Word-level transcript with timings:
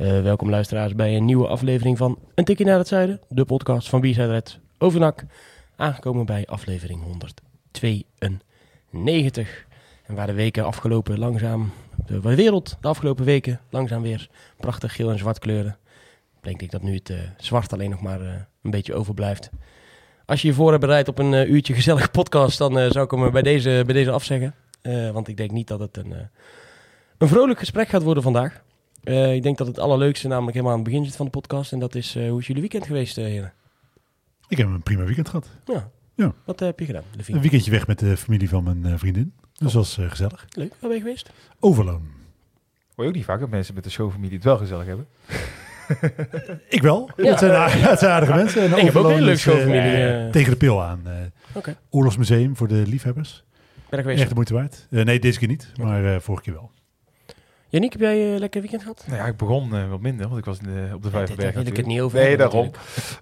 Uh, 0.00 0.22
welkom 0.22 0.50
luisteraars 0.50 0.94
bij 0.94 1.16
een 1.16 1.24
nieuwe 1.24 1.46
aflevering 1.46 1.98
van 1.98 2.18
Een 2.34 2.44
Tikje 2.44 2.64
naar 2.64 2.78
het 2.78 2.88
Zuiden, 2.88 3.20
de 3.28 3.44
podcast 3.44 3.88
van 3.88 4.00
B-Side 4.00 4.26
Red 4.26 4.58
Overnak. 4.78 5.24
Aangekomen 5.76 6.26
bij 6.26 6.46
aflevering 6.46 7.02
192. 7.02 9.66
En 10.06 10.14
waar 10.14 10.26
de 10.26 10.32
weken 10.32 10.64
afgelopen 10.64 11.18
langzaam, 11.18 11.72
de 12.06 12.20
wereld 12.20 12.76
de 12.80 12.88
afgelopen 12.88 13.24
weken 13.24 13.60
langzaam 13.70 14.02
weer 14.02 14.28
prachtig 14.56 14.94
geel 14.94 15.10
en 15.10 15.18
zwart 15.18 15.38
kleuren. 15.38 15.76
Denk 16.40 16.62
ik 16.62 16.70
dat 16.70 16.82
nu 16.82 16.94
het 16.94 17.10
uh, 17.10 17.18
zwart 17.36 17.72
alleen 17.72 17.90
nog 17.90 18.00
maar 18.00 18.20
uh, 18.20 18.28
een 18.62 18.70
beetje 18.70 18.94
overblijft. 18.94 19.50
Als 20.26 20.42
je 20.42 20.48
je 20.48 20.54
voor 20.54 20.70
hebt 20.70 20.80
bereid 20.80 21.08
op 21.08 21.18
een 21.18 21.52
uurtje 21.52 21.74
gezellige 21.74 22.10
podcast, 22.10 22.58
dan 22.58 22.72
zou 22.72 23.04
ik 23.04 23.10
hem 23.10 23.30
bij 23.30 23.42
deze, 23.42 23.82
bij 23.86 23.94
deze 23.94 24.10
afzeggen. 24.10 24.54
want 25.12 25.28
ik 25.28 25.36
denk 25.36 25.50
niet 25.50 25.68
dat 25.68 25.80
het 25.80 25.96
een, 25.96 26.14
een 27.18 27.28
vrolijk 27.28 27.58
gesprek 27.58 27.88
gaat 27.88 28.02
worden 28.02 28.22
vandaag. 28.22 28.66
Uh, 29.08 29.34
ik 29.34 29.42
denk 29.42 29.58
dat 29.58 29.66
het 29.66 29.78
allerleukste 29.78 30.28
namelijk 30.28 30.52
helemaal 30.52 30.76
aan 30.76 30.82
het 30.82 30.88
begin 30.88 31.04
zit 31.04 31.16
van 31.16 31.24
de 31.24 31.30
podcast. 31.30 31.72
En 31.72 31.78
dat 31.78 31.94
is, 31.94 32.16
uh, 32.16 32.30
hoe 32.30 32.40
is 32.40 32.46
jullie 32.46 32.62
weekend 32.62 32.86
geweest, 32.86 33.18
uh, 33.18 33.24
heren? 33.24 33.52
Ik 34.48 34.56
heb 34.56 34.66
een 34.66 34.82
prima 34.82 35.04
weekend 35.04 35.28
gehad. 35.28 35.48
Ja. 35.64 35.90
ja. 36.14 36.34
Wat 36.44 36.60
heb 36.60 36.78
je 36.78 36.84
gedaan? 36.84 37.02
Levine? 37.16 37.36
Een 37.36 37.42
weekendje 37.42 37.70
weg 37.70 37.86
met 37.86 37.98
de 37.98 38.16
familie 38.16 38.48
van 38.48 38.80
mijn 38.80 38.98
vriendin. 38.98 39.32
Dus 39.52 39.72
dat 39.72 39.72
was 39.72 39.98
gezellig. 40.00 40.46
Leuk. 40.48 40.70
Waar 40.70 40.90
ben 40.90 40.92
je 40.92 41.00
geweest? 41.00 41.30
Overloon. 41.60 42.02
Hoor 42.94 43.04
je 43.04 43.10
ook 43.10 43.16
niet 43.16 43.24
vaak 43.24 43.40
dat 43.40 43.48
mensen 43.48 43.74
met 43.74 43.84
de 43.84 43.90
showfamilie 43.90 44.34
het 44.34 44.44
wel 44.44 44.56
gezellig 44.56 44.86
hebben? 44.86 45.06
ik 46.68 46.82
wel. 46.82 47.10
Ja. 47.16 47.24
Het, 47.24 47.38
zijn 47.44 47.52
aardige, 47.52 47.88
het 47.88 47.98
zijn 47.98 48.12
aardige 48.12 48.34
mensen. 48.34 48.62
En 48.62 48.78
ik 48.78 48.84
heb 48.84 48.96
ook 48.96 49.10
een 49.10 49.22
leuke 49.22 49.40
showfamilie. 49.40 50.30
tegen 50.30 50.50
de 50.50 50.56
pil 50.56 50.82
aan. 50.82 51.02
Okay. 51.52 51.76
Oorlogsmuseum 51.90 52.56
voor 52.56 52.68
de 52.68 52.82
liefhebbers. 52.86 53.44
Ben 53.88 53.98
je 53.98 54.04
geweest? 54.04 54.20
Echt 54.20 54.28
de 54.28 54.34
moeite 54.34 54.54
waard. 54.54 54.86
nee, 54.90 55.20
deze 55.20 55.38
keer 55.38 55.48
niet. 55.48 55.72
Maar 55.76 56.20
vorige 56.20 56.42
keer 56.42 56.54
wel. 56.54 56.70
Yannick, 57.70 57.92
heb 57.92 58.00
jij 58.00 58.32
een 58.32 58.38
lekker 58.38 58.60
weekend 58.60 58.82
gehad? 58.82 59.04
Nou 59.06 59.18
ja, 59.18 59.26
ik 59.26 59.36
begon 59.36 59.74
uh, 59.74 59.90
wat 59.90 60.00
minder, 60.00 60.26
want 60.26 60.38
ik 60.38 60.44
was 60.44 60.58
in 60.58 60.64
de, 60.64 60.90
op 60.94 61.02
de 61.02 61.10
Vijverberg. 61.10 61.54
Ik 61.54 61.76
het 61.76 61.86
niet 61.86 62.00
over 62.00 62.18
Nee, 62.18 62.36
daarom. 62.36 62.70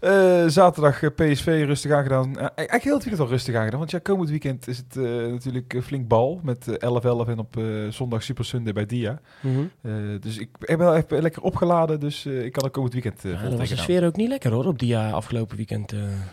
Uh, 0.00 0.44
zaterdag 0.46 1.14
PSV 1.14 1.62
rustig 1.66 1.92
aangedaan. 1.92 2.30
Uh, 2.30 2.38
eigenlijk 2.38 2.82
heel 2.82 2.94
het 2.94 3.04
weekend 3.04 3.20
al 3.20 3.28
rustig 3.28 3.54
aangedaan. 3.54 3.78
Want 3.78 3.90
ja, 3.90 3.98
komend 3.98 4.30
weekend 4.30 4.68
is 4.68 4.76
het 4.76 4.94
natuurlijk 5.30 5.80
flink 5.82 6.08
bal. 6.08 6.40
Met 6.42 6.66
11-11 6.68 6.74
en 7.28 7.38
op 7.38 7.60
zondag 7.90 8.22
Super 8.22 8.44
Sunday 8.44 8.72
bij 8.72 8.86
Dia. 8.86 9.20
Mm 9.40 9.70
-hmm. 9.82 10.20
dus 10.20 10.38
ik 10.38 10.48
heb 10.60 10.78
wel 10.78 10.96
even 10.96 11.22
lekker 11.22 11.42
opgeladen. 11.42 12.00
Dus 12.00 12.26
ik 12.26 12.52
kan 12.52 12.64
ook 12.64 12.72
komend 12.72 12.92
weekend 12.92 13.24
uh, 13.24 13.32
ja, 13.32 13.48
Dat 13.48 13.58
was 13.58 13.68
de 13.68 13.76
sfeer 13.76 14.06
ook 14.06 14.16
niet 14.16 14.28
lekker 14.28 14.52
hoor, 14.52 14.66
op 14.66 14.78
Dia 14.78 15.10
afgelopen 15.10 15.56
weekend. 15.56 15.90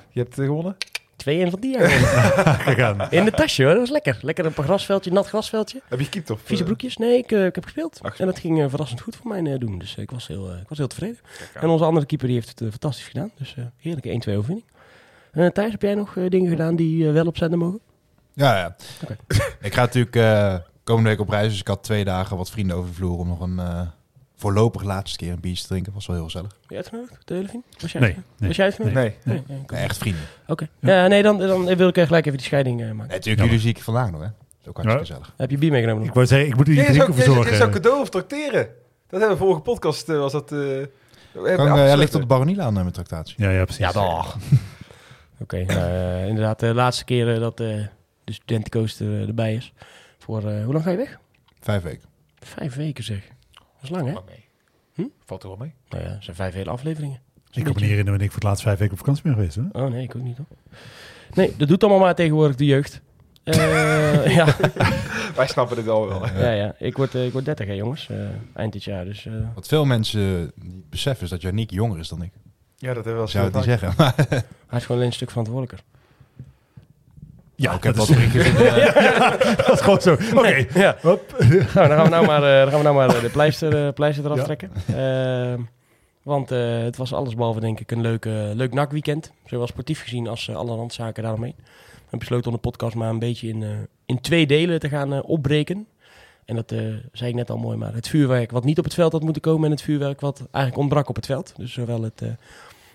Je 0.10 0.20
hebt 0.20 0.36
gewonnen? 0.36 0.76
2-1 1.14 1.50
van 1.50 1.60
Dia 1.60 1.88
gewonnen. 1.90 3.12
In 3.12 3.26
de 3.26 3.32
tasje 3.32 3.64
hoor, 3.64 3.72
dat 3.72 3.80
was 3.80 3.90
lekker. 3.90 4.18
Lekker 4.22 4.46
een 4.46 4.54
paar 4.54 4.66
grasveldje, 4.66 5.12
nat 5.12 5.28
grasveldje. 5.28 5.82
Heb 5.88 6.00
je 6.00 6.06
gekiept 6.06 6.30
of? 6.30 6.42
Vieze 6.44 6.64
broekjes? 6.64 6.98
Nee, 6.98 7.18
ik, 7.18 7.32
uh, 7.32 7.46
ik 7.46 7.56
heb 7.56 7.64
gespeeld. 7.64 8.00
Ach, 8.02 8.20
en 8.20 8.26
dat 8.26 8.40
ging 8.40 8.60
uh, 8.60 8.66
verrassend 8.70 9.02
goed 9.02 9.16
voor 9.16 9.28
mij 9.28 9.42
uh, 9.42 9.60
doen. 9.60 9.80
Dus 9.80 9.96
ik, 9.96 10.12
was 10.12 10.28
heel, 10.28 10.54
ik 10.54 10.70
was 10.70 10.78
heel 10.78 10.88
tevreden. 10.88 11.18
En 11.54 11.70
onze 11.70 11.86
andere 11.86 12.06
keeper 12.06 12.28
die 12.28 12.36
heeft 12.36 12.60
het 12.60 12.70
fantastisch 12.70 13.08
gedaan. 13.08 13.32
Dus 13.38 13.56
heerlijke 13.78 14.30
1-2 14.30 14.34
overwinning. 14.34 14.66
Thijs, 15.54 15.72
heb 15.72 15.82
jij 15.82 15.96
nog 15.96 16.14
dingen 16.30 16.50
gedaan 16.50 16.76
die 16.76 17.10
wel 17.10 17.26
op 17.26 17.38
zenden 17.38 17.60
mogen? 17.60 17.80
Ja, 18.34 18.58
ja. 18.58 18.76
Okay. 19.04 19.18
ik 19.62 19.74
ga 19.74 19.82
natuurlijk 19.82 20.64
komende 20.84 21.10
week 21.10 21.20
op 21.20 21.30
reis. 21.30 21.50
Dus 21.50 21.60
ik 21.60 21.68
had 21.68 21.84
twee 21.84 22.04
dagen 22.04 22.38
wat 22.38 22.52
vrienden 22.52 22.76
over 22.76 22.90
de 22.90 22.96
vloer 22.96 23.18
om 23.18 23.28
nog 23.28 23.40
een 23.40 23.60
voorlopig 24.44 24.84
laatste 24.84 25.18
keer 25.18 25.32
een 25.32 25.40
biertje 25.40 25.62
te 25.62 25.68
drinken. 25.68 25.94
Was 25.94 26.06
wel 26.06 26.16
heel 26.16 26.26
gezellig. 26.26 26.50
Ben 26.50 26.60
je 26.68 26.76
uitgenodigd, 26.76 27.28
Delevin? 27.28 27.64
Was 27.80 27.92
jij 27.92 28.02
nee, 28.02 28.16
nee. 28.38 28.48
Was 28.48 28.56
jij 28.56 28.66
uitgenodigd? 28.66 29.00
Nee. 29.00 29.16
nee. 29.24 29.44
nee. 29.48 29.64
nee 29.68 29.82
echt 29.82 29.98
vrienden. 29.98 30.22
Oké. 30.48 30.52
Okay. 30.52 30.70
Ja. 30.80 31.02
ja. 31.02 31.08
nee, 31.08 31.24
dan, 31.24 31.38
dan 31.38 31.76
wil 31.76 31.88
ik 31.88 32.00
gelijk 32.00 32.26
even 32.26 32.38
die 32.38 32.48
scheiding 32.48 32.82
uh, 32.82 32.92
maken. 32.92 33.14
Natuurlijk, 33.14 33.46
jullie 33.46 33.60
zie 33.60 33.70
ik 33.70 33.82
vandaag 33.82 34.12
nog, 34.12 34.22
hè. 34.22 34.28
Dat 34.28 34.36
is 34.62 34.68
ook 34.68 34.76
hartstikke 34.76 34.92
ja. 34.92 34.98
gezellig. 34.98 35.34
Heb 35.38 35.52
je 35.52 35.58
bier 35.58 35.72
meegenomen? 35.72 36.04
Ik 36.04 36.14
wou 36.14 36.26
zeggen, 36.26 36.48
ik 36.48 36.56
moet 36.56 36.68
u 36.68 36.76
drinken 36.76 37.08
ook, 37.08 37.14
verzorgen. 37.14 37.52
Je 37.52 37.58
zou 37.58 37.72
cadeau 37.72 38.02
of 38.02 38.10
tracteren. 38.10 38.68
Dat 39.08 39.20
hebben 39.20 39.38
we 39.38 39.44
vorige 39.44 39.62
podcast, 39.62 40.10
uh, 40.10 40.18
was 40.20 40.32
dat... 40.32 40.52
Uh, 40.52 40.86
kan, 41.56 41.78
uh, 41.78 41.94
ligt 41.96 42.16
op 42.16 42.22
de 42.22 42.28
baronie 42.28 42.62
aan 42.62 42.74
met 42.74 42.94
tractatie. 42.94 43.36
Ja, 43.38 43.50
ja, 43.50 43.64
precies. 43.64 43.86
Ja, 43.86 43.92
toch. 43.92 44.36
Oké, 45.44 45.62
okay, 45.66 46.28
inderdaad, 46.28 46.60
de 46.60 46.74
laatste 46.74 47.06
keer 47.06 47.40
dat 47.40 47.58
de 47.58 47.88
studentencoaster 48.26 49.28
erbij 49.28 49.56
is. 49.56 49.74
Voor, 50.18 50.42
hoe 50.42 50.74
lang 50.74 50.84
ga 50.84 50.92
je 50.92 50.98
weg? 50.98 51.20
Vijf 51.60 51.84
weken. 51.84 52.10
Vijf 52.40 52.76
weken 52.76 53.04
zeg. 53.04 53.32
Dat 53.84 53.92
is 53.92 53.98
lang, 53.98 54.14
hè? 54.14 54.34
Hm? 54.94 55.08
Valt 55.26 55.44
er 55.44 55.50
wel 55.50 55.58
mee? 55.58 55.74
Nou 55.90 56.04
ja, 56.04 56.10
het 56.10 56.24
zijn 56.24 56.36
vijf 56.36 56.54
hele 56.54 56.70
afleveringen. 56.70 57.20
Ik 57.52 57.64
kan 57.64 57.74
me 57.74 57.80
niet 57.80 57.80
herinneren 57.80 58.06
wanneer 58.06 58.26
ik 58.26 58.32
voor 58.32 58.40
het 58.40 58.44
laatst 58.44 58.64
vijf 58.64 58.78
weken 58.78 58.94
op 58.94 59.00
vakantie 59.00 59.24
ben 59.24 59.34
geweest. 59.34 59.56
Hè? 59.56 59.62
Oh 59.72 59.92
nee, 59.92 60.04
ik 60.04 60.16
ook 60.16 60.22
niet 60.22 60.38
hoor. 60.38 60.46
Nee, 61.34 61.56
dat 61.58 61.68
doet 61.68 61.84
allemaal 61.84 62.02
maar 62.02 62.16
tegenwoordig 62.16 62.56
de 62.56 62.66
jeugd. 62.66 63.02
Uh, 63.44 64.36
ja. 64.38 64.56
Wij 65.36 65.48
snappen 65.48 65.76
dit 65.76 65.88
al 65.88 66.08
wel. 66.08 66.28
Ja, 66.46 66.52
ja. 66.52 66.76
Ik 66.78 66.98
word, 66.98 67.16
uh, 67.16 67.26
ik 67.26 67.32
word 67.32 67.46
30 67.46 67.68
hè 67.68 67.74
jongens, 67.74 68.08
uh, 68.12 68.18
eind 68.54 68.74
dit 68.74 68.84
jaar. 68.84 69.06
Dus, 69.06 69.28
Wat 69.56 69.68
veel 69.68 69.86
mensen 69.86 70.52
niet 70.56 70.90
beseffen 70.90 71.24
is 71.24 71.30
dat 71.30 71.42
Janiek 71.42 71.72
jonger 71.72 72.00
is 72.00 72.08
dan 72.08 72.22
ik. 72.22 72.32
Ja, 72.76 72.94
dat 72.94 73.06
hebben 73.06 73.14
we 73.14 73.18
wel 73.18 73.28
Zou 73.28 73.46
het 73.46 73.54
niet 73.54 73.64
zeggen. 73.64 73.94
Hij 74.68 74.80
is 74.80 74.82
gewoon 74.82 74.98
alleen 74.98 75.06
een 75.08 75.14
stuk 75.14 75.30
verantwoordelijker. 75.30 75.84
Ja, 77.64 77.74
ik 77.74 77.84
heb 77.84 77.96
dat 77.96 78.08
wat 78.08 78.18
ja, 78.58 78.78
ja, 79.00 79.38
dat 79.56 79.72
is 79.72 79.82
gewoon 79.82 80.02
zo. 80.02 80.14
Oké, 80.14 80.38
okay. 80.38 80.52
nee, 80.52 80.68
ja. 80.74 80.98
nou, 81.04 81.20
dan 81.74 81.90
gaan 81.90 82.04
we 82.04 82.10
nou 82.10 82.26
maar, 82.26 82.44
uh, 82.44 82.62
dan 82.62 82.70
gaan 82.70 82.78
we 82.78 82.84
nou 82.84 82.96
maar 82.96 83.22
de 83.22 83.30
pleister, 83.30 83.86
uh, 83.86 83.94
pleister 83.94 84.26
eraf 84.26 84.38
ja. 84.38 84.44
trekken. 84.44 84.72
Uh, 84.90 85.66
want 86.24 86.50
het 86.50 86.98
was 86.98 87.14
allesbehalve 87.14 87.60
denk 87.60 87.80
ik 87.80 87.92
een 87.92 88.02
leuk, 88.02 88.26
leuk 88.54 88.74
NAC-weekend. 88.74 89.32
Zowel 89.46 89.68
sportief 89.68 90.02
gezien 90.02 90.28
als 90.28 90.50
alle 90.50 90.76
randzaken 90.76 91.24
daaromheen. 91.24 91.56
We 91.58 92.00
hebben 92.00 92.20
besloten 92.20 92.48
om 92.48 92.54
de 92.54 92.60
podcast 92.60 92.96
maar 92.96 93.10
een 93.10 93.20
beetje 93.20 93.48
in, 93.48 93.88
in 94.06 94.22
twee 94.22 94.46
delen 94.46 94.80
te 94.80 94.90
gaan 94.90 95.24
opbreken. 95.24 95.88
En 96.46 96.56
dat 96.56 96.74
zei 97.12 97.30
ik 97.30 97.36
net 97.36 97.50
al 97.50 97.58
mooi, 97.58 97.78
maar 97.78 97.94
het 97.94 98.08
vuurwerk 98.08 98.52
wat 98.52 98.64
niet 98.64 98.78
op 98.78 98.84
het 98.84 98.94
veld 98.94 99.12
had 99.12 99.24
moeten 99.24 99.42
komen... 99.42 99.66
en 99.66 99.72
het 99.72 99.82
vuurwerk 99.82 100.22
wat 100.22 100.38
eigenlijk 100.52 100.78
ontbrak 100.78 101.10
op 101.10 101.16
het 101.16 101.26
veld. 101.26 101.54
Dus 101.58 101.74
zowel 101.74 102.02
het 102.02 102.22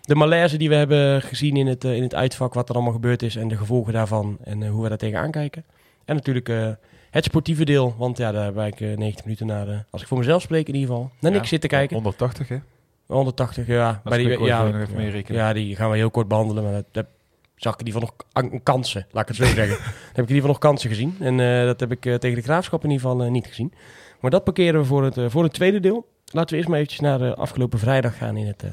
de 0.08 0.14
malaise 0.14 0.56
die 0.56 0.68
we 0.68 0.74
hebben 0.74 1.22
gezien 1.22 1.56
in 1.56 1.66
het, 1.66 1.84
uh, 1.84 1.96
in 1.96 2.02
het 2.02 2.14
uitvak, 2.14 2.54
wat 2.54 2.68
er 2.68 2.74
allemaal 2.74 2.92
gebeurd 2.92 3.22
is 3.22 3.36
en 3.36 3.48
de 3.48 3.56
gevolgen 3.56 3.92
daarvan 3.92 4.38
en 4.44 4.60
uh, 4.60 4.70
hoe 4.70 4.82
we 4.82 4.88
daar 4.88 4.98
tegenaan 4.98 5.30
kijken. 5.30 5.64
En 6.04 6.14
natuurlijk 6.14 6.48
uh, 6.48 6.68
het 7.10 7.24
sportieve 7.24 7.64
deel, 7.64 7.94
want 7.98 8.18
ja, 8.18 8.32
daar 8.32 8.52
ben 8.52 8.66
ik 8.66 8.80
90 8.80 9.24
minuten 9.24 9.46
naar, 9.46 9.84
als 9.90 10.02
ik 10.02 10.08
voor 10.08 10.18
mezelf 10.18 10.42
spreek 10.42 10.68
in 10.68 10.74
ieder 10.74 10.90
geval, 10.90 11.10
naar 11.20 11.30
niks 11.30 11.42
ja, 11.42 11.48
zitten 11.48 11.68
kijken. 11.68 11.94
180 11.94 12.48
hè? 12.48 12.58
180, 13.06 13.66
ja. 13.66 14.00
Bij 14.04 14.18
die, 14.18 14.44
ja, 14.44 14.86
ja, 15.26 15.52
die 15.52 15.76
gaan 15.76 15.90
we 15.90 15.96
heel 15.96 16.10
kort 16.10 16.28
behandelen, 16.28 16.62
maar 16.62 16.72
dat, 16.72 16.84
dat 16.90 17.06
zag 17.56 17.72
ik 17.74 17.80
in 17.80 17.86
ieder 17.86 18.00
geval 18.02 18.42
nog 18.42 18.62
kansen, 18.62 19.06
laat 19.10 19.22
ik 19.22 19.36
het 19.36 19.46
zo 19.46 19.54
zeggen. 19.62 19.76
dan 19.76 19.86
heb 20.12 20.24
ik 20.24 20.30
in 20.30 20.34
ieder 20.34 20.34
geval 20.34 20.48
nog 20.48 20.58
kansen 20.58 20.90
gezien 20.90 21.16
en 21.20 21.36
dat 21.66 21.80
heb 21.80 21.92
ik 21.92 22.00
tegen 22.00 22.34
de 22.34 22.42
Graafschap 22.42 22.84
in 22.84 22.90
ieder 22.90 23.08
geval 23.08 23.30
niet 23.30 23.46
gezien. 23.46 23.72
Maar 24.20 24.30
dat 24.30 24.44
parkeren 24.44 24.80
we 24.80 24.86
voor 24.86 25.04
het, 25.04 25.16
voor 25.26 25.42
het 25.42 25.52
tweede 25.52 25.80
deel. 25.80 26.06
Laten 26.32 26.50
we 26.50 26.56
eerst 26.56 26.68
maar 26.68 26.78
eventjes 26.78 27.00
naar 27.00 27.18
de 27.18 27.34
afgelopen 27.34 27.78
vrijdag 27.78 28.16
gaan 28.16 28.36
in 28.36 28.46
het, 28.46 28.64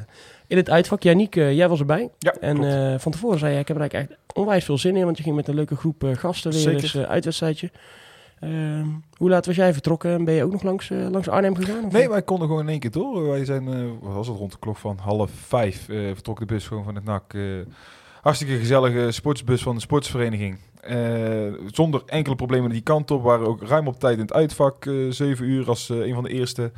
in 0.47 0.57
het 0.57 0.69
uitvak. 0.69 1.03
Janiek, 1.03 1.35
uh, 1.35 1.53
jij 1.53 1.69
was 1.69 1.79
erbij. 1.79 2.09
Ja, 2.19 2.33
en 2.39 2.99
van 2.99 3.11
tevoren 3.11 3.39
zei 3.39 3.51
jij, 3.51 3.61
ik 3.61 3.67
heb 3.67 3.77
er 3.77 3.81
eigenlijk 3.83 4.11
echt 4.11 4.35
onwijs 4.35 4.65
veel 4.65 4.77
zin 4.77 4.95
in, 4.95 5.03
want 5.05 5.17
je 5.17 5.23
ging 5.23 5.35
met 5.35 5.47
een 5.47 5.55
leuke 5.55 5.75
groep 5.75 6.03
gasten 6.13 6.51
weer 6.51 6.61
Zeker. 6.61 6.83
eens 6.83 6.97
uitwedstrijdje. 6.97 7.71
Ehm, 8.39 8.87
hoe 9.17 9.29
laat 9.29 9.45
was 9.45 9.55
jij 9.55 9.73
vertrokken? 9.73 10.25
Ben 10.25 10.33
je 10.33 10.43
ook 10.43 10.51
nog 10.51 10.63
langs, 10.63 10.89
langs 10.89 11.27
Arnhem 11.27 11.55
gegaan? 11.55 11.89
Nee, 11.91 12.09
wij 12.09 12.21
konden 12.21 12.47
gewoon 12.47 12.63
in 12.63 12.69
één 12.69 12.79
keer 12.79 12.91
door. 12.91 13.27
Wij 13.27 13.45
zijn, 13.45 13.99
wat 13.99 14.13
was 14.13 14.27
het, 14.27 14.37
rond 14.37 14.51
de 14.51 14.59
klok 14.59 14.77
van 14.77 14.97
half 14.97 15.31
vijf 15.31 15.85
vertrok 15.85 16.39
de 16.39 16.45
bus 16.45 16.67
gewoon 16.67 16.83
van 16.83 16.95
het 16.95 17.03
NAC. 17.03 17.33
hartstikke 18.21 18.57
gezellige 18.57 19.11
sportsbus 19.11 19.63
van 19.63 19.75
de 19.75 19.81
sportsvereniging. 19.81 20.57
zonder 21.71 22.01
enkele 22.05 22.35
problemen 22.35 22.69
die 22.69 22.81
kant 22.81 23.11
op. 23.11 23.23
waren 23.23 23.47
ook 23.47 23.63
ruim 23.63 23.87
op 23.87 23.99
tijd 23.99 24.13
in 24.13 24.21
het 24.21 24.33
uitvak. 24.33 24.89
zeven 25.09 25.45
uur 25.45 25.67
als 25.67 25.89
een 25.89 26.13
van 26.13 26.23
de 26.23 26.29
eerste 26.29 26.71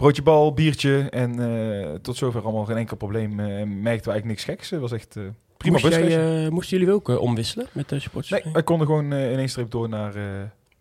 broodje 0.00 0.22
bal, 0.22 0.52
biertje 0.52 1.06
en 1.10 1.40
uh, 1.40 1.94
tot 1.94 2.16
zover 2.16 2.42
allemaal 2.42 2.64
geen 2.64 2.76
enkel 2.76 2.96
probleem. 2.96 3.30
Uh, 3.30 3.46
merkten 3.64 3.84
we 3.84 3.86
eigenlijk 3.86 4.24
niks 4.24 4.44
geks. 4.44 4.70
Het 4.70 4.80
was 4.80 4.92
echt 4.92 5.16
uh, 5.16 5.24
prima 5.56 5.78
Moest 5.78 5.94
jij, 5.94 6.50
Moesten 6.50 6.78
jullie 6.78 6.94
ook 6.94 7.08
omwisselen 7.08 7.66
met 7.72 7.88
de 7.88 8.00
supporters? 8.00 8.44
Nee, 8.44 8.52
wij 8.52 8.62
konden 8.62 8.86
gewoon 8.86 9.12
in 9.12 9.38
één 9.38 9.48
streep 9.48 9.70
door 9.70 9.88
naar, 9.88 10.14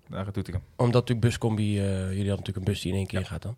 naar 0.08 0.26
het 0.26 0.34
Doetinchem. 0.34 0.64
Omdat 0.76 0.94
natuurlijk 0.94 1.28
buscombi, 1.28 1.74
jullie 1.74 2.16
hadden 2.16 2.28
natuurlijk 2.28 2.58
een 2.58 2.64
bus 2.64 2.82
die 2.82 2.92
in 2.92 2.98
één 2.98 3.08
keer 3.08 3.20
ja. 3.20 3.26
gaat 3.26 3.42
dan. 3.42 3.56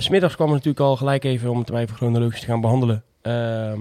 Smiddags 0.00 0.34
kwam 0.34 0.48
er 0.48 0.54
natuurlijk 0.54 0.80
al 0.80 0.96
gelijk 0.96 1.24
even, 1.24 1.50
om 1.50 1.58
het 1.58 1.70
even 1.70 1.96
chronologisch 1.96 2.40
te 2.40 2.46
gaan 2.46 2.60
behandelen, 2.60 3.04
ehm, 3.22 3.80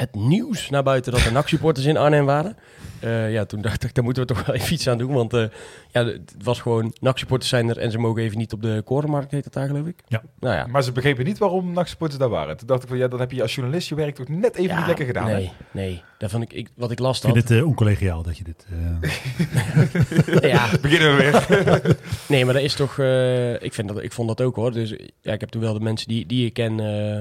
het 0.00 0.14
nieuws 0.14 0.70
naar 0.70 0.82
buiten 0.82 1.12
dat 1.12 1.20
er 1.24 1.32
NAC-supporters 1.32 1.86
in 1.86 1.96
Arnhem 1.96 2.24
waren. 2.24 2.56
Eh, 3.00 3.32
ja, 3.32 3.44
toen 3.44 3.60
dacht 3.60 3.84
ik, 3.84 3.94
daar 3.94 4.04
moeten 4.04 4.22
we 4.26 4.34
toch 4.34 4.46
wel 4.46 4.54
even 4.54 4.72
iets 4.72 4.88
aan 4.88 4.98
doen. 4.98 5.12
Want 5.12 5.32
eh, 5.34 5.44
ja, 5.90 6.04
het 6.04 6.34
was 6.42 6.60
gewoon, 6.60 6.94
NAC-supporters 7.00 7.50
zijn 7.50 7.68
er 7.68 7.78
en 7.78 7.90
ze 7.90 7.98
mogen 7.98 8.22
even 8.22 8.38
niet 8.38 8.52
op 8.52 8.62
de 8.62 8.82
korenmarkt, 8.84 9.30
heet 9.30 9.44
dat 9.44 9.52
daar 9.52 9.66
geloof 9.66 9.86
ik. 9.86 10.02
Ja. 10.06 10.22
Nou 10.40 10.54
ja. 10.54 10.66
Maar 10.66 10.82
ze 10.82 10.92
begrepen 10.92 11.24
niet 11.24 11.38
waarom 11.38 11.72
NAC-supporters 11.72 12.18
daar 12.20 12.28
waren. 12.28 12.56
Toen 12.56 12.66
dacht 12.66 12.82
ik 12.82 12.88
van, 12.88 12.98
ja, 12.98 13.08
dan 13.08 13.20
heb 13.20 13.32
je 13.32 13.42
als 13.42 13.54
journalist 13.54 13.88
je 13.88 13.94
werk 13.94 14.14
toch 14.14 14.28
net 14.28 14.56
even 14.56 14.70
Ja, 14.70 14.76
niet 14.78 14.86
lekker 14.86 15.06
gedaan. 15.06 15.28
hè? 15.28 15.34
Nee, 15.34 15.52
nee. 15.70 16.02
Dat 16.18 16.30
vond 16.30 16.42
ik, 16.42 16.52
ik, 16.52 16.68
wat 16.76 16.90
ik 16.90 16.98
last 16.98 17.24
Ik 17.24 17.28
had. 17.28 17.36
vind 17.38 17.48
het 17.48 17.58
eh, 17.58 17.66
oncollegiaal 17.66 18.22
dat 18.22 18.38
je 18.38 18.44
dit... 18.44 18.66
eh, 18.70 20.50
ja, 20.50 20.68
Beginnen 20.82 21.16
we 21.16 21.22
weer. 21.22 21.96
nee, 22.28 22.44
maar 22.44 22.54
dat 22.54 22.62
is 22.62 22.74
toch, 22.74 22.98
eh, 22.98 23.62
ik, 23.62 23.74
vind 23.74 23.88
dat, 23.88 24.02
ik 24.02 24.12
vond 24.12 24.28
dat 24.28 24.40
ook 24.40 24.56
hoor. 24.56 24.72
Dus 24.72 24.94
ja, 25.20 25.32
ik 25.32 25.40
heb 25.40 25.48
toen 25.48 25.60
wel 25.62 25.72
de 25.74 25.80
mensen 25.80 26.08
die, 26.08 26.26
die 26.26 26.46
ik 26.46 26.52
ken, 26.52 26.80
eh, 26.80 27.20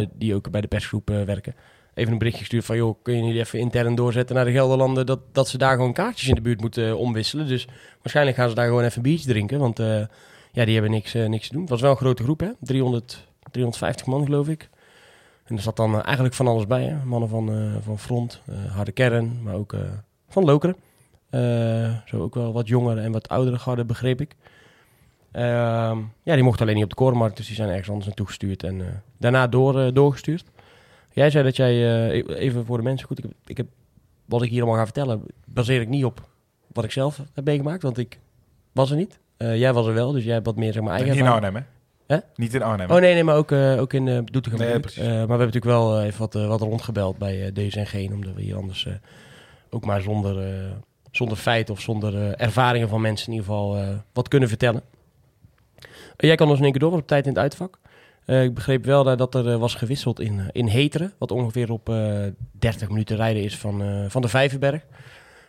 eh, 0.00 0.06
die 0.14 0.34
ook 0.34 0.50
bij 0.50 0.60
de 0.60 0.66
persgroep 0.68 1.08
werken, 1.08 1.54
even 1.98 2.12
een 2.12 2.18
berichtje 2.18 2.40
gestuurd 2.40 2.64
van, 2.64 2.76
joh, 2.76 2.94
kun 3.02 3.16
je 3.16 3.22
niet 3.22 3.36
even 3.36 3.58
intern 3.58 3.94
doorzetten 3.94 4.36
naar 4.36 4.44
de 4.44 4.50
Gelderlanden, 4.50 5.06
dat, 5.06 5.20
dat 5.32 5.48
ze 5.48 5.58
daar 5.58 5.74
gewoon 5.74 5.92
kaartjes 5.92 6.28
in 6.28 6.34
de 6.34 6.40
buurt 6.40 6.60
moeten 6.60 6.88
eh, 6.88 6.98
omwisselen. 6.98 7.46
Dus 7.46 7.68
waarschijnlijk 8.02 8.36
gaan 8.36 8.48
ze 8.48 8.54
daar 8.54 8.66
gewoon 8.66 8.84
even 8.84 8.96
een 8.96 9.02
biertje 9.02 9.28
drinken, 9.28 9.58
want 9.58 9.78
eh, 9.78 10.00
ja, 10.52 10.64
die 10.64 10.72
hebben 10.72 10.90
niks, 10.90 11.14
eh, 11.14 11.26
niks 11.26 11.46
te 11.46 11.52
doen. 11.52 11.60
Het 11.60 11.70
was 11.70 11.80
wel 11.80 11.90
een 11.90 11.96
grote 11.96 12.22
groep, 12.22 12.40
hè? 12.40 12.50
300, 12.60 13.28
350 13.50 14.06
man, 14.06 14.24
geloof 14.24 14.48
ik. 14.48 14.68
En 15.44 15.56
er 15.56 15.62
zat 15.62 15.76
dan 15.76 16.02
eigenlijk 16.02 16.34
van 16.34 16.46
alles 16.46 16.66
bij, 16.66 16.84
hè? 16.84 17.04
Mannen 17.04 17.28
van, 17.28 17.72
van 17.82 17.98
Front, 17.98 18.40
Harde 18.68 18.92
Kern, 18.92 19.42
maar 19.42 19.54
ook 19.54 19.76
van 20.28 20.44
Lokeren. 20.44 20.76
Zo 22.06 22.22
ook 22.22 22.34
wel 22.34 22.52
wat 22.52 22.68
jongere 22.68 23.00
en 23.00 23.12
wat 23.12 23.28
oudere 23.28 23.58
garde, 23.58 23.84
begreep 23.84 24.20
ik. 24.20 24.36
Ehm, 25.32 25.98
ja, 26.22 26.34
die 26.34 26.42
mochten 26.42 26.62
alleen 26.62 26.74
niet 26.74 26.84
op 26.84 26.90
de 26.90 26.96
korenmarkt, 26.96 27.36
dus 27.36 27.46
die 27.46 27.56
zijn 27.56 27.68
ergens 27.68 27.88
anders 27.88 28.06
naartoe 28.06 28.26
gestuurd 28.26 28.62
en 28.62 29.02
daarna 29.18 29.46
door, 29.46 29.94
doorgestuurd. 29.94 30.44
Jij 31.12 31.30
zei 31.30 31.44
dat 31.44 31.56
jij, 31.56 31.72
eh, 32.10 32.40
even 32.40 32.64
voor 32.64 32.76
de 32.76 32.82
mensen, 32.82 33.06
goed, 33.06 33.18
ik 33.18 33.24
heb, 33.24 33.32
ik 33.46 33.56
heb, 33.56 33.66
wat 34.24 34.42
ik 34.42 34.50
hier 34.50 34.60
allemaal 34.60 34.78
ga 34.78 34.84
vertellen, 34.84 35.22
baseer 35.46 35.80
ik 35.80 35.88
niet 35.88 36.04
op 36.04 36.28
wat 36.72 36.84
ik 36.84 36.90
zelf 36.90 37.20
heb 37.34 37.44
meegemaakt, 37.44 37.82
want 37.82 37.98
ik 37.98 38.18
was 38.72 38.90
er 38.90 38.96
niet. 38.96 39.18
Eh, 39.36 39.58
jij 39.58 39.72
was 39.72 39.86
er 39.86 39.94
wel, 39.94 40.12
dus 40.12 40.24
jij 40.24 40.32
hebt 40.32 40.46
wat 40.46 40.56
meer 40.56 40.72
zeg 40.72 40.82
maar, 40.82 40.92
eigen 40.92 41.10
Niet 41.10 41.20
in. 41.20 41.26
Arnhem, 41.26 41.66
hè? 42.06 42.16
Niet 42.34 42.54
in 42.54 42.62
Arnhem. 42.62 42.90
Oh 42.90 43.00
nee, 43.00 43.14
nee, 43.14 43.24
maar 43.24 43.36
ook, 43.36 43.52
eh, 43.52 43.80
ook 43.80 43.92
in 43.92 44.06
uh, 44.06 44.18
Doetinchem. 44.24 44.60
Nee, 44.60 44.78
maar 44.78 44.82
we 44.94 45.08
hebben 45.08 45.38
natuurlijk 45.38 45.64
wel 45.64 46.02
even 46.02 46.18
wat, 46.18 46.32
wat 46.32 46.60
rondgebeld 46.60 47.18
bij 47.18 47.52
deze 47.52 47.78
en 47.78 47.86
geen, 47.86 48.12
omdat 48.12 48.34
we 48.34 48.42
hier 48.42 48.56
anders 48.56 48.88
ook 49.70 49.84
maar 49.84 50.00
zonder, 50.00 50.62
zonder 51.10 51.36
feiten 51.36 51.74
of 51.74 51.80
zonder 51.80 52.34
ervaringen 52.34 52.88
van 52.88 53.00
mensen 53.00 53.26
in 53.26 53.32
ieder 53.32 53.48
geval 53.48 53.76
wat 54.12 54.28
kunnen 54.28 54.48
vertellen. 54.48 54.82
Jij 56.16 56.34
kan 56.34 56.48
ons 56.48 56.58
in 56.58 56.64
één 56.64 56.72
keer 56.72 56.80
door, 56.80 56.92
op 56.92 57.06
tijd 57.06 57.26
in 57.26 57.32
het 57.32 57.40
uitvak. 57.40 57.78
Eh, 58.28 58.42
ik 58.42 58.54
begreep 58.54 58.84
wel 58.84 59.16
dat 59.16 59.34
er 59.34 59.48
eh, 59.48 59.58
was 59.58 59.74
gewisseld 59.74 60.20
in, 60.20 60.40
eh, 60.40 60.46
in 60.52 60.66
Heteren, 60.66 61.12
wat 61.18 61.30
ongeveer 61.30 61.72
op 61.72 61.88
eh 61.88 62.22
30 62.52 62.88
minuten 62.88 63.16
rijden 63.16 63.42
is 63.42 63.58
van, 63.58 63.82
van 64.08 64.22
de 64.22 64.28
Vijverberg. 64.28 64.82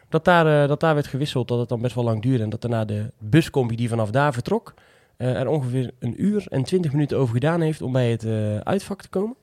Dat 0.09 0.25
daar, 0.25 0.67
dat 0.67 0.79
daar 0.79 0.93
werd 0.93 1.07
gewisseld, 1.07 1.47
dat 1.47 1.59
het 1.59 1.69
dan 1.69 1.81
best 1.81 1.95
wel 1.95 2.03
lang 2.03 2.21
duurde. 2.21 2.43
En 2.43 2.49
dat 2.49 2.61
daarna 2.61 2.85
de 2.85 3.11
buscombi 3.17 3.75
die 3.75 3.89
vanaf 3.89 4.11
daar 4.11 4.33
vertrok, 4.33 4.73
er 5.17 5.47
ongeveer 5.47 5.91
een 5.99 6.23
uur 6.23 6.45
en 6.49 6.63
twintig 6.63 6.91
minuten 6.91 7.17
over 7.17 7.33
gedaan 7.33 7.61
heeft 7.61 7.81
om 7.81 7.91
bij 7.91 8.11
het 8.11 8.25
uitvak 8.63 9.01
te 9.01 9.09
komen. 9.09 9.35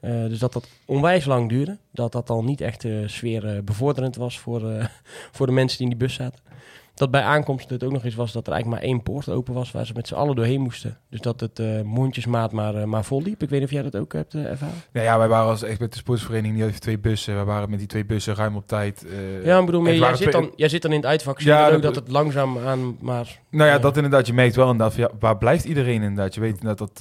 Dus 0.00 0.38
dat 0.38 0.52
dat 0.52 0.68
onwijs 0.86 1.24
lang 1.24 1.48
duurde. 1.48 1.78
Dat 1.90 2.12
dat 2.12 2.30
al 2.30 2.44
niet 2.44 2.60
echt 2.60 2.84
eh, 2.84 2.92
sfeer 3.06 3.64
bevorderend 3.64 4.16
was 4.16 4.38
voor, 4.38 4.62
voor 5.36 5.46
de 5.46 5.52
mensen 5.52 5.78
die 5.78 5.86
in 5.86 5.98
die 5.98 6.06
bus 6.06 6.14
zaten. 6.14 6.40
Dat 6.98 7.10
bij 7.10 7.22
aankomst 7.22 7.70
het 7.70 7.84
ook 7.84 7.92
nog 7.92 8.04
eens 8.04 8.14
was 8.14 8.32
dat 8.32 8.46
er 8.46 8.52
eigenlijk 8.52 8.82
maar 8.82 8.90
één 8.90 9.02
poort 9.02 9.28
open 9.28 9.54
was 9.54 9.70
waar 9.70 9.86
ze 9.86 9.92
met 9.94 10.06
z'n 10.08 10.14
allen 10.14 10.36
doorheen 10.36 10.60
moesten. 10.60 10.98
Dus 11.10 11.20
dat 11.20 11.40
het 11.40 11.58
eh, 11.58 11.82
mondjesmaat 11.82 12.52
maar, 12.52 12.74
eh, 12.74 12.84
maar 12.84 13.04
vol 13.04 13.22
liep. 13.22 13.42
Ik 13.42 13.48
weet 13.48 13.60
niet 13.60 13.68
of 13.68 13.74
jij 13.74 13.82
dat 13.82 13.96
ook 13.96 14.12
hebt 14.12 14.34
eh, 14.34 14.44
ervaren. 14.44 14.74
Nou 14.92 15.06
ja, 15.06 15.18
wij 15.18 15.28
waren 15.28 15.48
als 15.48 15.62
echt 15.62 15.80
met 15.80 15.92
de 15.92 15.98
sportsvereniging 15.98 16.54
niet 16.56 16.64
over 16.68 16.80
twee 16.80 16.98
bussen. 16.98 17.38
We 17.38 17.44
waren 17.44 17.70
met 17.70 17.78
die 17.78 17.88
twee 17.88 18.04
bussen 18.04 18.34
ruim 18.34 18.56
op 18.56 18.66
tijd. 18.66 19.06
Ja, 19.44 19.58
ik 19.58 19.66
bedoel, 19.66 19.80
maar 19.80 19.94
jij, 19.94 20.08
zit 20.16 20.30
twee- 20.30 20.42
dan, 20.42 20.52
jij 20.56 20.68
zit 20.68 20.82
dan 20.82 20.90
in 20.90 20.96
het 20.96 21.06
uitvak. 21.06 21.40
Zie 21.40 21.50
Ja, 21.50 21.58
je 21.58 21.66
dan 21.66 21.76
ook 21.76 21.82
dat- 21.82 21.94
dat 21.94 22.02
het 22.02 22.12
langzaam 22.12 22.58
aan 22.58 22.96
maar... 23.00 23.38
Nou 23.50 23.70
ja, 23.70 23.78
dat 23.78 23.96
inderdaad. 23.96 24.26
Je 24.26 24.32
merkt 24.32 24.56
wel 24.56 24.70
inderdaad 24.70 24.94
ja, 24.96 25.10
waar 25.18 25.38
blijft 25.38 25.64
iedereen 25.64 26.02
inderdaad? 26.02 26.34
Je 26.34 26.40
weet 26.40 26.58
inderdaad 26.60 26.78
dat, 26.78 26.98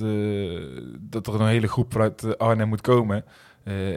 dat 1.00 1.28
er 1.28 1.42
een 1.42 1.48
hele 1.48 1.68
groep 1.68 1.92
vanuit 1.92 2.38
Arnhem 2.38 2.68
moet 2.68 2.82
komen. 2.82 3.26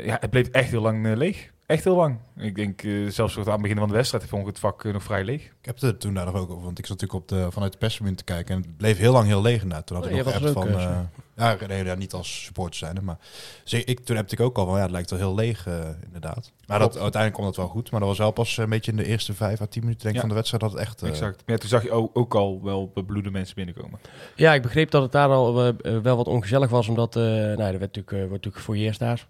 Ja, 0.04 0.16
het 0.20 0.30
bleef 0.30 0.48
echt 0.48 0.70
heel 0.70 0.80
lang 0.82 1.14
leeg. 1.16 1.50
Echt 1.70 1.84
heel 1.84 1.96
lang. 1.96 2.16
Ik 2.36 2.54
denk 2.54 2.82
eh, 2.82 3.08
zelfs 3.08 3.38
aan 3.38 3.50
het 3.52 3.60
begin 3.62 3.76
van 3.76 3.88
de 3.88 3.94
wedstrijd 3.94 4.24
vond 4.24 4.42
ik 4.42 4.48
het 4.48 4.58
vak 4.58 4.84
eh, 4.84 4.92
nog 4.92 5.02
vrij 5.02 5.24
leeg. 5.24 5.42
Ik 5.44 5.52
heb 5.62 5.80
het 5.80 6.00
toen 6.00 6.14
daar 6.14 6.24
nog 6.24 6.34
ook 6.34 6.50
over, 6.50 6.64
want 6.64 6.78
ik 6.78 6.86
zat 6.86 7.00
natuurlijk 7.00 7.22
op 7.22 7.28
de, 7.38 7.50
vanuit 7.50 7.72
de 7.72 7.78
perstribune 7.78 8.16
te 8.16 8.24
kijken 8.24 8.54
en 8.54 8.60
het 8.62 8.76
bleef 8.76 8.98
heel 8.98 9.12
lang 9.12 9.26
heel 9.26 9.42
leeg 9.42 9.62
inderdaad. 9.62 9.86
Toen 9.86 9.96
had 9.96 10.04
Oh, 10.06 10.10
ik 10.10 10.16
jij 10.16 10.24
nog 10.24 10.42
was 10.42 10.52
geappt 10.52 10.66
er 10.66 10.72
van, 10.72 10.80
eh, 10.80 10.96
eh, 11.52 11.60
ja, 11.60 11.66
nee, 11.66 11.84
ja, 11.84 11.94
niet 11.94 12.12
als 12.12 12.44
supporter 12.44 12.74
zijn, 12.78 12.98
maar 13.02 13.18
dus 13.62 13.72
ik, 13.72 14.00
toen 14.00 14.16
heb 14.16 14.30
ik 14.32 14.40
ook 14.40 14.58
al 14.58 14.66
van, 14.66 14.76
ja, 14.76 14.82
het 14.82 14.90
lijkt 14.90 15.10
wel 15.10 15.18
heel 15.18 15.34
leeg 15.34 15.66
inderdaad. 16.04 16.52
Maar 16.66 16.78
dat, 16.78 16.92
uiteindelijk 16.98 17.32
kwam 17.32 17.46
dat 17.46 17.56
wel 17.56 17.68
goed, 17.68 17.90
maar 17.90 18.00
dat 18.00 18.08
was 18.08 18.18
wel 18.18 18.30
pas 18.30 18.56
een 18.56 18.68
beetje 18.68 18.90
in 18.90 18.96
de 18.96 19.04
eerste 19.06 19.34
vijf 19.34 19.60
à 19.60 19.66
tien 19.66 19.82
minuten 19.82 20.02
denk 20.02 20.14
ik 20.14 20.14
Ja. 20.14 20.20
van 20.20 20.28
de 20.28 20.34
wedstrijd 20.34 20.62
dat 20.62 20.72
het 20.72 20.80
echt... 20.80 21.02
eh, 21.02 21.08
exact. 21.08 21.36
Maar 21.46 21.54
ja, 21.54 21.60
toen 21.60 21.68
zag 21.68 21.82
je 21.82 21.90
ook, 21.90 22.18
ook 22.18 22.34
al 22.34 22.60
wel 22.62 22.90
bebloede 22.94 23.30
mensen 23.30 23.54
binnenkomen. 23.54 23.98
Ja, 24.34 24.54
ik 24.54 24.62
begreep 24.62 24.90
dat 24.90 25.02
het 25.02 25.12
daar 25.12 25.28
al 25.28 25.54
wel 25.82 26.16
wat 26.16 26.26
ongezellig 26.26 26.70
was, 26.70 26.88
omdat 26.88 27.16
eh, 27.16 27.22
nou, 27.22 27.56
er 27.56 27.56
werd 27.56 27.80
natuurlijk, 27.80 28.12
eh, 28.12 28.18
wordt 28.18 28.30
natuurlijk 28.30 28.56
gefouilleerd 28.56 28.98
daar. 28.98 29.26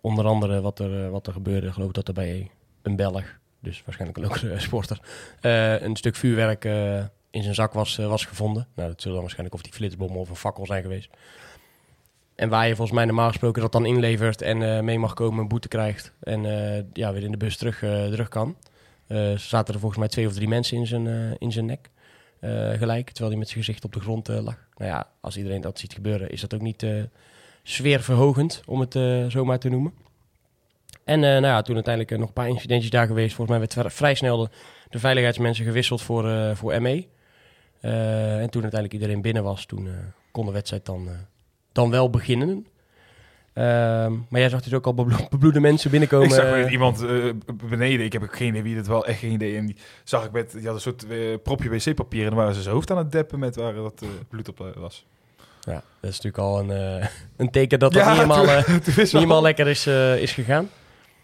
Onder 0.00 0.24
andere 0.24 0.60
wat 0.60 0.78
er, 0.78 1.04
eh, 1.04 1.10
wat 1.10 1.26
er 1.26 1.32
gebeurde, 1.32 1.72
geloof 1.72 1.88
ik 1.88 1.94
dat 1.94 2.08
er 2.08 2.14
bij 2.14 2.50
een 2.82 2.96
Belg, 2.96 3.38
dus 3.60 3.82
waarschijnlijk 3.84 4.24
ook 4.26 4.36
een 4.42 4.60
sporter, 4.60 5.00
eh, 5.40 5.80
een 5.80 5.96
stuk 5.96 6.16
vuurwerk 6.16 6.64
eh, 6.64 7.04
in 7.30 7.42
zijn 7.42 7.54
zak 7.54 7.72
was, 7.72 7.98
eh, 7.98 8.06
was 8.06 8.24
gevonden. 8.24 8.66
Nou, 8.74 8.88
dat 8.88 9.02
zullen 9.02 9.20
waarschijnlijk 9.20 9.54
of 9.54 9.62
die 9.62 9.72
flitsbom 9.72 10.16
of 10.16 10.28
een 10.28 10.36
fakkel 10.36 10.66
zijn 10.66 10.82
geweest. 10.82 11.10
En 12.34 12.48
waar 12.48 12.68
je 12.68 12.74
volgens 12.74 12.96
mij 12.96 13.04
normaal 13.06 13.28
gesproken 13.28 13.62
dat 13.62 13.72
dan 13.72 13.86
inlevert 13.86 14.42
en 14.42 14.62
eh, 14.62 14.82
mee 14.82 14.98
mag 14.98 15.14
komen, 15.14 15.40
een 15.40 15.48
boete 15.48 15.68
krijgt 15.68 16.12
en 16.20 16.44
eh, 16.44 16.84
ja, 16.92 17.12
weer 17.12 17.22
in 17.22 17.30
de 17.30 17.36
bus 17.36 17.56
terug, 17.56 17.82
eh, 17.82 18.06
terug 18.06 18.28
kan. 18.28 18.56
Eh 19.06 19.36
zaten 19.36 19.74
er 19.74 19.80
volgens 19.80 20.00
mij 20.00 20.08
twee 20.08 20.26
of 20.26 20.32
drie 20.32 20.48
mensen 20.48 20.76
in 20.76 20.86
zijn, 20.86 21.06
eh, 21.06 21.34
in 21.38 21.52
zijn 21.52 21.64
nek 21.64 21.90
eh, 22.40 22.70
gelijk, 22.70 23.06
terwijl 23.06 23.30
hij 23.30 23.38
met 23.38 23.48
zijn 23.48 23.64
gezicht 23.64 23.84
op 23.84 23.92
de 23.92 24.00
grond 24.00 24.28
eh, 24.28 24.42
lag. 24.42 24.66
Nou 24.76 24.90
ja, 24.90 25.08
als 25.20 25.36
iedereen 25.36 25.60
dat 25.60 25.78
ziet 25.78 25.92
gebeuren, 25.92 26.30
is 26.30 26.40
dat 26.40 26.54
ook 26.54 26.60
niet 26.60 26.82
eh 26.82 27.02
sfeerverhogend, 27.70 28.62
om 28.66 28.80
het 28.80 28.94
eh 28.94 29.24
zomaar 29.28 29.58
te 29.58 29.68
noemen. 29.68 29.92
En 31.04 31.24
eh, 31.24 31.30
nou 31.30 31.42
ja, 31.46 31.62
toen 31.62 31.74
uiteindelijk 31.74 32.12
eh, 32.14 32.18
nog 32.18 32.28
een 32.28 32.34
paar 32.34 32.48
incidentjes 32.48 32.90
daar 32.90 33.06
geweest. 33.06 33.34
Volgens 33.34 33.58
mij 33.58 33.58
werd 33.58 33.72
vri- 33.72 33.96
vrij 33.96 34.14
snel 34.14 34.36
de, 34.38 34.48
de 34.90 34.98
veiligheidsmensen 34.98 35.64
gewisseld 35.64 36.02
voor, 36.02 36.56
voor 36.56 36.82
ME. 36.82 37.06
En 37.80 38.50
toen 38.50 38.62
uiteindelijk 38.62 38.92
iedereen 38.92 39.22
binnen 39.22 39.42
was, 39.42 39.66
toen 39.66 39.88
kon 40.30 40.46
de 40.46 40.52
wedstrijd 40.52 40.86
dan, 40.86 41.08
dan 41.72 41.90
wel 41.90 42.10
beginnen. 42.10 42.66
Ehm, 43.52 44.12
maar 44.28 44.40
jij 44.40 44.48
zag 44.48 44.62
dus 44.62 44.74
ook 44.74 44.86
al 44.86 44.94
beblo- 44.94 45.28
bebloede 45.30 45.60
mensen 45.60 45.90
binnenkomen. 45.90 46.26
ik 46.28 46.32
zag 46.34 46.50
weer 46.50 46.70
iemand 46.70 47.06
beneden, 47.68 48.06
ik 48.06 48.12
heb 48.12 48.22
ook 48.22 48.36
geen 48.36 48.48
idee 48.48 48.62
wie 48.62 48.76
dat 48.76 48.86
wel, 48.86 49.06
echt 49.06 49.18
geen 49.18 49.32
idee. 49.32 49.56
En 49.56 49.66
die 49.66 49.76
zag 50.04 50.24
ik 50.24 50.32
met, 50.32 50.52
die 50.52 50.66
had 50.66 50.74
een 50.74 50.80
soort 50.80 51.06
propje 51.42 51.68
wc-papier 51.68 52.22
en 52.22 52.28
dan 52.28 52.38
waren 52.38 52.54
ze 52.54 52.62
zijn 52.62 52.74
hoofd 52.74 52.90
aan 52.90 52.98
het 52.98 53.12
deppen 53.12 53.38
met 53.38 53.56
waar 53.56 53.74
dat 53.74 54.04
bloed 54.28 54.48
op 54.48 54.72
was. 54.76 55.06
Ja, 55.70 55.82
dat 56.00 56.10
is 56.10 56.20
natuurlijk 56.20 56.38
al 56.38 56.58
een, 56.58 56.70
eh, 57.00 57.06
een 57.36 57.50
teken 57.50 57.78
dat 57.78 57.92
dat 57.92 58.02
Ja, 58.02 58.08
niet 58.08 58.16
helemaal, 58.20 58.44
toen- 58.44 58.54
eh, 58.54 58.62
toen 58.64 58.74
niet 58.74 58.94
wist 58.94 59.12
wel- 59.12 59.20
helemaal 59.22 59.42
lekker 59.42 59.66
is, 59.66 59.86
eh, 59.86 60.22
is 60.22 60.32
gegaan. 60.32 60.68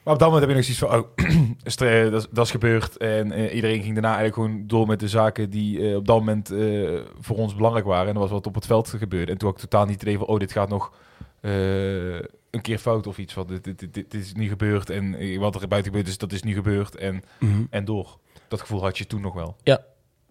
Maar 0.02 0.14
op 0.14 0.20
dat 0.20 0.28
moment 0.30 0.48
heb 0.50 0.58
ik 0.58 0.66
nog 0.66 0.76
zoiets 0.76 1.14
van, 1.16 1.24
oh, 1.28 1.50
dat, 2.10 2.20
is- 2.22 2.26
dat 2.30 2.44
is 2.44 2.50
gebeurd. 2.50 2.96
En 2.96 3.32
iedereen 3.54 3.82
ging 3.82 3.92
daarna 3.92 4.16
eigenlijk 4.16 4.34
gewoon 4.34 4.66
door 4.66 4.86
met 4.86 5.00
de 5.00 5.08
zaken 5.08 5.50
die 5.50 5.88
eh, 5.90 5.96
op 5.96 6.06
dat 6.06 6.18
moment 6.18 6.50
eh, 6.50 7.00
voor 7.20 7.36
ons 7.36 7.54
belangrijk 7.54 7.86
waren. 7.86 8.06
En 8.06 8.12
dat 8.12 8.22
was 8.22 8.30
wat 8.32 8.46
op 8.46 8.54
het 8.54 8.66
veld 8.66 8.88
gebeurde. 8.88 9.32
En 9.32 9.38
toen 9.38 9.48
had 9.48 9.56
ik 9.62 9.68
totaal 9.68 9.84
niet 9.84 9.94
het 9.94 10.02
idee 10.02 10.18
van, 10.18 10.26
oh, 10.26 10.38
dit 10.38 10.52
gaat 10.52 10.68
nog 10.68 10.92
eh, 11.40 12.14
een 12.50 12.60
keer 12.62 12.78
fout 12.78 13.06
of 13.06 13.18
iets. 13.18 13.32
Van, 13.32 13.46
dit, 13.46 13.64
dit, 13.64 13.78
dit, 13.78 13.94
dit 13.94 14.14
is 14.14 14.32
niet 14.32 14.48
gebeurd. 14.48 14.90
En 14.90 15.38
wat 15.38 15.62
er 15.62 15.68
buiten 15.68 15.90
gebeurd 15.92 16.08
is, 16.10 16.18
dat 16.18 16.32
is 16.32 16.42
niet 16.42 16.54
gebeurd. 16.54 16.94
En, 16.96 17.22
en 17.70 17.84
door. 17.84 18.18
Dat 18.48 18.60
gevoel 18.60 18.82
had 18.82 18.98
je 18.98 19.06
toen 19.06 19.20
nog 19.20 19.34
wel. 19.34 19.56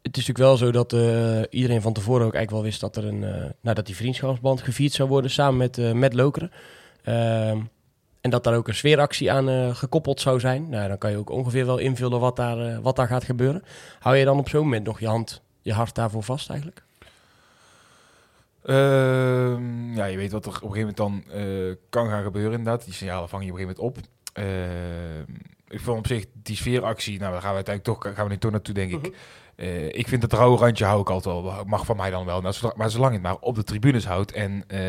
Het 0.04 0.18
is 0.18 0.28
natuurlijk 0.28 0.50
wel 0.50 0.58
zo 0.58 0.72
dat 0.72 0.94
eh, 0.94 1.42
iedereen 1.50 1.82
van 1.82 1.94
tevoren 1.94 2.26
ook 2.26 2.34
eigenlijk 2.34 2.52
wel 2.52 2.62
wist 2.62 2.80
dat 2.80 2.96
er 2.96 3.06
een, 3.06 3.24
eh, 3.24 3.50
nou, 3.62 3.76
dat 3.76 3.86
die 3.86 3.96
vriendschapsband 3.96 4.62
gevierd 4.62 4.94
zou 4.94 5.10
worden 5.10 5.32
samen 5.32 5.58
met, 5.58 5.78
eh, 5.78 5.92
met 5.92 6.14
Lokeren. 6.14 6.52
Ehm, 7.04 7.60
en 8.22 8.30
dat 8.30 8.44
daar 8.44 8.56
ook 8.56 8.68
een 8.68 8.76
sfeeractie 8.76 9.32
aan 9.32 9.76
gekoppeld 9.76 10.22
zou 10.22 10.40
zijn. 10.40 10.70
Nou, 10.70 10.88
dan 10.88 10.98
kan 10.98 11.12
je 11.12 11.18
ook 11.18 11.30
ongeveer 11.30 11.66
wel 11.66 11.78
invullen 11.78 12.20
wat 12.20 12.36
daar, 12.36 12.82
wat 12.82 12.96
daar 12.96 13.08
gaat 13.08 13.24
gebeuren. 13.24 13.64
Hou 14.00 14.16
je 14.16 14.26
dan 14.26 14.40
op 14.40 14.50
zo'n 14.50 14.64
moment 14.64 14.86
nog 14.86 15.00
je 15.00 15.08
hand, 15.08 15.42
je 15.62 15.74
hart 15.74 15.96
daarvoor 15.96 16.24
vast 16.24 16.50
eigenlijk? 16.50 16.84
Ehm, 18.66 19.96
ja, 19.96 20.06
je 20.06 20.18
weet 20.18 20.32
wat 20.32 20.46
er 20.46 20.52
op 20.52 20.70
een 20.70 20.74
gegeven 20.74 20.94
moment 20.98 20.98
dan 20.98 21.24
kan 21.90 22.10
gaan 22.10 22.24
gebeuren 22.24 22.58
inderdaad. 22.58 22.86
Die 22.86 22.94
signalen 22.94 23.30
vang 23.30 23.44
je 23.44 23.52
op 23.52 23.58
een 23.58 23.66
gegeven 23.66 23.84
moment 23.84 24.06
op. 24.06 24.12
Ehm, 24.34 25.44
ik 25.68 25.80
vond 25.80 25.98
op 25.98 26.08
zich 26.08 26.26
die 26.34 26.56
sfeeractie, 26.56 27.20
nou 27.20 27.32
daar 27.32 27.42
gaan 27.42 27.50
we 27.50 27.56
uiteindelijk 27.56 28.00
toch, 28.00 28.14
gaan 28.16 28.26
we 28.26 28.32
niet 28.32 28.42
toch 28.42 28.52
naartoe 28.52 28.74
denk 28.74 28.92
ik. 28.92 29.16
Eh, 29.56 29.86
ik 29.86 30.08
vind 30.08 30.22
het 30.22 30.34
rauwe 30.34 30.58
randje 30.58 30.86
hou 30.86 31.02
ik 31.02 31.10
altijd 31.10 31.36
wel, 31.44 31.64
mag 31.66 31.86
van 31.86 31.98
mij 31.98 32.10
dan 32.10 32.26
wel. 32.26 32.42
Nou, 32.42 32.56
maar 32.76 32.90
zolang 32.90 33.12
je 33.12 33.20
het 33.20 33.28
maar 33.28 33.38
op 33.40 33.56
de 33.56 33.64
tribunes 33.64 34.06
houdt 34.06 34.32
en 34.32 34.64
eh, 34.68 34.80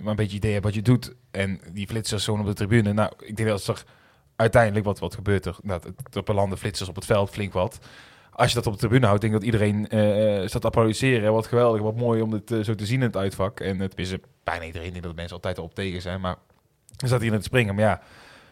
maar 0.00 0.10
een 0.10 0.16
beetje 0.16 0.36
idee 0.36 0.52
hebt 0.52 0.64
wat 0.64 0.74
je 0.74 0.82
doet. 0.82 1.14
En 1.30 1.60
die 1.72 1.86
flitsers 1.86 2.24
gewoon 2.24 2.40
op 2.40 2.46
de 2.46 2.54
tribune. 2.54 2.92
Nou, 2.92 3.12
ik 3.18 3.36
denk 3.36 3.48
dat 3.48 3.66
er 3.66 3.84
uiteindelijk, 4.36 4.84
wat, 4.84 4.98
wat 4.98 5.14
gebeurt 5.14 5.46
er? 5.46 5.56
Nou, 5.62 5.80
er 6.12 6.22
belanden 6.22 6.58
flitsers 6.58 6.88
op 6.88 6.94
het 6.94 7.04
veld, 7.04 7.30
flink 7.30 7.52
wat. 7.52 7.78
Als 8.30 8.48
je 8.48 8.54
dat 8.54 8.66
op 8.66 8.72
de 8.72 8.78
tribune 8.78 9.06
houdt, 9.06 9.20
denk 9.20 9.34
ik 9.34 9.38
dat 9.38 9.48
iedereen 9.48 9.88
eh 9.88 10.46
staat 10.46 10.60
te 10.60 10.66
applaudisseren. 10.66 11.32
Wat 11.32 11.46
geweldig, 11.46 11.82
wat 11.82 11.96
mooi 11.96 12.22
om 12.22 12.30
dit 12.30 12.66
zo 12.66 12.74
te 12.74 12.86
zien 12.86 13.00
in 13.00 13.06
het 13.06 13.16
uitvak. 13.16 13.60
En 13.60 13.78
het 13.78 13.98
is 13.98 14.14
bijna 14.44 14.64
iedereen 14.64 14.92
die 14.92 15.02
dat 15.02 15.14
mensen 15.14 15.34
altijd 15.34 15.58
al 15.58 15.64
op 15.64 15.74
tegen 15.74 16.02
zijn. 16.02 16.20
Maar 16.20 16.36
er 16.96 17.06
staat 17.06 17.20
hier 17.20 17.28
in 17.28 17.34
het 17.34 17.44
springen. 17.44 17.74
Maar 17.74 17.84
ja, 17.84 18.02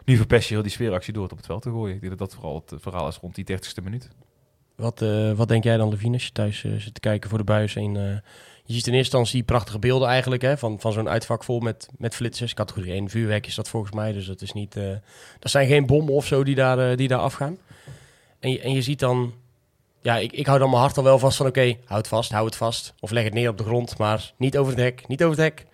nu 0.05 0.17
verpest 0.17 0.49
je 0.49 0.55
heel 0.55 0.63
die 0.63 0.73
sfeeractie 0.73 1.13
door 1.13 1.23
het 1.23 1.33
op 1.33 1.39
het 1.39 1.47
veld 1.47 1.63
te 1.63 1.71
gooien. 1.71 1.95
Ik 1.95 2.01
denk 2.01 2.19
dat 2.19 2.29
dat 2.29 2.39
vooral 2.39 2.65
het 2.67 2.83
verhaal 2.83 3.09
is 3.09 3.17
rond 3.17 3.35
die 3.35 3.47
30ste 3.53 3.83
minuut. 3.83 4.11
Wat, 4.77 5.03
eh, 5.03 5.33
wat 5.33 5.49
denk 5.49 5.65
jij 5.65 5.77
dan, 5.77 5.89
Levine, 5.89 6.13
als 6.13 6.25
je 6.25 6.33
thuis 6.33 6.65
eh, 6.65 6.73
zit 6.77 6.95
te 6.95 7.01
kijken 7.01 7.29
voor 7.29 7.39
de 7.39 7.45
buis? 7.45 7.77
Eh, 7.77 7.83
je 7.85 8.75
ziet 8.75 8.87
in 8.87 8.93
eerste 8.95 8.97
instantie 8.97 9.43
prachtige 9.43 9.79
beelden 9.79 10.09
eigenlijk 10.09 10.43
hè, 10.43 10.59
van, 10.59 10.81
van 10.81 10.93
zo'n 10.93 11.09
uitvak 11.09 11.45
vol 11.45 11.61
met, 11.61 11.89
met 11.99 12.15
flitsers. 12.15 12.55
Categorie 12.55 12.93
1 12.93 13.09
vuurwerk 13.09 13.47
is 13.47 13.55
dat 13.55 13.69
volgens 13.69 13.93
mij, 13.93 14.13
dus 14.13 14.27
dat 14.27 14.43
is 14.43 14.53
niet... 14.53 14.75
dat 15.39 15.51
zijn 15.51 15.67
geen 15.67 15.87
bommen 15.87 16.15
of 16.15 16.27
zo 16.27 16.45
die 16.45 16.55
daar, 16.55 16.97
die 16.97 17.09
daar 17.09 17.19
afgaan. 17.19 17.59
En 18.41 18.51
je, 18.51 18.61
en 18.61 18.73
je 18.73 18.83
ziet 18.83 18.99
dan... 18.99 19.35
Ja, 20.03 20.17
ik, 20.17 20.33
ik 20.33 20.47
hou 20.47 20.59
dan 20.59 20.71
mijn 20.71 20.81
hart 20.81 20.97
al 20.97 21.03
wel 21.03 21.19
vast 21.19 21.37
van 21.37 21.47
oké, 21.47 21.77
houd 21.85 22.09
vast, 22.09 22.31
hou 22.31 22.47
het 22.47 22.57
vast. 22.57 22.95
Of 23.01 23.11
leg 23.11 23.25
het 23.25 23.35
neer 23.35 23.49
op 23.49 23.59
de 23.59 23.65
grond, 23.65 23.99
maar 23.99 24.33
niet 24.37 24.59
over 24.59 24.73
het 24.73 24.81
hek, 24.83 25.09
niet 25.09 25.23
over 25.23 25.37
het 25.37 25.47
hek. 25.47 25.67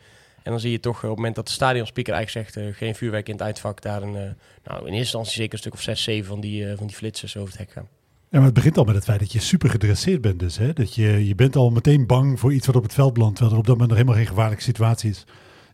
En 0.42 0.50
dan 0.50 0.60
zie 0.60 0.70
je 0.70 0.80
toch 0.80 0.96
op 0.96 1.02
het 1.02 1.16
moment 1.16 1.34
dat 1.34 1.46
de 1.46 1.52
stadionspeaker 1.52 2.14
eigenlijk 2.14 2.54
zegt... 2.54 2.76
geen 2.76 2.94
vuurwerk 2.94 3.26
in 3.26 3.34
het 3.34 3.42
uitvak, 3.42 3.82
daar 3.82 4.02
een, 4.02 4.36
nou, 4.64 4.78
in 4.78 4.84
eerste 4.84 4.98
instantie 4.98 5.32
zeker 5.32 5.52
een 5.52 5.58
stuk 5.58 5.72
of 5.72 5.80
zes, 5.80 6.02
zeven 6.02 6.28
van 6.28 6.40
die, 6.40 6.68
eh, 6.68 6.76
van 6.76 6.86
die 6.86 6.96
flitsers 6.96 7.36
over 7.36 7.50
het 7.50 7.58
hek 7.58 7.70
gaan. 7.70 7.88
Ja, 8.32 8.38
maar 8.38 8.46
het 8.46 8.56
begint 8.56 8.78
al 8.78 8.84
met 8.84 8.94
het 8.94 9.04
feit 9.04 9.18
dat 9.18 9.32
je 9.32 9.40
super 9.40 9.70
gedresseerd 9.70 10.20
bent 10.20 10.38
dus. 10.38 10.58
Hè? 10.58 10.72
Dat 10.72 10.94
je, 10.94 11.26
je 11.26 11.34
bent 11.34 11.56
al 11.56 11.70
meteen 11.70 12.06
bang 12.06 12.40
voor 12.40 12.52
iets 12.52 12.66
wat 12.66 12.76
op 12.76 12.82
het 12.82 12.94
veld 12.94 13.12
belandt, 13.12 13.36
terwijl 13.36 13.56
er 13.56 13.62
op 13.62 13.66
dat 13.66 13.78
moment 13.78 13.88
nog 13.90 13.98
helemaal 13.98 14.24
geen 14.24 14.34
gevaarlijke 14.34 14.64
situatie 14.64 15.10
is. 15.10 15.24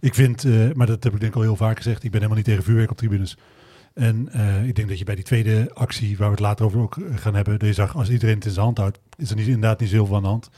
Ik 0.00 0.14
vind, 0.14 0.44
eh, 0.44 0.72
maar 0.72 0.86
dat 0.86 1.04
heb 1.04 1.12
ik 1.12 1.20
denk 1.20 1.32
ik 1.32 1.38
al 1.38 1.44
heel 1.44 1.56
vaak 1.56 1.76
gezegd, 1.76 2.04
ik 2.04 2.10
ben 2.10 2.20
helemaal 2.20 2.36
niet 2.36 2.44
tegen 2.44 2.62
vuurwerk 2.62 2.90
op 2.90 2.96
tribunes. 2.96 3.36
En 3.94 4.28
eh, 4.32 4.66
ik 4.66 4.76
denk 4.76 4.88
dat 4.88 4.98
je 4.98 5.04
bij 5.04 5.14
die 5.14 5.24
tweede 5.24 5.70
actie, 5.74 6.16
waar 6.16 6.26
we 6.26 6.34
het 6.34 6.42
later 6.42 6.64
over 6.64 6.80
ook 6.80 6.96
eh, 6.96 7.16
gaan 7.16 7.34
hebben, 7.34 7.58
dat 7.58 7.68
je 7.68 7.74
zag, 7.74 7.96
als 7.96 8.10
iedereen 8.10 8.34
het 8.34 8.44
in 8.44 8.50
zijn 8.50 8.64
hand 8.64 8.78
houdt, 8.78 8.98
is 9.16 9.30
er 9.30 9.36
niet, 9.36 9.46
inderdaad 9.46 9.80
niet 9.80 9.90
zoveel 9.90 10.16
aan 10.16 10.22
de 10.22 10.28
hand. 10.28 10.50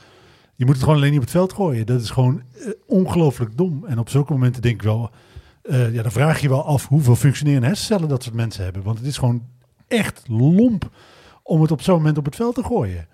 Je 0.55 0.65
moet 0.65 0.73
het 0.73 0.83
gewoon 0.83 0.97
alleen 0.97 1.11
niet 1.11 1.19
op 1.19 1.25
het 1.25 1.35
veld 1.35 1.53
gooien. 1.53 1.85
Dat 1.85 2.01
is 2.01 2.09
gewoon 2.09 2.41
ongelooflijk 2.85 3.57
dom. 3.57 3.85
En 3.85 3.99
op 3.99 4.09
zulke 4.09 4.33
momenten 4.33 4.61
denk 4.61 4.75
ik 4.75 4.81
wel, 4.81 5.11
ja, 5.69 6.01
dan 6.01 6.11
vraag 6.11 6.41
je 6.41 6.49
wel 6.49 6.65
af 6.65 6.87
hoeveel 6.87 7.15
functionerende 7.15 7.67
hersencellen 7.67 8.09
dat 8.09 8.23
soort 8.23 8.35
mensen 8.35 8.63
hebben. 8.63 8.83
Want 8.83 8.97
het 8.97 9.07
is 9.07 9.17
gewoon 9.17 9.43
echt 9.87 10.23
lomp 10.27 10.89
om 11.43 11.61
het 11.61 11.71
op 11.71 11.81
zo'n 11.81 11.95
moment 11.95 12.17
op 12.17 12.25
het 12.25 12.35
veld 12.35 12.55
te 12.55 12.63
gooien. 12.63 13.07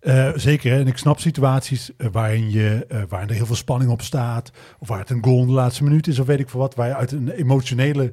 Eh, 0.00 0.30
zeker, 0.34 0.72
hè, 0.72 0.78
en 0.78 0.86
ik 0.86 0.96
snap 0.96 1.20
situaties 1.20 1.90
eh, 1.96 2.06
waarin, 2.12 2.50
je, 2.50 2.84
eh, 2.88 3.02
waarin 3.08 3.28
er 3.28 3.34
heel 3.34 3.46
veel 3.46 3.56
spanning 3.56 3.90
op 3.90 4.02
staat. 4.02 4.50
Of 4.78 4.88
waar 4.88 4.98
het 4.98 5.10
een 5.10 5.24
goal 5.24 5.40
in 5.40 5.46
de 5.46 5.52
laatste 5.52 5.84
minuut 5.84 6.06
is, 6.06 6.18
of 6.18 6.26
weet 6.26 6.40
ik 6.40 6.48
veel 6.48 6.60
wat. 6.60 6.74
Waar 6.74 6.88
je 6.88 6.96
uit 6.96 7.12
een 7.12 7.30
emotionele 7.30 8.12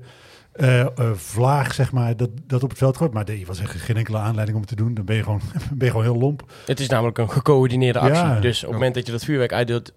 eh, 0.60 0.80
eh, 0.80 1.12
vlaag, 1.14 1.74
zeg 1.74 1.92
maar, 1.92 2.18
dat, 2.18 2.30
dat 2.48 2.64
op 2.64 2.70
het 2.70 2.78
veld 2.78 2.98
gooit. 2.98 3.14
Maar 3.14 3.26
nee, 3.26 3.46
was 3.46 3.60
echt 3.60 3.72
geen 3.72 3.98
enkele 3.98 4.18
aanleiding 4.18 4.58
om 4.58 4.62
het 4.62 4.70
te 4.70 4.84
doen. 4.84 4.94
Dan 4.94 5.06
ben 5.06 5.16
je 5.16 5.24
gewoon, 5.24 5.42
ben 5.74 5.86
je 5.86 5.90
gewoon 5.90 6.04
heel 6.04 6.18
lomp. 6.18 6.52
Het 6.66 6.80
is 6.80 6.90
namelijk 6.90 7.18
een 7.18 7.32
gecoördineerde 7.32 8.00
actie. 8.00 8.24
Ja. 8.24 8.40
dus 8.40 8.58
op 8.58 8.70
het 8.70 8.78
moment 8.78 8.96
dat 8.96 9.06
je 9.06 9.12
dat 9.12 9.24
vuurwerk 9.24 9.54
uitdeelt, 9.54 9.94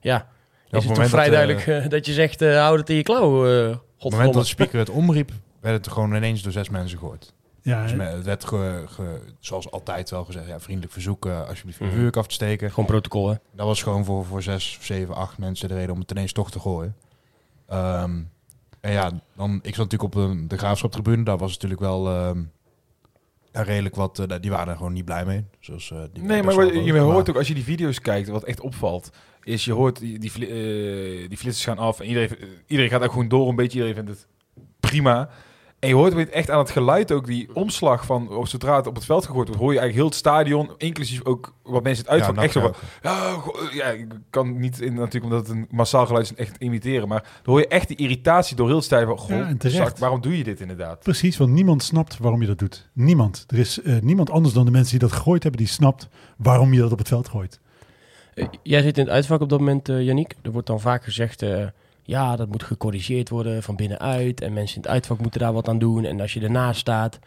ja, 0.00 0.28
is 0.70 0.84
het 0.84 0.94
toch 0.94 1.08
vrij 1.08 1.30
dat, 1.30 1.34
duidelijk 1.34 1.90
dat 1.90 2.06
je 2.06 2.12
zegt, 2.12 2.42
eh 2.42 2.56
houd 2.56 2.78
het 2.78 2.90
in 2.90 2.96
je 2.96 3.02
klauw, 3.02 3.46
eh 3.46 3.70
Op 3.70 4.02
het 4.02 4.10
moment 4.10 4.32
dat 4.32 4.42
de 4.42 4.48
speaker 4.48 4.78
het 4.78 4.90
omriep, 4.90 5.30
werd 5.60 5.84
het 5.84 5.92
gewoon 5.92 6.14
ineens 6.14 6.42
door 6.42 6.52
zes 6.52 6.68
mensen 6.68 6.98
gehoord. 6.98 7.33
Ja, 7.64 7.82
Dus 7.82 7.92
het 7.92 8.24
werd, 8.24 8.44
ge- 8.44 8.84
ge- 8.86 9.20
zoals 9.38 9.70
altijd 9.70 10.10
wel 10.10 10.24
gezegd, 10.24 10.46
ja, 10.46 10.60
vriendelijk 10.60 10.92
verzoeken 10.92 11.48
alsjeblieft 11.48 11.78
je 11.78 11.84
Mhm. 11.84 11.92
vuurwerk 11.94 12.16
af 12.16 12.26
te 12.26 12.34
steken. 12.34 12.70
Gewoon 12.70 12.84
protocol, 12.86 13.28
hè? 13.28 13.34
Dat 13.52 13.66
was 13.66 13.82
gewoon 13.82 14.04
voor, 14.04 14.24
voor 14.24 14.42
zes, 14.42 14.78
zeven, 14.80 15.14
acht 15.14 15.38
mensen 15.38 15.68
de 15.68 15.74
reden 15.74 15.94
om 15.94 16.00
het 16.00 16.10
ineens 16.10 16.32
toch 16.32 16.50
te 16.50 16.60
gooien. 16.60 16.96
Ehm, 17.66 18.20
en 18.80 18.92
ja, 18.92 19.10
dan, 19.36 19.54
ik 19.62 19.74
zat 19.74 19.90
natuurlijk 19.90 20.02
op 20.02 20.12
de, 20.12 20.46
de 20.46 20.58
graafschaptribune. 20.58 21.22
Daar 21.24 21.38
was 21.38 21.52
natuurlijk 21.52 21.80
wel 21.80 22.08
ehm, 22.08 22.42
redelijk 23.52 23.94
wat... 23.94 24.18
eh, 24.18 24.36
die 24.40 24.50
waren 24.50 24.68
er 24.68 24.76
gewoon 24.76 24.92
niet 24.92 25.04
blij 25.04 25.24
mee. 25.24 25.44
Zoals, 25.60 25.90
eh, 25.90 25.98
die 26.12 26.22
Nee, 26.22 26.42
maar 26.42 26.64
je 26.74 26.98
hoort 26.98 27.30
ook 27.30 27.36
als 27.36 27.48
je 27.48 27.54
die 27.54 27.64
video's 27.64 28.00
kijkt, 28.00 28.28
wat 28.28 28.44
echt 28.44 28.60
opvalt, 28.60 29.10
is 29.42 29.64
je 29.64 29.72
hoort 29.72 29.98
die, 29.98 30.18
die, 30.18 30.30
fli- 30.30 30.46
eh, 30.50 31.28
die 31.28 31.38
flitsers 31.38 31.64
gaan 31.64 31.78
af 31.78 32.00
en 32.00 32.06
iedereen, 32.06 32.38
eh, 32.38 32.48
iedereen 32.66 32.90
gaat 32.90 33.02
ook 33.02 33.10
gewoon 33.12 33.28
door 33.28 33.48
een 33.48 33.56
beetje, 33.56 33.78
iedereen 33.78 33.94
vindt 34.04 34.10
het 34.20 34.26
prima. 34.80 35.28
En 35.84 35.90
je 35.90 35.96
hoort 35.96 36.30
echt 36.30 36.50
aan 36.50 36.58
het 36.58 36.70
geluid 36.70 37.12
ook 37.12 37.26
die 37.26 37.48
omslag 37.54 38.04
van, 38.06 38.28
of 38.36 38.48
zodra 38.48 38.76
het 38.76 38.86
op 38.86 38.94
het 38.94 39.04
veld 39.04 39.26
gegooid 39.26 39.48
wordt, 39.48 39.60
hoor 39.62 39.72
je 39.72 39.78
eigenlijk 39.78 39.94
heel 39.94 40.06
het 40.06 40.14
stadion, 40.14 40.70
inclusief 40.76 41.24
ook 41.24 41.54
wat 41.62 41.82
mensen 41.82 42.04
het 42.04 42.14
Ja, 42.14 42.20
uitvak, 42.26 42.44
echt 42.44 42.52
zo 42.52 42.60
ook. 42.60 42.76
ja, 43.02 43.36
ja, 43.72 43.84
ik 43.86 44.06
kan 44.30 44.58
niet 44.60 44.80
in, 44.80 44.94
natuurlijk 44.94 45.24
omdat 45.24 45.46
het 45.46 45.56
een 45.56 45.66
massaal 45.70 46.06
geluid 46.06 46.24
is, 46.24 46.34
echt 46.34 46.56
imiteren, 46.58 47.08
maar 47.08 47.22
dan 47.22 47.54
hoor 47.54 47.58
je 47.58 47.68
echt 47.68 47.88
die 47.88 47.96
irritatie 47.96 48.56
door 48.56 48.66
heel 48.66 48.76
het 48.76 48.84
stadion 48.84 49.18
van, 49.18 49.26
Ja, 49.36 49.40
goh, 49.42 49.50
en 49.50 49.58
terecht. 49.58 49.76
zak, 49.88 49.98
waarom 49.98 50.20
doe 50.20 50.38
je 50.38 50.44
dit 50.44 50.60
inderdaad? 50.60 51.00
Precies, 51.02 51.36
want 51.36 51.50
niemand 51.50 51.82
snapt 51.82 52.18
waarom 52.18 52.40
je 52.40 52.46
dat 52.46 52.58
doet. 52.58 52.88
Niemand. 52.92 53.44
Er 53.48 53.58
is 53.58 53.82
eh, 53.82 53.98
niemand 54.00 54.30
anders 54.30 54.54
dan 54.54 54.64
de 54.64 54.70
mensen 54.70 54.98
die 54.98 55.08
dat 55.08 55.16
gegooid 55.16 55.42
hebben, 55.42 55.60
die 55.60 55.70
snapt 55.70 56.08
waarom 56.36 56.72
je 56.72 56.80
dat 56.80 56.92
op 56.92 56.98
het 56.98 57.08
veld 57.08 57.28
gooit. 57.28 57.60
Eh, 58.34 58.46
Jij 58.62 58.82
zit 58.82 58.98
in 58.98 59.04
het 59.04 59.12
uitvak 59.12 59.40
op 59.40 59.48
dat 59.48 59.58
moment, 59.58 59.86
Yannick. 59.86 60.34
Er 60.42 60.52
wordt 60.52 60.66
dan 60.66 60.80
vaak 60.80 61.04
gezegd, 61.04 61.42
eh, 61.42 61.66
ja, 62.06 62.36
dat 62.36 62.48
moet 62.48 62.62
gecorrigeerd 62.62 63.28
worden 63.28 63.62
van 63.62 63.76
binnenuit. 63.76 64.40
En 64.40 64.52
mensen 64.52 64.76
in 64.76 64.82
het 64.82 64.90
uitvak 64.90 65.18
moeten 65.20 65.40
daar 65.40 65.52
wat 65.52 65.68
aan 65.68 65.78
doen. 65.78 66.04
En 66.04 66.20
als 66.20 66.32
je 66.32 66.40
ernaast 66.40 66.80
staat, 66.80 67.18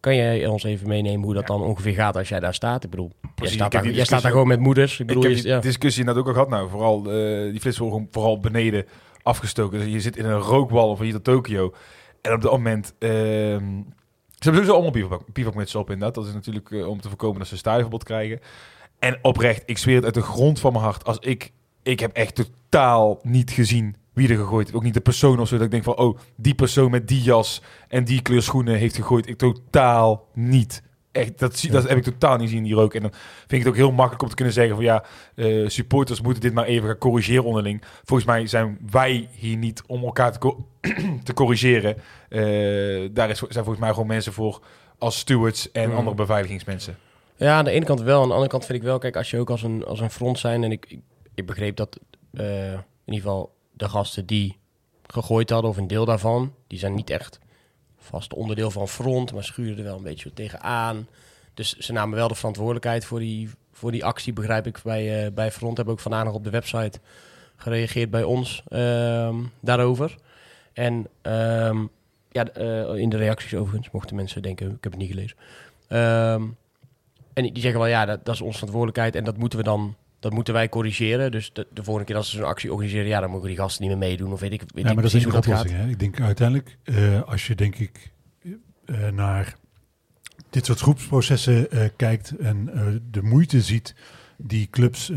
kan 0.00 0.16
jij 0.16 0.46
ons 0.46 0.64
even 0.64 0.88
meenemen 0.88 1.24
hoe 1.24 1.34
dat 1.34 1.46
dan 1.46 1.62
ongeveer 1.62 1.94
gaat 1.94 2.16
als 2.16 2.28
jij 2.28 2.40
daar 2.40 2.54
staat? 2.54 2.84
Ik 2.84 2.90
bedoel, 2.90 3.10
jij 3.20 3.30
Precies, 3.34 3.54
staat, 3.54 3.72
daar, 3.72 3.90
jij 3.90 4.04
staat 4.04 4.22
daar 4.22 4.30
gewoon 4.30 4.48
met 4.48 4.60
moeders. 4.60 5.00
Ik 5.00 5.06
bedoel, 5.06 5.22
ik 5.22 5.28
heb 5.28 5.36
je- 5.38 5.42
die 5.44 5.52
ja. 5.52 5.60
discussie 5.60 6.04
net 6.04 6.16
ook 6.16 6.26
al 6.26 6.32
gehad. 6.32 6.48
Nou, 6.48 6.70
vooral 6.70 6.98
eh, 7.12 7.50
die 7.50 7.60
flits 7.60 7.76
vooral 8.10 8.40
beneden 8.40 8.84
afgestoken. 9.22 9.78
Dus 9.78 9.92
je 9.92 10.00
zit 10.00 10.16
in 10.16 10.24
een 10.24 10.38
rookwal 10.38 10.96
van 10.96 11.04
hier 11.04 11.14
tot 11.14 11.24
Tokio. 11.24 11.74
En 12.22 12.32
op 12.32 12.42
dat 12.42 12.50
moment... 12.52 12.94
ehm, 12.98 13.10
ze 14.38 14.42
hebben 14.42 14.64
sowieso 14.64 14.72
allemaal 14.72 14.90
bivak- 14.90 15.32
bivakmutsen 15.32 15.80
op 15.80 15.90
inderdaad. 15.90 16.14
Dat 16.14 16.26
is 16.26 16.32
natuurlijk 16.34 16.70
eh, 16.70 16.88
om 16.88 17.00
te 17.00 17.08
voorkomen 17.08 17.38
dat 17.38 17.46
ze 17.46 17.52
een 17.52 17.58
stadionverbod 17.58 18.04
krijgen. 18.04 18.40
En 18.98 19.18
oprecht, 19.22 19.62
ik 19.66 19.78
zweer 19.78 19.94
het 19.96 20.04
uit 20.04 20.14
de 20.14 20.22
grond 20.22 20.60
van 20.60 20.72
mijn 20.72 20.84
hart. 20.84 21.04
Als 21.04 21.18
ik... 21.18 21.52
Ik 21.82 22.00
heb 22.00 22.12
echt 22.12 22.34
totaal 22.34 23.18
niet 23.22 23.50
gezien 23.50 23.96
wie 24.16 24.28
er 24.28 24.36
gegooid 24.36 24.64
heeft. 24.66 24.76
Ook 24.78 24.82
niet 24.84 24.94
de 24.94 25.00
persoon 25.00 25.40
of 25.40 25.48
zo. 25.48 25.54
Dat 25.56 25.64
ik 25.64 25.70
denk 25.70 25.84
van, 25.84 25.96
oh, 25.96 26.18
die 26.36 26.54
persoon 26.54 26.90
met 26.90 27.08
die 27.08 27.22
jas 27.22 27.62
en 27.88 28.04
die 28.04 28.22
kleur 28.22 28.42
schoenen 28.42 28.74
heeft 28.76 28.96
gegooid. 28.96 29.28
Ik 29.28 29.38
totaal 29.38 30.28
niet. 30.34 30.82
Echt, 31.12 31.38
dat, 31.38 31.58
zie, 31.58 31.70
dat 31.70 31.88
heb 31.88 31.96
ik 31.98 32.02
totaal 32.04 32.36
niet 32.36 32.50
zien, 32.50 32.62
die 32.62 32.74
rook. 32.74 32.94
En 32.94 33.02
dan 33.02 33.10
vind 33.38 33.52
ik 33.52 33.58
het 33.58 33.68
ook 33.68 33.76
heel 33.76 33.92
makkelijk 33.92 34.22
om 34.22 34.28
te 34.28 34.34
kunnen 34.34 34.54
zeggen 34.54 34.74
van 34.74 34.84
ja, 34.84 35.04
eh, 35.34 35.68
supporters 35.68 36.20
moeten 36.20 36.42
dit 36.42 36.52
maar 36.52 36.64
even 36.64 36.88
gaan 36.88 36.98
corrigeren 36.98 37.44
onderling. 37.44 37.82
Volgens 38.04 38.28
mij 38.28 38.46
zijn 38.46 38.78
wij 38.90 39.28
hier 39.32 39.56
niet 39.56 39.82
om 39.86 40.04
elkaar 40.04 40.32
te, 40.32 40.38
co- 40.38 40.66
te 41.24 41.34
corrigeren. 41.34 41.96
Eh, 42.28 43.08
daar 43.12 43.30
is, 43.30 43.38
zijn 43.38 43.64
volgens 43.64 43.78
mij 43.78 43.90
gewoon 43.90 44.06
mensen 44.06 44.32
voor 44.32 44.60
als 44.98 45.18
stewards 45.18 45.70
en 45.72 45.94
andere 45.94 46.16
beveiligingsmensen. 46.16 46.96
Ja, 47.36 47.56
aan 47.56 47.64
de 47.64 47.70
ene 47.70 47.84
kant 47.84 48.00
wel. 48.00 48.20
Aan 48.20 48.26
de 48.26 48.32
andere 48.32 48.50
kant 48.50 48.64
vind 48.64 48.78
ik 48.78 48.84
wel, 48.84 48.98
kijk, 48.98 49.16
als 49.16 49.30
je 49.30 49.38
ook 49.38 49.50
als 49.50 49.62
een, 49.62 49.84
als 49.84 50.00
een 50.00 50.10
front 50.10 50.38
zijn. 50.38 50.64
En 50.64 50.72
ik, 50.72 50.86
ik, 50.88 51.00
ik 51.34 51.46
begreep 51.46 51.76
dat 51.76 51.98
eh, 52.32 52.72
in 52.72 52.82
ieder 53.04 53.20
geval 53.22 53.54
de 53.76 53.88
gasten 53.88 54.26
die 54.26 54.56
gegooid 55.06 55.50
hadden, 55.50 55.70
of 55.70 55.76
een 55.76 55.86
deel 55.86 56.04
daarvan, 56.04 56.54
die 56.66 56.78
zijn 56.78 56.94
niet 56.94 57.10
echt 57.10 57.38
vast 57.98 58.34
onderdeel 58.34 58.70
van 58.70 58.88
front, 58.88 59.32
maar 59.32 59.44
schuurden 59.44 59.84
wel 59.84 59.96
een 59.96 60.02
beetje 60.02 60.32
tegenaan. 60.32 61.08
Dus 61.54 61.76
ze 61.76 61.92
namen 61.92 62.16
wel 62.16 62.28
de 62.28 62.34
verantwoordelijkheid 62.34 63.04
voor 63.04 63.18
die, 63.18 63.50
voor 63.72 63.90
die 63.90 64.04
actie, 64.04 64.32
begrijp 64.32 64.66
ik, 64.66 64.80
bij, 64.84 65.24
eh, 65.24 65.32
bij 65.32 65.52
front. 65.52 65.76
Hebben 65.76 65.94
ook 65.94 66.00
vandaag 66.00 66.24
nog 66.24 66.34
op 66.34 66.44
de 66.44 66.50
website 66.50 67.00
gereageerd 67.56 68.10
bij 68.10 68.22
ons 68.22 68.62
ehm, 68.68 69.36
daarover. 69.60 70.16
En 70.72 71.06
ehm, 71.22 71.86
ja, 72.30 72.48
eh, 72.48 72.94
in 72.94 73.08
de 73.08 73.16
reacties 73.16 73.54
overigens, 73.54 73.90
mochten 73.90 74.16
mensen 74.16 74.42
denken, 74.42 74.66
ik 74.66 74.84
heb 74.84 74.92
het 74.92 75.00
niet 75.00 75.10
gelezen. 75.10 75.36
Ehm, 75.88 76.42
en 77.32 77.42
die 77.42 77.62
zeggen 77.62 77.80
wel, 77.80 77.88
ja, 77.88 78.04
dat, 78.04 78.24
dat 78.24 78.34
is 78.34 78.40
onze 78.40 78.58
verantwoordelijkheid 78.58 79.14
en 79.14 79.24
dat 79.24 79.36
moeten 79.36 79.58
we 79.58 79.64
dan, 79.64 79.96
dat 80.26 80.34
moeten 80.34 80.54
wij 80.54 80.68
corrigeren. 80.68 81.30
Dus 81.30 81.50
de, 81.52 81.66
de 81.72 81.84
volgende 81.84 82.08
keer 82.08 82.16
als 82.16 82.30
ze 82.30 82.36
zo'n 82.36 82.46
actie 82.46 82.72
organiseren, 82.72 83.06
ja, 83.06 83.20
dan 83.20 83.30
mogen 83.30 83.48
die 83.48 83.56
gasten 83.56 83.86
niet 83.86 83.98
meer 83.98 84.08
meedoen 84.08 84.32
of 84.32 84.40
weet 84.40 84.52
ik, 84.52 84.60
weet 84.60 84.70
Ja, 84.74 84.88
ik 84.88 84.94
maar 84.94 85.02
dat 85.02 85.14
is 85.14 85.24
een 85.24 85.34
oplossing. 85.34 85.74
Hè? 85.74 85.88
Ik 85.88 85.98
denk 85.98 86.20
uiteindelijk, 86.20 86.78
eh, 86.84 87.22
als 87.22 87.46
je 87.46 87.54
denk 87.54 87.76
ik 87.76 88.12
eh, 88.84 89.08
naar 89.08 89.56
dit 90.50 90.66
soort 90.66 90.80
groepsprocessen 90.80 91.70
eh, 91.70 91.88
kijkt 91.96 92.36
en 92.36 92.70
de 93.10 93.22
moeite 93.22 93.60
ziet 93.60 93.94
die 94.38 94.68
clubs 94.70 95.12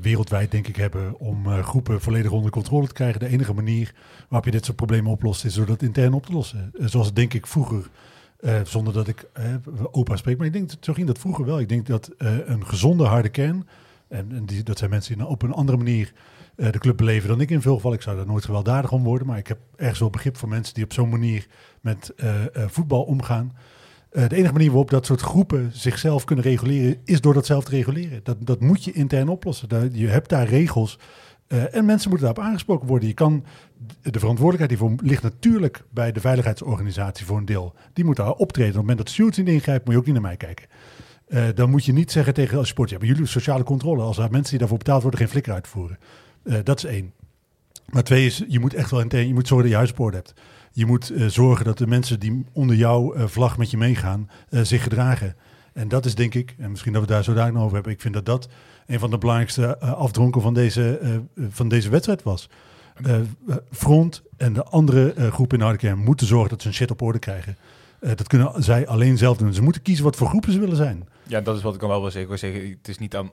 wereldwijd 0.00 0.50
denk 0.50 0.68
ik 0.68 0.76
hebben 0.76 1.18
om 1.18 1.62
groepen 1.62 2.00
volledig 2.00 2.30
onder 2.30 2.50
controle 2.50 2.86
te 2.86 2.92
krijgen. 2.92 3.20
De 3.20 3.28
enige 3.28 3.52
manier 3.52 3.94
waarop 4.28 4.44
je 4.44 4.50
dit 4.50 4.64
soort 4.64 4.76
problemen 4.76 5.10
oplost 5.10 5.44
is 5.44 5.54
door 5.54 5.66
dat 5.66 5.82
intern 5.82 6.12
op 6.12 6.26
te 6.26 6.32
lossen. 6.32 6.72
Zoals 6.78 7.06
het 7.06 7.16
denk 7.16 7.34
ik 7.34 7.46
vroeger, 7.46 7.90
zonder 8.62 8.92
dat 8.92 9.08
ik 9.08 9.26
eh, 9.32 9.54
opa 9.90 10.16
spreek, 10.16 10.36
maar 10.36 10.46
ik 10.46 10.52
denk, 10.52 10.70
zo 10.80 10.92
ging 10.92 11.06
dat 11.06 11.18
vroeger 11.18 11.44
wel. 11.44 11.60
Ik 11.60 11.68
denk 11.68 11.86
dat 11.86 12.10
een 12.18 12.66
gezonde 12.66 13.04
harde 13.04 13.28
kern, 13.28 13.66
en, 14.14 14.46
die, 14.46 14.62
dat 14.62 14.78
zijn 14.78 14.90
mensen 14.90 15.16
die 15.16 15.26
op 15.26 15.42
een 15.42 15.52
andere 15.52 15.78
manier 15.78 16.12
eh, 16.56 16.72
de 16.72 16.78
club 16.78 16.96
beleven 16.96 17.28
dan 17.28 17.40
ik 17.40 17.50
in 17.50 17.62
veel 17.62 17.74
gevallen. 17.74 17.96
Ik 17.96 18.02
zou 18.02 18.16
daar 18.16 18.26
nooit 18.26 18.44
gewelddadig 18.44 18.92
om 18.92 19.02
worden, 19.02 19.26
maar 19.26 19.38
ik 19.38 19.46
heb 19.46 19.58
ergens 19.76 19.98
wel 19.98 20.10
begrip 20.10 20.36
voor 20.36 20.48
mensen 20.48 20.74
die 20.74 20.84
op 20.84 20.92
zo'n 20.92 21.08
manier 21.08 21.46
met 21.80 22.12
eh, 22.16 22.44
eh, 22.44 22.68
voetbal 22.68 23.02
omgaan. 23.02 23.52
De 24.10 24.36
enige 24.36 24.52
manier 24.52 24.68
waarop 24.68 24.90
dat 24.90 25.06
soort 25.06 25.20
groepen 25.20 25.70
zichzelf 25.72 26.24
kunnen 26.24 26.44
reguleren, 26.44 26.96
is 27.04 27.20
door 27.20 27.34
dat 27.34 27.46
zelf 27.46 27.64
te 27.64 27.70
reguleren. 27.70 28.20
Dat, 28.22 28.36
dat 28.46 28.60
moet 28.60 28.84
je 28.84 28.92
intern 28.92 29.28
oplossen. 29.28 29.90
Je 29.92 30.06
hebt 30.06 30.28
daar 30.28 30.46
regels. 30.46 30.98
en 31.48 31.84
mensen 31.84 32.10
moeten 32.10 32.26
daarop 32.26 32.44
aangesproken 32.44 32.88
worden. 32.88 33.08
Je 33.08 33.14
kan 33.14 33.44
de 34.02 34.18
verantwoordelijkheid 34.18 34.70
hiervoor 34.70 35.06
ligt 35.06 35.22
natuurlijk 35.22 35.84
bij 35.90 36.12
de 36.12 36.20
veiligheidsorganisatie 36.20 37.26
voor 37.26 37.36
een 37.36 37.44
deel. 37.44 37.74
Die 37.92 38.04
moet 38.04 38.16
daar 38.16 38.30
optreden. 38.30 38.70
Op 38.70 38.76
het 38.76 38.80
moment 38.80 38.98
dat 38.98 39.08
stewards 39.10 39.38
niet 39.38 39.48
ingrijpt, 39.48 39.84
moet 39.84 39.94
je 39.94 40.00
ook 40.00 40.06
niet 40.06 40.14
naar 40.14 40.22
mij 40.22 40.36
kijken. 40.36 40.66
Eh, 41.26 41.44
dan 41.54 41.70
moet 41.70 41.84
je 41.84 41.92
niet 41.92 42.12
zeggen 42.12 42.34
tegen 42.34 42.58
als 42.58 42.68
sport, 42.68 42.90
ja, 42.90 42.98
maar 42.98 43.06
jullie 43.06 43.26
sociale 43.26 43.64
controle, 43.64 44.02
als 44.02 44.18
er 44.18 44.30
mensen 44.30 44.50
die 44.50 44.58
daarvoor 44.58 44.78
betaald 44.78 45.02
worden 45.02 45.20
geen 45.20 45.28
flikker 45.28 45.52
uitvoeren. 45.52 45.98
Eh, 46.42 46.58
dat 46.64 46.76
is 46.76 46.84
één. 46.84 47.12
Maar 47.88 48.04
twee 48.04 48.26
is, 48.26 48.44
je 48.48 48.60
moet 48.60 48.74
echt 48.74 48.90
wel 48.90 49.00
intern, 49.00 49.26
je 49.26 49.34
moet 49.34 49.46
zorgen 49.48 49.62
dat 49.66 49.72
je 49.72 49.78
huis 49.78 49.90
op 49.90 50.00
orde 50.00 50.16
hebt. 50.16 50.34
Je 50.72 50.86
moet 50.86 51.10
eh, 51.10 51.26
zorgen 51.26 51.64
dat 51.64 51.78
de 51.78 51.86
mensen 51.86 52.20
die 52.20 52.44
onder 52.52 52.76
jouw 52.76 53.28
vlag 53.28 53.58
met 53.58 53.70
je 53.70 53.76
meegaan, 53.76 54.30
zich 54.50 54.82
gedragen. 54.82 55.36
En 55.72 55.88
dat 55.88 56.04
is 56.04 56.14
denk 56.14 56.34
ik, 56.34 56.54
en 56.58 56.70
misschien 56.70 56.92
dat 56.92 57.02
we 57.02 57.08
daar 57.08 57.24
zo 57.24 57.34
dadelijk 57.34 57.58
over 57.62 57.74
hebben, 57.74 57.92
ik 57.92 58.00
vind 58.00 58.14
dat 58.14 58.26
dat 58.26 58.48
een 58.86 58.98
van 58.98 59.10
de 59.10 59.18
belangrijkste 59.18 59.78
afdronken 59.78 60.40
van 60.42 60.54
deze, 60.54 61.00
van 61.48 61.68
deze 61.68 61.88
wedstrijd 61.88 62.22
was. 62.22 62.48
Front 63.70 64.22
en 64.36 64.52
de 64.52 64.64
andere 64.64 65.14
groepen 65.30 65.52
in 65.52 65.58
de 65.58 65.64
harde 65.64 65.78
kern 65.78 65.98
moeten 65.98 66.26
zorgen 66.26 66.48
dat 66.48 66.60
ze 66.60 66.68
hun 66.68 66.76
shit 66.76 66.90
op 66.90 67.02
orde 67.02 67.18
krijgen. 67.18 67.56
Eh, 68.04 68.16
dat 68.16 68.26
kunnen 68.26 68.62
zij 68.62 68.86
alleen 68.86 69.18
zelf 69.18 69.36
doen. 69.36 69.54
Ze 69.54 69.62
moeten 69.62 69.82
kiezen 69.82 70.04
wat 70.04 70.16
voor 70.16 70.28
groepen 70.28 70.52
ze 70.52 70.58
willen 70.58 70.76
zijn. 70.76 71.08
Ja, 71.26 71.40
dat 71.40 71.56
is 71.56 71.62
wat 71.62 71.74
ik 71.74 71.80
dan 71.80 71.88
wel 71.88 72.00
wil 72.00 72.10
zeggen. 72.10 72.32
Ik 72.32 72.40
wil 72.40 72.50
zeggen, 72.50 72.70
het 72.70 72.88
is 72.88 72.98
niet 72.98 73.16
aan 73.16 73.30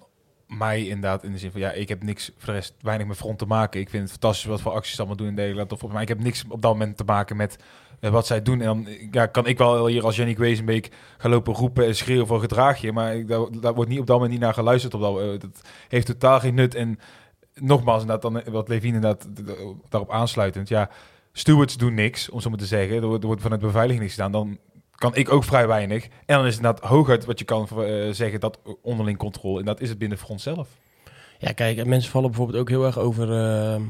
mij 0.48 0.86
inderdaad 0.86 1.24
in 1.24 1.32
de 1.32 1.38
zin 1.38 1.52
van 1.52 1.62
ja, 1.62 1.72
ik 1.72 1.90
heb 1.90 2.04
niks 2.04 2.32
voor 2.38 2.54
de 2.54 2.60
rest 2.60 2.74
weinig 2.82 3.08
met 3.08 3.18
front 3.18 3.38
te 3.38 3.46
maken. 3.46 3.80
Ik 3.80 3.90
vind 3.90 4.02
het 4.02 4.12
fantastisch 4.12 4.46
wat 4.46 4.62
voor 4.62 4.72
acties 4.72 4.98
allemaal 4.98 5.16
doen 5.16 5.28
in 5.28 5.34
Nederland. 5.34 5.72
Of, 5.72 5.88
maar 5.88 6.02
ik 6.02 6.08
heb 6.08 6.20
niks 6.20 6.44
op 6.50 6.62
dat 6.62 6.72
moment 6.72 6.98
te 6.98 7.04
maken 7.04 7.36
met 7.36 7.58
eh, 8.00 8.12
wat 8.12 8.28
zij 8.28 8.42
doen. 8.42 8.62
En 8.62 8.66
dan 8.66 8.88
ja, 9.12 9.26
kan 9.26 9.46
ik 9.46 9.58
wel 9.58 9.88
hier 9.88 10.04
als 10.04 10.16
Jannik 10.16 10.38
Wezenbeek 10.38 10.92
gaan 11.18 11.32
lopen 11.32 11.54
roepen 11.54 11.86
en 11.86 11.96
schreeuwen 11.96 12.28
voor 12.28 12.40
gedraag 12.40 12.82
je. 12.82 12.92
Maar 12.92 13.16
ik, 13.16 13.28
daar, 13.28 13.74
wordt 13.74 13.90
niet 13.90 14.00
op 14.00 14.08
dat 14.08 14.16
moment 14.16 14.32
niet 14.32 14.42
naar 14.42 14.54
geluisterd. 14.54 14.94
Op 14.94 15.02
dat, 15.02 15.20
eh, 15.20 15.50
heeft 15.88 16.06
totaal 16.06 16.40
geen 16.40 16.56
nut. 16.56 16.76
En 16.76 17.00
nogmaals, 17.56 18.02
inderdaad, 18.02 18.34
dan, 18.34 18.54
wat 18.54 18.68
Levine 18.68 18.96
inderdaad 18.96 19.28
daarop 19.90 20.12
aansluitend. 20.12 20.68
Ja, 20.68 20.90
stewards 21.32 21.78
doen 21.78 21.94
niks, 21.94 22.30
om 22.30 22.42
zo 22.42 22.50
maar 22.50 22.58
te 22.58 22.66
zeggen. 22.66 22.96
Er 22.96 23.06
wordt, 23.08 23.22
er 23.22 23.28
wordt 23.28 23.42
vanuit 23.42 24.00
niks 24.00 24.14
gedaan. 24.14 24.32
Dan 24.32 24.58
kan 24.96 25.16
ik 25.16 25.32
ook 25.32 25.44
vrij 25.44 25.68
weinig. 25.68 26.04
En 26.04 26.12
dan 26.26 26.46
is 26.46 26.56
het 26.56 26.64
inderdaad 26.64 26.90
hooguit 26.90 27.26
wat 27.26 27.40
je 27.40 27.46
kan 27.46 27.68
eh, 27.70 28.10
zeggen, 28.12 28.40
dat 28.40 28.60
onderling 28.82 29.18
controle. 29.18 29.60
En 29.60 29.66
dat 29.66 29.82
is 29.82 29.90
het 29.90 29.98
binnen 29.98 30.18
front 30.18 30.42
zelf. 30.42 30.70
Ja, 31.38 31.52
kijk, 31.52 31.78
en 31.78 31.90
mensen 31.90 32.12
vallen 32.12 32.30
bijvoorbeeld 32.30 32.60
ook 32.60 32.70
heel 32.70 32.86
erg 32.86 33.00
over, 33.00 33.32
eh 33.32 33.82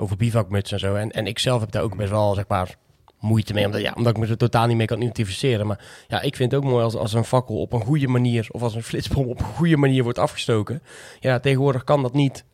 over 0.00 0.16
bivakmuts 0.16 0.72
en 0.72 0.78
zo. 0.78 0.94
En, 0.94 1.10
en 1.10 1.26
ik 1.26 1.38
zelf 1.38 1.60
heb 1.60 1.70
daar 1.70 1.82
ook 1.82 1.96
best 1.96 2.10
wel, 2.10 2.34
zeg 2.34 2.48
maar, 2.48 2.76
moeite 3.18 3.52
mee. 3.52 3.66
Omdat, 3.66 3.80
ja, 3.80 3.92
omdat 3.96 4.16
ik 4.16 4.22
me 4.22 4.26
er 4.26 4.36
totaal 4.36 4.66
niet 4.66 4.76
mee 4.76 4.86
kan 4.86 5.00
identificeren. 5.00 5.66
Maar 5.66 5.84
ja, 6.08 6.20
ik 6.20 6.36
vind 6.36 6.52
het 6.52 6.60
ook 6.60 6.70
mooi 6.70 6.84
als, 6.84 6.94
als 6.94 7.12
een 7.12 7.24
fakkel 7.24 7.60
op 7.60 7.72
een 7.72 7.80
goede 7.80 8.08
manier... 8.08 8.46
of 8.50 8.62
als 8.62 8.74
een 8.74 8.82
flitsbom 8.82 9.26
op 9.26 9.38
een 9.38 9.44
goede 9.44 9.76
manier 9.76 10.02
wordt 10.02 10.18
afgestoken. 10.18 10.82
Ja, 11.20 11.40
tegenwoordig 11.40 11.84
kan 11.84 12.02
dat 12.02 12.12
niet 12.12 12.44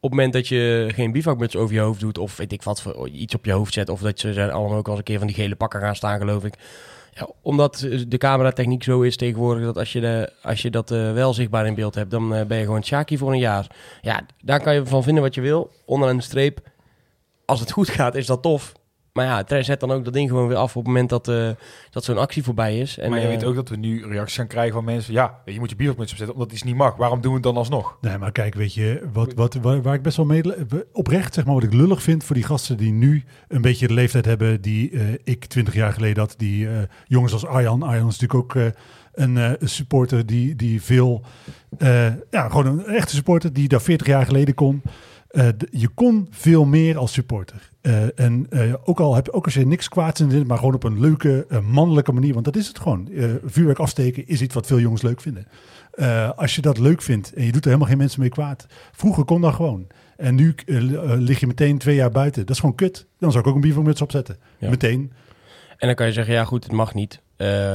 op 0.00 0.10
het 0.10 0.18
moment 0.18 0.32
dat 0.32 0.48
je 0.48 0.88
geen 0.94 1.12
bivakmuts 1.12 1.56
over 1.56 1.74
je 1.74 1.80
hoofd 1.80 2.00
doet... 2.00 2.18
of 2.18 2.36
weet 2.36 2.52
ik 2.52 2.62
wat, 2.62 2.82
voor 2.82 3.08
iets 3.08 3.34
op 3.34 3.44
je 3.44 3.52
hoofd 3.52 3.72
zet... 3.72 3.88
of 3.88 4.00
dat 4.00 4.20
ze 4.20 4.32
zijn 4.32 4.50
allemaal 4.50 4.78
ook 4.78 4.86
al 4.86 4.90
eens 4.90 4.98
een 4.98 5.04
keer 5.04 5.18
van 5.18 5.26
die 5.26 5.36
gele 5.36 5.56
pakken 5.56 5.80
gaan 5.80 5.96
staan, 5.96 6.18
geloof 6.18 6.44
ik. 6.44 6.54
Ja, 7.12 7.28
omdat 7.42 7.86
de 8.08 8.18
cameratechniek 8.18 8.82
zo 8.82 9.00
is 9.00 9.16
tegenwoordig... 9.16 9.64
dat 9.64 9.78
als 9.78 9.92
je, 9.92 10.00
de, 10.00 10.32
als 10.42 10.62
je 10.62 10.70
dat 10.70 10.90
eh, 10.90 11.12
wel 11.12 11.34
zichtbaar 11.34 11.66
in 11.66 11.74
beeld 11.74 11.94
hebt... 11.94 12.10
dan 12.10 12.34
eh, 12.34 12.46
ben 12.46 12.58
je 12.58 12.64
gewoon 12.64 12.84
Shaki 12.84 13.18
voor 13.18 13.32
een 13.32 13.38
jaar. 13.38 13.66
Ja, 14.00 14.26
daar 14.42 14.60
kan 14.60 14.74
je 14.74 14.86
van 14.86 15.02
vinden 15.02 15.22
wat 15.22 15.34
je 15.34 15.40
wil. 15.40 15.70
Onderaan 15.84 16.16
de 16.16 16.22
streep, 16.22 16.60
als 17.44 17.60
het 17.60 17.70
goed 17.70 17.88
gaat, 17.88 18.14
is 18.14 18.26
dat 18.26 18.42
tof. 18.42 18.72
Maar 19.12 19.24
ja, 19.24 19.44
tre- 19.44 19.62
zet 19.62 19.80
dan 19.80 19.90
ook 19.90 20.04
dat 20.04 20.12
ding 20.12 20.28
gewoon 20.28 20.48
weer 20.48 20.56
af 20.56 20.76
op 20.76 20.82
het 20.84 20.92
moment 20.92 21.08
dat, 21.10 21.28
eh, 21.28 21.50
dat 21.90 22.04
zo'n 22.04 22.18
actie 22.18 22.42
voorbij 22.42 22.78
is. 22.78 22.98
En, 22.98 23.10
maar 23.10 23.18
je 23.18 23.24
eh, 23.24 23.30
weet 23.30 23.44
ook 23.44 23.54
dat 23.54 23.68
we 23.68 23.76
nu 23.76 24.06
reacties 24.06 24.36
gaan 24.36 24.46
krijgen 24.46 24.72
van 24.74 24.84
mensen. 24.84 25.12
Ja, 25.12 25.38
je 25.44 25.58
moet 25.58 25.70
je 25.70 25.76
bivakmuts 25.76 26.10
opzetten 26.10 26.36
omdat 26.36 26.52
iets 26.52 26.62
niet 26.62 26.74
mag. 26.76 26.96
Waarom 26.96 27.20
doen 27.20 27.30
we 27.30 27.36
het 27.36 27.46
dan 27.46 27.56
alsnog? 27.56 27.96
Nee, 28.00 28.18
maar 28.18 28.32
kijk, 28.32 28.54
weet 28.54 28.74
je, 28.74 29.08
wat, 29.12 29.34
wat, 29.34 29.54
waar, 29.54 29.82
waar 29.82 29.94
ik 29.94 30.02
best 30.02 30.16
wel 30.16 30.26
mee... 30.26 30.42
Oprecht, 30.92 31.34
zeg 31.34 31.44
maar, 31.44 31.54
wat 31.54 31.62
ik 31.62 31.72
lullig 31.72 32.02
vind 32.02 32.24
voor 32.24 32.34
die 32.34 32.44
gasten 32.44 32.76
die 32.76 32.92
nu 32.92 33.24
een 33.48 33.60
beetje 33.62 33.86
de 33.86 33.94
leeftijd 33.94 34.24
hebben 34.24 34.60
die 34.60 34.90
eh, 34.90 35.00
ik 35.24 35.44
twintig 35.44 35.74
jaar 35.74 35.92
geleden 35.92 36.18
had. 36.22 36.34
Die 36.36 36.68
eh, 36.68 36.78
jongens 37.06 37.32
als 37.32 37.46
Arjan. 37.46 37.82
Arjan 37.82 38.08
is 38.08 38.18
natuurlijk 38.18 38.34
ook 38.56 38.62
eh, 38.62 38.66
een 39.12 39.36
eh, 39.36 39.50
supporter 39.60 40.26
die, 40.26 40.56
die 40.56 40.82
veel... 40.82 41.22
eh, 41.78 42.06
ja, 42.30 42.48
gewoon 42.48 42.66
een 42.66 42.84
echte 42.86 43.14
supporter 43.14 43.52
die 43.52 43.68
daar 43.68 43.80
40 43.82 44.06
jaar 44.06 44.26
geleden 44.26 44.54
kon. 44.54 44.82
Eh, 45.30 45.48
je 45.70 45.88
kon 45.88 46.26
veel 46.30 46.64
meer 46.64 46.98
als 46.98 47.12
supporter. 47.12 47.70
Eh, 47.80 48.18
en 48.18 48.46
eh, 48.50 48.74
ook, 48.84 49.00
al 49.00 49.14
heb, 49.14 49.28
ook 49.28 49.44
als 49.44 49.54
je 49.54 49.66
niks 49.66 49.88
kwaads 49.88 50.20
in 50.20 50.30
zit, 50.30 50.46
maar 50.46 50.58
gewoon 50.58 50.74
op 50.74 50.84
een 50.84 51.00
leuke, 51.00 51.46
mannelijke 51.64 52.12
manier. 52.12 52.32
Want 52.32 52.44
dat 52.44 52.56
is 52.56 52.68
het 52.68 52.78
gewoon. 52.78 53.08
Vuurwerk 53.44 53.78
afsteken 53.78 54.26
is 54.26 54.42
iets 54.42 54.54
wat 54.54 54.66
veel 54.66 54.80
jongens 54.80 55.02
leuk 55.02 55.20
vinden. 55.20 55.46
Als 56.36 56.54
je 56.54 56.60
dat 56.60 56.78
leuk 56.78 57.02
vindt 57.02 57.32
en 57.34 57.44
je 57.44 57.52
doet 57.52 57.60
er 57.60 57.66
helemaal 57.66 57.88
geen 57.88 57.98
mensen 57.98 58.20
mee 58.20 58.28
kwaad. 58.28 58.66
Vroeger 58.92 59.24
kon 59.24 59.40
dat 59.40 59.54
gewoon. 59.54 59.86
En 60.16 60.34
nu 60.34 60.54
li- 60.66 60.98
lig 61.16 61.40
je 61.40 61.46
meteen 61.46 61.78
twee 61.78 61.94
jaar 61.94 62.10
buiten. 62.10 62.40
Dat 62.46 62.54
is 62.54 62.60
gewoon 62.60 62.74
kut. 62.74 63.06
Dan 63.18 63.30
zou 63.32 63.42
ik 63.44 63.48
ook 63.50 63.54
een 63.54 63.60
bivakmuts 63.60 64.02
opzetten. 64.02 64.36
Ja. 64.58 64.70
Meteen. 64.70 65.12
En 65.76 65.86
dan 65.86 65.94
kan 65.94 66.06
je 66.06 66.12
zeggen, 66.12 66.34
ja 66.34 66.44
goed, 66.44 66.64
het 66.64 66.72
mag 66.72 66.94
niet. 66.94 67.20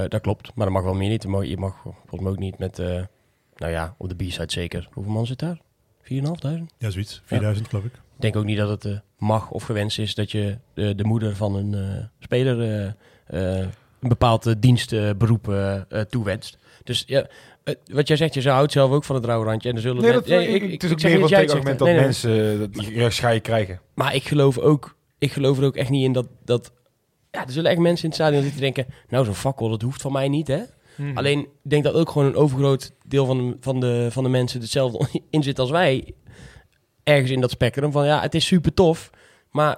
Dat 0.07 0.21
klopt, 0.21 0.51
maar 0.55 0.65
dat 0.65 0.75
mag 0.75 0.83
wel 0.83 0.93
meer 0.93 1.09
niet. 1.09 1.23
Je 1.23 1.29
mag, 1.29 1.45
je 1.45 1.57
mag 1.57 1.81
volgens 1.81 2.21
mij 2.21 2.31
ook 2.31 2.39
niet 2.39 2.57
met, 2.57 2.77
nou 3.55 3.71
ja, 3.71 3.95
op 3.97 4.09
de 4.09 4.15
B-side 4.15 4.51
zeker. 4.51 4.87
Hoeveel 4.91 5.13
man 5.13 5.25
zit 5.25 5.39
daar? 5.39 5.61
4.500? 6.11 6.11
Ja, 6.77 6.89
zoiets. 6.89 7.21
4000 7.25 7.67
geloof 7.67 7.83
ik. 7.85 7.93
Ik 7.93 8.21
denk 8.21 8.35
ook 8.35 8.45
niet 8.45 8.57
dat 8.57 8.69
het 8.69 8.85
eh, 8.85 8.99
mag 9.17 9.51
of 9.51 9.63
gewenst 9.63 9.99
is 9.99 10.15
dat 10.15 10.31
je 10.31 10.57
de, 10.73 10.95
de 10.95 11.03
moeder 11.03 11.35
van 11.35 11.55
een 11.55 11.73
eh, 11.73 12.03
speler 12.19 12.61
eh, 13.25 13.57
een 13.57 13.69
bepaald 14.09 14.45
eh, 14.45 14.53
dienstberoep 14.59 15.53
toewenst. 16.09 16.57
Dus 16.83 17.03
ja, 17.07 17.27
wat 17.91 18.07
jij 18.07 18.17
zegt, 18.17 18.33
je 18.33 18.49
houdt 18.49 18.71
zelf 18.71 18.91
ook 18.91 19.03
van 19.03 19.15
het 19.15 19.25
rauwe 19.25 19.45
randje. 19.45 19.69
En 19.69 19.75
er 19.75 19.81
zullen 19.81 20.01
Nee, 20.01 20.11
men- 20.11 20.19
dat, 20.19 20.27
Nee, 20.27 20.47
ik, 20.47 20.71
het 20.71 20.83
is 20.83 20.91
ook 20.91 21.01
meer 21.01 21.19
dat 21.19 21.29
het. 21.29 21.79
Nee, 21.79 21.95
mensen 21.99 22.59
dat 22.59 22.73
die 22.73 22.93
reacties 22.93 23.41
krijgen. 23.41 23.79
Maar 23.93 24.15
ik 24.15 24.23
geloof 24.27 24.57
ook, 24.57 24.95
ik 25.17 25.31
geloof 25.31 25.57
er 25.57 25.63
ook 25.65 25.75
echt 25.75 25.89
niet 25.89 26.03
in 26.03 26.13
dat, 26.13 26.27
dat 26.43 26.71
ja, 27.31 27.45
er 27.45 27.51
zullen 27.51 27.71
echt 27.71 27.79
mensen 27.79 28.03
in 28.03 28.09
het 28.09 28.19
stadion 28.19 28.41
zitten 28.43 28.61
die 28.61 28.73
denken, 28.73 28.93
nou 29.09 29.25
zo'n 29.25 29.33
fakkel, 29.33 29.69
dat 29.69 29.81
hoeft 29.81 30.01
van 30.01 30.11
mij 30.11 30.27
niet, 30.29 30.47
hè? 30.47 30.61
Hmm. 30.95 31.17
Alleen, 31.17 31.39
ik 31.39 31.69
denk 31.69 31.83
dat 31.83 31.93
ook 31.93 32.09
gewoon 32.09 32.27
een 32.27 32.35
overgroot 32.35 32.91
deel 33.05 33.25
van 33.25 33.37
de, 33.37 33.57
van 33.59 33.79
de, 33.79 34.07
van 34.11 34.23
de 34.23 34.29
mensen 34.29 34.61
hetzelfde 34.61 35.07
in 35.29 35.43
zit 35.43 35.59
als 35.59 35.69
wij. 35.69 36.13
Ergens 37.03 37.31
in 37.31 37.41
dat 37.41 37.51
spectrum 37.51 37.91
van, 37.91 38.05
ja, 38.05 38.21
het 38.21 38.35
is 38.35 38.45
super 38.45 38.73
tof, 38.73 39.09
maar 39.51 39.77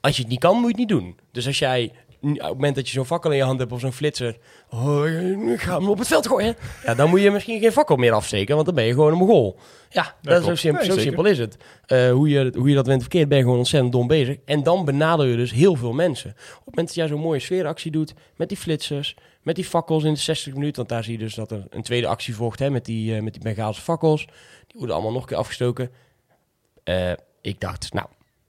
als 0.00 0.16
je 0.16 0.22
het 0.22 0.30
niet 0.30 0.40
kan, 0.40 0.54
moet 0.54 0.62
je 0.62 0.68
het 0.68 0.76
niet 0.76 0.88
doen. 0.88 1.16
Dus 1.32 1.46
als 1.46 1.58
jij, 1.58 1.92
op 2.20 2.38
het 2.38 2.48
moment 2.48 2.74
dat 2.74 2.86
je 2.86 2.92
zo'n 2.92 3.04
fakkel 3.04 3.30
in 3.30 3.36
je 3.36 3.42
hand 3.42 3.58
hebt 3.58 3.72
of 3.72 3.80
zo'n 3.80 3.92
flitser, 3.92 4.36
oh, 4.70 5.06
ik 5.52 5.60
ga 5.60 5.78
hem 5.78 5.88
op 5.88 5.98
het 5.98 6.08
veld 6.08 6.26
gooien. 6.26 6.56
Ja, 6.84 6.94
dan 6.94 7.10
moet 7.10 7.20
je 7.20 7.30
misschien 7.30 7.60
geen 7.60 7.72
fakkel 7.72 7.96
meer 7.96 8.12
afsteken, 8.12 8.54
want 8.54 8.66
dan 8.66 8.74
ben 8.74 8.84
je 8.84 8.92
gewoon 8.92 9.12
een 9.12 9.18
mogol. 9.18 9.58
Ja, 9.90 10.16
dat 10.22 10.40
is 10.40 10.46
zo, 10.46 10.54
simpel, 10.54 10.86
Nee, 10.86 10.92
zo 10.92 10.98
simpel 10.98 11.24
is 11.24 11.38
het. 11.38 11.56
Eh, 11.86 12.10
hoe, 12.10 12.28
je, 12.28 12.52
hoe 12.56 12.68
je 12.68 12.74
dat 12.74 12.86
went 12.86 13.00
verkeerd, 13.00 13.28
ben 13.28 13.38
je 13.38 13.44
gewoon 13.44 13.58
ontzettend 13.58 13.92
dom 13.92 14.06
bezig. 14.06 14.36
En 14.44 14.62
dan 14.62 14.84
benadel 14.84 15.24
je 15.24 15.36
dus 15.36 15.52
heel 15.52 15.74
veel 15.74 15.92
mensen. 15.92 16.30
Op 16.30 16.36
het 16.36 16.64
moment 16.64 16.86
dat 16.86 16.96
jij 16.96 17.08
zo'n 17.08 17.20
mooie 17.20 17.40
sfeeractie 17.40 17.90
doet 17.90 18.14
met 18.36 18.48
die 18.48 18.58
flitsers, 18.58 19.16
met 19.42 19.54
die 19.54 19.64
fakkels 19.64 20.04
in 20.04 20.12
de 20.12 20.18
60 20.18 20.54
minuten, 20.54 20.76
want 20.76 20.88
daar 20.88 21.04
zie 21.04 21.12
je 21.12 21.18
dus 21.18 21.34
dat 21.34 21.50
er 21.50 21.66
een 21.70 21.82
tweede 21.82 22.06
actie 22.06 22.34
volgt 22.34 22.58
hè, 22.58 22.70
met 22.70 22.84
die, 22.84 23.16
eh, 23.16 23.22
met 23.22 23.32
die 23.32 23.42
Bengaalse 23.42 23.80
fakkels. 23.80 24.26
Die 24.66 24.76
worden 24.76 24.94
allemaal 24.94 25.12
nog 25.12 25.22
een 25.22 25.28
keer 25.28 25.36
afgestoken. 25.36 25.90
Eh, 26.84 27.12
ik 27.40 27.60
dacht, 27.60 27.92
nou, 27.92 28.06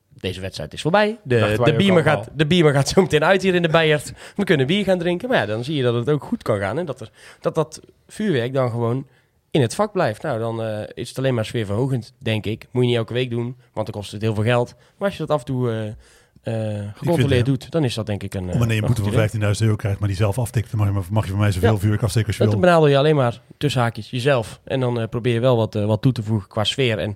deze 0.10 0.41
wedstrijd 0.41 0.73
is 0.73 0.82
voorbij. 0.82 1.19
De, 1.23 1.60
de, 1.63 1.75
beamer 1.75 2.04
gaat, 2.04 2.30
de 2.34 2.45
beamer 2.45 2.73
gaat 2.73 2.89
zo 2.89 3.01
meteen 3.01 3.23
uit 3.23 3.41
hier 3.41 3.56
in 3.56 3.62
de 3.62 3.69
Bijert. 3.69 4.13
We 4.36 4.43
kunnen 4.43 4.67
bier 4.67 4.84
gaan 4.84 4.99
drinken. 4.99 5.30
Maar 5.30 5.38
ja, 5.38 5.45
dan 5.45 5.63
zie 5.63 5.75
je 5.75 5.84
dat 5.84 5.93
het 5.93 6.10
ook 6.10 6.23
goed 6.23 6.43
kan 6.43 6.60
gaan. 6.60 6.77
En 6.77 6.86
dat 6.86 7.01
er, 7.01 7.12
dat, 7.39 7.56
dat 7.56 7.82
vuurwerk 8.08 8.54
dan 8.54 8.69
gewoon 8.69 9.08
in 9.51 9.62
het 9.62 9.75
vak 9.75 9.91
blijft. 9.91 10.21
Nou, 10.21 10.39
dan 10.39 10.63
eh, 10.63 10.84
is 10.93 11.10
het 11.10 11.17
alleen 11.17 11.34
maar 11.34 11.45
sfeerverhogend, 11.45 12.13
denk 12.17 12.45
ik. 12.45 12.67
Moet 12.71 12.84
je 12.84 12.89
niet 12.89 12.97
elke 12.97 13.13
week 13.13 13.30
doen, 13.30 13.58
want 13.73 13.88
dan 13.88 14.01
kost 14.01 14.12
het 14.12 14.21
heel 14.21 14.34
veel 14.34 14.43
geld. 14.43 14.75
Maar 14.97 15.08
als 15.08 15.17
je 15.17 15.25
dat 15.25 15.36
af 15.36 15.39
en 15.39 15.45
toe 15.45 15.95
gecontroleerd 16.43 17.45
ja. 17.45 17.51
doet, 17.51 17.71
dan 17.71 17.84
is 17.84 17.93
dat 17.93 18.06
denk 18.06 18.23
ik 18.23 18.34
een... 18.34 18.49
eh, 18.49 18.58
Wanneer 18.58 18.75
je 18.75 18.82
een 18.82 18.88
boete 18.88 19.04
van 19.12 19.13
idee. 19.13 19.30
15.000 19.56 19.62
euro 19.62 19.75
krijgt, 19.75 19.99
maar 19.99 20.08
die 20.08 20.17
zelf 20.17 20.38
aftikt, 20.39 20.71
dan 20.71 20.80
mag 20.93 21.06
je, 21.06 21.12
mag 21.13 21.23
je 21.25 21.32
van 21.32 21.39
mij 21.39 21.51
zoveel 21.51 21.71
Ja. 21.73 21.77
vuurwerk 21.77 22.04
afsteken 22.04 22.27
als 22.27 22.38
je 22.38 22.43
Dat 22.43 22.51
wil. 22.51 22.62
benadel 22.62 22.88
je 22.88 22.97
alleen 22.97 23.15
maar 23.15 23.41
tussen 23.58 23.82
haakjes 23.82 24.10
jezelf. 24.10 24.60
En 24.63 24.80
dan 24.80 24.99
eh, 25.01 25.08
probeer 25.08 25.34
je 25.34 25.39
wel 25.39 25.58
wat, 25.58 25.75
eh, 25.75 25.86
wat 25.86 26.01
toe 26.01 26.12
te 26.12 26.23
voegen 26.23 26.47
qua 26.49 26.63
sfeer. 26.63 26.97
En, 26.99 27.15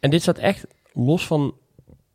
en 0.00 0.10
dit 0.10 0.22
staat 0.22 0.38
echt 0.38 0.66
los 0.92 1.26
van 1.26 1.54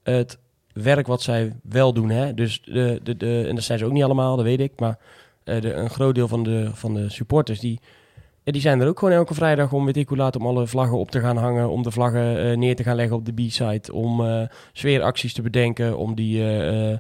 het 0.04 0.38
werk 0.74 1.08
wat 1.08 1.22
zij 1.22 1.56
wel 1.64 1.94
doen. 1.94 2.10
Hè? 2.10 2.34
Dus 2.34 2.62
de, 2.64 3.00
de, 3.04 3.18
de, 3.18 3.46
en 3.48 3.56
dat 3.56 3.64
zijn 3.64 3.80
ze 3.80 3.86
ook 3.86 3.92
niet 3.92 4.04
allemaal, 4.04 4.36
dat 4.36 4.46
weet 4.46 4.60
ik. 4.60 4.72
Maar 4.80 4.98
eh, 5.44 5.62
de, 5.62 5.74
een 5.74 5.90
groot 5.90 6.16
deel 6.16 6.28
van 6.28 6.44
de, 6.44 6.70
van 6.74 6.94
de 6.94 7.10
supporters, 7.10 7.60
die, 7.60 7.80
ja, 8.46 8.52
die 8.52 8.62
zijn 8.62 8.82
er 8.82 8.88
ook 8.88 9.00
gewoon 9.00 9.14
elke 9.14 9.34
vrijdag 9.34 9.74
om, 9.74 9.86
weet 9.86 9.98
ik 9.98 10.08
hoe 10.08 10.18
laat, 10.18 10.36
om 10.36 10.46
alle 10.46 10.68
vlaggen 10.68 10.98
op 10.98 11.12
te 11.12 11.20
gaan 11.20 11.38
hangen. 11.38 11.70
Om 11.70 11.84
de 11.84 11.92
vlaggen 11.92 12.52
eh, 12.52 12.58
neer 12.58 12.76
te 12.76 12.84
gaan 12.84 12.96
leggen 12.96 13.16
op 13.16 13.26
de 13.26 13.34
B-side. 13.34 13.94
Om 13.94 14.26
eh, 14.26 14.42
sfeeracties 14.74 15.34
te 15.34 15.42
bedenken. 15.42 15.98
Om 15.98 16.16
die, 16.16 16.44
eh, 16.44 16.98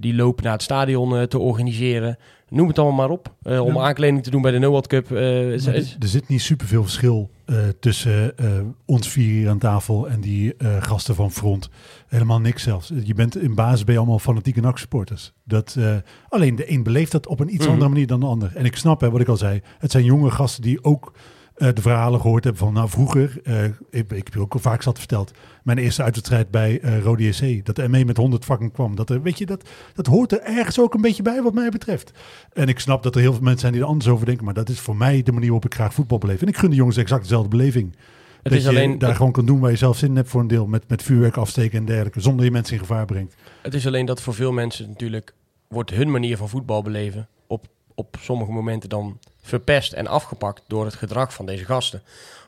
die 0.00 0.14
loop 0.14 0.40
naar 0.42 0.52
het 0.52 0.62
stadion 0.62 1.26
te 1.26 1.38
organiseren. 1.38 2.18
Noem 2.48 2.68
het 2.68 2.78
allemaal 2.78 2.96
maar 2.96 3.10
op. 3.10 3.34
Om 3.42 3.74
Ja. 3.74 3.80
aankleding 3.80 4.22
te 4.22 4.30
doen 4.30 4.42
bij 4.42 4.50
de 4.50 4.58
No 4.58 4.70
World 4.70 4.86
Cup. 4.86 5.10
er, 5.10 5.60
zit 5.98 6.28
niet 6.28 6.40
superveel 6.40 6.82
verschil 6.82 7.30
tussen 7.80 8.38
eh, 8.38 8.50
ons 8.84 9.08
vier 9.08 9.26
hier 9.26 9.48
aan 9.48 9.58
tafel 9.58 10.08
en 10.08 10.20
die 10.20 10.54
eh, 10.56 10.82
gasten 10.82 11.14
van 11.14 11.30
Front. 11.30 11.70
Helemaal 12.06 12.40
niks 12.40 12.62
zelfs. 12.62 12.92
Je 13.04 13.14
bent 13.14 13.36
in 13.36 13.54
basis 13.54 13.84
ben 13.84 13.92
je 13.94 14.00
allemaal 14.00 14.18
fanatieke 14.18 14.60
NAC-supporters. 14.60 15.32
Dat, 15.44 15.74
eh, 15.78 15.96
alleen 16.28 16.56
de 16.56 16.70
een 16.70 16.82
beleeft 16.82 17.12
dat 17.12 17.26
op 17.26 17.40
een 17.40 17.54
iets 17.54 17.64
Mhm. 17.64 17.72
andere 17.72 17.90
manier 17.90 18.06
dan 18.06 18.20
de 18.20 18.26
ander. 18.26 18.52
En 18.54 18.64
ik 18.64 18.76
snap, 18.76 19.00
hè, 19.00 19.10
wat 19.10 19.20
ik 19.20 19.28
al 19.28 19.36
zei, 19.36 19.60
het 19.78 19.90
zijn 19.90 20.04
jonge 20.04 20.30
gasten 20.30 20.62
die 20.62 20.84
ook 20.84 21.12
eh, 21.58 21.68
de 21.74 21.82
verhalen 21.82 22.20
gehoord 22.20 22.44
hebben 22.44 22.62
van, 22.62 22.72
nou 22.72 22.88
vroeger, 22.88 23.40
eh, 23.44 23.64
ik, 23.64 23.74
ik 23.90 24.10
heb 24.10 24.34
je 24.34 24.40
ook 24.40 24.52
al 24.52 24.60
vaak 24.60 24.82
zat 24.82 24.98
verteld, 24.98 25.30
mijn 25.62 25.78
eerste 25.78 26.02
uitwedstrijd 26.02 26.50
bij 26.50 26.80
eh 26.80 27.02
Rode 27.02 27.28
JC, 27.28 27.66
dat 27.66 27.76
de 27.76 27.88
ME 27.88 28.04
met 28.04 28.16
100 28.16 28.44
vakken 28.44 28.72
kwam. 28.72 28.96
Dat, 28.96 29.10
er, 29.10 29.22
weet 29.22 29.38
je, 29.38 29.46
dat, 29.46 29.68
dat 29.94 30.06
hoort 30.06 30.32
er 30.32 30.42
ergens 30.42 30.80
ook 30.80 30.94
een 30.94 31.00
beetje 31.00 31.22
bij 31.22 31.42
wat 31.42 31.54
mij 31.54 31.68
betreft. 31.68 32.12
En 32.52 32.68
ik 32.68 32.78
snap 32.78 33.02
dat 33.02 33.14
er 33.14 33.20
heel 33.20 33.32
veel 33.32 33.42
mensen 33.42 33.60
zijn 33.60 33.72
die 33.72 33.82
er 33.82 33.88
anders 33.88 34.08
over 34.10 34.26
denken, 34.26 34.44
maar 34.44 34.54
dat 34.54 34.68
is 34.68 34.80
voor 34.80 34.96
mij 34.96 35.22
de 35.22 35.32
manier 35.32 35.48
waarop 35.50 35.64
ik 35.70 35.74
graag 35.74 35.94
voetbal 35.94 36.18
beleef. 36.18 36.42
En 36.42 36.48
ik 36.48 36.56
gun 36.56 36.70
de 36.70 36.76
jongens 36.76 36.96
exact 36.96 37.22
dezelfde 37.22 37.48
beleving. 37.48 37.90
Het 37.92 38.42
dat 38.42 38.52
is 38.52 38.62
je 38.62 38.68
alleen- 38.68 38.98
daar 38.98 39.14
gewoon 39.16 39.32
kan 39.32 39.46
doen 39.46 39.60
waar 39.60 39.70
je 39.70 39.76
zelf 39.76 39.96
zin 39.98 40.08
in 40.08 40.16
hebt 40.16 40.28
voor 40.28 40.40
een 40.40 40.46
deel. 40.46 40.66
Met, 40.66 40.88
met 40.88 41.02
vuurwerk 41.02 41.36
afsteken 41.36 41.78
en 41.78 41.84
dergelijke. 41.84 42.20
Zonder 42.20 42.44
je 42.44 42.50
mensen 42.50 42.74
in 42.74 42.80
gevaar 42.80 43.04
brengt. 43.04 43.34
Het 43.62 43.74
is 43.74 43.86
alleen 43.86 44.06
dat 44.06 44.22
voor 44.22 44.34
veel 44.34 44.52
mensen 44.52 44.88
natuurlijk 44.88 45.34
wordt 45.68 45.90
hun 45.90 46.10
manier 46.10 46.36
van 46.36 46.48
voetbal 46.48 46.82
beleven 46.82 47.28
op, 47.46 47.66
op 47.98 48.16
sommige 48.20 48.50
momenten 48.52 48.88
dan 48.88 49.18
verpest 49.42 49.92
en 49.92 50.06
afgepakt 50.06 50.62
door 50.66 50.84
het 50.84 50.94
gedrag 50.94 51.32
van 51.34 51.46
deze 51.46 51.64
gasten. 51.64 52.02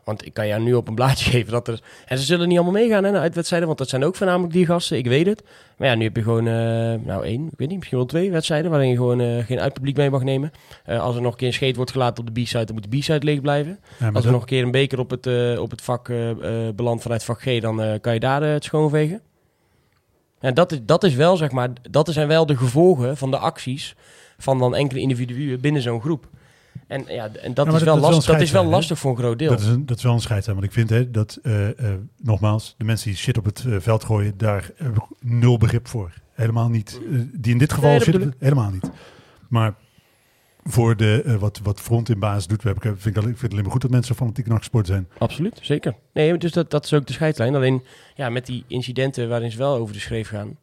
Want 0.04 0.26
ik 0.26 0.34
kan 0.34 0.46
jou 0.46 0.62
nu 0.62 0.74
op 0.74 0.88
een 0.88 0.94
blaadje 0.94 1.30
geven 1.30 1.52
dat 1.52 1.68
er... 1.68 1.80
En 2.06 2.18
ze 2.18 2.24
zullen 2.24 2.48
niet 2.48 2.58
allemaal 2.58 2.80
meegaan 2.80 3.04
hè, 3.04 3.10
naar 3.10 3.20
uitwedstrijden, 3.20 3.68
want 3.68 3.78
dat 3.80 3.88
zijn 3.88 4.04
ook 4.04 4.16
voornamelijk 4.16 4.52
die 4.52 4.66
gasten, 4.66 4.96
ik 4.98 5.06
weet 5.06 5.26
het. 5.26 5.42
Maar 5.76 5.88
ja, 5.88 5.94
nu 5.94 6.04
heb 6.04 6.16
je 6.16 6.22
gewoon, 6.22 6.46
eh, 6.46 6.54
nou 7.06 7.24
één, 7.24 7.44
ik 7.46 7.58
weet 7.58 7.68
niet, 7.68 7.76
misschien 7.76 7.98
wel 7.98 8.06
twee 8.06 8.30
wedstrijden 8.30 8.70
waarin 8.70 8.88
je 8.88 8.96
gewoon 8.96 9.20
eh, 9.20 9.44
geen 9.44 9.60
uitpubliek 9.60 9.96
mee 9.96 10.10
mag 10.10 10.22
nemen. 10.22 10.52
Eh, 10.84 11.00
als 11.00 11.16
er 11.16 11.22
nog 11.22 11.32
een 11.32 11.38
keer 11.38 11.46
een 11.46 11.52
scheet 11.54 11.76
wordt 11.76 11.90
gelaten 11.90 12.26
op 12.26 12.34
de 12.34 12.42
B-side, 12.42 12.64
dan 12.64 12.74
moet 12.74 12.90
de 12.90 12.98
B-side 12.98 13.24
leeg 13.24 13.40
blijven. 13.40 13.78
Ja, 13.98 14.06
Als 14.06 14.16
er 14.16 14.22
dat- 14.22 14.32
nog 14.32 14.40
een 14.40 14.46
keer 14.46 14.62
een 14.62 14.70
beker 14.70 14.98
op 14.98 15.10
het, 15.10 15.26
op 15.58 15.70
het 15.70 15.82
vak 15.82 16.12
belandt 16.74 17.02
vanuit 17.02 17.24
vak 17.24 17.40
G, 17.42 17.60
dan 17.60 17.98
kan 18.00 18.14
je 18.14 18.20
daar 18.20 18.42
het 18.42 18.64
schoonvegen. 18.64 19.20
En 20.40 20.54
dat 20.54 20.72
is, 20.72 20.78
dat 20.82 21.04
is 21.04 21.14
wel, 21.14 21.36
zeg 21.36 21.50
maar, 21.50 21.68
dat 21.90 22.08
zijn 22.08 22.28
wel 22.28 22.46
de 22.46 22.56
gevolgen 22.56 23.16
van 23.16 23.30
de 23.30 23.38
acties 23.38 23.94
van 24.42 24.58
dan 24.58 24.74
enkele 24.74 25.00
individuen 25.00 25.60
binnen 25.60 25.82
zo'n 25.82 26.00
groep. 26.00 26.28
En 26.86 27.04
ja, 27.08 27.30
en 27.42 27.54
dat, 27.54 27.66
is, 27.66 27.72
dat- 27.72 27.72
wel 27.72 27.72
dat 27.72 27.74
is 27.74 27.82
wel 27.82 28.00
last, 28.00 28.26
een 28.28 28.32
dat 28.32 28.42
is 28.42 28.50
wel 28.50 28.64
lastig 28.64 28.98
voor 28.98 29.10
een 29.10 29.16
groot 29.16 29.38
deel. 29.38 29.50
Dat 29.50 29.60
is, 29.60 29.66
een, 29.66 29.86
dat 29.86 29.96
is 29.96 30.02
wel 30.02 30.12
een 30.12 30.20
scheidslijn. 30.20 30.56
Want 30.56 30.68
ik 30.68 30.74
vind 30.74 30.90
hè, 30.90 31.10
dat, 31.10 31.38
eh, 31.42 31.68
eh, 31.68 31.98
nogmaals, 32.22 32.74
de 32.78 32.84
mensen 32.84 33.08
die 33.08 33.18
shit 33.18 33.38
op 33.38 33.44
het 33.44 33.64
eh, 33.66 33.76
veld 33.78 34.04
gooien, 34.04 34.34
daar 34.36 34.70
heb 34.76 34.96
ik 34.96 35.02
nul 35.20 35.58
begrip 35.58 35.88
voor. 35.88 36.12
Helemaal 36.32 36.68
niet. 36.68 37.00
Die 37.32 37.52
in 37.52 37.58
dit 37.58 37.72
geval 37.72 37.90
Nee, 37.90 38.00
zitten, 38.00 38.34
helemaal 38.38 38.70
niet. 38.70 38.90
Maar 39.48 39.74
voor 40.64 40.96
de, 40.96 41.36
wat, 41.38 41.60
wat 41.62 41.80
Front 41.80 42.08
in 42.08 42.18
basis 42.18 42.46
doet, 42.46 42.62
heb 42.62 42.76
ik, 42.84 42.92
vind 42.96 43.16
ik, 43.16 43.22
ik 43.22 43.22
vind 43.22 43.40
het 43.40 43.50
alleen 43.50 43.62
maar 43.62 43.72
goed 43.72 43.80
dat 43.82 43.90
mensen 43.90 44.14
fanatiek 44.14 44.46
naar 44.46 44.62
sport 44.64 44.86
zijn. 44.86 45.08
Absoluut, 45.18 45.58
zeker. 45.62 45.94
Nee, 46.12 46.38
dus 46.38 46.52
dat, 46.52 46.70
dat 46.70 46.84
is 46.84 46.92
ook 46.94 47.06
de 47.06 47.12
scheidslijn. 47.12 47.54
Alleen 47.54 47.82
ja, 48.14 48.28
met 48.28 48.46
die 48.46 48.64
incidenten 48.66 49.28
waarin 49.28 49.50
ze 49.50 49.58
wel 49.58 49.74
over 49.76 49.94
de 49.94 50.00
schreef 50.00 50.28
gaan. 50.28 50.56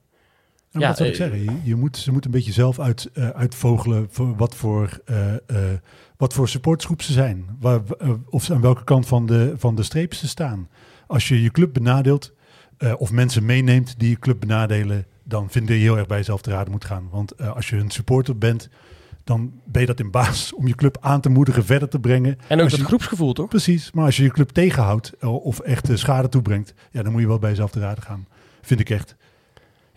En 0.78 0.84
Ja, 0.84 0.88
wat 0.88 0.98
zou 0.98 1.10
ik 1.10 1.16
eh, 1.16 1.22
zeggen? 1.22 1.44
Je, 1.44 1.60
je 1.63 1.76
moet, 1.76 1.98
ze 1.98 2.12
moeten 2.12 2.32
een 2.32 2.38
beetje 2.38 2.52
zelf 2.54 2.80
uit, 2.80 3.10
eh, 3.13 3.30
uitvogelen 3.30 4.08
voor 4.10 4.36
wat, 4.36 4.56
voor, 4.56 5.00
eh, 5.06 5.18
wat 6.18 6.34
voor 6.34 6.48
supportsgroep 6.50 7.02
ze 7.02 7.12
zijn. 7.13 7.46
Waar, 7.60 7.82
of 8.30 8.44
ze 8.44 8.54
aan 8.54 8.62
welke 8.62 8.84
kant 8.84 9.08
van 9.08 9.26
de, 9.26 9.54
van 9.58 9.76
de 9.76 9.84
streep 9.84 10.13
ze 10.13 10.28
staan. 10.28 10.68
Als 11.08 11.28
je 11.28 11.42
je 11.42 11.52
club 11.52 11.74
benadeelt 11.74 12.34
of 12.98 13.12
mensen 13.12 13.46
meeneemt 13.46 14.00
die 14.00 14.10
je 14.10 14.20
club 14.20 14.40
benadelen, 14.40 15.06
dan 15.24 15.50
vind 15.50 15.68
je 15.68 15.74
heel 15.74 15.98
erg 15.98 16.08
bij 16.08 16.18
jezelf 16.18 16.42
te 16.42 16.50
raden 16.50 16.72
moet 16.72 16.86
gaan. 16.86 17.08
Want 17.12 17.40
als 17.40 17.70
je 17.70 17.76
een 17.78 17.90
supporter 17.92 18.38
bent, 18.38 18.70
dan 19.24 19.52
ben 19.66 19.82
je 19.82 19.88
dat 19.88 20.00
in 20.00 20.12
baas 20.12 20.54
om 20.54 20.68
je 20.68 20.76
club 20.76 20.98
aan 21.02 21.22
te 21.22 21.30
moedigen, 21.30 21.66
verder 21.66 21.90
te 21.90 22.00
brengen. 22.00 22.38
En 22.48 22.58
ook 22.58 22.63
Als 22.63 22.72
dat 22.72 22.80
je- 22.80 22.86
groepsgevoel, 22.86 23.34
toch? 23.34 23.48
Precies, 23.50 23.92
maar 23.92 24.06
als 24.06 24.18
je 24.18 24.24
je 24.24 24.30
club 24.32 24.50
tegenhoudt 24.50 25.13
of 25.26 25.60
echt 25.60 25.90
schade 25.94 26.30
toebrengt, 26.30 26.74
ja, 26.92 27.04
dan 27.04 27.12
moet 27.12 27.22
je 27.22 27.28
wel 27.28 27.40
bij 27.40 27.50
jezelf 27.50 27.72
te 27.72 27.80
raden 27.80 28.04
gaan. 28.04 28.28
Vind 28.62 28.80
ik 28.80 28.90
echt. 28.90 29.16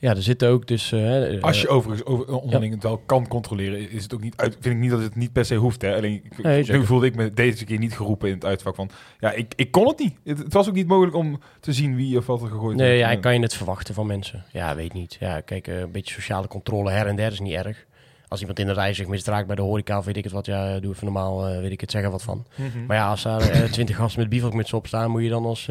Ja, 0.01 0.11
er 0.11 0.23
zitten 0.23 0.49
ook 0.49 0.67
dus... 0.67 0.93
eh, 0.93 1.35
eh, 1.35 1.43
Als 1.43 1.61
je 1.61 1.69
overigens 1.69 2.07
over, 2.09 2.35
onderling 2.41 2.75
het 2.75 2.83
wel 2.83 2.99
kan 2.99 3.29
controleren, 3.29 3.91
is 3.91 4.03
het 4.03 4.15
ook 4.15 4.21
niet 4.21 4.37
uit, 4.37 4.57
vind 4.61 4.75
ik 4.75 4.81
niet 4.81 4.91
dat 4.91 5.03
het 5.03 5.15
niet 5.17 5.33
per 5.33 5.45
se 5.45 5.55
hoeft. 5.55 5.83
Hè? 5.83 5.97
Alleen 5.97 6.15
ik- 6.25 6.43
Nee, 6.43 6.65
zeker. 6.65 6.87
voelde 6.87 7.07
ik 7.07 7.15
me 7.17 7.31
deze 7.31 7.65
keer 7.65 7.79
niet 7.79 7.93
geroepen 7.97 8.29
in 8.29 8.35
het 8.35 8.45
uitvak 8.45 8.75
van. 8.75 8.91
Ja, 9.19 9.33
ik, 9.33 9.53
ik 9.57 9.71
kon 9.71 9.89
het 9.89 9.99
niet. 9.99 10.15
Het, 10.25 10.39
het 10.39 10.53
was 10.53 10.69
ook 10.69 10.75
niet 10.75 10.87
mogelijk 10.87 11.17
om 11.17 11.41
te 11.61 11.73
zien 11.73 11.97
wie 11.97 12.19
of 12.19 12.27
wat 12.27 12.43
er 12.43 12.49
gegooid 12.49 12.77
Nee, 12.77 12.99
werd. 12.99 13.13
ja, 13.15 13.21
kan 13.21 13.35
je 13.35 13.41
het 13.41 13.55
verwachten 13.55 13.95
van 13.95 14.07
mensen? 14.07 14.45
Ja, 14.53 14.75
weet 14.77 14.93
niet. 14.93 15.17
Ja, 15.21 15.41
kijk, 15.41 15.67
eh, 15.69 15.79
een 15.81 15.91
beetje 15.93 16.15
sociale 16.15 16.47
controle 16.49 16.91
her 16.91 17.07
en 17.07 17.17
der 17.17 17.33
is 17.33 17.41
niet 17.41 17.55
erg. 17.55 17.87
Als 18.29 18.41
iemand 18.41 18.59
in 18.59 18.67
de 18.67 18.73
rij 18.73 18.95
zich 18.95 19.07
misdraagt 19.07 19.47
bij 19.47 19.57
de 19.57 19.63
horeca 19.63 19.99
of 19.99 20.05
weet 20.05 20.17
ik 20.17 20.25
het 20.25 20.33
wat, 20.33 20.47
ja, 20.47 20.79
doe 20.81 20.93
even 20.93 21.05
normaal, 21.05 21.45
weet 21.61 21.71
ik 21.73 21.81
het 21.81 21.91
zeggen 21.91 22.11
wat 22.11 22.23
van. 22.23 22.47
Mhm. 22.55 22.87
Maar 22.87 22.97
ja, 22.97 23.11
als 23.11 23.23
daar 23.23 23.71
twintig 23.71 23.97
gasten 23.97 24.21
met 24.21 24.29
bivakmuts 24.31 24.73
op 24.73 24.87
staan, 24.87 25.11
moet 25.11 25.23
je 25.23 25.29
dan 25.29 25.45
als, 25.45 25.69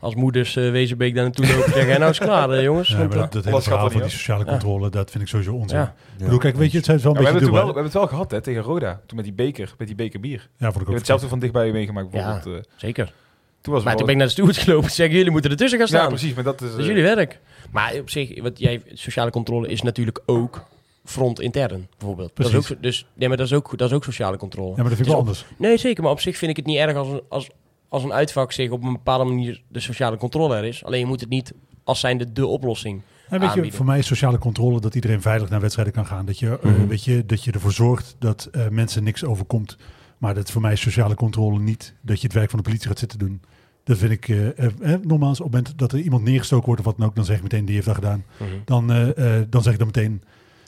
als 0.00 0.14
moeders 0.14 0.56
eh, 0.56 0.70
Wezenbeek 0.70 1.14
daar 1.14 1.22
naartoe 1.24 1.46
lopen 1.46 1.64
en 1.64 1.72
zeggen, 1.72 1.92
"En 1.92 1.98
nou 1.98 2.10
is 2.10 2.18
het 2.18 2.28
klaar, 2.28 2.50
eh, 2.50 2.62
jongens. 2.62 2.88
Ja, 2.88 2.96
maar 2.96 3.10
eh, 3.10 3.18
dat, 3.18 3.32
dat 3.32 3.44
hele 3.44 3.62
verhaal 3.62 3.84
er 3.84 3.90
van 3.90 4.00
niet 4.00 4.10
die 4.10 4.18
sociale 4.18 4.44
Ja. 4.44 4.50
controle, 4.50 4.90
dat 4.90 5.10
vind 5.10 5.22
ik 5.22 5.28
sowieso 5.28 5.54
onzin. 5.54 5.78
ja. 5.78 5.94
Ik 6.16 6.24
bedoel, 6.24 6.38
kijk, 6.38 6.56
weet 6.56 6.70
je, 6.70 6.76
het 6.76 6.86
zijn 6.86 7.00
wel 7.00 7.16
een 7.16 7.22
Ja, 7.22 7.24
we, 7.24 7.30
hebben 7.30 7.42
het 7.42 7.52
wel, 7.52 7.60
we 7.60 7.66
hebben 7.66 7.84
het 7.84 7.92
wel 8.00 8.06
gehad 8.06 8.30
hè, 8.30 8.40
tegen 8.40 8.62
Roda. 8.62 9.00
Toen 9.06 9.16
met 9.16 9.24
die 9.24 9.34
beker, 9.34 9.74
met 9.78 9.86
die 9.86 9.96
beker 9.96 10.20
bier. 10.20 10.48
Ja, 10.56 10.66
ook 10.68 10.74
heb 10.78 10.86
hetzelfde 10.86 11.28
van 11.28 11.38
dichtbij 11.38 11.72
meegemaakt 11.72 12.10
bijvoorbeeld. 12.10 12.46
eh. 12.46 12.70
zeker. 12.76 13.12
toen 13.60 13.74
was 13.74 13.82
Maar 13.84 13.96
toen 13.96 14.02
ben 14.06 14.12
ik 14.14 14.18
naar 14.20 14.26
de 14.26 14.32
steward 14.32 14.56
gelopen 14.56 14.88
en 14.88 14.94
zeggen, 14.94 15.16
jullie 15.16 15.30
moeten 15.32 15.50
ertussen 15.50 15.78
gaan 15.78 15.88
Ja, 15.90 15.94
staan. 15.96 16.08
precies. 16.08 16.34
Maar 16.34 16.44
dat 16.44 16.60
is... 16.60 16.70
Dat 16.70 16.78
is 16.78 16.86
jullie 16.86 17.02
werk. 17.02 17.38
Maar 17.70 17.94
op 18.00 18.10
zich, 18.10 18.42
wat 18.42 18.58
jij, 18.58 18.82
sociale 18.92 19.30
controle 19.30 19.68
is 19.68 19.82
natuurlijk 19.82 20.20
ook 20.26 20.64
front 21.04 21.40
intern, 21.40 21.88
bijvoorbeeld. 21.98 22.30
Dat 22.36 22.46
is 22.46 22.52
Precies. 22.52 22.72
ook, 22.72 22.82
dus, 22.82 23.06
nee, 23.14 23.28
maar 23.28 23.36
dat 23.36 23.46
is 23.46 23.52
ook, 23.52 23.78
dat 23.78 23.88
is 23.90 23.94
ook 23.96 24.04
sociale 24.04 24.36
controle. 24.36 24.68
Ja, 24.70 24.74
maar 24.76 24.84
dat 24.84 24.94
vind 24.96 25.08
ik 25.08 25.14
Het 25.14 25.24
wel 25.24 25.32
is 25.34 25.40
anders. 25.44 25.58
Nee, 25.68 25.76
zeker. 25.78 26.02
Maar 26.02 26.12
op 26.12 26.20
zich 26.20 26.36
vind 26.36 26.50
ik 26.50 26.56
het 26.56 26.66
niet 26.66 26.76
erg 26.78 26.96
als 26.96 27.08
een, 27.08 27.20
als, 27.28 27.50
als 27.90 28.02
een 28.04 28.12
uitvak 28.12 28.52
zich 28.52 28.70
op 28.70 28.82
een 28.84 28.92
bepaalde 28.92 29.24
manier 29.24 29.62
de 29.68 29.80
sociale 29.80 30.16
controle 30.16 30.56
er 30.56 30.64
is. 30.64 30.84
Alleen 30.84 31.00
je 31.00 31.06
moet 31.06 31.20
het 31.20 31.28
niet 31.28 31.52
als 31.84 32.00
zijnde 32.00 32.32
de 32.32 32.46
oplossing. 32.46 33.02
Weet 33.28 33.52
je, 33.52 33.72
voor 33.72 33.84
mij 33.86 33.98
is 33.98 34.06
sociale 34.06 34.38
controle 34.38 34.80
dat 34.80 34.94
iedereen 34.94 35.20
veilig 35.22 35.48
naar 35.50 35.60
wedstrijden 35.60 35.94
kan 35.94 36.06
gaan. 36.06 36.26
Dat 36.26 36.38
je, 36.38 36.58
eh, 36.62 36.70
Mhm. 36.70 36.86
weet 36.86 37.04
je, 37.04 37.26
dat 37.26 37.44
je 37.44 37.52
ervoor 37.52 37.72
zorgt 37.72 38.16
dat 38.18 38.48
eh, 38.52 38.68
mensen 38.68 39.04
niks 39.04 39.24
overkomt. 39.24 39.76
Maar 40.18 40.34
dat 40.34 40.50
voor 40.50 40.60
mij 40.62 40.72
is 40.72 40.80
sociale 40.80 41.14
controle 41.14 41.58
niet 41.58 41.94
dat 42.00 42.20
je 42.20 42.26
het 42.26 42.36
werk 42.36 42.50
van 42.50 42.58
de 42.58 42.64
politie 42.64 42.88
gaat 42.88 42.98
zitten 42.98 43.18
doen. 43.18 43.42
Dat 43.84 43.98
vind 43.98 44.10
ik, 44.12 44.28
eh, 44.28 44.58
eh, 44.58 44.66
eh, 44.80 45.00
nogmaals, 45.02 45.40
op 45.40 45.52
het 45.52 45.54
moment 45.54 45.78
dat 45.78 45.92
er 45.92 45.98
iemand 46.00 46.22
neergestoken 46.24 46.66
wordt 46.66 46.80
of 46.80 46.86
wat 46.86 46.96
dan 46.98 47.06
ook, 47.06 47.14
dan 47.14 47.24
zeg 47.24 47.36
ik 47.36 47.42
meteen 47.42 47.64
die 47.64 47.74
heeft 47.74 47.86
dat 47.86 47.94
gedaan. 47.94 48.24
Dan, 48.64 48.92
eh, 48.92 49.38
eh, 49.40 49.46
dan 49.50 49.62
zeg 49.62 49.72
ik 49.72 49.78
dan 49.78 49.86
meteen, 49.86 50.22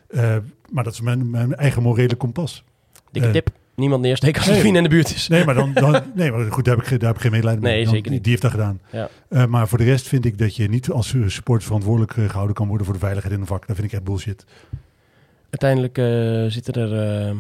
eh, 0.09 0.37
maar 0.71 0.85
dat 0.85 0.93
is 0.93 1.01
mijn, 1.01 1.31
mijn 1.31 1.55
eigen 1.55 1.83
morele 1.83 2.15
kompas. 2.17 2.65
Dikke 3.11 3.31
tip. 3.31 3.51
Niemand 3.75 4.03
neersteken 4.03 4.41
als 4.41 4.51
nee. 4.51 4.61
vrienden 4.61 4.85
in 4.85 4.89
de 4.89 4.95
buurt 4.95 5.15
is. 5.15 5.29
Nee, 5.29 5.45
maar 5.45 5.55
dan, 5.55 5.73
dan 5.73 6.03
nee, 6.15 6.33
maar 6.33 6.53
goed, 6.53 6.65
daar 6.65 6.77
heb 6.77 6.85
ik, 6.85 7.01
daar 7.01 7.09
heb 7.09 7.17
ik 7.17 7.23
geen 7.23 7.31
medelijden 7.31 7.63
mee. 7.63 7.75
Nee, 7.75 7.85
Dan- 7.85 7.95
zeker 7.95 8.11
niet. 8.11 8.23
Die 8.23 8.31
heeft 8.31 8.43
dat 8.43 8.51
gedaan. 8.51 8.81
Ja. 8.91 9.09
Eh, 9.29 9.47
maar 9.47 9.69
voor 9.69 9.79
de 9.79 9.85
rest 9.85 10.09
vind 10.09 10.25
ik 10.25 10.39
dat 10.39 10.57
je 10.57 10.69
niet 10.69 10.91
als 10.91 11.15
supporter 11.27 11.67
verantwoordelijk 11.67 12.17
eh, 12.17 12.29
gehouden 12.29 12.55
kan 12.55 12.67
worden 12.69 12.87
voor 12.87 12.95
de 12.95 13.01
veiligheid 13.01 13.35
in 13.35 13.41
een 13.41 13.47
vak. 13.47 13.67
Dat 13.67 13.77
vind 13.77 13.89
ik 13.89 13.95
echt 13.95 14.05
bullshit. 14.05 14.45
Uiteindelijk 15.51 15.99
eh, 15.99 16.45
zitten 16.47 16.75
er 16.75 17.27
eh 17.29 17.37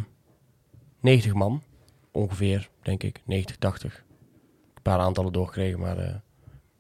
90 1.00 1.34
man. 1.34 1.62
Ongeveer, 2.10 2.68
denk 2.82 3.02
ik. 3.02 3.20
90, 3.24 3.56
80. 3.56 4.04
Een 4.74 4.82
paar 4.82 4.98
aantallen 4.98 5.32
doorgekregen, 5.32 5.80
maar 5.80 6.22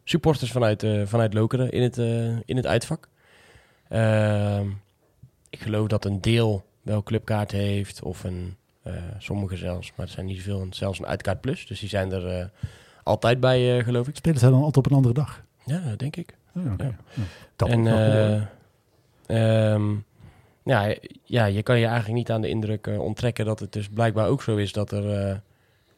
supporters 0.04 0.50
vanuit, 0.52 0.86
vanuit 1.04 1.34
Lokeren 1.34 1.70
in 1.70 1.82
het, 1.82 1.96
in 2.44 2.56
het 2.56 2.66
uitvak. 2.66 3.08
Ehm, 3.88 4.66
ik 5.50 5.60
geloof 5.60 5.86
dat 5.86 6.04
een 6.04 6.20
deel 6.20 6.64
wel 6.82 7.02
clubkaart 7.02 7.50
heeft, 7.50 8.02
of 8.02 8.24
een, 8.24 8.56
sommige 9.18 9.56
zelfs, 9.56 9.92
maar 9.96 10.06
er 10.06 10.12
zijn 10.12 10.26
niet 10.26 10.36
zoveel, 10.36 10.60
en 10.60 10.72
zelfs 10.72 10.98
een 10.98 11.06
uitkaart 11.06 11.40
plus. 11.40 11.66
Dus 11.66 11.80
die 11.80 11.88
zijn 11.88 12.12
er 12.12 12.38
eh, 12.38 12.46
altijd 13.02 13.40
bij, 13.40 13.78
eh, 13.78 13.84
geloof 13.84 14.08
ik. 14.08 14.16
Spelen 14.16 14.38
zij 14.38 14.50
dan 14.50 14.58
altijd 14.58 14.76
op 14.76 14.86
een 14.86 14.96
andere 14.96 15.14
dag? 15.14 15.42
Ja, 15.64 15.94
denk 15.96 16.16
ik. 16.16 16.36
Ja. 16.54 16.76
Dat 17.56 17.68
en 17.68 17.86
eh, 17.86 18.42
ehm, 19.26 19.94
ja, 20.64 20.94
ja, 21.24 21.44
je 21.44 21.62
kan 21.62 21.78
je 21.78 21.86
eigenlijk 21.86 22.16
niet 22.16 22.30
aan 22.30 22.40
de 22.40 22.48
indruk 22.48 22.86
eh, 22.86 23.00
onttrekken 23.00 23.44
dat 23.44 23.60
het 23.60 23.72
dus 23.72 23.88
blijkbaar 23.88 24.28
ook 24.28 24.42
zo 24.42 24.56
is 24.56 24.72
dat 24.72 24.92
er 24.92 25.28
eh, 25.28 25.36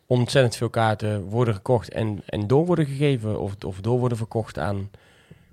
ontzettend 0.06 0.56
veel 0.56 0.70
kaarten 0.70 1.22
worden 1.22 1.54
gekocht 1.54 1.90
en, 1.90 2.22
en 2.26 2.46
door 2.46 2.66
worden 2.66 2.86
gegeven 2.86 3.40
of, 3.40 3.54
of 3.66 3.80
door 3.80 3.98
worden 3.98 4.18
verkocht 4.18 4.58
aan 4.58 4.90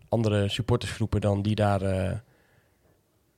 andere 0.10 0.50
supportersgroepen 0.50 1.22
dan 1.22 1.42
die 1.42 1.56
daar, 1.56 1.82
eh, 1.82 2.12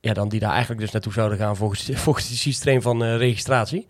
ja, 0.04 0.12
dan 0.12 0.28
die 0.28 0.40
daar 0.40 0.50
eigenlijk 0.50 0.80
dus 0.80 0.90
naartoe 0.90 1.12
zouden 1.12 1.38
gaan 1.38 1.56
volgens, 1.56 1.90
volgens 2.04 2.28
het 2.28 2.38
systeem 2.38 2.82
van 2.82 3.04
eh, 3.04 3.16
registratie. 3.16 3.86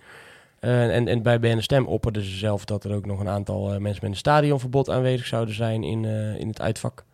Eh, 0.58 0.96
en, 0.96 1.08
en 1.08 1.22
bij 1.22 1.40
BN 1.40 1.58
Stem 1.58 1.86
opperden 1.86 2.22
ze 2.22 2.36
zelf 2.36 2.64
dat 2.64 2.84
er 2.84 2.94
ook 2.94 3.06
nog 3.06 3.20
een 3.20 3.28
aantal 3.28 3.72
eh, 3.72 3.78
mensen 3.78 4.02
met 4.02 4.10
een 4.10 4.16
stadionverbod 4.16 4.90
aanwezig 4.90 5.26
zouden 5.26 5.54
zijn 5.54 5.82
in, 5.82 6.04
in 6.38 6.48
het 6.48 6.60
uitvak. 6.60 7.04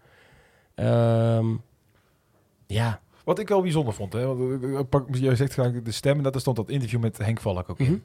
Ehm, 0.75 1.47
ja, 2.67 3.01
Wat 3.25 3.39
ik 3.39 3.49
wel 3.49 3.63
bijzonder 3.63 3.95
vond, 3.95 4.13
hè, 4.13 4.27
want, 4.89 5.19
jij 5.19 5.37
zegt 5.37 5.55
de 5.85 5.93
stem 5.93 6.17
en 6.17 6.23
dat 6.23 6.35
er 6.35 6.41
stond 6.41 6.57
dat 6.57 6.71
interview 6.71 7.01
met 7.01 7.19
Henk 7.19 7.41
Valk 7.41 7.71
ook 7.71 7.79
in. 7.79 7.87
Mhm. 7.87 7.99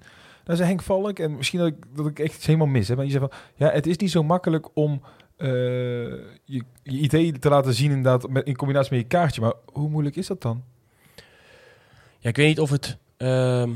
Daar 0.43 0.55
zei 0.55 0.67
Henk 0.67 0.81
Valk, 0.81 1.19
en 1.19 1.35
misschien 1.35 1.59
dat 1.59 1.67
ik, 1.67 1.75
dat 1.93 2.07
ik 2.07 2.19
echt 2.19 2.35
iets 2.35 2.45
helemaal 2.45 2.67
mis 2.67 2.87
heb, 2.87 2.97
maar 2.97 3.05
je 3.05 3.11
zei 3.11 3.27
van, 3.29 3.37
ja, 3.55 3.71
het 3.71 3.87
is 3.87 3.97
niet 3.97 4.11
zo 4.11 4.23
makkelijk 4.23 4.67
om 4.73 5.01
je, 5.37 6.63
je 6.83 6.97
idee 6.97 7.39
te 7.39 7.49
laten 7.49 7.73
zien 7.73 7.91
inderdaad 7.91 8.29
met, 8.29 8.45
in 8.45 8.55
combinatie 8.55 8.93
met 8.93 9.01
je 9.01 9.07
kaartje, 9.07 9.41
maar 9.41 9.53
hoe 9.65 9.89
moeilijk 9.89 10.15
is 10.15 10.27
dat 10.27 10.41
dan? 10.41 10.63
Ja, 12.25 12.31
ik 12.31 12.37
weet 12.37 12.47
niet 12.47 12.59
of 12.59 12.69
het 12.69 12.97
ehm, 13.17 13.69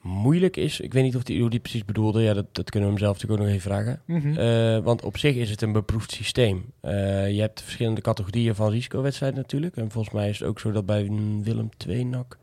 moeilijk 0.00 0.56
is. 0.56 0.80
Ik 0.80 0.92
weet 0.92 1.02
niet 1.02 1.16
of 1.16 1.22
die, 1.22 1.40
hoe 1.40 1.50
die 1.50 1.60
precies 1.60 1.84
bedoelde. 1.84 2.22
Ja, 2.22 2.34
dat, 2.34 2.46
dat 2.52 2.70
kunnen 2.70 2.88
we 2.88 2.94
hem 2.94 3.04
zelf 3.04 3.12
natuurlijk 3.12 3.40
ook 3.40 3.46
nog 3.46 3.56
even 3.56 3.70
vragen. 3.70 4.02
Mhm. 4.04 4.38
Eh, 4.38 4.84
want 4.84 5.02
op 5.02 5.18
zich 5.18 5.34
is 5.36 5.50
het 5.50 5.62
een 5.62 5.72
beproefd 5.72 6.12
systeem. 6.12 6.64
Eh, 6.80 7.30
je 7.30 7.40
hebt 7.40 7.62
verschillende 7.62 8.00
categorieën 8.00 8.54
van 8.54 8.70
risicowedstrijden 8.70 9.38
natuurlijk. 9.38 9.76
En 9.76 9.90
volgens 9.90 10.14
mij 10.14 10.28
is 10.28 10.38
het 10.38 10.48
ook 10.48 10.60
zo 10.60 10.72
dat 10.72 10.86
bij 10.86 11.10
Willem 11.42 11.68
II 11.86 12.04
NAC... 12.04 12.38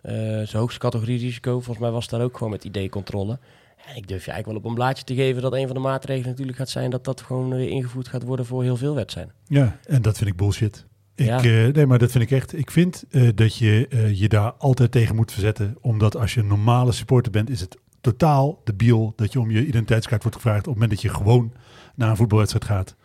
eh 0.00 0.12
zijn 0.12 0.48
hoogste 0.52 0.80
categorie 0.80 1.18
risico, 1.18 1.52
volgens 1.52 1.78
mij 1.78 1.90
was 1.90 2.08
daar 2.08 2.22
ook 2.22 2.36
gewoon 2.36 2.52
met 2.52 2.64
ID-controle. 2.64 3.38
En 3.86 3.96
ik 3.96 4.08
durf 4.08 4.24
je 4.24 4.30
eigenlijk 4.30 4.46
wel 4.46 4.56
op 4.56 4.64
een 4.64 4.74
blaadje 4.74 5.04
te 5.04 5.14
geven 5.14 5.42
dat 5.42 5.52
een 5.52 5.66
van 5.66 5.76
de 5.76 5.82
maatregelen 5.82 6.30
natuurlijk 6.30 6.58
gaat 6.58 6.68
zijn... 6.68 6.90
dat 6.90 7.04
dat 7.04 7.20
gewoon 7.20 7.50
weer 7.50 7.68
ingevoerd 7.68 8.08
gaat 8.08 8.22
worden 8.22 8.46
voor 8.46 8.62
heel 8.62 8.76
veel 8.76 8.94
wedstrijden. 8.94 9.34
Ja, 9.46 9.78
en 9.84 10.02
dat 10.02 10.16
vind 10.18 10.30
ik 10.30 10.36
bullshit. 10.36 10.86
Ik, 11.22 11.42
Ja. 11.42 11.66
eh, 11.66 11.74
nee, 11.74 11.86
maar 11.86 11.98
dat 11.98 12.10
vind 12.10 12.24
ik 12.24 12.30
echt. 12.30 12.58
Ik 12.58 12.70
vind 12.70 13.04
eh, 13.10 13.28
dat 13.34 13.56
je 13.56 13.86
eh, 13.88 14.20
je 14.20 14.28
daar 14.28 14.52
altijd 14.52 14.90
tegen 14.92 15.16
moet 15.16 15.32
verzetten. 15.32 15.76
Omdat 15.80 16.16
als 16.16 16.34
je 16.34 16.40
een 16.40 16.46
normale 16.46 16.92
supporter 16.92 17.32
bent, 17.32 17.50
is 17.50 17.60
het 17.60 17.76
totaal 18.00 18.60
debiel 18.64 19.12
dat 19.16 19.32
je 19.32 19.40
om 19.40 19.50
je 19.50 19.66
identiteitskaart 19.66 20.22
wordt 20.22 20.36
gevraagd 20.36 20.58
op 20.58 20.64
het 20.64 20.74
moment 20.74 20.90
dat 20.90 21.02
je 21.02 21.08
gewoon 21.18 21.52
naar 21.94 22.10
een 22.10 22.16
voetbalwedstrijd 22.16 22.64
gaat. 22.64 22.96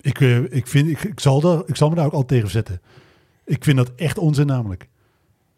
Ik, 0.00 0.20
ik, 0.50 0.66
vind, 0.66 0.88
ik, 0.88 1.02
ik, 1.04 1.20
zal 1.20 1.40
daar, 1.40 1.62
ik 1.66 1.76
zal 1.76 1.88
me 1.88 1.94
daar 1.94 2.06
ook 2.06 2.12
al 2.12 2.24
tegen 2.24 2.42
verzetten. 2.44 2.80
Ik 3.44 3.64
vind 3.64 3.76
dat 3.76 3.92
echt 3.96 4.18
onzin 4.18 4.46
namelijk. 4.46 4.88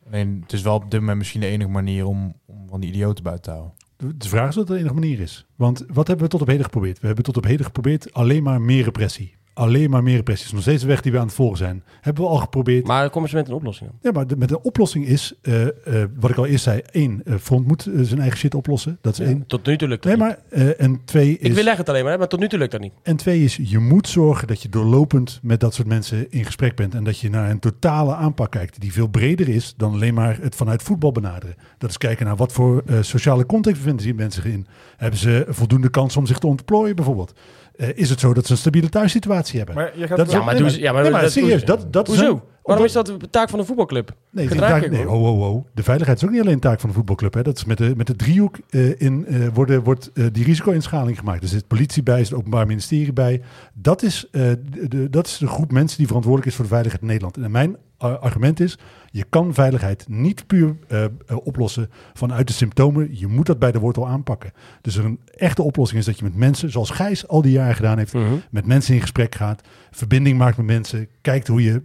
Alleen, 0.06 0.38
het 0.42 0.52
is 0.52 0.62
wel 0.62 0.74
op 0.74 0.90
dit 0.90 1.00
moment 1.00 1.18
misschien 1.18 1.40
de 1.40 1.46
enige 1.46 1.70
manier 1.70 2.06
om, 2.06 2.34
om 2.46 2.68
van 2.68 2.80
die 2.80 2.90
idioten 2.90 3.24
buiten 3.24 3.44
te 3.44 3.50
houden. 3.50 3.74
De 3.96 4.16
de 4.16 4.28
vraag 4.28 4.48
is 4.48 4.56
of 4.56 4.64
dat 4.64 4.76
de 4.76 4.80
enige 4.82 4.94
manier 4.94 5.20
is. 5.20 5.46
Want 5.56 5.84
wat 5.92 6.06
hebben 6.06 6.24
we 6.24 6.30
tot 6.30 6.40
op 6.40 6.46
heden 6.46 6.64
geprobeerd? 6.64 7.00
We 7.00 7.06
hebben 7.06 7.24
tot 7.24 7.36
op 7.36 7.44
heden 7.44 7.66
geprobeerd 7.66 8.12
alleen 8.12 8.42
maar 8.42 8.60
meer 8.60 8.84
repressie. 8.84 9.36
Alleen 9.58 9.90
maar 9.90 10.02
meer 10.02 10.16
repressie. 10.16 10.46
Het 10.46 10.58
is 10.58 10.64
nog 10.64 10.74
steeds 10.74 10.82
de 10.82 10.88
weg 10.88 11.00
die 11.00 11.12
we 11.12 11.18
aan 11.18 11.26
het 11.26 11.34
volgen 11.34 11.58
zijn. 11.58 11.82
Hebben 12.00 12.22
we 12.22 12.28
al 12.28 12.36
geprobeerd. 12.36 12.86
Maar 12.86 13.10
komen 13.10 13.28
ze 13.28 13.34
met 13.36 13.48
een 13.48 13.54
oplossing 13.54 13.90
dan? 13.90 13.98
Ja, 14.02 14.10
maar 14.12 14.26
de, 14.26 14.36
met 14.36 14.48
de 14.48 14.62
oplossing 14.62 15.06
is, 15.06 15.34
eh, 15.42 15.66
eh, 15.66 15.72
wat 16.18 16.30
ik 16.30 16.36
al 16.36 16.46
eerst 16.46 16.64
zei, 16.64 16.80
één, 16.90 17.22
eh, 17.24 17.34
Front 17.40 17.66
moet 17.66 17.88
zijn 18.00 18.20
eigen 18.20 18.38
shit 18.38 18.54
oplossen. 18.54 18.98
Dat 19.00 19.12
is 19.12 19.26
één. 19.26 19.46
Tot 19.46 19.66
nu 19.66 19.76
toe 19.76 19.88
lukt 19.88 20.02
dat 20.02 20.16
Nee, 20.16 20.26
maar 20.26 20.38
en 20.76 21.00
twee 21.04 21.32
Ik 21.32 21.40
is, 21.40 21.54
wil 21.54 21.76
het 21.76 21.88
alleen 21.88 22.02
maar, 22.02 22.12
hè, 22.12 22.18
maar 22.18 22.28
tot 22.28 22.40
nu 22.40 22.48
toe 22.48 22.58
lukt 22.58 22.70
dat 22.70 22.80
niet. 22.80 22.92
en 23.02 23.16
twee 23.16 23.44
is, 23.44 23.58
je 23.62 23.78
moet 23.78 24.08
zorgen 24.08 24.46
dat 24.46 24.62
je 24.62 24.68
doorlopend 24.68 25.38
met 25.42 25.60
dat 25.60 25.74
soort 25.74 25.88
mensen 25.88 26.30
in 26.30 26.44
gesprek 26.44 26.76
bent 26.76 26.94
en 26.94 27.04
dat 27.04 27.18
je 27.18 27.30
naar 27.30 27.50
een 27.50 27.58
totale 27.58 28.14
aanpak 28.14 28.50
kijkt 28.50 28.80
die 28.80 28.92
veel 28.92 29.08
breder 29.08 29.48
is 29.48 29.74
dan 29.76 29.92
alleen 29.92 30.14
maar 30.14 30.38
het 30.40 30.54
vanuit 30.54 30.82
voetbal 30.82 31.12
benaderen. 31.12 31.54
Dat 31.78 31.90
is 31.90 31.98
kijken 31.98 32.26
naar 32.26 32.36
wat 32.36 32.52
voor 32.52 32.82
sociale 33.00 33.46
context 33.46 33.78
bevinden 33.80 34.04
die 34.04 34.14
mensen 34.14 34.44
in. 34.44 34.66
Hebben 34.96 35.18
ze 35.18 35.46
voldoende 35.48 35.90
kans 35.90 36.16
om 36.16 36.26
zich 36.26 36.38
te 36.38 36.46
ontplooien 36.46 36.96
bijvoorbeeld? 36.96 37.34
Eh, 37.78 37.88
is 37.94 38.10
het 38.10 38.20
zo 38.20 38.34
dat 38.34 38.46
ze 38.46 38.52
een 38.52 38.58
stabiele 38.58 38.88
thuissituatie 38.88 39.56
hebben? 39.58 39.74
Maar 39.74 39.92
je 39.98 40.06
gaat 40.06 40.16
Dat 40.16 40.26
is 40.26 40.32
Ja, 40.32 40.38
ook- 40.38 40.44
maar 40.44 40.60
nee, 40.60 40.80
ja, 40.80 40.92
maar 40.92 41.02
nee, 41.02 41.10
maar 41.10 41.20
dat- 41.22 41.32
serieus, 41.32 41.64
dat, 41.64 41.92
dat 41.92 42.08
is 42.08 42.18
een- 42.20 42.40
Waarom 42.62 42.86
is 42.86 42.92
dat 42.92 43.06
de 43.06 43.30
taak 43.30 43.48
van 43.50 43.58
de 43.58 43.64
voetbalclub? 43.64 44.14
Nee, 44.30 44.48
taak- 44.48 44.94
ho, 44.94 45.04
ho, 45.24 45.38
ho. 45.42 45.66
de 45.74 45.82
veiligheid 45.82 46.18
is 46.18 46.24
ook 46.24 46.30
niet 46.30 46.40
alleen 46.40 46.58
taak 46.60 46.80
van 46.80 46.88
de 46.88 46.94
voetbalclub. 46.94 47.34
Hè. 47.34 47.42
Dat 47.42 47.56
is 47.56 47.64
met 47.64 47.78
de, 47.78 47.92
met 47.96 48.06
de 48.06 48.16
driehoek 48.16 48.56
eh, 48.70 49.00
in, 49.00 49.26
eh, 49.26 49.46
worden, 49.54 49.82
wordt 49.82 50.10
eh, 50.14 50.24
die 50.32 50.44
risico-inschaling 50.44 51.18
gemaakt. 51.18 51.42
Er 51.42 51.48
zit 51.48 51.66
politie 51.66 52.02
bij, 52.02 52.14
er 52.14 52.20
zit 52.20 52.28
het 52.30 52.38
Openbaar 52.38 52.66
Ministerie 52.66 53.12
bij. 53.12 53.42
Dat 53.74 54.02
is, 54.02 54.28
eh, 54.30 54.42
de, 54.42 54.88
de- 54.88 55.10
dat 55.10 55.26
is 55.26 55.38
de 55.38 55.46
groep 55.46 55.72
mensen 55.72 55.98
die 55.98 56.06
verantwoordelijk 56.06 56.50
is 56.50 56.56
voor 56.56 56.64
de 56.64 56.70
veiligheid 56.70 57.02
in 57.02 57.08
Nederland. 57.08 57.36
En 57.36 57.50
mijn 57.50 57.74
eh, 57.74 57.80
argument 57.98 58.60
is, 58.60 58.78
je 59.10 59.24
kan 59.28 59.54
veiligheid 59.54 60.04
niet 60.08 60.46
puur 60.46 60.76
eh, 60.88 61.04
eh, 61.04 61.10
oplossen 61.44 61.90
vanuit 62.14 62.46
de 62.46 62.52
symptomen. 62.52 63.18
Je 63.18 63.26
moet 63.26 63.46
dat 63.46 63.58
bij 63.58 63.72
de 63.72 63.78
wortel 63.78 64.08
aanpakken. 64.08 64.52
Dus 64.80 64.96
een 64.96 65.20
echte 65.36 65.62
oplossing 65.62 66.00
is 66.00 66.06
dat 66.06 66.18
je 66.18 66.24
met 66.24 66.34
mensen, 66.36 66.70
zoals 66.70 66.90
Gijs 66.90 67.28
al 67.28 67.42
die 67.42 67.52
jaren 67.52 67.74
gedaan 67.74 67.98
heeft, 67.98 68.12
Mhm. 68.12 68.34
met 68.50 68.66
mensen 68.66 68.94
in 68.94 69.00
gesprek 69.00 69.34
gaat, 69.34 69.60
verbinding 69.90 70.38
maakt 70.38 70.56
met 70.56 70.66
mensen, 70.66 71.08
kijkt 71.20 71.46
hoe 71.48 71.62
je 71.62 71.82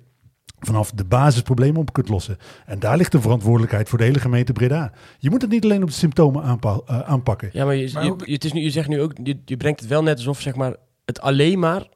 vanaf 0.60 0.92
de 0.92 1.06
basisproblemen 1.06 1.82
op 1.82 1.94
kunt 1.94 2.10
lossen. 2.10 2.38
En 2.66 2.80
daar 2.80 2.98
ligt 2.98 3.12
de 3.12 3.22
verantwoordelijkheid 3.22 3.90
voor 3.90 3.98
de 3.98 4.04
hele 4.04 4.20
gemeente 4.20 4.54
Breda. 4.54 4.92
Je 5.18 5.30
moet 5.30 5.42
het 5.42 5.52
niet 5.52 5.64
alleen 5.64 5.82
op 5.82 5.88
de 5.90 5.94
symptomen 5.96 6.44
aanpa- 6.44 6.82
eh, 6.86 7.00
aanpakken. 7.00 7.50
Ja, 7.54 7.66
maar, 7.66 7.76
je, 7.76 7.90
Maar 7.94 8.04
je, 8.06 8.12
ook- 8.12 8.26
je- 8.26 8.34
het 8.34 8.44
is 8.46 8.54
nu, 8.54 8.62
je 8.62 8.70
zegt 8.70 8.88
nu 8.88 9.02
ook, 9.02 9.14
je, 9.24 9.40
je 9.46 9.58
brengt 9.58 9.80
het 9.80 9.90
wel 9.90 10.04
net 10.04 10.16
alsof 10.18 10.42
zeg 10.42 10.56
maar, 10.56 10.76
het 11.06 11.22
alleen 11.22 11.60
maar 11.60 11.88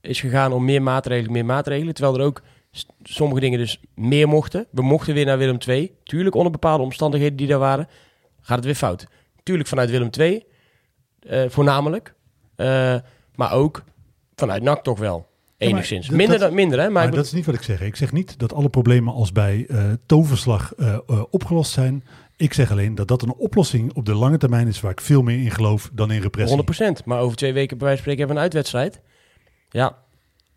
is 0.00 0.20
gegaan 0.20 0.52
om 0.52 0.64
meer 0.64 0.82
maatregelen, 0.82 1.32
meer 1.32 1.44
maatregelen. 1.44 1.94
Terwijl 1.94 2.18
er 2.18 2.24
ook 2.24 2.42
sommige 3.02 3.40
dingen 3.40 3.58
dus 3.58 3.80
meer 3.94 4.28
mochten. 4.28 4.66
We 4.70 4.82
mochten 4.82 5.14
weer 5.14 5.24
naar 5.24 5.38
Willem 5.38 5.58
II. 5.68 5.92
Tuurlijk 6.04 6.34
onder 6.34 6.52
bepaalde 6.52 6.82
omstandigheden 6.82 7.36
die 7.36 7.46
daar 7.46 7.58
waren, 7.58 7.88
gaat 8.40 8.56
het 8.56 8.64
weer 8.64 8.74
fout. 8.74 9.06
Tuurlijk 9.42 9.68
vanuit 9.68 9.90
Willem 9.90 10.10
II, 10.18 10.44
eh, 11.20 11.44
voornamelijk. 11.48 12.14
Eh, 12.56 12.96
maar 13.34 13.52
ook 13.52 13.84
vanuit 14.34 14.62
NAC 14.62 14.82
toch 14.82 14.98
wel, 14.98 15.26
enigszins. 15.56 16.08
minder, 16.08 16.28
dat- 16.38 16.40
dan, 16.48 16.54
minder 16.54 16.78
hè? 16.78 16.90
Maar, 16.90 17.04
Maar, 17.04 17.14
dat 17.14 17.24
is 17.24 17.32
niet 17.32 17.46
wat 17.46 17.54
ik 17.54 17.62
zeg. 17.62 17.80
Ik 17.80 17.96
zeg 17.96 18.12
niet 18.12 18.38
dat 18.38 18.52
alle 18.52 18.68
problemen 18.68 19.14
als 19.14 19.32
bij 19.32 19.66
eh, 19.68 19.92
toverslag 20.06 20.72
opgelost 21.30 21.72
zijn. 21.72 22.04
Ik 22.36 22.52
zeg 22.52 22.70
alleen 22.70 22.94
dat 22.94 23.08
dat 23.08 23.22
een 23.22 23.34
oplossing 23.34 23.94
op 23.94 24.04
de 24.06 24.14
lange 24.14 24.36
termijn 24.38 24.66
is 24.68 24.80
waar 24.80 24.90
ik 24.90 25.00
veel 25.00 25.22
meer 25.22 25.38
in 25.42 25.50
geloof 25.50 25.90
dan 25.92 26.10
in 26.10 26.20
repressie. 26.22 26.56
100%. 26.56 27.04
Maar 27.04 27.20
over 27.20 27.36
twee 27.36 27.52
weken 27.52 27.78
bij 27.78 27.86
wijze 27.86 28.02
van 28.02 28.12
spreken 28.12 28.18
hebben 28.18 28.36
we 28.36 28.42
een 28.56 28.62
uitwedstrijd. 28.62 29.00
Ja, 29.70 29.98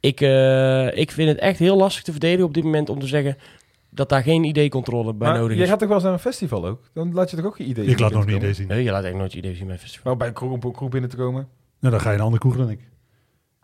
ik, 0.05 0.21
eh, 0.21 0.97
ik 0.97 1.11
vind 1.11 1.29
het 1.29 1.37
echt 1.37 1.59
heel 1.59 1.77
lastig 1.77 2.03
te 2.03 2.11
verdedigen 2.11 2.45
op 2.45 2.53
dit 2.53 2.63
moment 2.63 2.89
om 2.89 2.99
te 2.99 3.07
zeggen 3.07 3.37
dat 3.89 4.09
daar 4.09 4.23
geen 4.23 4.43
ID-controle 4.43 5.13
bij 5.13 5.29
Maar 5.29 5.39
nodig 5.39 5.57
is. 5.57 5.69
gaat 5.69 5.79
toch 5.79 5.87
wel 5.87 5.97
eens 5.97 6.05
naar 6.05 6.13
een 6.13 6.19
festival 6.19 6.65
ook? 6.67 6.81
Dan 6.93 7.13
laat 7.13 7.29
je 7.29 7.35
toch 7.35 7.45
ook 7.45 7.57
je 7.57 7.63
idee 7.63 7.85
Ik 7.85 7.99
laat 7.99 8.11
nog 8.11 8.25
niet 8.25 8.35
idee 8.35 8.53
zien. 8.53 8.67
Nee, 8.67 8.83
je 8.83 8.91
laat 8.91 9.03
echt 9.03 9.15
nooit 9.15 9.31
je 9.31 9.37
idee 9.37 9.55
zien 9.55 9.65
bij 9.65 9.73
een 9.75 9.81
festival. 9.81 10.03
Nou, 10.05 10.17
bij 10.17 10.27
een 10.27 10.33
kroeg, 10.33 10.51
een 10.63 10.71
kroeg 10.73 10.89
binnen 10.89 11.09
te 11.09 11.15
komen. 11.15 11.47
Nou, 11.79 11.93
dan 11.93 12.01
ga 12.03 12.09
je 12.09 12.15
een 12.15 12.21
andere 12.23 12.39
kroeg 12.41 12.57
dan 12.57 12.69
ik. 12.69 12.79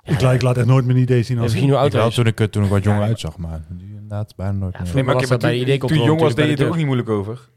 Ja, 0.04 0.13
ik, 0.13 0.21
laat, 0.21 0.34
ik 0.34 0.41
laat 0.41 0.58
echt 0.58 0.65
nooit 0.65 0.86
mijn 0.86 0.97
idee 0.97 1.23
zien. 1.23 1.36
Ja, 1.36 1.41
Als 1.41 1.51
misschien 1.51 1.69
hoe 1.71 1.77
Ik 1.80 1.84
oud 1.84 1.91
wel 1.93 2.01
hij 2.01 2.10
is. 2.10 2.15
toen 2.15 2.25
ik, 2.25 2.39
er- 2.39 2.49
toen 2.49 2.63
ik 2.63 2.69
wat 2.69 2.84
jonger 2.84 3.01
Ja, 3.01 3.08
uitzag, 3.08 3.38
maar 3.38 3.65
nu 3.69 3.86
inderdaad 3.93 4.36
bijna 4.36 4.51
nooit 4.51 4.73
Ja, 4.73 4.80
meer. 4.80 4.88
vroeger- 4.89 5.13
was 5.13 5.27
dat 5.27 5.39
bij 5.41 5.51
de 5.51 5.58
toen- 5.58 5.67
ID-controle 5.73 5.93
Toen 5.93 6.01
je 6.04 6.10
jong 6.10 6.21
was, 6.21 6.36
deed 6.36 6.49
je 6.49 6.56
bij 6.56 6.67
ook 6.67 6.75
niet 6.75 6.86
moeilijk 6.86 7.10
over. 7.10 7.49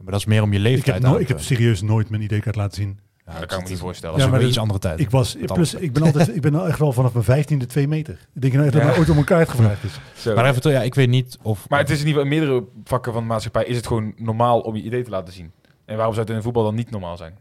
Maar 0.00 0.10
dat 0.10 0.20
is 0.20 0.26
meer 0.26 0.42
om 0.42 0.52
je 0.52 0.58
ik, 0.58 0.62
leeftijd 0.64 1.02
heb 1.02 1.10
no- 1.10 1.16
te 1.16 1.22
ik 1.22 1.28
heb 1.28 1.40
serieus 1.40 1.82
nooit 1.82 2.10
mijn 2.10 2.22
ID-kaart 2.22 2.56
laten 2.56 2.82
zien. 2.82 2.98
Ja, 3.26 3.38
dat 3.38 3.46
kan 3.48 3.58
ik 3.58 3.64
me 3.64 3.70
niet 3.70 3.78
voorstellen. 3.78 4.18
Ja, 4.18 4.26
maar 4.26 4.38
dat- 4.40 4.48
iets 4.48 4.58
andere 4.58 4.78
tijd. 4.78 5.00
Ik 5.00 5.10
was, 5.10 5.36
plus, 5.46 5.74
ik 5.74 5.92
ben 5.92 6.02
altijd, 6.02 6.34
ik 6.36 6.40
ben 6.40 6.54
al 6.54 6.68
echt 6.68 6.78
wel 6.78 6.92
vanaf 6.92 7.12
mijn 7.12 7.24
vijftiende 7.24 7.66
twee 7.66 7.88
meter. 7.88 8.18
Ik 8.34 8.40
denk 8.40 8.52
nou 8.52 8.64
echt 8.64 8.74
dat 8.74 8.82
Ja. 8.82 8.92
er 8.92 8.98
ooit 8.98 9.10
om 9.10 9.18
een 9.18 9.24
kaart 9.24 9.48
gevraagd 9.48 9.84
is. 9.84 9.92
Zo. 10.22 10.34
Maar 10.34 10.44
even, 10.48 10.70
ja, 10.70 10.82
ik 10.82 10.94
weet 10.94 11.08
niet 11.08 11.38
of... 11.42 11.68
Maar 11.68 11.78
het 11.78 11.90
is 11.90 12.00
in 12.00 12.06
ieder 12.06 12.22
geval 12.22 12.36
in 12.38 12.46
meerdere 12.46 12.68
vakken 12.84 13.12
van 13.12 13.22
de 13.22 13.28
maatschappij 13.28 13.64
is 13.64 13.76
het 13.76 13.86
gewoon 13.86 14.12
normaal 14.16 14.60
om 14.60 14.76
je 14.76 14.82
idee 14.82 15.02
te 15.02 15.10
laten 15.10 15.34
zien. 15.34 15.50
En 15.84 15.96
waarom 15.96 16.14
zou 16.14 16.20
het 16.26 16.30
in 16.30 16.36
de 16.36 16.42
voetbal 16.44 16.64
dan 16.64 16.74
niet 16.74 16.90
normaal 16.90 17.16
zijn? 17.16 17.34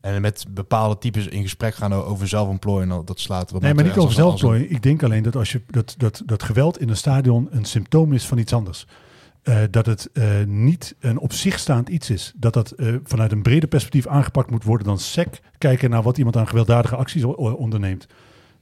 En 0.00 0.20
met 0.20 0.44
bepaalde 0.50 0.98
types 0.98 1.26
in 1.26 1.42
gesprek 1.42 1.74
gaan 1.74 1.92
over 1.92 2.28
zelfontplooien, 2.28 2.88
nou, 2.88 3.04
dat 3.04 3.20
slaat 3.20 3.50
erop. 3.50 3.62
Nee, 3.62 3.74
maar 3.74 3.84
niet 3.84 3.96
over 3.96 4.14
zelfplooien. 4.14 4.70
Ik 4.70 4.82
denk 4.82 5.02
alleen 5.02 5.22
dat 5.22 5.36
als 5.36 5.52
je 5.52 5.60
dat, 5.66 5.94
dat, 5.98 6.22
dat 6.26 6.42
geweld 6.42 6.80
in 6.80 6.88
een 6.88 6.96
stadion 6.96 7.48
een 7.50 7.64
symptoom 7.64 8.12
is 8.12 8.26
van 8.26 8.38
iets 8.38 8.52
anders. 8.52 8.86
Eh, 9.42 9.56
dat 9.70 9.86
het 9.86 10.10
eh, 10.12 10.24
niet 10.46 10.94
een 11.00 11.18
op 11.18 11.32
zich 11.32 11.58
staand 11.58 11.88
iets 11.88 12.10
is. 12.10 12.32
Dat 12.36 12.52
dat 12.52 12.70
eh, 12.70 12.94
vanuit 13.04 13.32
een 13.32 13.42
breder 13.42 13.68
perspectief 13.68 14.06
aangepakt 14.06 14.50
moet 14.50 14.64
worden 14.64 14.86
dan 14.86 14.98
sec 14.98 15.40
kijken 15.58 15.90
naar 15.90 16.02
wat 16.02 16.18
iemand 16.18 16.36
aan 16.36 16.48
gewelddadige 16.48 16.96
acties 16.96 17.24
onderneemt. 17.24 18.06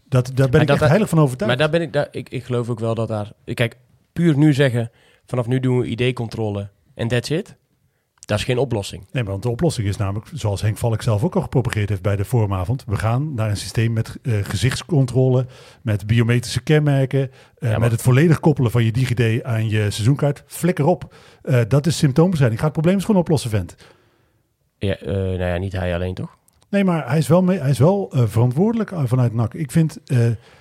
Dat, 0.08 0.26
daar 0.26 0.34
ben 0.34 0.50
Maar 0.50 0.60
ik 0.60 0.66
dat- 0.66 0.76
echt 0.80 0.88
heilig 0.88 1.08
van 1.08 1.18
overtuigd. 1.18 1.46
Maar 1.58 1.68
daar 1.70 1.78
ben 1.78 1.86
ik, 1.86 1.92
daar, 1.92 2.08
ik, 2.10 2.28
ik 2.28 2.44
geloof 2.44 2.68
ook 2.68 2.80
wel 2.80 2.94
dat 2.94 3.08
daar... 3.08 3.32
Kijk, 3.54 3.76
puur 4.12 4.36
nu 4.36 4.52
zeggen, 4.54 4.90
vanaf 5.26 5.46
nu 5.46 5.60
doen 5.60 5.78
we 5.78 5.86
ID-controle 5.86 6.68
en 6.94 7.08
that's 7.08 7.30
it. 7.30 7.56
Dat 8.28 8.38
is 8.38 8.44
geen 8.44 8.58
oplossing. 8.58 9.06
Nee, 9.12 9.22
maar 9.22 9.32
want 9.32 9.42
de 9.42 9.48
oplossing 9.48 9.88
is 9.88 9.96
namelijk, 9.96 10.26
zoals 10.32 10.60
Henk 10.62 10.76
Valk 10.76 11.02
zelf 11.02 11.24
ook 11.24 11.34
al 11.36 11.42
gepropageerd 11.42 11.88
heeft 11.88 12.02
bij 12.02 12.16
de 12.16 12.24
vormavond. 12.24 12.84
We 12.86 12.96
gaan 12.96 13.34
naar 13.34 13.50
een 13.50 13.56
systeem 13.56 13.92
met 13.92 14.16
eh, 14.22 14.32
gezichtscontrole, 14.42 15.46
met 15.82 16.06
biometrische 16.06 16.62
kenmerken, 16.62 17.30
maar- 17.58 17.80
met 17.80 17.90
het 17.90 18.02
volledig 18.02 18.40
koppelen 18.40 18.70
van 18.70 18.84
je 18.84 18.92
DigiD 18.92 19.42
aan 19.44 19.68
je 19.68 19.90
seizoenkaart. 19.90 20.42
Flikker 20.46 20.84
op. 20.86 21.14
Eh, 21.42 21.60
dat 21.68 21.86
is 21.86 21.96
symptoombestrijding. 21.96 22.60
Ga 22.60 22.66
het 22.66 22.74
probleem 22.76 22.94
eens 22.96 23.04
gewoon 23.04 23.20
oplossen, 23.20 23.50
vent. 23.50 23.76
Ja, 24.78 24.96
nou 25.04 25.38
ja, 25.38 25.56
niet 25.56 25.72
hij 25.72 25.94
alleen 25.94 26.14
toch? 26.14 26.36
Nee, 26.70 26.84
maar 26.84 27.08
hij 27.08 27.18
is 27.18 27.28
wel, 27.28 27.42
mee, 27.42 27.58
hij 27.58 27.70
is 27.70 27.78
wel 27.78 28.12
verantwoordelijk 28.14 28.92
vanuit 29.04 29.34
NAC. 29.34 29.54
Ik 29.54 29.70
vind, 29.70 29.98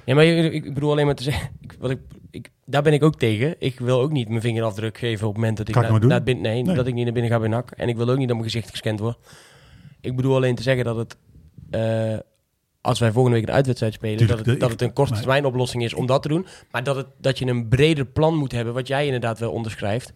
Ja, 0.06 0.16
maar 0.16 0.26
ik, 0.26 0.54
ik 0.54 0.74
bedoel 0.74 0.92
alleen 0.92 1.06
maar 1.06 1.16
te 1.16 1.24
zeggen, 1.24 1.50
wat 1.80 1.90
ik, 1.90 2.00
ik, 2.32 2.52
daar 2.66 2.82
ben 2.82 2.94
ik 2.94 3.04
ook 3.04 3.16
tegen. 3.20 3.56
Ik 3.60 3.80
wil 3.80 4.02
ook 4.02 4.12
niet 4.12 4.30
mijn 4.30 4.42
vingerafdruk 4.42 4.98
geven 4.98 5.28
op 5.28 5.34
het 5.34 5.42
moment 5.42 5.58
dat 5.58 5.68
ik, 5.68 5.76
naar- 5.76 6.06
naar 6.06 6.24
bin- 6.24 6.42
nee, 6.42 6.64
Nee. 6.64 6.76
dat 6.76 6.88
ik 6.88 6.94
niet 6.94 7.04
naar 7.04 7.14
binnen 7.14 7.32
ga 7.32 7.40
bij 7.40 7.48
NAC. 7.50 7.72
En 7.72 7.88
ik 7.90 7.96
wil 7.98 8.10
ook 8.10 8.18
niet 8.18 8.28
dat 8.28 8.38
mijn 8.38 8.50
gezicht 8.50 8.70
gescand 8.70 9.00
wordt. 9.00 9.18
Ik 10.02 10.16
bedoel 10.16 10.36
alleen 10.36 10.56
te 10.56 10.62
zeggen 10.64 10.84
dat 10.86 10.96
het, 10.96 11.18
eh, 11.70 12.18
als 12.82 13.00
wij 13.00 13.12
volgende 13.12 13.38
week 13.38 13.48
een 13.48 13.54
uitwedstrijd 13.54 13.94
spelen, 13.94 14.18
Tuurlijk, 14.18 14.38
dat 14.38 14.46
het, 14.48 14.56
de- 14.56 14.62
dat 14.62 14.72
ik- 14.74 14.80
het 14.80 14.88
een 14.90 14.94
korte 14.96 15.14
termijn 15.14 15.46
oplossing 15.46 15.84
is 15.84 15.94
om 15.94 16.06
dat 16.06 16.22
te 16.22 16.28
doen. 16.28 16.46
Maar 16.72 16.84
dat, 16.84 16.96
het, 16.96 17.08
dat 17.18 17.40
je 17.40 17.46
een 17.46 17.68
breder 17.68 18.06
plan 18.06 18.36
moet 18.36 18.52
hebben, 18.52 18.74
wat 18.74 18.88
jij 18.88 19.06
inderdaad 19.06 19.40
wel 19.40 19.52
onderschrijft, 19.52 20.14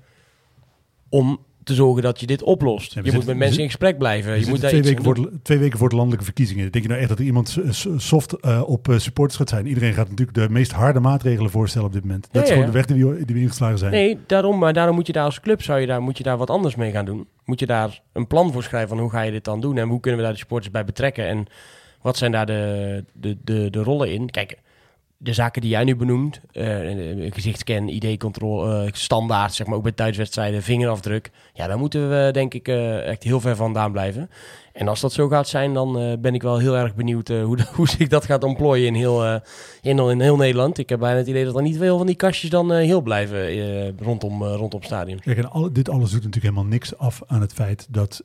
om 1.09 1.45
te 1.63 1.73
zorgen 1.73 2.03
dat 2.03 2.19
je 2.19 2.25
dit 2.25 2.43
oplost. 2.43 2.93
Ja, 2.93 3.01
je 3.03 3.11
moet 3.11 3.25
met 3.25 3.37
mensen 3.37 3.61
in 3.61 3.65
gesprek 3.65 3.97
blijven. 3.97 4.39
je 4.39 4.47
moet 4.47 4.61
daar 4.61 4.69
twee, 4.69 4.83
weken 4.83 5.03
voor 5.03 5.15
de, 5.15 5.31
twee 5.43 5.57
weken 5.57 5.77
voor 5.77 5.89
de 5.89 5.95
landelijke 5.95 6.25
verkiezingen. 6.25 6.71
Denk 6.71 6.83
je 6.83 6.89
nou 6.89 6.99
echt 7.01 7.09
dat 7.09 7.19
er 7.19 7.25
iemand 7.25 7.57
soft 7.97 8.33
eh, 8.33 8.61
op 8.65 8.89
eh, 8.89 8.97
supporters 8.97 9.37
gaat 9.37 9.49
zijn? 9.49 9.67
Iedereen 9.67 9.93
gaat 9.93 10.09
natuurlijk 10.09 10.37
de 10.37 10.49
meest 10.49 10.71
harde 10.71 10.99
maatregelen 10.99 11.51
voorstellen 11.51 11.87
op 11.87 11.93
dit 11.93 12.03
moment. 12.03 12.27
Dat 12.31 12.41
Ja, 12.41 12.41
is 12.41 12.49
gewoon 12.49 12.65
de 12.65 12.71
weg 12.71 12.85
die 12.85 13.05
we, 13.05 13.25
die 13.25 13.35
we 13.35 13.41
ingeslagen 13.41 13.77
zijn. 13.77 13.91
Nee, 13.91 14.17
daarom, 14.25 14.59
maar 14.59 14.73
daarom 14.73 14.95
moet 14.95 15.07
je 15.07 15.13
daar 15.13 15.25
als 15.25 15.39
club 15.39 15.61
zou 15.61 15.79
je 15.79 15.87
daar, 15.87 16.01
moet 16.01 16.17
je 16.17 16.23
daar 16.23 16.37
wat 16.37 16.49
anders 16.49 16.75
mee 16.75 16.91
gaan 16.91 17.05
doen. 17.05 17.27
Moet 17.45 17.59
je 17.59 17.65
daar 17.65 18.01
een 18.13 18.27
plan 18.27 18.51
voor 18.51 18.63
schrijven 18.63 18.89
van 18.89 18.99
hoe 18.99 19.09
ga 19.09 19.21
je 19.21 19.31
dit 19.31 19.43
dan 19.43 19.61
doen 19.61 19.77
en 19.77 19.87
hoe 19.87 19.99
kunnen 19.99 20.19
we 20.19 20.25
daar 20.25 20.33
de 20.33 20.39
supporters 20.39 20.71
bij 20.71 20.85
betrekken 20.85 21.27
en 21.27 21.45
wat 22.01 22.17
zijn 22.17 22.31
daar 22.31 22.45
de, 22.45 23.03
de, 23.13 23.37
de, 23.43 23.69
de 23.69 23.83
rollen 23.83 24.11
in. 24.11 24.29
Kijk, 24.29 24.57
de 25.23 25.33
zaken 25.33 25.61
die 25.61 25.69
jij 25.69 25.83
nu 25.83 25.95
benoemt, 25.95 26.41
eh, 26.51 26.67
gezichtscan, 27.29 27.87
ID-controle, 27.87 28.85
eh, 28.85 28.91
standaard, 28.91 29.53
zeg 29.53 29.67
maar 29.67 29.75
ook 29.77 29.83
bij 29.83 29.91
thuiswedstrijden, 29.91 30.63
vingerafdruk. 30.63 31.31
Ja, 31.53 31.67
daar 31.67 31.77
moeten 31.77 32.09
we 32.09 32.29
denk 32.31 32.53
ik 32.53 32.67
echt 32.67 33.23
heel 33.23 33.39
ver 33.39 33.55
vandaan 33.55 33.91
blijven. 33.91 34.29
En 34.73 34.87
als 34.87 34.99
dat 35.01 35.13
zo 35.13 35.27
gaat 35.27 35.47
zijn, 35.47 35.73
dan 35.73 35.99
eh, 35.99 36.17
ben 36.19 36.33
ik 36.33 36.41
wel 36.41 36.57
heel 36.57 36.77
erg 36.77 36.95
benieuwd 36.95 37.29
eh, 37.29 37.43
hoe, 37.43 37.57
hoe 37.75 37.89
zich 37.89 38.07
dat 38.07 38.25
gaat 38.25 38.43
ontplooien 38.43 38.87
in 38.87 38.93
heel, 38.93 39.25
eh, 39.25 39.35
in, 39.81 39.97
in 39.99 40.21
heel 40.21 40.35
Nederland. 40.35 40.77
Ik 40.77 40.89
heb 40.89 40.99
bijna 40.99 41.17
het 41.17 41.27
idee 41.27 41.45
dat 41.45 41.55
er 41.55 41.61
niet 41.61 41.77
veel 41.77 41.97
van 41.97 42.07
die 42.07 42.15
kastjes 42.15 42.49
dan 42.49 42.71
heel 42.71 43.01
blijven 43.01 43.39
rondom, 43.97 44.43
rondom 44.43 44.83
stadion. 44.83 45.19
Kijk, 45.19 45.37
en 45.37 45.51
alle, 45.51 45.71
dit 45.71 45.89
alles 45.89 46.11
doet 46.11 46.23
natuurlijk 46.23 46.53
helemaal 46.53 46.71
niks 46.71 46.97
af 46.97 47.21
aan 47.27 47.41
het 47.41 47.53
feit 47.53 47.87
dat 47.89 48.23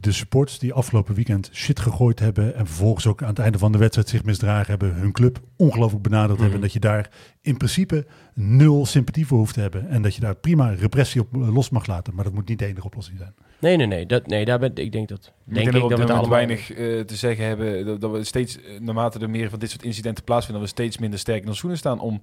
de 0.00 0.12
supporters 0.12 0.58
die 0.58 0.72
afgelopen 0.72 1.14
weekend 1.14 1.50
shit 1.52 1.80
gegooid 1.80 2.18
hebben 2.18 2.54
en 2.54 2.66
vervolgens 2.66 3.06
ook 3.06 3.22
aan 3.22 3.28
het 3.28 3.38
einde 3.38 3.58
van 3.58 3.72
de 3.72 3.78
wedstrijd 3.78 4.08
zich 4.08 4.24
misdragen 4.24 4.66
hebben, 4.70 4.94
hun 4.94 5.12
club 5.12 5.40
ongelooflijk 5.56 6.02
benaderd 6.02 6.32
Mhm. 6.32 6.42
hebben, 6.42 6.60
dat 6.60 6.72
je 6.72 6.80
daar 6.80 7.10
in 7.42 7.56
principe 7.56 8.06
nul 8.34 8.86
sympathie 8.86 9.26
voor 9.26 9.38
hoeft 9.38 9.54
te 9.54 9.60
hebben 9.60 9.88
en 9.88 10.02
dat 10.02 10.14
je 10.14 10.20
daar 10.20 10.34
prima 10.34 10.68
repressie 10.68 11.20
op 11.20 11.28
los 11.32 11.70
mag 11.70 11.86
laten, 11.86 12.14
maar 12.14 12.24
dat 12.24 12.34
moet 12.34 12.48
niet 12.48 12.58
de 12.58 12.66
enige 12.66 12.86
oplossing 12.86 13.18
zijn. 13.18 13.34
Nee, 13.60 13.76
nee, 13.76 13.86
nee. 13.86 14.06
Dat, 14.06 14.26
nee 14.26 14.44
daar 14.44 14.58
ben, 14.58 14.70
ik 14.74 14.92
denk 14.92 15.08
dat 15.08 15.18
Ik 15.18 15.54
Denk 15.54 15.54
denk 15.54 15.72
dat 15.72 15.74
we 15.74 15.94
ik 15.94 15.96
dat 15.96 16.08
moment 16.08 16.28
weinig 16.28 16.72
eh, 16.72 17.00
te 17.00 17.16
zeggen 17.16 17.44
hebben. 17.44 17.86
Dat, 17.86 18.00
dat 18.00 18.10
we 18.10 18.24
steeds, 18.24 18.62
eh, 18.62 18.80
naarmate 18.80 19.18
er 19.18 19.30
meer 19.30 19.50
van 19.50 19.58
dit 19.58 19.70
soort 19.70 19.82
incidenten 19.82 20.24
plaatsvinden, 20.24 20.62
dat 20.62 20.70
we 20.74 20.82
steeds 20.82 20.98
minder 20.98 21.18
sterk 21.18 21.42
in 21.42 21.48
ons 21.48 21.56
schoenen 21.56 21.78
staan 21.78 22.00
om 22.00 22.22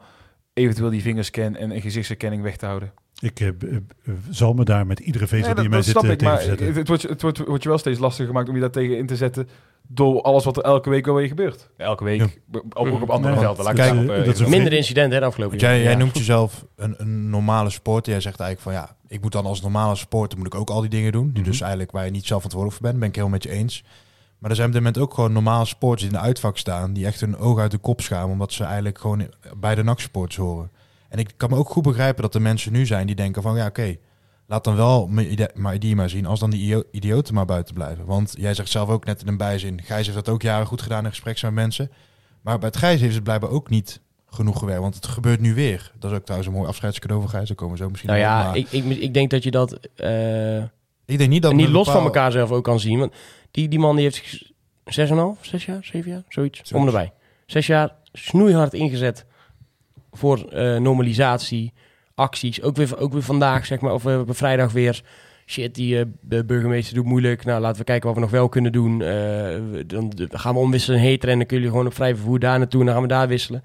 eventueel 0.54 0.89
die 0.89 1.02
vingerscan 1.02 1.56
en 1.56 1.71
een 1.71 1.82
gezichtsherkenning 1.82 2.41
weg 2.41 2.58
te 2.58 2.65
houden. 2.65 2.91
Ik 3.19 3.39
eh, 3.39 3.50
zal 4.30 4.54
me 4.54 4.63
daar 4.63 4.88
met 4.88 5.00
iedere 5.00 5.28
vezel 5.28 5.56
die 5.56 5.63
in 5.63 5.69
mij 5.69 5.82
zit 5.82 5.95
ik, 5.95 6.02
tegen 6.02 6.23
maar 6.23 6.38
verzetten. 6.38 6.73
het 6.73 6.88
wordt, 6.88 7.04
het, 7.04 7.21
wordt, 7.21 7.38
wordt 7.38 7.63
je 7.63 7.69
wel 7.69 7.78
steeds 7.78 8.00
lastiger 8.00 8.28
gemaakt 8.28 8.50
om 8.50 8.56
je 8.56 8.62
daar 8.62 8.69
tegen 8.69 8.97
in 8.97 9.06
te 9.06 9.15
zetten 9.15 9.50
door 9.88 10.21
alles 10.21 10.43
wat 10.43 10.58
er 10.58 10.63
elke 10.63 10.89
week 10.89 11.06
wel 11.06 11.15
weer 11.15 11.28
gebeurt. 11.28 11.69
Elke 11.78 12.04
week, 12.04 12.19
Ja. 12.19 12.60
ook, 12.73 13.02
op 13.02 13.10
andere 13.10 13.34
Nee, 13.34 13.43
velden. 13.43 13.63
Laat 13.65 13.76
daarop, 13.76 14.10
eh, 14.10 14.26
dat 14.26 14.39
is 14.39 14.47
Minder 14.47 14.73
incidenten 14.73 15.13
hè, 15.13 15.19
de 15.19 15.26
afgelopen 15.26 15.58
Want 15.58 15.69
jij, 15.71 15.82
jij 15.82 15.89
jaar. 15.91 15.97
noemt 16.00 16.17
jezelf 16.17 16.65
een, 16.76 16.93
een 16.97 17.30
normale 17.30 17.69
sporter. 17.69 18.12
Jij 18.12 18.21
zegt 18.21 18.39
eigenlijk 18.39 18.78
van 18.78 18.88
ja, 18.88 18.95
ik 19.08 19.21
moet 19.21 19.32
dan 19.32 19.45
als 19.45 19.62
normale 19.62 19.95
sporter 19.95 20.38
moet 20.38 20.47
ik 20.47 20.56
ook 20.56 20.69
al 20.69 20.82
die 20.82 20.89
dingen 20.89 21.12
doen. 21.12 21.30
Die 21.32 21.41
Mhm. 21.41 21.50
dus 21.52 21.62
eigenlijk 21.62 21.91
waar 21.91 22.06
je 22.06 22.12
niet 22.12 22.26
zelf 22.26 22.41
verantwoordelijk 22.41 22.82
voor 22.82 22.88
bent, 22.89 23.00
ben 23.00 23.10
ik 23.10 23.15
heel 23.15 23.30
met 23.30 23.43
je 23.43 23.50
eens. 23.52 23.84
Maar 24.38 24.50
er 24.50 24.56
zijn 24.56 24.67
op 24.67 24.73
dit 24.73 24.84
moment 24.84 25.04
ook 25.04 25.13
gewoon 25.13 25.32
normale 25.32 25.65
sporters 25.65 26.02
die 26.02 26.12
in 26.12 26.17
de 26.17 26.23
uitvak 26.28 26.58
staan, 26.58 26.93
die 26.93 27.06
echt 27.06 27.19
hun 27.21 27.38
oog 27.38 27.60
uit 27.60 27.71
de 27.71 27.78
kop 27.78 28.02
schamen, 28.02 28.32
omdat 28.32 28.54
ze 28.54 28.63
eigenlijk 28.63 28.97
gewoon 29.00 29.28
bij 29.58 29.76
de 29.76 29.84
NAC-sports 29.84 30.36
horen. 30.36 30.71
En 31.10 31.19
ik 31.19 31.34
kan 31.38 31.50
me 31.50 31.56
ook 31.56 31.69
goed 31.69 31.84
begrijpen 31.84 32.21
dat 32.21 32.36
er 32.36 32.41
mensen 32.41 32.71
nu 32.71 32.86
zijn 32.86 33.08
die 33.08 33.15
denken 33.15 33.41
van 33.41 33.56
ja, 33.56 33.65
oké, 33.65 33.97
laat 34.47 34.63
dan 34.63 34.75
wel 34.75 35.07
mijn 35.07 35.31
idee 35.73 35.95
maar 35.95 36.10
zien, 36.10 36.25
als 36.25 36.39
dan 36.39 36.49
die 36.49 36.62
idio- 36.62 36.83
idioten 36.91 37.33
maar 37.33 37.45
buiten 37.45 37.73
blijven. 37.73 38.05
Want 38.05 38.33
jij 38.38 38.53
zegt 38.53 38.69
zelf 38.69 38.89
ook 38.89 39.05
net 39.05 39.21
in 39.21 39.27
een 39.27 39.38
bijzin, 39.38 39.81
Gijs 39.83 40.05
heeft 40.05 40.25
dat 40.25 40.29
ook 40.33 40.41
jaren 40.41 40.67
goed 40.67 40.81
gedaan 40.81 41.03
in 41.03 41.10
gesprek 41.10 41.41
met 41.41 41.53
mensen. 41.53 41.91
Maar 42.41 42.57
bij 42.60 42.67
het 42.67 42.77
Gijs 42.77 43.01
heeft 43.01 43.15
het 43.15 43.23
blijkbaar 43.23 43.49
ook 43.49 43.69
niet 43.69 44.01
genoeg 44.29 44.60
gewerkt, 44.60 44.81
want 44.81 44.95
het 44.95 45.07
gebeurt 45.07 45.39
nu 45.39 45.53
weer. 45.53 45.91
Dat 45.99 46.12
is 46.12 46.17
ook 46.17 46.23
trouwens 46.23 46.49
een 46.51 46.57
mooi 46.57 46.69
afscheidscadeau 46.69 47.21
voor 47.21 47.31
Gijs, 47.31 47.47
daar 47.47 47.57
komen 47.57 47.77
we 47.77 47.83
zo 47.83 47.89
misschien 47.89 48.10
Nou 48.10 48.21
ja, 48.21 48.43
maar 48.43 48.57
ik, 48.57 48.71
ik, 48.71 48.86
ik 48.86 49.13
denk 49.13 49.29
dat 49.29 49.43
je 49.43 49.51
dat 49.51 49.79
eh, 49.95 50.57
ik 51.05 51.17
denk 51.17 51.29
niet 51.29 51.41
dat 51.41 51.53
niet 51.53 51.69
los 51.69 51.89
van 51.89 52.03
elkaar 52.03 52.31
zelf 52.31 52.51
ook 52.51 52.63
kan 52.63 52.79
zien. 52.79 52.99
Want 52.99 53.13
die, 53.51 53.67
die 53.67 53.79
man 53.79 53.95
die 53.95 54.03
heeft 54.03 54.15
zich 54.25 54.51
6,5, 55.10 55.41
6 55.41 55.65
jaar, 55.65 55.83
7 55.83 56.12
jaar, 56.12 56.23
zoiets, 56.29 56.57
Zoiets. 56.57 56.71
om 56.71 56.81
en 56.81 56.88
erbij. 56.88 57.12
Zes 57.45 57.67
jaar 57.67 57.95
snoeihard 58.13 58.73
ingezet 58.73 59.25
voor 60.12 60.45
eh, 60.47 60.77
normalisatie, 60.79 61.73
acties. 62.17 62.62
Ook 62.62 62.75
weer, 62.75 62.97
ook 62.99 63.13
weer 63.13 63.21
vandaag, 63.23 63.65
zeg 63.65 63.80
maar, 63.80 63.93
of 63.93 64.06
eh, 64.06 64.19
op 64.19 64.36
vrijdag 64.38 64.71
weer. 64.71 65.01
Shit, 65.45 65.75
die 65.75 65.99
eh, 65.99 66.06
de 66.21 66.45
burgemeester 66.45 66.95
doet 66.95 67.06
moeilijk. 67.06 67.45
Nou, 67.45 67.62
laten 67.62 67.77
we 67.77 67.84
kijken 67.84 68.06
wat 68.08 68.15
we 68.15 68.21
nog 68.21 68.32
wel 68.32 68.49
kunnen 68.49 68.71
doen. 68.71 69.01
Eh, 69.01 69.08
we- 69.08 69.84
dan 69.86 70.13
gaan 70.32 70.53
we 70.53 70.60
omwisselen 70.60 70.99
in 70.99 71.06
heter 71.06 71.30
en 71.30 71.38
dan 71.38 71.47
kun 71.47 71.62
je 71.62 71.67
gewoon 71.67 71.86
op 71.86 71.93
vrij 71.93 72.15
vervoer 72.15 72.39
daar 72.39 72.58
naartoe 72.58 72.80
en 72.80 72.86
dan 72.86 72.95
gaan 72.95 73.03
we 73.03 73.10
daar 73.10 73.27
wisselen. 73.27 73.63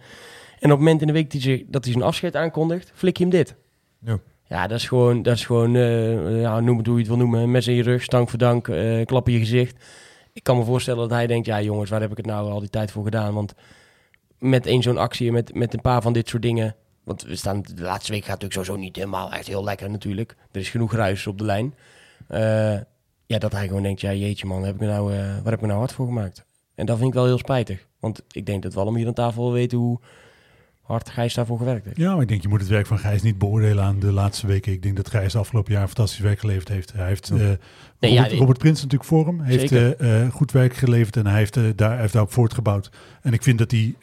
En 0.58 0.70
op 0.72 0.78
het 0.78 0.78
moment 0.78 1.00
in 1.00 1.06
de 1.06 1.12
week 1.12 1.30
die 1.30 1.40
zich, 1.40 1.62
dat 1.66 1.84
hij 1.84 1.92
zijn 1.92 2.04
afscheid 2.04 2.36
aankondigt, 2.36 2.92
flik 2.94 3.16
je 3.16 3.22
hem 3.22 3.32
dit. 3.32 3.54
Ja. 4.04 4.18
Ja, 4.48 4.66
dat 4.66 4.78
is 4.78 4.88
gewoon, 4.88 5.22
dat 5.22 5.34
is 5.34 5.46
gewoon 5.46 5.76
eh, 5.76 6.40
ja, 6.40 6.60
noem 6.60 6.76
het 6.78 6.86
hoe 6.86 6.94
je 6.94 7.00
het 7.00 7.08
wil 7.10 7.18
noemen. 7.18 7.50
Mes 7.50 7.66
in 7.68 7.74
je 7.74 7.82
rug, 7.82 8.02
stank 8.02 8.28
voor 8.28 8.38
dank, 8.38 8.68
eh, 8.68 9.04
klap 9.04 9.26
in 9.26 9.32
je 9.32 9.38
gezicht. 9.38 9.84
Ik 10.32 10.42
kan 10.42 10.56
me 10.56 10.64
voorstellen 10.64 11.00
dat 11.00 11.10
hij 11.10 11.26
denkt, 11.26 11.46
ja 11.46 11.62
jongens, 11.62 11.90
waar 11.90 12.00
heb 12.00 12.10
ik 12.10 12.16
het 12.16 12.26
nou 12.26 12.50
al 12.50 12.60
die 12.60 12.70
tijd 12.70 12.90
voor 12.90 13.04
gedaan? 13.04 13.34
Want 13.34 13.54
met 14.38 14.66
één 14.66 14.82
zo'n 14.82 14.98
actie 14.98 15.32
met, 15.32 15.54
met 15.54 15.74
een 15.74 15.80
paar 15.80 16.02
van 16.02 16.12
dit 16.12 16.28
soort 16.28 16.42
dingen... 16.42 16.74
Want 17.04 17.22
we 17.22 17.36
staan, 17.36 17.62
de 17.62 17.82
laatste 17.82 18.12
week 18.12 18.24
gaat 18.24 18.40
natuurlijk 18.40 18.66
sowieso 18.66 18.84
niet 18.84 18.96
helemaal 18.96 19.32
echt 19.32 19.46
heel 19.46 19.64
lekker 19.64 19.90
natuurlijk. 19.90 20.36
Er 20.52 20.60
is 20.60 20.70
genoeg 20.70 20.92
ruis 20.92 21.26
op 21.26 21.38
de 21.38 21.44
lijn. 21.44 21.74
Eh, 22.28 22.80
ja, 23.26 23.38
dat 23.38 23.52
hij 23.52 23.66
gewoon 23.66 23.82
denkt, 23.82 24.00
ja 24.00 24.12
jeetje 24.12 24.46
man, 24.46 24.64
heb 24.64 24.74
ik 24.74 24.80
nou, 24.80 25.12
eh, 25.12 25.18
waar 25.18 25.44
heb 25.44 25.54
ik 25.54 25.60
me 25.60 25.66
nou 25.66 25.78
hard 25.78 25.92
voor 25.92 26.06
gemaakt? 26.06 26.44
En 26.74 26.86
dat 26.86 26.96
vind 26.96 27.08
ik 27.08 27.14
wel 27.14 27.24
heel 27.24 27.38
spijtig. 27.38 27.86
Want 28.00 28.22
ik 28.30 28.46
denk 28.46 28.62
dat 28.62 28.74
we 28.74 28.80
allemaal 28.80 28.98
hier 28.98 29.08
aan 29.08 29.14
tafel 29.14 29.52
weten 29.52 29.78
hoe 29.78 30.00
hard 30.80 31.10
Gijs 31.10 31.34
daarvoor 31.34 31.58
gewerkt 31.58 31.84
heeft. 31.84 31.96
Ja, 31.96 32.12
maar 32.12 32.22
ik 32.22 32.28
denk 32.28 32.42
je 32.42 32.48
moet 32.48 32.60
het 32.60 32.68
werk 32.68 32.86
van 32.86 32.98
Gijs 32.98 33.22
niet 33.22 33.38
beoordelen 33.38 33.84
aan 33.84 33.98
de 33.98 34.12
laatste 34.12 34.46
weken. 34.46 34.72
Ik 34.72 34.82
denk 34.82 34.96
dat 34.96 35.10
Gijs 35.10 35.36
afgelopen 35.36 35.72
jaar 35.72 35.86
fantastisch 35.86 36.20
werk 36.20 36.38
geleverd 36.38 36.68
heeft. 36.68 36.92
Hij 36.92 37.06
heeft 37.06 37.30
eh, 37.30 37.36
Nee, 37.38 37.56
Robert, 38.14 38.30
ja, 38.30 38.38
Robert 38.38 38.58
Prins 38.58 38.82
natuurlijk 38.82 39.08
voor 39.08 39.26
hem. 39.26 39.40
Heeft 39.40 39.74
goed 40.32 40.52
werk 40.52 40.74
geleverd 40.74 41.16
en 41.16 41.26
hij 41.26 41.38
heeft, 41.38 41.78
daar, 41.78 41.98
heeft 41.98 42.12
daarop 42.12 42.32
voortgebouwd. 42.32 42.90
En 43.22 43.32
ik 43.32 43.42
vind 43.42 43.58
dat 43.58 43.70
hij... 43.70 43.96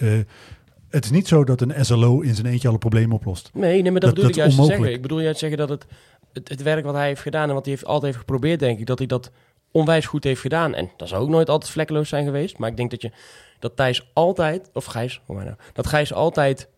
het 0.89 1.03
is 1.05 1.11
niet 1.11 1.27
zo 1.27 1.43
dat 1.43 1.61
een 1.61 1.85
SLO 1.85 2.19
in 2.21 2.35
zijn 2.35 2.47
eentje 2.47 2.67
alle 2.67 2.77
problemen 2.77 3.15
oplost. 3.15 3.49
Nee, 3.53 3.81
nee 3.81 3.91
maar 3.91 4.01
dat, 4.01 4.01
Dat- 4.01 4.09
bedoel 4.09 4.23
dat 4.23 4.37
ik 4.37 4.45
is 4.47 4.55
juist 4.55 4.69
te 4.69 4.75
zeggen. 4.75 4.93
Ik 4.93 5.01
bedoel 5.01 5.19
juist 5.19 5.39
te 5.39 5.45
zeggen 5.47 5.67
dat 5.67 5.69
het, 5.69 5.85
het, 6.33 6.49
het 6.49 6.63
werk 6.63 6.85
wat 6.85 6.93
hij 6.95 7.07
heeft 7.07 7.21
gedaan 7.21 7.47
en 7.47 7.53
wat 7.53 7.65
hij 7.65 7.73
heeft, 7.73 7.85
altijd 7.85 8.03
heeft 8.05 8.17
geprobeerd, 8.17 8.59
denk 8.59 8.79
ik, 8.79 8.85
dat 8.85 8.97
hij 8.97 9.07
dat 9.07 9.31
onwijs 9.71 10.05
goed 10.05 10.23
heeft 10.23 10.41
gedaan. 10.41 10.73
En 10.75 10.91
dat 10.97 11.07
zou 11.07 11.21
ook 11.21 11.29
nooit 11.29 11.49
altijd 11.49 11.71
vlekkeloos 11.71 12.09
zijn 12.09 12.25
geweest. 12.25 12.57
Maar 12.57 12.69
ik 12.69 12.77
denk 12.77 12.91
dat 12.91 13.01
je 13.01 13.11
dat 13.59 13.75
Thijs 13.75 14.09
altijd, 14.13 14.69
of 14.73 14.85
Gijs, 14.85 15.21
hoe 15.25 15.35
maar 15.35 15.45
nou, 15.45 15.57
dat 15.73 15.87
Gijs 15.87 16.13
altijd, 16.13 16.69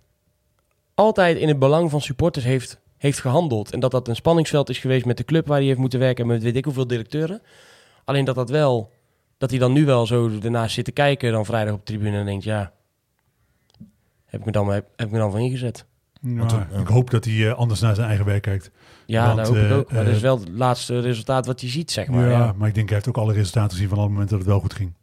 altijd 0.93 1.37
in 1.37 1.47
het 1.47 1.59
belang 1.59 1.89
van 1.89 2.01
supporters 2.01 2.45
heeft, 2.45 2.79
heeft 2.97 3.19
gehandeld. 3.19 3.71
En 3.71 3.79
dat 3.79 3.91
dat 3.91 4.07
een 4.07 4.15
spanningsveld 4.15 4.69
is 4.69 4.77
geweest 4.77 5.05
met 5.05 5.17
de 5.17 5.23
club 5.25 5.47
waar 5.47 5.57
hij 5.57 5.65
heeft 5.67 5.79
moeten 5.79 5.99
werken, 5.99 6.27
met 6.27 6.43
weet 6.43 6.55
ik 6.55 6.65
hoeveel 6.65 6.87
directeuren. 6.87 7.41
Alleen 8.05 8.25
dat 8.25 8.35
dat 8.35 8.49
wel, 8.49 8.91
dat 9.37 9.49
hij 9.49 9.59
dan 9.59 9.73
nu 9.73 9.85
wel 9.85 10.05
zo 10.05 10.29
ernaast 10.43 10.73
zit 10.73 10.85
te 10.85 10.91
kijken 10.91 11.31
dan 11.31 11.45
vrijdag 11.45 11.73
op 11.73 11.85
de 11.85 11.93
tribune 11.93 12.17
en 12.17 12.25
denkt, 12.25 12.43
ja, 12.43 12.73
heb 14.31 14.39
ik 14.39 14.45
me 14.45 14.51
dan, 14.51 14.71
heb, 14.71 14.87
heb 14.95 15.07
ik 15.07 15.13
me 15.13 15.19
dan 15.19 15.31
voor 15.31 15.39
ingezet. 15.39 15.85
Nou, 16.21 16.49
ja. 16.49 16.79
Ik 16.79 16.87
hoop 16.87 17.09
dat 17.09 17.25
hij 17.25 17.47
eh, 17.49 17.53
anders 17.53 17.79
naar 17.79 17.95
zijn 17.95 18.07
eigen 18.07 18.25
werk 18.25 18.41
kijkt. 18.41 18.71
Ja, 19.05 19.25
Want, 19.25 19.37
dat 19.37 19.47
hoop 19.47 19.55
ik 19.57 19.69
eh, 19.69 19.77
ook. 19.77 19.91
Maar 19.91 19.99
dat 19.99 20.09
eh, 20.09 20.15
is 20.15 20.21
wel 20.21 20.39
het 20.39 20.49
laatste 20.49 20.99
resultaat 20.99 21.45
wat 21.45 21.61
je 21.61 21.67
ziet, 21.67 21.91
zeg 21.91 22.07
maar. 22.07 22.29
ja, 22.29 22.29
Ja, 22.29 22.53
maar 22.57 22.67
ik 22.67 22.73
denk 22.73 22.87
hij 22.87 22.95
heeft 22.95 23.09
ook 23.09 23.17
alle 23.17 23.33
resultaten 23.33 23.71
gezien 23.71 23.89
van 23.89 23.97
alle 23.97 24.09
momenten 24.09 24.29
dat 24.29 24.39
het 24.39 24.49
wel 24.49 24.59
goed 24.59 24.73
ging. 24.73 24.93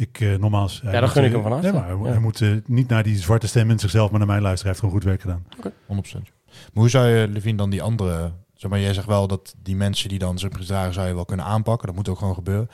Ik, 0.00 0.20
eh, 0.20 0.34
nogmaals... 0.34 0.80
hij 0.82 0.92
dat 0.92 1.00
moet, 1.00 1.10
gun 1.10 1.24
ik 1.24 1.28
eh, 1.28 1.34
hem 1.34 1.42
van 1.42 1.52
harte. 1.52 1.70
Nee, 1.70 1.80
maar 1.80 1.88
hij, 1.88 1.98
Ja. 1.98 2.10
hij 2.10 2.18
moet 2.18 2.40
eh, 2.40 2.50
niet 2.66 2.88
naar 2.88 3.02
die 3.02 3.16
zwarte 3.18 3.46
stem 3.46 3.70
in 3.70 3.78
zichzelf, 3.78 4.10
maar 4.10 4.18
naar 4.18 4.28
mijn 4.28 4.42
luisteren. 4.42 4.72
Hij 4.72 4.80
heeft 4.82 5.02
gewoon 5.02 5.18
goed 5.18 5.28
werk 5.28 5.42
gedaan. 5.60 5.74
100%. 5.86 6.32
Maar 6.50 6.82
hoe 6.82 6.88
zou 6.88 7.06
je, 7.06 7.28
Levine, 7.28 7.56
dan 7.56 7.70
die 7.70 7.82
andere... 7.82 8.32
Zeg 8.54 8.70
maar, 8.70 8.80
jij 8.80 8.94
zegt 8.94 9.06
wel 9.06 9.26
dat 9.26 9.54
die 9.62 9.76
mensen 9.76 10.08
die 10.08 10.18
dan 10.18 10.38
zijn 10.38 10.54
gedragen 10.56 10.92
zou 10.92 11.08
je 11.08 11.14
wel 11.14 11.24
kunnen 11.24 11.46
aanpakken. 11.46 11.86
Dat 11.86 11.96
moet 11.96 12.08
ook 12.08 12.18
gewoon 12.18 12.34
gebeuren. 12.34 12.68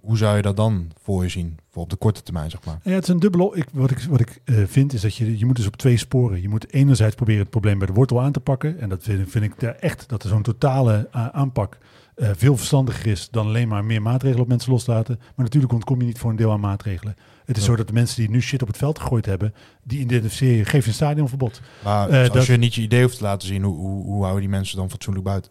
Hoe, 0.00 0.16
zou 0.16 0.36
je 0.36 0.42
dat 0.42 0.56
dan 0.56 0.90
voor 1.02 1.22
je 1.22 1.28
zien? 1.28 1.58
Voor 1.70 1.82
op 1.82 1.90
de 1.90 1.96
korte 1.96 2.22
termijn, 2.22 2.50
zeg 2.50 2.64
maar. 2.64 2.78
Ja, 2.82 2.90
het 2.92 3.02
is 3.02 3.08
een 3.08 3.18
dubbele. 3.20 3.50
Ik, 3.56 3.66
wat 3.72 3.90
ik, 3.90 3.98
wat 4.10 4.20
ik 4.20 4.40
eh, 4.44 4.56
vind 4.66 4.92
is 4.92 5.00
dat 5.00 5.14
je, 5.14 5.38
je 5.38 5.46
moet 5.46 5.56
dus 5.56 5.66
op 5.66 5.76
twee 5.76 5.96
sporen. 5.96 6.40
Je 6.42 6.48
moet 6.48 6.72
enerzijds 6.72 7.14
proberen 7.14 7.40
het 7.40 7.50
probleem 7.50 7.78
bij 7.78 7.86
de 7.86 7.92
wortel 7.92 8.20
aan 8.22 8.32
te 8.32 8.40
pakken. 8.40 8.78
En 8.80 8.88
dat 8.88 9.02
vind, 9.02 9.30
vind 9.30 9.44
ik 9.44 9.60
daar 9.60 9.74
echt 9.74 10.08
dat 10.08 10.22
er 10.22 10.28
zo'n 10.28 10.42
totale 10.42 11.08
eh, 11.12 11.26
aanpak 11.28 11.78
eh, 12.14 12.30
veel 12.36 12.56
verstandiger 12.56 13.06
is 13.06 13.28
dan 13.30 13.46
alleen 13.46 13.68
maar 13.68 13.84
meer 13.84 14.02
maatregelen 14.02 14.42
op 14.42 14.48
mensen 14.48 14.72
loslaten. 14.72 15.16
Maar 15.18 15.44
natuurlijk 15.44 15.72
ontkom 15.72 16.00
je 16.00 16.06
niet 16.06 16.18
voor 16.18 16.30
een 16.30 16.36
deel 16.36 16.52
aan 16.52 16.60
maatregelen. 16.60 17.16
Het 17.44 17.56
is 17.56 17.62
Ja. 17.62 17.68
zo 17.68 17.76
dat 17.76 17.86
de 17.86 17.92
mensen 17.92 18.16
die 18.20 18.30
nu 18.30 18.42
shit 18.42 18.62
op 18.62 18.68
het 18.68 18.76
veld 18.76 18.98
gegooid 18.98 19.26
hebben, 19.26 19.54
die 19.82 19.98
identificeer 20.00 20.56
je, 20.56 20.64
geef 20.64 20.82
je 20.82 20.88
een 20.88 20.94
stadionverbod. 20.96 21.60
Maar 21.84 22.18
als 22.18 22.28
dat- 22.30 22.46
je 22.46 22.56
niet 22.56 22.74
je 22.74 22.82
idee 22.82 23.02
hoeft 23.02 23.16
te 23.16 23.22
laten 23.22 23.48
zien, 23.48 23.62
hoe, 23.62 23.76
hoe, 23.76 24.04
hoe 24.04 24.20
houden 24.22 24.40
die 24.40 24.50
mensen 24.50 24.76
dan 24.76 24.90
fatsoenlijk 24.90 25.24
buiten? 25.26 25.50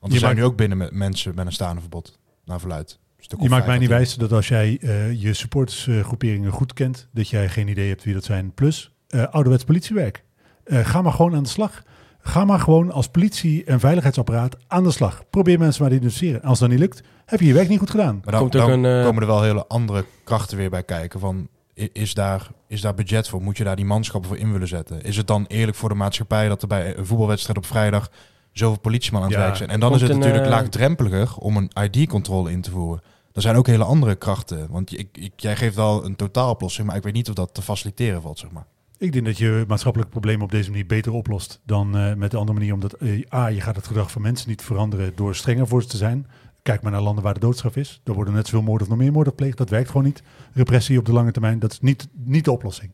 Want 0.00 0.12
Je 0.12 0.18
er 0.18 0.24
zijn 0.24 0.36
nu 0.36 0.44
ook 0.44 0.56
binnen 0.56 0.78
met 0.78 0.92
mensen 0.92 1.34
met 1.34 1.46
een 1.46 1.52
staande 1.52 1.80
verbod. 1.80 2.18
Naar 2.44 2.60
verluid. 2.60 2.98
Stuk 3.24 3.42
Je 3.42 3.48
maakt 3.48 3.66
mij 3.66 3.78
niet 3.78 3.88
wijs 3.88 4.14
dat 4.14 4.32
als 4.32 4.48
jij 4.48 4.78
eh, 4.80 5.22
je 5.22 5.32
supportersgroeperingen 5.32 6.52
goed 6.52 6.72
kent, 6.72 7.08
dat 7.12 7.28
jij 7.28 7.48
geen 7.48 7.68
idee 7.68 7.88
hebt 7.88 8.04
wie 8.04 8.14
dat 8.14 8.24
zijn. 8.24 8.54
Plus, 8.54 8.92
eh 9.08 9.24
ouderwets 9.30 9.64
politiewerk. 9.64 10.24
Eh, 10.64 10.78
ga 10.78 11.02
maar 11.02 11.12
gewoon 11.12 11.34
aan 11.34 11.42
de 11.42 11.48
slag. 11.48 11.82
Ga 12.20 12.44
maar 12.44 12.60
gewoon 12.60 12.90
als 12.92 13.08
politie 13.08 13.64
en 13.64 13.80
veiligheidsapparaat 13.80 14.56
aan 14.66 14.84
de 14.84 14.90
slag. 14.90 15.22
Probeer 15.30 15.58
mensen 15.58 15.82
maar 15.82 15.90
te 15.90 15.96
identificeren. 15.96 16.42
Als 16.42 16.58
dat 16.58 16.68
niet 16.68 16.78
lukt, 16.78 17.02
heb 17.26 17.40
je 17.40 17.46
je 17.46 17.52
werk 17.52 17.68
niet 17.68 17.78
goed 17.78 17.90
gedaan. 17.90 18.20
Maar 18.24 18.32
dan, 18.32 18.40
Komt 18.40 18.56
ook 18.56 18.68
dan 18.68 18.84
een, 18.84 19.04
komen 19.04 19.22
er 19.22 19.28
wel 19.28 19.42
hele 19.42 19.66
andere 19.66 20.04
krachten 20.24 20.56
weer 20.56 20.70
bij 20.70 20.82
kijken. 20.82 21.20
Van, 21.20 21.48
is, 21.92 22.14
daar, 22.14 22.50
is 22.68 22.80
daar 22.80 22.94
budget 22.94 23.28
voor? 23.28 23.42
Moet 23.42 23.56
je 23.56 23.64
daar 23.64 23.76
die 23.76 23.84
manschappen 23.84 24.30
voor 24.30 24.38
in 24.38 24.52
willen 24.52 24.68
zetten? 24.68 25.02
Is 25.02 25.16
het 25.16 25.26
dan 25.26 25.44
eerlijk 25.46 25.76
voor 25.76 25.88
de 25.88 25.94
maatschappij 25.94 26.48
dat 26.48 26.62
er 26.62 26.68
bij 26.68 26.96
een 26.96 27.06
voetbalwedstrijd 27.06 27.58
op 27.58 27.66
vrijdag 27.66 28.10
zoveel 28.52 28.80
politieman 28.80 29.22
aan 29.22 29.28
het 29.28 29.36
Ja, 29.36 29.44
werk 29.44 29.56
zijn? 29.56 29.70
En 29.70 29.80
dan 29.80 29.90
komt 29.90 30.02
is 30.02 30.08
het 30.08 30.16
een, 30.16 30.22
natuurlijk 30.22 30.50
laagdrempeliger 30.50 31.36
om 31.36 31.56
een 31.56 31.70
ID-controle 31.82 32.50
in 32.50 32.60
te 32.60 32.70
voeren. 32.70 33.02
Er 33.34 33.42
zijn 33.42 33.56
ook 33.56 33.66
hele 33.66 33.84
andere 33.84 34.14
krachten. 34.14 34.66
Want 34.70 34.98
ik, 34.98 35.08
ik, 35.12 35.32
jij 35.36 35.56
geeft 35.56 35.74
wel 35.74 36.04
een 36.04 36.16
totaaloplossing, 36.16 36.86
maar 36.86 36.96
ik 36.96 37.02
weet 37.02 37.12
niet 37.12 37.28
of 37.28 37.34
dat 37.34 37.54
te 37.54 37.62
faciliteren 37.62 38.22
valt, 38.22 38.38
zeg 38.38 38.50
maar. 38.50 38.66
Ik 38.98 39.12
denk 39.12 39.24
dat 39.24 39.38
je 39.38 39.64
maatschappelijke 39.68 40.12
problemen 40.12 40.44
op 40.44 40.50
deze 40.50 40.70
manier 40.70 40.86
beter 40.86 41.12
oplost 41.12 41.60
dan 41.66 41.96
eh, 41.96 42.14
met 42.14 42.30
de 42.30 42.36
andere 42.36 42.58
manier. 42.58 42.74
Omdat 42.74 42.92
eh, 42.92 43.32
A, 43.34 43.46
je 43.46 43.60
gaat 43.60 43.76
het 43.76 43.86
gedrag 43.86 44.10
van 44.10 44.22
mensen 44.22 44.48
niet 44.48 44.62
veranderen 44.62 45.12
door 45.14 45.34
strenger 45.34 45.66
voor 45.66 45.82
ze 45.82 45.88
te 45.88 45.96
zijn. 45.96 46.26
Kijk 46.62 46.82
maar 46.82 46.92
naar 46.92 47.00
landen 47.00 47.24
waar 47.24 47.34
de 47.34 47.40
doodstraf 47.40 47.76
is. 47.76 48.00
Er 48.04 48.12
worden 48.12 48.34
net 48.34 48.46
zoveel 48.46 48.62
moorden 48.62 48.86
of 48.86 48.92
nog 48.92 49.02
meer 49.02 49.12
moorden 49.12 49.32
gepleegd. 49.32 49.58
Dat 49.58 49.70
werkt 49.70 49.88
gewoon 49.88 50.04
niet. 50.04 50.22
Repressie 50.52 50.98
op 50.98 51.04
de 51.04 51.12
lange 51.12 51.32
termijn, 51.32 51.58
dat 51.58 51.72
is 51.72 51.80
niet, 51.80 52.08
niet 52.12 52.44
de 52.44 52.52
oplossing. 52.52 52.90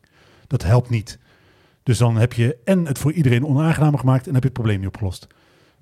Dat 0.47 0.63
helpt 0.63 0.89
niet. 0.89 1.19
Dus 1.83 1.97
dan 1.97 2.17
heb 2.17 2.33
je 2.33 2.57
en 2.63 2.85
het 2.85 2.97
voor 2.97 3.11
iedereen 3.11 3.45
onaangenamer 3.45 3.99
gemaakt 3.99 4.27
en 4.27 4.33
heb 4.33 4.41
je 4.41 4.49
het 4.49 4.57
probleem 4.57 4.79
niet 4.79 4.87
opgelost. 4.87 5.27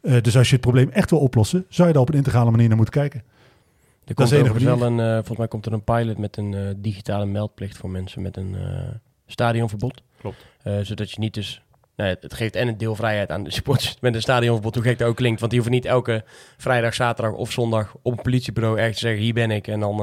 Eh, 0.01 0.21
dus 0.21 0.37
als 0.37 0.47
je 0.47 0.53
het 0.53 0.61
probleem 0.61 0.89
echt 0.89 1.09
wil 1.09 1.19
oplossen, 1.19 1.65
zou 1.69 1.87
je 1.87 1.93
daar 1.93 2.03
op 2.03 2.09
een 2.09 2.15
integrale 2.15 2.51
manier 2.51 2.67
naar 2.67 2.77
moeten 2.77 3.01
kijken. 3.01 3.23
Er 4.09 4.15
Dat 4.15 4.29
komt 4.29 4.31
is 4.31 4.37
enige 4.37 4.67
overigens 4.67 4.81
wel 4.81 4.91
een, 4.91 5.09
eh, 5.09 5.15
volgens 5.15 5.37
mij 5.37 5.47
komt 5.47 5.65
er 5.65 5.73
een 5.73 5.83
pilot 5.83 6.17
met 6.17 6.37
een 6.37 6.53
eh, 6.53 6.61
digitale 6.77 7.25
meldplicht 7.25 7.77
voor 7.77 7.89
mensen 7.89 8.21
met 8.21 8.37
een 8.37 8.55
eh, 8.55 8.87
stadionverbod. 9.25 10.01
Klopt. 10.21 10.45
Zodat 10.81 11.11
je 11.11 11.19
niet 11.19 11.33
dus... 11.33 11.61
Nou, 11.95 12.15
het 12.19 12.33
geeft 12.33 12.55
en 12.55 12.67
een 12.67 12.77
deel 12.77 12.95
vrijheid 12.95 13.31
aan 13.31 13.43
de 13.43 13.51
supporters 13.59 13.97
met 13.99 14.15
een 14.15 14.21
stadionverbod, 14.21 14.75
hoe 14.75 14.83
gek 14.83 14.97
dat 14.97 15.07
ook 15.07 15.15
klinkt. 15.15 15.39
Want 15.39 15.51
die 15.51 15.61
hoeven 15.61 15.79
niet 15.79 15.89
elke 15.89 16.23
vrijdag, 16.57 16.93
zaterdag 16.93 17.33
of 17.33 17.51
zondag 17.51 17.95
op 18.01 18.17
een 18.17 18.23
politiebureau 18.23 18.77
ergens 18.77 18.99
te 18.99 19.05
zeggen, 19.05 19.23
hier 19.23 19.33
ben 19.33 19.51
ik. 19.51 19.67
En 19.67 19.79
dan 19.79 19.97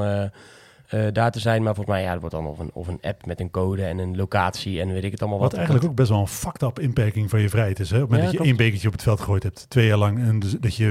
daar 1.13 1.31
te 1.31 1.39
zijn. 1.39 1.63
Maar 1.63 1.75
volgens 1.75 1.95
mij, 1.95 2.05
ja, 2.05 2.13
er 2.13 2.19
wordt 2.19 2.35
dan 2.35 2.47
of 2.47 2.59
een, 2.59 2.69
of 2.73 2.87
een 2.87 2.99
app 3.01 3.25
met 3.25 3.39
een 3.39 3.51
code 3.51 3.83
en 3.85 3.97
een 3.97 4.15
locatie 4.15 4.81
en 4.81 4.93
weet 4.93 5.03
ik 5.03 5.11
het 5.11 5.21
allemaal 5.21 5.39
wat. 5.39 5.49
Wat 5.49 5.57
eigenlijk 5.59 5.89
ook 5.89 5.95
best 5.95 6.09
wel 6.09 6.19
een 6.19 6.27
fucked 6.27 6.61
up 6.61 6.79
inperking 6.79 7.29
van 7.29 7.41
je 7.41 7.49
vrijheid 7.49 7.79
is. 7.79 7.89
Hè? 7.89 7.95
Op 7.95 8.01
het 8.01 8.09
moment 8.11 8.31
Ja, 8.31 8.37
dat 8.37 8.37
je 8.37 8.37
klopt. 8.37 8.59
één 8.59 8.65
bekertje 8.67 8.87
op 8.87 8.93
het 8.93 9.03
veld 9.03 9.19
gegooid 9.19 9.43
hebt, 9.43 9.65
twee 9.69 9.87
jaar 9.87 9.97
lang, 9.97 10.19
en 10.19 10.39
dus 10.39 10.55
dat 10.59 10.75
je 10.75 10.85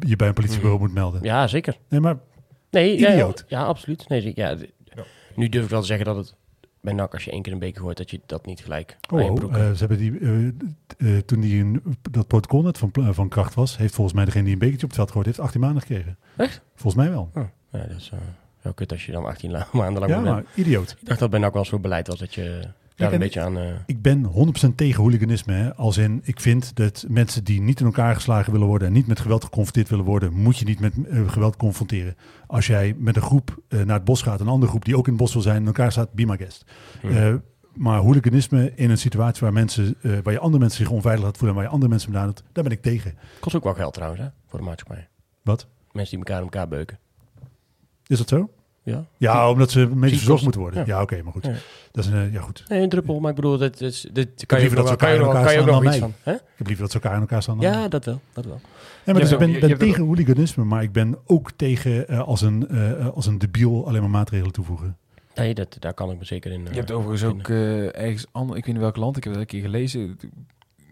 je 0.00 0.16
bij 0.16 0.28
een 0.28 0.34
politiebureau 0.34 0.78
moet 0.80 0.94
melden. 0.94 1.22
Ja, 1.22 1.46
zeker. 1.46 1.76
Nee, 1.88 2.00
maar 2.00 2.16
Nee, 2.74 2.98
ja, 2.98 3.10
Idioot. 3.12 3.44
Ja, 3.48 3.64
absoluut. 3.64 4.08
Nee, 4.08 4.32
ja, 4.34 4.56
Nu 5.34 5.48
durf 5.48 5.64
ik 5.64 5.70
wel 5.70 5.80
te 5.80 5.86
zeggen 5.86 6.06
dat 6.06 6.16
het 6.16 6.34
bij 6.80 6.92
NAC, 6.92 7.12
als 7.12 7.24
je 7.24 7.30
één 7.30 7.42
keer 7.42 7.52
een 7.52 7.58
beker 7.58 7.80
gooit, 7.80 7.96
dat 7.96 8.10
je 8.10 8.20
dat 8.26 8.46
niet 8.46 8.60
gelijk 8.60 8.96
Oh, 9.10 9.54
eh, 9.54 9.70
ze 9.70 9.78
hebben 9.78 9.98
die, 9.98 10.18
eh, 10.18 10.46
eh, 11.16 11.22
toen 11.22 11.40
die 11.40 11.60
een, 11.62 11.82
dat 12.10 12.26
protocol 12.26 12.62
net 12.62 12.78
van, 12.78 12.90
van 13.14 13.28
kracht 13.28 13.54
was, 13.54 13.76
heeft 13.76 13.94
volgens 13.94 14.16
mij 14.16 14.24
degene 14.24 14.44
die 14.44 14.52
een 14.52 14.58
bekertje 14.58 14.82
op 14.86 14.88
het 14.88 14.98
veld 14.98 15.08
gegooid 15.08 15.26
heeft 15.26 15.40
18 15.40 15.60
maanden 15.60 15.80
gekregen. 15.82 16.18
Echt? 16.36 16.60
Volgens 16.74 17.04
mij 17.04 17.10
wel. 17.12 17.30
Oh, 17.34 17.44
ja, 17.72 17.86
dat 17.86 17.96
is 17.96 18.12
wel 18.62 18.72
kut 18.72 18.92
als 18.92 19.06
je 19.06 19.12
dan 19.12 19.24
18 19.24 19.50
la- 19.50 19.66
maanden 19.72 20.00
lang 20.00 20.12
Ja, 20.12 20.20
maar 20.32 20.44
idioot. 20.54 20.90
Ik 21.00 21.06
dacht 21.06 21.20
dat 21.20 21.30
bij 21.30 21.40
NAC 21.40 21.52
wel 21.54 21.64
zo'n 21.64 21.80
beleid 21.80 22.06
was 22.06 22.18
dat 22.18 22.34
je 22.34 22.60
daar 22.94 23.08
en 23.08 23.14
een 23.14 23.20
beetje 23.20 23.40
aan... 23.40 23.56
eh, 23.58 23.64
Ik 23.86 24.02
ben 24.02 24.24
100% 24.72 24.74
tegen 24.74 25.02
hooliganisme. 25.02 25.52
Hè. 25.52 25.74
Als 25.74 25.96
in, 25.96 26.20
ik 26.24 26.40
vind 26.40 26.76
dat 26.76 27.04
mensen 27.08 27.44
die 27.44 27.60
niet 27.60 27.80
in 27.80 27.86
elkaar 27.86 28.14
geslagen 28.14 28.52
willen 28.52 28.66
worden 28.66 28.88
en 28.88 28.94
niet 28.94 29.06
met 29.06 29.20
geweld 29.20 29.44
geconfronteerd 29.44 29.88
willen 29.88 30.04
worden, 30.04 30.32
moet 30.32 30.56
je 30.58 30.64
niet 30.64 30.80
met 30.80 30.92
eh, 31.08 31.28
geweld 31.30 31.56
confronteren. 31.56 32.16
Als 32.46 32.66
jij 32.66 32.94
met 32.98 33.16
een 33.16 33.22
groep 33.22 33.62
eh, 33.68 33.80
naar 33.82 33.96
het 33.96 34.04
bos 34.04 34.22
gaat, 34.22 34.40
een 34.40 34.48
andere 34.48 34.70
groep 34.70 34.84
die 34.84 34.96
ook 34.96 35.06
in 35.06 35.12
het 35.12 35.22
bos 35.22 35.32
wil 35.32 35.42
zijn, 35.42 35.60
in 35.60 35.66
elkaar 35.66 35.92
staat, 35.92 36.12
be 36.12 36.26
my 36.26 36.36
guest. 36.36 36.64
Hmm. 37.00 37.42
Maar 37.74 37.98
hooliganisme 37.98 38.72
in 38.74 38.90
een 38.90 38.98
situatie 38.98 39.40
waar, 39.42 39.52
mensen, 39.52 39.96
waar 40.22 40.32
je 40.32 40.38
andere 40.38 40.58
mensen 40.62 40.84
zich 40.84 40.92
onveilig 40.94 41.24
laat 41.24 41.36
voelen 41.36 41.50
en 41.50 41.54
waar 41.54 41.64
je 41.64 41.74
andere 41.74 41.90
mensen 41.90 42.12
benadert, 42.12 42.42
daar 42.52 42.64
ben 42.64 42.72
ik 42.72 42.82
tegen. 42.82 43.14
kost 43.40 43.56
ook 43.56 43.64
wel 43.64 43.74
geld 43.74 43.94
trouwens, 43.94 44.22
hè, 44.22 44.28
voor 44.46 44.58
de 44.58 44.64
maatschappij. 44.64 45.08
Wat? 45.42 45.66
Mensen 45.92 46.10
die 46.16 46.18
elkaar 46.26 46.36
in 46.36 46.42
elkaar 46.50 46.68
beuken. 46.68 46.98
Is 48.06 48.18
dat 48.18 48.28
zo? 48.28 48.50
Ja? 48.84 49.04
Ja, 49.16 49.50
omdat 49.50 49.70
ze 49.70 49.86
medisch 49.94 50.16
verzorgd 50.16 50.42
moeten 50.42 50.60
worden. 50.60 50.80
Ja. 50.86 50.94
Ja, 50.94 51.02
oké, 51.02 51.22
maar 51.22 51.32
goed. 51.32 51.44
Ja. 51.46 51.52
Dat 51.92 52.04
is 52.04 52.10
een, 52.10 52.16
eh, 52.26 52.32
ja, 52.32 52.40
goed. 52.40 52.64
Nee, 52.68 52.82
een 52.82 52.88
druppel, 52.88 53.20
maar 53.20 53.30
ik 53.30 53.36
bedoel, 53.36 53.58
dit, 53.58 53.78
dit, 53.78 54.08
dit 54.14 54.46
kan 54.46 54.60
je 54.60 54.68
dat 54.68 54.76
nog 54.76 54.82
ze 54.88 54.88
wel- 54.88 54.96
kan 54.96 55.12
je 55.12 55.18
nog- 55.18 55.32
kan 55.44 55.52
je 55.54 55.64
nog 55.64 55.84
iets 55.84 55.96
van. 55.96 56.12
Hè? 56.22 56.32
Ik 56.32 56.40
heb 56.56 56.66
liever 56.66 56.82
dat 56.84 56.92
ze 56.92 56.98
elkaar 57.00 57.14
in 57.14 57.20
elkaar 57.20 57.42
staan. 57.42 57.58
dan 57.60 57.70
Ja, 57.70 57.88
dat 57.88 58.04
wel. 58.04 58.20
Dat 58.32 58.44
wel. 58.44 58.60
Ja, 59.04 59.12
maar 59.12 59.20
dus 59.22 59.32
ik 59.32 59.38
ben, 59.38 59.60
ben 59.60 59.68
je 59.68 59.76
tegen 59.76 60.04
hooliganisme, 60.04 60.64
maar 60.64 60.82
ik 60.82 60.92
ben 60.92 61.16
ook 61.26 61.50
tegen 61.56 62.08
eh, 62.08 62.20
als, 62.20 62.40
een, 62.42 62.68
eh, 62.68 63.08
als 63.08 63.26
een 63.26 63.38
debiel 63.38 63.86
alleen 63.86 64.00
maar 64.00 64.10
maatregelen 64.10 64.52
toevoegen. 64.52 64.96
Nee, 65.34 65.54
dat, 65.54 65.76
daar 65.80 65.94
kan 65.94 66.10
ik 66.10 66.18
me 66.18 66.24
zeker 66.24 66.52
in 66.52 66.62
Je 66.64 66.70
hebt 66.78 66.90
overigens 66.92 67.32
ook 67.32 67.48
eh, 67.48 67.84
ergens 68.00 68.26
anders, 68.32 68.58
ik 68.58 68.64
weet 68.64 68.74
niet 68.74 68.82
welk 68.82 68.96
land, 68.96 69.16
ik 69.16 69.24
heb 69.24 69.32
dat 69.32 69.42
een 69.42 69.48
keer 69.48 69.60
gelezen, 69.62 70.18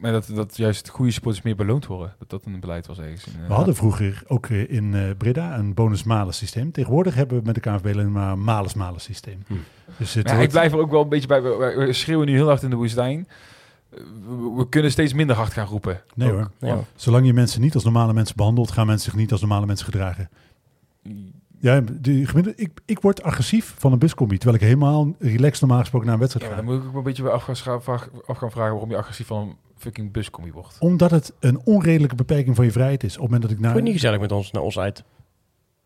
maar 0.02 0.12
dat, 0.12 0.30
dat 0.34 0.56
juist 0.56 0.88
goede 0.88 1.10
supporters 1.10 1.44
meer 1.44 1.56
beloond 1.56 1.86
worden. 1.86 2.14
Dat 2.18 2.30
dat 2.30 2.44
een 2.44 2.60
beleid 2.60 2.86
was 2.86 2.98
ergens. 2.98 3.26
in, 3.26 3.32
eh, 3.42 3.46
We 3.46 3.52
hadden 3.54 3.74
vroeger 3.74 4.22
ook 4.26 4.46
eh, 4.46 4.70
in 4.70 4.94
eh, 4.94 5.10
Breda 5.18 5.58
een 5.58 5.74
bonus-malus 5.74 6.36
systeem. 6.36 6.72
Tegenwoordig 6.72 7.14
hebben 7.14 7.38
we 7.38 7.42
met 7.44 7.54
de 7.54 7.60
KNVB 7.60 7.86
alleen 7.86 8.12
maar 8.12 8.32
een 8.32 8.44
malus-malus 8.44 9.02
systeem. 9.04 9.42
Hm. 9.46 9.54
Dus 9.98 10.14
het 10.14 10.24
Maar 10.24 10.32
ja, 10.32 10.38
wordt- 10.38 10.42
ik 10.54 10.58
blijf 10.60 10.72
er 10.72 10.78
ook 10.78 10.90
wel 10.90 11.02
een 11.02 11.08
beetje 11.08 11.28
bij. 11.28 11.42
We, 11.42 11.48
we- 11.76 11.86
we 11.86 11.92
schreeuwen 11.92 12.26
nu 12.26 12.32
heel 12.32 12.46
hard 12.46 12.62
in 12.62 12.70
de 12.70 12.76
woestijn. 12.76 13.28
We, 13.90 14.52
we 14.56 14.68
kunnen 14.68 14.90
steeds 14.90 15.12
minder 15.12 15.36
hard 15.36 15.52
gaan 15.52 15.66
roepen. 15.66 16.00
Nee 16.14 16.28
Ook. 16.32 16.34
hoor. 16.34 16.50
Ja. 16.58 16.78
Zolang 16.94 17.26
je 17.26 17.32
mensen 17.32 17.60
niet 17.60 17.74
als 17.74 17.84
normale 17.84 18.12
mensen 18.12 18.36
behandelt, 18.36 18.70
gaan 18.70 18.86
mensen 18.86 19.10
zich 19.10 19.20
niet 19.20 19.32
als 19.32 19.40
normale 19.40 19.66
mensen 19.66 19.84
gedragen. 19.86 20.28
Ja, 21.60 21.80
de, 21.80 22.26
gemiddelde- 22.26 22.62
ik, 22.62 22.70
ik 22.84 23.00
word 23.00 23.22
agressief 23.22 23.74
van 23.78 23.92
een 23.92 23.98
buscombi, 23.98 24.36
terwijl 24.38 24.58
ik 24.60 24.64
helemaal 24.68 25.14
relaxed 25.18 25.60
normaal 25.60 25.78
gesproken 25.80 26.06
naar 26.06 26.14
een 26.16 26.22
wedstrijd 26.22 26.50
ga. 26.50 26.56
dan 26.56 26.64
moet 26.64 26.82
ik 26.82 26.88
ook 26.88 26.94
een 26.94 27.02
beetje 27.02 27.30
af 27.30 27.42
gaan, 27.42 27.82
vragen 27.82 28.10
waarom 28.54 28.90
je 28.90 28.96
agressief 28.96 29.26
van 29.26 29.38
een 29.48 29.56
fucking 29.82 30.12
buscombi 30.12 30.52
wordt. 30.52 30.76
Omdat 30.78 31.10
het 31.10 31.32
een 31.40 31.60
onredelijke 31.64 32.14
beperking 32.14 32.56
van 32.56 32.64
je 32.64 32.72
vrijheid 32.72 33.02
is. 33.04 33.16
Op 33.16 33.22
het 33.22 33.30
moment 33.30 33.42
dat 33.42 33.50
ik 33.50 33.56
Vond 33.56 33.68
je 33.68 33.74
naar... 33.74 33.82
niet 33.84 33.92
gezellig 34.00 34.20
met 34.20 34.32
ons, 34.32 34.50
naar 34.50 34.62
ons 34.62 34.78
uit? 34.78 35.04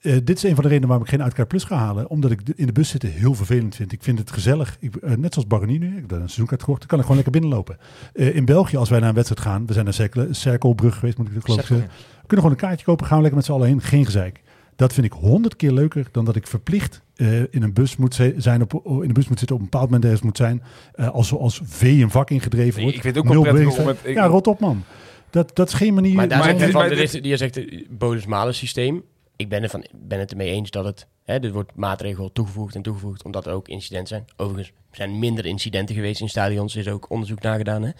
Eh, 0.01 0.13
dit 0.25 0.37
is 0.37 0.43
een 0.43 0.55
van 0.55 0.63
de 0.63 0.69
redenen 0.69 0.89
waarom 0.89 1.05
ik 1.07 1.11
geen 1.13 1.23
Uitkaart 1.23 1.49
Plus 1.49 1.65
ga 1.65 1.77
halen. 1.77 2.09
Omdat 2.11 2.31
ik 2.31 2.47
de- 2.47 2.53
in 2.57 2.67
de 2.67 2.73
bus 2.73 2.89
zitten 2.89 3.11
heel 3.11 3.35
vervelend 3.35 3.75
vind. 3.75 3.93
Ik 3.93 4.03
vind 4.03 4.19
het 4.19 4.31
gezellig. 4.31 4.77
Ik, 4.81 4.97
eh, 4.97 5.17
net 5.17 5.33
zoals 5.35 5.49
Baronie 5.49 5.79
nu. 5.79 5.89
Ik 5.89 5.95
heb 5.97 6.09
daar 6.09 6.19
een 6.19 6.25
seizoenkaart 6.25 6.61
gekocht. 6.61 6.79
Dan 6.81 6.89
kan 6.89 6.99
ik 6.99 7.05
gewoon 7.05 7.23
lekker 7.23 7.41
binnenlopen. 7.41 7.79
Eh, 8.13 8.37
in 8.37 8.45
België, 8.45 8.77
als 8.77 8.89
wij 8.91 8.99
naar 9.01 9.09
een 9.09 9.15
wedstrijd 9.15 9.41
gaan. 9.43 9.67
We 9.67 9.73
zijn 9.73 9.85
naar 9.85 9.95
Cercle, 9.95 10.35
Cerkelbrug 10.35 10.95
geweest, 10.99 11.19
moet 11.19 11.29
ik 11.29 11.35
dat 11.35 11.45
geloof 11.45 11.61
ik 11.61 11.67
zeggen. 11.67 11.87
We 11.89 12.27
kunnen 12.27 12.37
gewoon 12.47 12.51
een 12.51 12.57
kaartje 12.69 12.85
kopen. 12.85 13.07
Gaan 13.07 13.17
we 13.17 13.23
lekker 13.23 13.39
met 13.41 13.47
z'n 13.49 13.53
allen 13.57 13.67
heen. 13.69 13.81
Geen 13.81 14.05
gezeik. 14.05 14.43
Dat 14.77 14.93
vind 14.93 15.07
ik 15.07 15.13
honderd 15.13 15.57
keer 15.57 15.73
leuker 15.73 16.09
dan 16.13 16.25
dat 16.25 16.37
ik 16.37 16.47
verplicht 16.47 17.01
eh, 17.15 17.41
in 17.41 17.63
een 17.63 17.73
bus 17.73 17.97
moet 17.97 18.21
zijn 18.37 18.63
op, 18.63 19.03
in 19.03 19.09
de 19.09 19.13
bus 19.15 19.29
moet 19.29 19.39
zitten 19.39 19.57
op 19.57 19.63
een 19.63 19.69
bepaald 19.71 19.85
moment 19.91 20.05
ergens 20.05 20.23
moet 20.23 20.37
zijn. 20.37 20.63
eh, 20.95 21.09
als, 21.09 21.33
als 21.35 21.61
vee 21.65 22.03
een 22.03 22.11
vak 22.11 22.31
ingedreven 22.31 22.77
Ik, 22.77 22.81
wordt. 22.83 22.97
ik 22.97 23.03
vind 23.03 23.15
het 23.17 23.25
ook 23.27 23.33
wel 23.33 23.43
prettig 23.43 23.79
om 23.79 23.87
het... 23.87 23.99
ik- 24.03 24.15
Ja, 24.15 24.27
rot 24.27 24.47
op 24.47 24.61
man. 24.61 24.85
Dat, 25.31 25.57
dat 25.57 25.69
is 25.69 25.75
geen 25.75 25.95
manier. 25.95 26.15
Maar 26.15 26.29
daar 26.29 26.39
maar 26.39 26.59
zegt 26.59 26.71
van, 26.73 26.81
maar 26.81 26.91
er 26.91 26.97
dit- 26.97 27.23
die 27.23 27.37
zegt 27.37 27.55
het 27.55 27.87
bonus-malus 27.99 28.59
systeem. 28.59 29.03
Ik 29.37 29.49
ben, 29.49 29.63
ervan, 29.63 29.85
ben 29.95 30.19
het 30.19 30.31
ermee 30.31 30.51
eens 30.51 30.71
dat 30.71 30.85
het... 30.85 31.07
Hè, 31.25 31.41
dit 31.41 31.53
wordt 31.53 31.73
maatregel 31.75 32.33
toegevoegd 32.33 32.75
en 32.75 32.83
toegevoegd 32.83 33.25
omdat 33.25 33.47
er 33.47 33.53
ook 33.53 33.69
incidenten 33.69 34.09
zijn. 34.09 34.25
Overigens 34.37 34.73
zijn 34.93 35.19
minder 35.19 35.47
incidenten 35.47 35.95
geweest 35.95 36.21
in 36.21 36.29
stadions. 36.29 36.75
Er 36.75 36.81
is 36.81 36.89
ook 36.89 37.11
onderzoek 37.11 37.41
naar 37.43 37.57
gedaan. 37.57 37.83
Hè? 37.83 37.91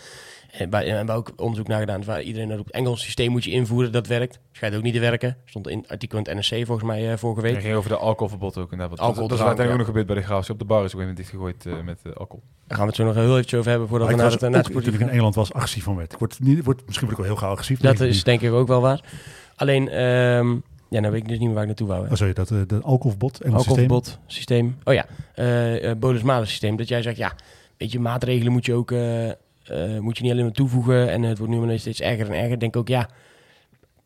En 0.59 0.71
waar, 0.71 0.83
en 0.83 1.07
waar 1.07 1.17
ook 1.17 1.33
onderzoek 1.37 1.69
naar 1.69 1.81
gedaan 1.81 2.05
waar 2.05 2.23
iedereen 2.23 2.49
dat 2.49 2.59
op 2.59 2.67
het 2.67 2.75
Engels 2.75 3.03
systeem 3.03 3.31
moet 3.31 3.45
je 3.45 3.51
invoeren. 3.51 3.93
Dat 3.93 4.07
werkt. 4.07 4.41
Schijnt 4.53 4.77
ook 4.77 4.83
niet 4.83 4.95
te 4.95 5.01
werken. 5.01 5.37
Stond 5.45 5.69
in 5.69 5.85
artikel 5.89 6.19
in 6.19 6.25
het 6.25 6.35
NRC 6.51 6.67
volgens 6.67 6.87
mij 6.89 7.13
eh, 7.13 7.19
vorige 7.19 7.41
Het 7.41 7.51
week. 7.53 7.63
ging 7.63 7.75
over 7.75 7.91
de 7.91 7.97
alcoholverbod 7.97 8.59
ook. 8.59 8.73
inderdaad. 8.73 8.99
Alcohol, 8.99 9.29
dat, 9.29 9.29
dat 9.29 9.39
is 9.39 9.45
drank, 9.45 9.59
uiteindelijk 9.59 9.67
ja. 9.67 9.73
ook 9.73 9.79
nog 9.79 9.87
gebeurd 9.87 10.07
bij 10.07 10.17
de 10.17 10.23
Graafschap. 10.23 10.55
Op 10.55 10.69
de 10.69 10.75
bar 10.75 10.85
is 10.85 10.95
ook 10.95 11.01
even 11.01 11.15
dichtgegooid 11.15 11.67
eh, 11.67 11.81
met 11.85 12.01
eh, 12.03 12.13
alcohol. 12.13 12.43
Daar 12.67 12.79
gaan 12.79 12.87
we 12.87 12.93
het 12.93 12.97
zo 12.97 13.05
nog 13.05 13.15
heel 13.15 13.33
eventjes 13.33 13.59
over 13.59 13.71
hebben 13.71 13.89
voordat 13.89 14.09
Maar 14.09 14.17
we 14.17 14.23
naar 14.23 14.33
het, 14.33 14.41
naar 14.41 14.53
het 14.53 14.67
sportief 14.67 15.01
in. 15.01 15.09
Engeland 15.09 15.35
was 15.35 15.53
agressief 15.53 15.85
van 15.85 15.97
werd. 15.97 16.13
Ik 16.13 16.19
word, 16.19 16.41
niet, 16.41 16.65
word, 16.65 16.87
misschien 16.87 17.07
word 17.07 17.19
ik 17.19 17.25
wel 17.25 17.35
heel 17.35 17.43
gauw 17.43 17.51
agressief. 17.51 17.81
Dat 17.81 18.01
is 18.01 18.25
denk 18.25 18.41
ik 18.41 18.53
ook 18.53 18.69
wel 18.69 18.81
waar. 18.81 19.01
Alleen, 19.57 19.89
ehm, 19.89 20.57
ja, 20.89 21.01
nou 21.01 21.13
weet 21.13 21.23
ik 21.23 21.29
dus 21.29 21.39
niet 21.39 21.47
meer 21.47 21.53
waar 21.55 21.63
ik 21.63 21.69
naartoe 21.69 21.87
wou. 21.89 22.05
hè. 22.05 22.11
Oh, 22.11 22.17
sorry, 22.17 22.33
dat, 22.33 22.51
eh, 22.51 22.59
dat 22.67 22.83
alcoholverbod, 22.83 23.35
systeem. 23.35 23.55
Alcoholverbod 23.55 24.19
systeem. 24.27 24.77
Oh 24.85 24.95
ja, 24.95 25.07
eh 25.35 25.95
uh, 25.95 26.41
systeem. 26.43 26.77
Dat 26.77 26.89
jij 26.89 27.03
zegt, 27.03 27.17
ja, 27.17 27.33
weet 27.77 27.93
je, 27.93 28.01
maatregelen 28.01 28.53
moet 28.53 28.67
je 28.67 28.75
ook 28.75 28.91
eh, 28.91 29.31
eh, 29.71 29.99
moet 29.99 30.17
je 30.17 30.23
niet 30.23 30.33
alleen 30.33 30.45
maar 30.45 30.53
toevoegen. 30.53 31.11
En 31.11 31.23
het 31.23 31.39
wordt 31.39 31.53
nu 31.53 31.59
maar 31.59 31.79
steeds 31.79 32.01
erger 32.01 32.27
en 32.27 32.43
erger. 32.43 32.59
Denk 32.59 32.77
ook, 32.77 32.89
ja, 32.89 33.09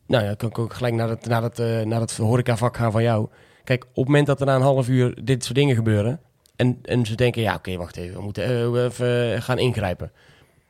nou 0.07 0.23
ja, 0.23 0.33
kan 0.33 0.49
ik 0.49 0.59
ook 0.59 0.73
gelijk 0.73 0.93
naar 0.93 1.09
het, 1.09 1.25
naar 1.25 1.43
het, 1.43 1.59
eh, 1.59 1.81
naar 1.81 1.99
het 1.99 2.17
horecavak 2.17 2.77
gaan 2.77 2.91
van 2.91 3.03
jou. 3.03 3.27
Kijk, 3.63 3.83
op 3.83 3.95
het 3.95 4.05
moment 4.05 4.27
dat 4.27 4.39
er 4.39 4.45
na 4.45 4.55
een 4.55 4.61
half 4.61 4.89
uur 4.89 5.23
dit 5.23 5.43
soort 5.43 5.55
dingen 5.55 5.75
gebeuren. 5.75 6.19
En, 6.55 6.79
en 6.83 7.05
ze 7.05 7.15
denken, 7.15 7.41
ja, 7.41 7.55
oké, 7.55 7.77
wacht 7.77 7.97
even, 7.97 8.15
we 8.15 8.21
moeten 8.21 8.43
eh, 8.43 8.83
even 8.83 9.41
gaan 9.41 9.59
ingrijpen. 9.59 10.11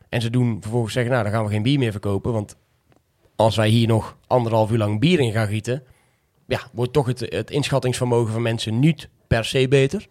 En 0.10 0.22
ze 0.22 0.30
doen 0.30 0.58
vervolgens 0.62 0.94
zeggen, 0.94 1.12
nou, 1.12 1.24
dan 1.24 1.34
gaan 1.34 1.44
we 1.44 1.50
geen 1.50 1.64
bier 1.64 1.80
meer 1.80 1.92
verkopen. 1.92 2.34
Want 2.34 2.56
als 3.36 3.56
wij 3.56 3.70
hier 3.70 3.88
nog 3.88 4.18
anderhalf 4.28 4.72
uur 4.72 4.78
lang 4.78 5.00
bier 5.00 5.20
in 5.20 5.32
gaan 5.32 5.48
gieten, 5.48 5.84
ja, 6.48 6.60
wordt 6.72 6.94
toch 6.94 7.06
het, 7.06 7.20
het 7.20 7.52
inschattingsvermogen 7.52 8.34
van 8.34 8.42
mensen 8.42 8.80
niet 8.80 9.10
per 9.28 9.46
se 9.46 9.68
beter. 9.68 10.08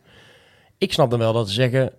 Ik 0.78 0.92
snap 0.92 1.10
dan 1.10 1.18
wel 1.18 1.32
dat 1.32 1.48
ze 1.48 1.54
zeggen, 1.54 1.92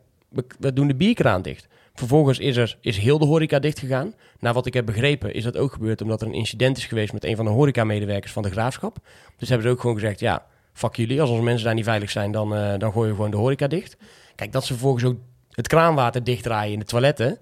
we 0.60 0.74
doen 0.74 0.88
de 0.88 0.96
bierkraan 0.96 1.42
dicht. 1.42 1.68
Vervolgens 1.94 2.40
is, 2.40 2.58
er, 2.58 2.78
is 2.82 2.98
heel 2.98 3.20
de 3.20 3.26
horeca 3.26 3.60
dicht 3.60 3.80
gegaan. 3.80 4.14
Naar 4.40 4.54
wat 4.54 4.66
ik 4.66 4.74
heb 4.74 4.86
begrepen 4.86 5.34
is 5.34 5.44
dat 5.44 5.58
ook 5.58 5.74
gebeurd 5.74 6.02
omdat 6.02 6.22
er 6.22 6.28
een 6.28 6.34
incident 6.34 6.78
is 6.78 6.86
geweest 6.86 7.14
met 7.14 7.24
een 7.24 7.36
van 7.36 7.46
de 7.46 7.52
horeca-medewerkers 7.52 8.32
van 8.32 8.44
de 8.44 8.52
graafschap. 8.52 8.98
Dus 9.38 9.50
hebben 9.50 9.68
ze 9.68 9.74
ook 9.74 9.80
gewoon 9.80 9.96
gezegd, 9.96 10.20
ja, 10.20 10.46
fuck 10.74 10.96
jullie. 10.96 11.22
Als 11.22 11.30
onze 11.30 11.44
mensen 11.44 11.66
daar 11.66 11.76
niet 11.76 11.84
veilig 11.84 12.10
zijn, 12.10 12.32
dan, 12.32 12.54
uh, 12.54 12.74
dan 12.78 12.92
gooien 12.92 13.10
we 13.10 13.16
gewoon 13.16 13.32
de 13.32 13.38
horeca 13.38 13.68
dicht. 13.68 13.98
Kijk, 14.36 14.52
dat 14.52 14.66
ze 14.66 14.74
vervolgens 14.74 15.04
ook 15.04 15.18
het 15.52 15.68
kraanwater 15.68 16.24
dichtdraaien 16.24 16.74
in 16.74 16.80
de 16.80 16.86
toiletten. 16.86 17.40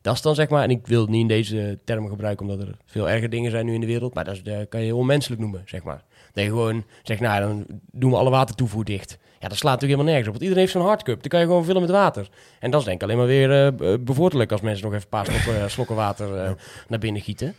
Dat 0.00 0.14
is 0.14 0.22
dan 0.22 0.34
zeg 0.34 0.48
maar, 0.48 0.62
en 0.62 0.70
ik 0.70 0.86
wil 0.86 1.00
het 1.00 1.10
niet 1.10 1.20
in 1.20 1.28
deze 1.28 1.78
termen 1.84 2.10
gebruiken, 2.10 2.48
omdat 2.48 2.68
er 2.68 2.76
veel 2.86 3.10
erger 3.10 3.30
dingen 3.30 3.50
zijn 3.50 3.66
nu 3.66 3.74
in 3.74 3.80
de 3.80 3.86
wereld. 3.86 4.14
Maar 4.14 4.24
dat, 4.24 4.34
is, 4.34 4.42
dat 4.42 4.68
kan 4.68 4.82
je 4.82 4.94
onmenselijk 4.94 5.40
noemen, 5.40 5.62
zeg 5.64 5.82
maar. 5.82 6.04
Dat 6.32 6.44
je 6.44 6.50
gewoon 6.50 6.84
zegt, 7.02 7.20
nou 7.20 7.40
dan 7.40 7.66
doen 7.90 8.10
we 8.10 8.16
alle 8.16 8.30
watertoevoer 8.30 8.84
dicht. 8.84 9.18
Ja, 9.40 9.48
dat 9.48 9.58
slaat 9.58 9.72
natuurlijk 9.72 10.00
helemaal 10.00 10.04
nergens 10.04 10.26
op. 10.26 10.32
Want 10.32 10.42
iedereen 10.42 10.62
heeft 10.62 10.72
zo'n 10.72 10.86
hardcup. 10.86 11.20
Dan 11.20 11.30
kan 11.30 11.40
je 11.40 11.46
gewoon 11.46 11.64
vullen 11.64 11.80
met 11.80 11.90
water. 11.90 12.28
En 12.60 12.70
dat 12.70 12.80
is 12.80 12.86
denk 12.86 12.96
ik 12.96 13.02
alleen 13.02 13.16
maar 13.16 13.26
weer 13.26 13.72
uh, 13.80 13.94
bevorderlijk 14.00 14.52
als 14.52 14.60
mensen 14.60 14.84
nog 14.84 14.92
even 14.92 15.04
een 15.04 15.08
paar 15.08 15.26
slokken, 15.26 15.62
uh, 15.62 15.68
slokken 15.68 15.96
water 15.96 16.28
uh, 16.28 16.44
ja. 16.44 16.54
naar 16.88 16.98
binnen 16.98 17.22
gieten. 17.22 17.54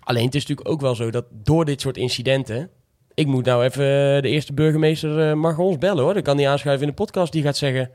Alleen 0.00 0.24
het 0.24 0.34
is 0.34 0.40
natuurlijk 0.46 0.68
ook 0.68 0.80
wel 0.80 0.94
zo 0.94 1.10
dat 1.10 1.24
door 1.30 1.64
dit 1.64 1.80
soort 1.80 1.96
incidenten... 1.96 2.70
Ik 3.14 3.26
moet 3.26 3.44
nou 3.44 3.64
even 3.64 3.84
de 4.22 4.28
eerste 4.28 4.52
burgemeester 4.52 5.38
mag 5.38 5.58
ons 5.58 5.78
bellen 5.78 6.04
hoor. 6.04 6.14
Dan 6.14 6.22
kan 6.22 6.36
die 6.36 6.48
aanschuiven 6.48 6.86
in 6.86 6.92
de 6.92 7.02
podcast. 7.02 7.32
Die 7.32 7.42
gaat 7.42 7.56
zeggen... 7.56 7.90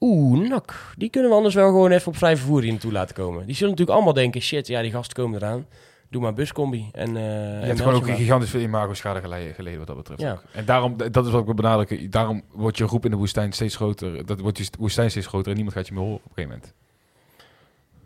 Oeh, 0.00 0.48
nak. 0.48 0.94
Die 0.96 1.10
kunnen 1.10 1.30
we 1.30 1.36
anders 1.36 1.54
wel 1.54 1.66
gewoon 1.66 1.90
even 1.90 2.08
op 2.08 2.16
vrij 2.16 2.36
vervoer 2.36 2.62
hier 2.62 2.70
naartoe 2.70 2.92
laten 2.92 3.14
komen. 3.14 3.46
Die 3.46 3.54
zullen 3.54 3.70
natuurlijk 3.70 3.96
allemaal 3.96 4.14
denken... 4.14 4.40
Shit, 4.40 4.66
ja, 4.66 4.82
die 4.82 4.90
gasten 4.90 5.16
komen 5.16 5.42
eraan. 5.42 5.66
Doe 6.10 6.22
maar 6.22 6.34
buscombi. 6.34 6.88
En, 6.92 7.08
uh, 7.08 7.14
je 7.60 7.66
hebt 7.66 7.78
gewoon 7.80 7.94
ook 7.94 8.06
een 8.06 8.16
gigantisch 8.16 8.50
veel 8.50 8.60
imago-schade 8.60 9.20
geleden, 9.20 9.54
geleden 9.54 9.78
wat 9.78 9.86
dat 9.86 9.96
betreft. 9.96 10.20
Ja. 10.20 10.32
Ook. 10.32 10.42
En 10.52 10.64
daarom, 10.64 10.96
dat 10.96 11.26
is 11.26 11.30
wat 11.30 11.40
ik 11.40 11.46
wil 11.46 11.54
benadrukken. 11.54 12.10
Daarom 12.10 12.42
wordt 12.52 12.78
je 12.78 12.84
roep 12.84 13.04
in 13.04 13.10
de 13.10 13.16
woestijn 13.16 13.52
steeds 13.52 13.76
groter. 13.76 14.26
Dat 14.26 14.40
wordt 14.40 14.58
je 14.58 14.66
woestijn 14.78 15.10
steeds 15.10 15.26
groter 15.26 15.48
en 15.48 15.54
niemand 15.54 15.76
gaat 15.76 15.86
je 15.86 15.92
meer 15.92 16.02
horen 16.02 16.16
op 16.16 16.24
een 16.24 16.32
gegeven 16.34 16.56
moment. 16.56 16.74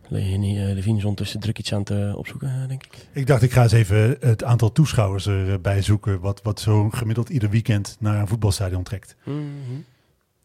Leg 0.09 0.29
je 0.29 0.37
niet 0.37 0.57
uh, 0.57 0.75
de 0.75 0.83
Venus 0.83 1.03
ondertussen 1.03 1.41
druk 1.41 1.59
iets 1.59 1.73
aan 1.73 1.79
het 1.79 1.91
uh, 1.91 2.17
opzoeken, 2.17 2.69
denk 2.69 2.85
ik? 2.85 3.09
Ik 3.13 3.27
dacht, 3.27 3.43
ik 3.43 3.53
ga 3.53 3.63
eens 3.63 3.73
even 3.73 4.17
het 4.21 4.45
aantal 4.45 4.73
toeschouwers 4.73 5.27
erbij 5.27 5.83
zoeken. 5.83 6.21
Wat, 6.21 6.43
wat 6.43 6.61
zo 6.61 6.91
gemiddeld 6.91 7.29
ieder 7.29 7.51
weekend 7.51 7.97
naar 8.01 8.21
een 8.21 8.29
voetbalstadion 8.29 8.83
trekt. 8.83 9.17
Mm 9.25 9.35
-hmm. 9.67 9.85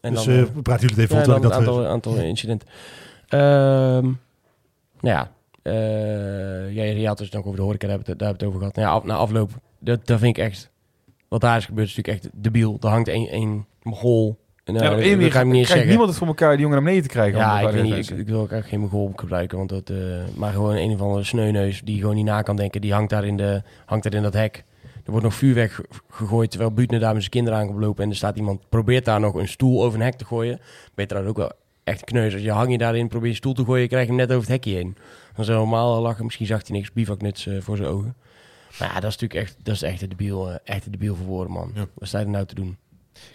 En 0.00 0.14
dus 0.14 0.24
dan, 0.24 0.34
uh, 0.34 0.44
praten 0.62 0.88
jullie 0.88 1.02
het 1.02 1.10
even 1.12 1.32
ja, 1.32 1.36
op. 1.36 1.42
Het 1.42 1.52
aantal, 1.52 1.78
we... 1.78 1.86
aantal 1.86 2.16
incidenten. 2.16 2.68
Um, 3.28 4.18
nou 5.00 5.16
ja, 5.16 5.30
jij 5.62 6.94
ja, 6.96 7.08
had 7.08 7.18
dus 7.18 7.30
nog 7.30 7.44
over 7.44 7.56
de 7.56 7.62
horeca, 7.62 7.86
daar 7.86 7.98
hebben 7.98 8.16
we 8.18 8.24
het 8.24 8.42
over 8.44 8.58
gehad. 8.58 8.74
Nou 8.74 8.88
ja, 8.88 8.94
af, 8.94 9.04
na 9.04 9.14
afloop, 9.14 9.50
dat, 9.78 10.06
dat 10.06 10.18
vind 10.18 10.36
ik 10.36 10.44
echt... 10.44 10.70
Wat 11.28 11.40
daar 11.40 11.56
is 11.56 11.64
gebeurd 11.64 11.88
is 11.88 11.96
natuurlijk 11.96 12.24
echt 12.24 12.42
debiel. 12.42 12.76
Er 12.80 12.88
hangt 12.88 13.08
een, 13.08 13.28
een 13.30 13.66
mogol... 13.82 14.38
En, 14.64 14.74
uh, 14.74 14.80
ja, 14.80 14.88
dat, 14.88 15.32
dat 15.32 15.44
niet 15.44 15.84
niemand 15.84 16.08
het 16.08 16.18
voor 16.18 16.26
elkaar 16.26 16.50
die 16.50 16.60
jongen 16.60 16.74
naar 16.76 16.84
beneden 16.84 17.02
te 17.02 17.14
krijgen. 17.14 17.38
Ja, 17.38 17.60
ik, 17.60 17.70
weet 17.70 17.82
niet, 17.82 18.10
ik, 18.10 18.18
ik, 18.18 18.26
wil 18.26 18.40
ook 18.40 18.50
eigenlijk 18.50 18.68
geen 18.68 18.80
mogol 18.80 19.12
gebruiken. 19.16 19.58
Want 19.58 19.68
dat, 19.68 19.90
uh, 19.90 19.96
maar 20.34 20.52
gewoon 20.52 20.76
een 20.76 20.92
of 20.92 21.00
andere 21.00 21.24
sneuneus 21.24 21.80
die 21.84 22.00
gewoon 22.00 22.14
niet 22.14 22.24
na 22.24 22.42
kan 22.42 22.56
denken. 22.56 22.80
Die 22.80 22.92
hangt 22.92 23.10
daar 23.10 23.24
in, 23.24 23.36
de, 23.36 23.62
hangt 23.84 24.04
daar 24.04 24.14
in 24.14 24.22
dat 24.22 24.32
hek. 24.32 24.64
Er 25.04 25.10
wordt 25.10 25.24
nog 25.24 25.34
vuurwerk 25.34 25.72
ge- 25.72 25.84
gegooid 26.10 26.50
terwijl 26.50 26.72
Buutner 26.72 27.00
daar 27.00 27.12
met 27.12 27.20
zijn 27.20 27.32
kinderen 27.32 27.58
aan 27.58 27.66
komt 27.66 27.80
lopen. 27.80 28.04
En 28.04 28.10
er 28.10 28.16
staat 28.16 28.36
iemand, 28.36 28.68
probeert 28.68 29.04
daar 29.04 29.20
nog 29.20 29.34
een 29.34 29.48
stoel 29.48 29.84
over 29.84 29.98
een 29.98 30.04
hek 30.04 30.14
te 30.14 30.24
gooien. 30.24 30.60
Je 30.94 31.06
trouwens 31.06 31.36
ook 31.36 31.42
wel 31.42 31.52
echt 31.84 32.04
kneus. 32.04 32.32
Als 32.32 32.42
je 32.42 32.50
hang 32.50 32.70
je 32.70 32.78
daarin, 32.78 33.08
probeer 33.08 33.30
je 33.30 33.36
stoel 33.36 33.52
te 33.52 33.64
gooien, 33.64 33.88
krijg 33.88 34.02
je 34.02 34.08
hem 34.08 34.18
net 34.18 34.28
over 34.30 34.40
het 34.40 34.50
hekje 34.50 34.74
heen. 34.74 34.96
Dan 35.46 35.54
zou 35.54 35.58
normaal 35.68 36.00
lachen. 36.00 36.24
Misschien 36.24 36.46
zag 36.46 36.66
hij 36.66 36.76
niks 36.76 36.92
bivaknuts 36.92 37.46
eh, 37.46 37.60
voor 37.60 37.76
zijn 37.76 37.88
ogen. 37.88 38.14
Maar 38.78 38.88
ja, 38.88 38.94
dat 39.00 39.10
is 39.10 39.16
natuurlijk 39.18 39.40
echt, 39.40 39.56
dat 39.62 39.74
is 39.74 39.82
echt 39.82 40.02
een 40.02 40.08
debiel, 40.08 40.50
eh, 40.50 40.56
echt 40.64 40.84
een 40.86 40.92
debiel 40.92 41.16
voor 41.16 41.26
woorden, 41.26 41.52
man. 41.52 41.70
Ja. 41.74 41.86
Wat 41.94 42.08
sta 42.08 42.18
je 42.18 42.24
er 42.24 42.30
nou 42.30 42.46
te 42.46 42.54
doen? 42.54 42.76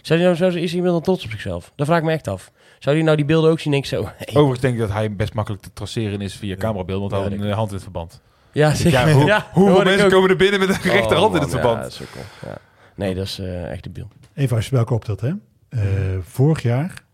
Zou 0.02 0.18
hij 0.20 0.28
nou, 0.28 0.36
zou, 0.52 0.60
is 0.62 0.74
iemand 0.74 0.92
dan 0.92 1.02
trots 1.02 1.24
op 1.24 1.30
zichzelf? 1.30 1.72
Dat 1.76 1.86
vraag 1.86 1.98
ik 1.98 2.04
me 2.04 2.12
echt 2.12 2.28
af. 2.28 2.50
Zou 2.78 2.96
hij 2.96 3.04
nou 3.04 3.16
die 3.16 3.24
beelden 3.26 3.50
ook 3.50 3.60
zien 3.60 3.72
en 3.74 3.80
denk 3.80 3.92
ik 3.92 3.98
zo... 3.98 4.04
hey. 4.16 4.26
Overigens 4.28 4.60
denk 4.60 4.74
ik 4.74 4.80
dat 4.80 4.90
hij 4.92 5.16
best 5.16 5.34
makkelijk 5.34 5.62
te 5.62 5.70
traceren 5.72 6.20
is 6.20 6.36
via 6.36 6.56
camerabeeld, 6.56 7.00
want 7.00 7.12
hij 7.12 7.20
Ja, 7.20 7.26
had 7.28 7.32
een 7.34 7.40
dat- 7.42 7.50
eh, 7.50 7.56
hand 7.56 7.68
in 7.68 7.74
het 7.74 7.82
verband. 7.82 8.20
Ja, 8.52 8.74
zeker. 8.74 8.90
Ja, 9.08 9.12
hoe, 9.12 9.24
Ja, 9.24 9.46
hoeveel 9.52 9.84
mensen 9.84 10.04
ook. 10.06 10.10
komen 10.12 10.30
er 10.30 10.36
binnen 10.36 10.60
met 10.60 10.68
een 10.68 10.90
rechterhand 10.90 11.34
in 11.34 11.40
het 11.40 11.54
Oh, 11.54 11.60
verband? 11.60 12.00
Ja. 12.44 12.58
Nee, 12.94 13.14
dat 13.14 13.24
is 13.24 13.38
eh, 13.38 13.70
echt 13.70 13.82
debiel. 13.82 14.08
Even 14.34 14.56
als 14.56 14.64
je 14.64 14.70
bij 14.70 14.80
elkaar 14.80 14.96
optelt, 14.96 15.20
hè. 15.20 15.32
Eh, 15.68 15.80
vorig 16.20 16.62
jaar 16.62 17.04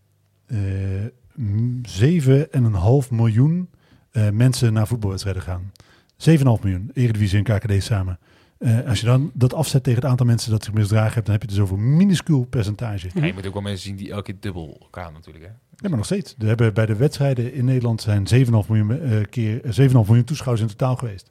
eh, 0.47 0.57
m- 1.35 1.81
7,5 1.85 3.09
miljoen 3.11 3.69
eh, 4.13 4.29
mensen 4.29 4.73
naar 4.73 4.87
voetbalwedstrijden 4.87 5.41
gaan. 5.43 5.71
7,5 6.17 6.43
miljoen, 6.63 6.91
Eredivisie 6.93 7.43
en 7.43 7.59
KKD 7.59 7.83
samen. 7.83 8.19
Eh, 8.57 8.87
als 8.87 8.99
je 8.99 9.05
dan 9.05 9.31
dat 9.33 9.53
afzet 9.53 9.83
tegen 9.83 10.01
het 10.01 10.09
aantal 10.09 10.25
mensen 10.25 10.51
dat 10.51 10.63
zich 10.63 10.73
misdragen 10.73 11.13
hebt, 11.13 11.25
dan 11.25 11.33
heb 11.35 11.41
je 11.43 11.49
dus 11.49 11.59
over 11.59 11.77
een 11.77 11.95
minuscuul 11.97 12.43
percentage. 12.49 13.09
Ja, 13.13 13.25
je 13.25 13.33
moet 13.33 13.47
ook 13.47 13.53
wel 13.53 13.61
mensen 13.61 13.83
zien 13.83 13.95
die 13.95 14.11
elke 14.11 14.23
keer 14.23 14.35
dubbel 14.39 14.77
elkaar 14.81 15.11
natuurlijk. 15.11 15.45
Hè? 15.45 15.51
Ja, 15.75 15.89
maar 15.89 15.97
nog 15.97 16.05
steeds. 16.05 16.35
Er 16.39 16.47
hebben 16.47 16.73
bij 16.73 16.85
de 16.85 16.95
wedstrijden 16.95 17.53
in 17.53 17.65
Nederland 17.65 18.01
zijn 18.01 18.27
7,5 18.27 18.69
miljoen, 18.69 18.99
eh, 19.01 19.21
keer, 19.29 19.63
eh, 19.63 19.71
7,5 19.71 20.07
miljoen 20.07 20.23
toeschouwers 20.25 20.61
in 20.61 20.67
totaal 20.69 20.95
geweest. 20.95 21.29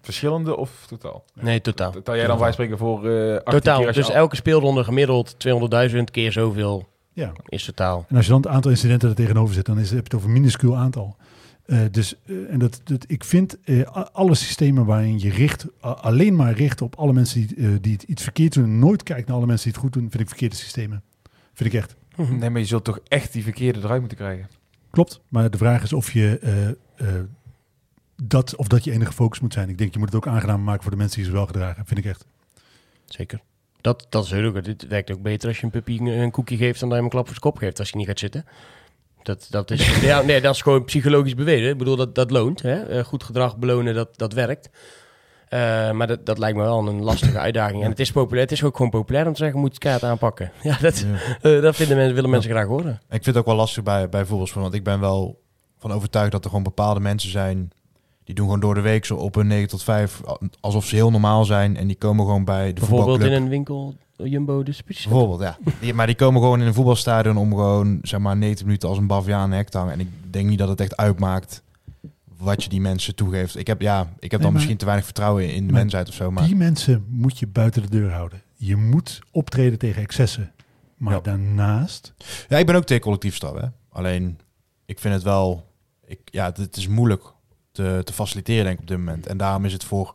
Verschillende 0.00 0.56
of 0.56 0.84
totaal? 0.88 1.24
Nee, 1.34 1.60
totaal. 1.60 2.02
Tel 2.02 2.16
jij 2.16 2.26
dan 2.26 2.38
wij 2.38 2.52
spreken 2.52 2.78
voor 2.78 3.08
eh 3.10 3.34
18 3.34 3.52
Totaal. 3.52 3.92
Dus 3.92 4.08
al- 4.08 4.14
elke 4.14 4.36
speelronde 4.36 4.84
gemiddeld 4.84 5.34
200.000 5.38 6.10
keer 6.10 6.32
zoveel 6.32 6.88
Ja. 7.12 7.32
is 7.46 7.64
totaal. 7.64 8.04
En 8.08 8.16
als 8.16 8.24
je 8.24 8.30
dan 8.32 8.40
het 8.40 8.50
aantal 8.50 8.70
incidenten 8.70 9.08
er 9.08 9.14
tegenover 9.14 9.54
zet, 9.54 9.66
dan 9.66 9.78
is, 9.78 9.88
heb 9.88 9.98
je 9.98 10.04
het 10.04 10.14
over 10.14 10.26
een 10.26 10.32
minuscuul 10.34 10.76
aantal. 10.76 11.16
Eh, 11.68 11.80
dus 11.90 12.14
eh, 12.26 12.52
en 12.52 12.58
dat, 12.58 12.80
dat, 12.84 13.04
ik 13.06 13.24
vind 13.24 13.60
eh, 13.64 13.82
alle 14.12 14.34
systemen 14.34 14.84
waarin 14.84 15.18
je 15.20 15.30
richt, 15.30 15.66
alleen 15.80 16.36
maar 16.36 16.52
richt 16.52 16.82
op 16.82 16.94
alle 16.94 17.12
mensen 17.12 17.46
die, 17.46 17.56
eh, 17.56 17.76
die 17.80 17.92
het 17.92 18.02
iets 18.02 18.22
verkeerd 18.22 18.52
doen, 18.52 18.64
en 18.64 18.78
nooit 18.78 19.02
kijkt 19.02 19.26
naar 19.26 19.36
alle 19.36 19.46
mensen 19.46 19.64
die 19.64 19.72
het 19.72 19.82
goed 19.82 19.92
doen, 19.92 20.10
vind 20.10 20.22
ik 20.22 20.28
verkeerde 20.28 20.56
systemen. 20.56 21.02
Vind 21.54 21.72
ik 21.72 21.80
echt. 21.80 21.96
Nee, 22.16 22.50
maar 22.50 22.60
je 22.60 22.66
zult 22.66 22.84
toch 22.84 23.00
echt 23.08 23.32
die 23.32 23.42
verkeerde 23.42 23.78
eruit 23.78 24.00
moeten 24.00 24.18
krijgen. 24.18 24.48
Klopt. 24.90 25.20
Maar 25.28 25.50
de 25.50 25.58
vraag 25.58 25.82
is 25.82 25.92
of 25.92 26.12
je 26.12 26.38
eh, 26.38 26.68
eh, 26.68 27.22
dat 28.22 28.56
of 28.56 28.68
dat 28.68 28.84
je 28.84 28.92
enige 28.92 29.12
focus 29.12 29.40
moet 29.40 29.52
zijn. 29.52 29.68
Ik 29.68 29.78
denk 29.78 29.92
je 29.92 29.98
moet 29.98 30.12
het 30.12 30.16
ook 30.16 30.26
aangenaam 30.26 30.62
maken 30.62 30.82
voor 30.82 30.90
de 30.90 30.96
mensen 30.96 31.16
die 31.16 31.24
zich 31.24 31.34
wel 31.34 31.46
gedragen. 31.46 31.86
Vind 31.86 31.98
ik 31.98 32.04
echt. 32.04 32.24
Zeker. 33.04 33.40
Dat, 33.80 34.06
dat 34.08 34.24
is 34.24 34.32
ook. 34.32 34.64
Dit 34.64 34.86
werkt 34.86 35.10
ook 35.10 35.22
beter 35.22 35.48
als 35.48 35.58
je 35.58 35.64
een 35.64 35.70
puppy 35.70 35.98
een, 35.98 36.06
een 36.06 36.30
koekje 36.30 36.56
geeft 36.56 36.80
dan 36.80 36.88
dat 36.88 36.98
je 36.98 37.04
hem 37.04 37.04
een 37.04 37.10
klap 37.10 37.24
voor 37.24 37.36
zijn 37.40 37.52
kop 37.52 37.58
geeft 37.58 37.78
als 37.78 37.90
hij 37.90 37.98
niet 37.98 38.08
gaat 38.08 38.18
zitten. 38.18 38.44
Dat, 39.28 39.46
dat, 39.50 39.70
is, 39.70 40.00
ja, 40.10 40.22
nee, 40.22 40.40
dat 40.40 40.54
is 40.54 40.62
gewoon 40.62 40.84
psychologisch 40.84 41.34
bewezen. 41.34 41.70
Ik 41.70 41.78
bedoel, 41.78 41.96
dat, 41.96 42.14
dat 42.14 42.30
loont. 42.30 42.62
Hè? 42.62 42.82
Eh, 42.82 43.04
goed 43.04 43.24
gedrag 43.24 43.56
belonen, 43.56 43.94
dat, 43.94 44.08
dat 44.18 44.32
werkt. 44.32 44.70
Eh, 45.48 45.90
maar 45.90 46.06
dat, 46.06 46.26
dat 46.26 46.38
lijkt 46.38 46.56
me 46.56 46.62
wel 46.62 46.88
een 46.88 47.02
lastige 47.02 47.38
uitdaging. 47.38 47.82
En 47.84 47.90
het 47.90 48.00
is 48.00 48.12
populair. 48.12 48.42
Het 48.42 48.52
is 48.52 48.64
ook 48.64 48.76
gewoon 48.76 48.90
populair 48.90 49.26
om 49.26 49.32
te 49.32 49.38
zeggen, 49.38 49.58
moet 49.60 49.68
je 49.68 49.74
het 49.74 49.82
keihard 49.82 50.04
aanpakken. 50.04 50.52
Ja, 50.62 50.78
dat, 50.80 50.98
Ja. 50.98 51.06
eh, 51.50 51.62
dat 51.62 51.76
vinden 51.76 51.96
mensen, 51.96 52.14
willen 52.14 52.30
mensen 52.30 52.50
graag 52.50 52.66
horen. 52.66 52.92
Ik 52.92 53.08
vind 53.08 53.24
het 53.24 53.36
ook 53.36 53.46
wel 53.46 53.54
lastig 53.54 53.82
bij, 53.82 54.08
bij 54.08 54.24
voetbalsport, 54.24 54.62
want 54.62 54.74
ik 54.74 54.84
ben 54.84 55.00
wel 55.00 55.40
van 55.78 55.92
overtuigd 55.92 56.32
dat 56.32 56.42
er 56.44 56.48
gewoon 56.48 56.64
bepaalde 56.64 57.00
mensen 57.00 57.30
zijn 57.30 57.70
die 58.24 58.34
doen 58.34 58.44
gewoon 58.44 58.60
door 58.60 58.74
de 58.74 58.80
week 58.80 59.04
zo 59.04 59.14
op 59.14 59.36
een 59.36 59.46
9 59.46 59.68
tot 59.68 59.82
5 59.82 60.20
alsof 60.60 60.84
ze 60.84 60.94
heel 60.94 61.10
normaal 61.10 61.44
zijn 61.44 61.76
en 61.76 61.86
die 61.86 61.96
komen 61.96 62.24
gewoon 62.24 62.44
bij 62.44 62.72
de 62.72 62.80
Bijvoorbeeld 62.80 63.20
in 63.22 63.32
een 63.32 63.48
winkel, 63.48 63.94
Jumbo, 64.24 64.62
de 64.62 64.72
special. 64.72 65.10
Bijvoorbeeld, 65.12 65.40
ja. 65.40 65.72
Die, 65.80 65.94
maar 65.94 66.06
die 66.06 66.14
komen 66.16 66.40
gewoon 66.42 66.60
in 66.60 66.66
een 66.66 66.74
voetbalstadion 66.74 67.36
om 67.36 67.50
gewoon, 67.50 67.98
zeg 68.02 68.20
maar, 68.20 68.36
90 68.36 68.64
minuten 68.64 68.88
als 68.88 68.98
een 68.98 69.06
baviaan 69.06 69.50
hek 69.52 69.68
te 69.68 69.78
hangen. 69.78 69.92
En 69.92 70.00
ik 70.00 70.08
denk 70.30 70.48
niet 70.48 70.58
dat 70.58 70.68
het 70.68 70.80
echt 70.80 70.96
uitmaakt 70.96 71.62
wat 72.38 72.62
je 72.62 72.68
die 72.68 72.80
mensen 72.80 73.14
toegeeft. 73.14 73.56
Ik 73.56 73.66
heb, 73.66 73.80
ja, 73.80 74.00
ik 74.18 74.30
heb 74.30 74.30
dan 74.30 74.40
maar- 74.40 74.52
misschien 74.52 74.76
te 74.76 74.84
weinig 74.84 75.06
vertrouwen 75.06 75.54
in 75.54 75.66
de 75.66 75.72
mensheid 75.72 76.08
of 76.08 76.14
zo. 76.14 76.30
Maar 76.30 76.44
Die 76.46 76.56
mensen 76.56 77.04
moet 77.08 77.38
je 77.38 77.46
buiten 77.46 77.82
de 77.82 77.88
deur 77.88 78.10
houden. 78.12 78.42
Je 78.56 78.76
moet 78.76 79.18
optreden 79.30 79.78
tegen 79.78 80.02
excessen. 80.02 80.52
Maar 80.96 81.14
Ja. 81.14 81.20
daarnaast, 81.20 82.14
ja, 82.48 82.56
ik 82.58 82.66
ben 82.66 82.74
ook 82.74 82.84
tegen 82.84 83.02
collectief 83.02 83.34
straf, 83.34 83.54
hè. 83.60 83.66
Alleen, 83.88 84.38
ik 84.86 84.98
vind 84.98 85.14
het 85.14 85.22
wel, 85.22 85.66
ik, 86.06 86.18
ja, 86.24 86.52
het 86.56 86.76
is 86.76 86.88
moeilijk 86.88 87.22
te, 87.72 88.00
te 88.04 88.12
faciliteren, 88.12 88.64
denk 88.64 88.74
ik, 88.76 88.80
op 88.82 88.88
dit 88.88 88.96
moment. 88.98 89.26
En 89.26 89.36
daarom 89.36 89.64
is 89.64 89.72
het 89.72 89.84
voor 89.84 90.14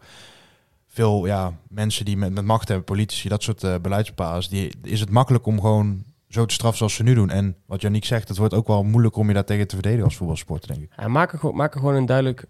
veel 0.94 1.26
ja, 1.26 1.54
mensen 1.70 2.06
die 2.06 2.18
met, 2.18 2.34
met 2.34 2.46
macht 2.46 2.68
hebben, 2.68 2.86
politici, 2.86 3.30
dat 3.30 3.44
soort 3.44 3.82
beleidsbepalers, 3.82 4.50
die, 4.50 4.72
is 4.84 5.00
het 5.00 5.10
makkelijk 5.10 5.46
om 5.46 5.62
gewoon 5.62 6.04
zo 6.30 6.46
te 6.46 6.54
straffen 6.54 6.78
zoals 6.78 6.94
ze 6.96 7.04
nu 7.04 7.14
doen. 7.14 7.30
En 7.30 7.56
wat 7.66 7.82
Janiek 7.82 8.06
zegt, 8.06 8.28
het 8.28 8.38
wordt 8.38 8.54
ook 8.54 8.68
wel 8.68 8.84
moeilijk 8.84 9.16
om 9.16 9.28
je 9.28 9.34
daar 9.34 9.46
tegen 9.46 9.68
te 9.68 9.74
verdedigen 9.76 10.06
als 10.06 10.16
voetbalsport, 10.16 10.68
denk 10.68 10.82
ik. 10.82 11.08
Maak, 11.08 11.32
er, 11.34 11.40
gewoon- 11.40 11.56
maak 11.56 11.74
er 11.74 11.80
gewoon 11.80 11.96
een 11.96 12.06
duidelijk... 12.06 12.46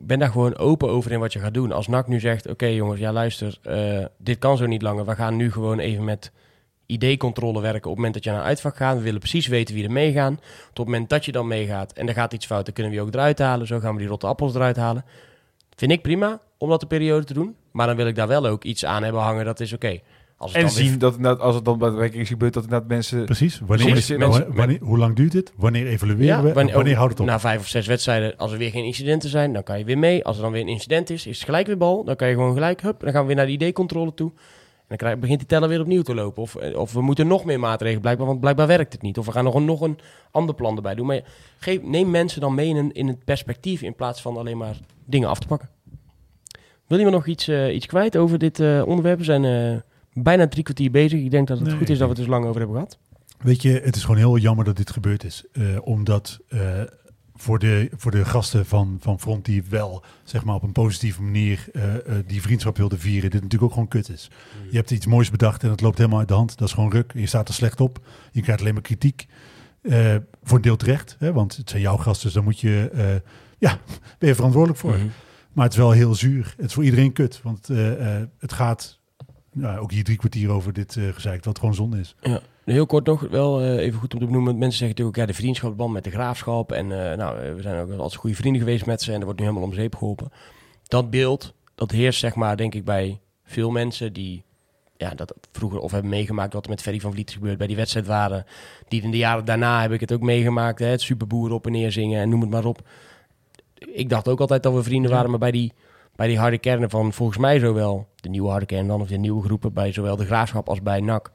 Ben 0.00 0.18
daar 0.18 0.30
gewoon 0.30 0.56
open 0.56 0.88
over 0.88 1.12
in 1.12 1.20
wat 1.20 1.32
je 1.32 1.38
gaat 1.38 1.54
doen. 1.54 1.72
Als 1.72 1.86
NAC 1.86 2.08
nu 2.08 2.20
zegt, 2.20 2.48
oké 2.48 2.66
jongens, 2.66 3.00
ja 3.00 3.12
luister, 3.12 3.58
eh, 3.62 4.04
dit 4.18 4.38
kan 4.38 4.56
zo 4.56 4.66
niet 4.66 4.82
langer. 4.82 5.04
We 5.04 5.14
gaan 5.14 5.36
nu 5.36 5.52
gewoon 5.52 5.78
even 5.78 6.04
met 6.04 6.32
ID-controle 6.86 7.60
werken 7.60 7.90
op 7.90 7.96
het 7.96 7.96
moment 7.96 8.14
dat 8.14 8.24
je 8.24 8.30
naar 8.30 8.42
uitvak 8.42 8.76
gaat. 8.76 8.96
We 8.96 9.02
willen 9.02 9.20
precies 9.20 9.46
weten 9.46 9.74
wie 9.74 9.84
er 9.84 9.92
meegaan. 9.92 10.34
Tot 10.34 10.76
het 10.76 10.86
moment 10.86 11.08
dat 11.08 11.24
je 11.24 11.32
dan 11.32 11.46
meegaat 11.46 11.92
en 11.92 12.08
er 12.08 12.14
gaat 12.14 12.32
iets 12.32 12.46
fout, 12.46 12.64
dan 12.64 12.74
kunnen 12.74 12.92
we 12.92 12.98
je 12.98 13.04
ook 13.04 13.14
eruit 13.14 13.38
halen. 13.38 13.66
Zo 13.66 13.78
gaan 13.80 13.92
we 13.92 13.98
die 14.00 14.08
rotte 14.08 14.26
appels 14.26 14.54
eruit 14.54 14.76
halen. 14.76 15.04
Vind 15.76 15.92
ik 15.92 16.02
prima 16.02 16.40
om 16.58 16.68
dat 16.68 16.80
de 16.80 16.86
periode 16.86 17.24
te 17.24 17.34
doen. 17.34 17.56
Maar 17.74 17.86
dan 17.86 17.96
wil 17.96 18.06
ik 18.06 18.14
daar 18.14 18.28
wel 18.28 18.46
ook 18.46 18.64
iets 18.64 18.84
aan 18.84 19.02
hebben 19.02 19.22
hangen. 19.22 19.44
Dat 19.44 19.60
is 19.60 19.72
oké. 19.72 19.98
Als 20.36 20.52
het 20.52 20.60
En 20.60 20.66
dan 20.66 20.76
weer- 20.76 20.84
zien 20.88 20.98
dat 20.98 21.40
als 21.40 21.54
het 21.54 21.64
dan 21.64 21.78
bij 21.78 21.90
de 21.90 21.96
werking 21.96 22.22
is 22.22 22.28
gebeurd, 22.28 22.52
dat 22.54 22.62
inderdaad 22.64 22.88
mensen... 22.88 23.24
precies. 23.24 23.60
Wanneer, 23.66 23.88
mensen- 23.92 24.18
wanneer- 24.18 24.52
wanneer- 24.54 24.78
hoe 24.82 24.98
lang 24.98 25.16
duurt 25.16 25.32
dit? 25.32 25.52
Wanneer 25.56 25.86
evalueren 25.86 26.24
Ja, 26.24 26.30
we? 26.30 26.34
wanneer- 26.36 26.54
Wanneer, 26.54 26.74
wanneer 26.74 26.96
houdt 26.96 27.10
het 27.12 27.20
op? 27.20 27.26
Na 27.26 27.40
vijf 27.40 27.60
of 27.60 27.66
zes 27.66 27.86
wedstrijden, 27.86 28.36
als 28.36 28.52
er 28.52 28.58
weer 28.58 28.70
geen 28.70 28.84
incidenten 28.84 29.28
zijn, 29.28 29.52
dan 29.52 29.62
kan 29.62 29.78
je 29.78 29.84
weer 29.84 29.98
mee. 29.98 30.24
Als 30.24 30.36
er 30.36 30.42
dan 30.42 30.52
weer 30.52 30.60
een 30.62 30.68
incident 30.68 31.10
is, 31.10 31.26
is 31.26 31.36
het 31.36 31.44
gelijk 31.44 31.66
weer 31.66 31.76
bal. 31.76 32.04
Dan 32.04 32.16
kan 32.16 32.28
je 32.28 32.34
gewoon 32.34 32.52
gelijk, 32.54 32.80
hup, 32.82 33.00
dan 33.00 33.12
gaan 33.12 33.20
we 33.20 33.26
weer 33.26 33.36
naar 33.36 33.46
de 33.46 33.52
ID-controle 33.66 34.14
toe. 34.14 34.30
En 34.30 34.84
dan 34.88 34.96
krijg, 34.96 35.18
begint 35.18 35.38
die 35.38 35.48
teller 35.48 35.68
weer 35.68 35.80
opnieuw 35.80 36.02
te 36.02 36.14
lopen. 36.14 36.42
Of, 36.42 36.56
eh, 36.56 36.78
of 36.78 36.92
we 36.92 37.00
moeten 37.02 37.26
nog 37.26 37.44
meer 37.44 37.60
maatregelen, 37.60 38.00
blijkbaar, 38.02 38.26
want 38.26 38.40
blijkbaar 38.40 38.66
werkt 38.66 38.92
het 38.92 39.02
niet. 39.02 39.18
Of 39.18 39.26
we 39.26 39.32
gaan 39.32 39.44
nog 39.44 39.54
een, 39.54 39.64
nog 39.64 39.80
een 39.80 39.98
ander 40.30 40.54
plan 40.54 40.76
erbij 40.76 40.94
doen. 40.94 41.06
Maar 41.06 41.20
geef, 41.58 41.82
neem 41.82 42.10
mensen 42.10 42.40
dan 42.40 42.54
mee 42.54 42.68
in, 42.68 42.76
een- 42.76 42.92
in 42.92 43.08
het 43.08 43.24
perspectief 43.24 43.82
in 43.82 43.94
plaats 43.94 44.22
van 44.22 44.36
alleen 44.36 44.56
maar 44.58 44.76
dingen 45.06 45.28
af 45.28 45.38
te 45.38 45.46
pakken. 45.46 45.68
Wil 46.86 46.98
iemand 46.98 47.16
nog 47.16 47.26
iets, 47.26 47.48
eh, 47.48 47.74
iets 47.74 47.86
kwijt 47.86 48.16
over 48.16 48.38
dit 48.38 48.60
eh, 48.60 48.82
onderwerp? 48.86 49.18
We 49.18 49.24
zijn 49.24 49.44
eh, 49.44 49.80
bijna 50.12 50.48
drie 50.48 50.62
kwartier 50.62 50.90
bezig. 50.90 51.20
Ik 51.20 51.30
denk 51.30 51.48
dat 51.48 51.58
het 51.58 51.66
Nee, 51.68 51.76
goed 51.76 51.88
is 51.88 51.98
dat 51.98 52.06
we 52.06 52.12
het 52.12 52.18
er 52.18 52.24
zo 52.24 52.30
lang 52.30 52.44
over 52.44 52.60
hebben 52.60 52.76
gehad. 52.76 52.98
Weet 53.38 53.62
je, 53.62 53.80
het 53.84 53.96
is 53.96 54.02
gewoon 54.02 54.16
heel 54.16 54.38
jammer 54.38 54.64
dat 54.64 54.76
dit 54.76 54.90
gebeurd 54.90 55.24
is. 55.24 55.44
Eh, 55.52 55.62
omdat 55.82 56.40
eh, 56.48 56.60
voor, 57.34 57.58
de, 57.58 57.90
voor 57.96 58.10
de 58.10 58.24
gasten 58.24 58.66
van, 58.66 58.96
van 59.00 59.20
Front 59.20 59.44
die 59.44 59.64
wel 59.68 60.02
zeg 60.24 60.44
maar, 60.44 60.54
op 60.54 60.62
een 60.62 60.72
positieve 60.72 61.22
manier 61.22 61.66
die 62.26 62.42
vriendschap 62.42 62.76
wilden 62.76 62.98
vieren, 62.98 63.30
dit 63.30 63.42
natuurlijk 63.42 63.62
ook 63.62 63.72
gewoon 63.72 63.88
kut 63.88 64.08
is. 64.08 64.30
Je 64.70 64.76
hebt 64.76 64.90
iets 64.90 65.06
moois 65.06 65.30
bedacht 65.30 65.62
en 65.62 65.70
het 65.70 65.80
loopt 65.80 65.98
helemaal 65.98 66.18
uit 66.18 66.28
de 66.28 66.34
hand. 66.34 66.58
Dat 66.58 66.68
is 66.68 66.74
gewoon 66.74 66.92
ruk. 66.92 67.12
Je 67.14 67.26
staat 67.26 67.48
er 67.48 67.54
slecht 67.54 67.80
op. 67.80 67.98
Je 68.32 68.42
krijgt 68.42 68.60
alleen 68.60 68.74
maar 68.74 68.82
kritiek. 68.82 69.26
Eh, 69.84 70.14
voor 70.42 70.56
een 70.56 70.62
deel 70.62 70.76
terecht, 70.76 71.16
hè, 71.18 71.32
want 71.32 71.56
het 71.56 71.70
zijn 71.70 71.82
jouw 71.82 71.96
gasten, 71.96 72.24
dus 72.24 72.32
daar 72.32 72.42
moet 72.42 72.60
je, 72.60 72.90
eh, 72.92 73.04
ja, 73.58 73.78
ben 74.18 74.28
je 74.28 74.34
verantwoordelijk 74.34 74.80
voor. 74.80 74.94
Mhm. 74.94 75.06
Maar 75.54 75.64
het 75.64 75.72
is 75.72 75.78
wel 75.78 75.90
heel 75.90 76.14
zuur. 76.14 76.54
Het 76.56 76.66
is 76.66 76.74
voor 76.74 76.84
iedereen 76.84 77.12
kut, 77.12 77.40
want 77.42 77.68
eh, 77.68 78.16
eh, 78.16 78.26
het 78.38 78.52
gaat 78.52 78.98
ook 79.78 79.90
hier 79.90 80.04
drie 80.04 80.16
kwartier 80.16 80.50
over 80.50 80.72
dit 80.72 80.96
eh 80.96 81.08
gezeik, 81.08 81.44
wat 81.44 81.58
gewoon 81.58 81.74
zonde 81.74 81.98
is. 81.98 82.14
Ja, 82.20 82.40
heel 82.64 82.86
kort 82.86 83.06
nog, 83.06 83.20
wel 83.20 83.64
even 83.78 84.00
goed 84.00 84.14
om 84.14 84.20
te 84.20 84.26
benoemen. 84.26 84.58
Mensen 84.58 84.78
zeggen 84.78 84.88
natuurlijk, 84.88 85.16
ja, 85.16 85.26
de 85.26 85.34
vriendschapsband 85.34 85.92
met 85.92 86.04
de 86.04 86.10
graafschap. 86.10 86.72
En 86.72 86.86
nou, 86.86 87.54
we 87.54 87.62
zijn 87.62 87.80
ook 87.80 87.98
als 87.98 88.16
goede 88.16 88.36
vrienden 88.36 88.60
geweest 88.60 88.86
met 88.86 89.02
ze. 89.02 89.12
En 89.12 89.18
er 89.18 89.24
wordt 89.24 89.40
nu 89.40 89.46
helemaal 89.46 89.68
om 89.68 89.74
zeep 89.74 89.94
geholpen. 89.94 90.32
Dat 90.82 91.10
beeld, 91.10 91.54
dat 91.74 91.90
heerst 91.90 92.20
zeg 92.20 92.34
maar, 92.34 92.56
denk 92.56 92.74
ik, 92.74 92.84
bij 92.84 93.20
veel 93.44 93.70
mensen 93.70 94.12
die 94.12 94.44
ja, 94.96 95.14
dat 95.14 95.34
vroeger 95.52 95.78
of 95.78 95.90
hebben 95.92 96.10
meegemaakt 96.10 96.52
wat 96.52 96.64
er 96.64 96.70
met 96.70 96.82
Ferry 96.82 97.00
van 97.00 97.12
Vliet 97.12 97.28
is 97.28 97.34
gebeurd 97.34 97.58
bij 97.58 97.66
die 97.66 97.76
wedstrijd 97.76 98.06
waren. 98.06 98.46
Die 98.88 99.02
in 99.02 99.10
de 99.10 99.16
jaren 99.16 99.44
daarna 99.44 99.80
heb 99.80 99.92
ik 99.92 100.00
het 100.00 100.12
ook 100.12 100.20
meegemaakt. 100.20 100.78
Hè, 100.78 100.86
het 100.86 101.00
superboer 101.00 101.52
op 101.52 101.66
en 101.66 101.72
neer 101.72 101.92
zingen 101.92 102.20
en 102.20 102.28
noem 102.28 102.40
het 102.40 102.50
maar 102.50 102.64
op. 102.64 102.82
Ik 103.92 104.08
dacht 104.08 104.28
ook 104.28 104.40
altijd 104.40 104.62
dat 104.62 104.74
we 104.74 104.82
vrienden 104.82 105.10
waren, 105.10 105.30
maar 105.30 105.38
bij 105.38 105.50
die, 105.50 105.72
bij 106.16 106.26
die 106.26 106.38
harde 106.38 106.58
kernen 106.58 106.90
van 106.90 107.12
volgens 107.12 107.38
mij 107.38 107.58
zowel 107.58 108.06
de 108.16 108.28
nieuwe 108.28 108.50
harde 108.50 108.66
kern 108.66 108.86
dan 108.86 109.00
of 109.00 109.08
de 109.08 109.16
nieuwe 109.16 109.44
groepen 109.44 109.72
bij 109.72 109.92
zowel 109.92 110.16
de 110.16 110.26
graafschap 110.26 110.68
als 110.68 110.82
bij 110.82 111.00
NAC 111.00 111.32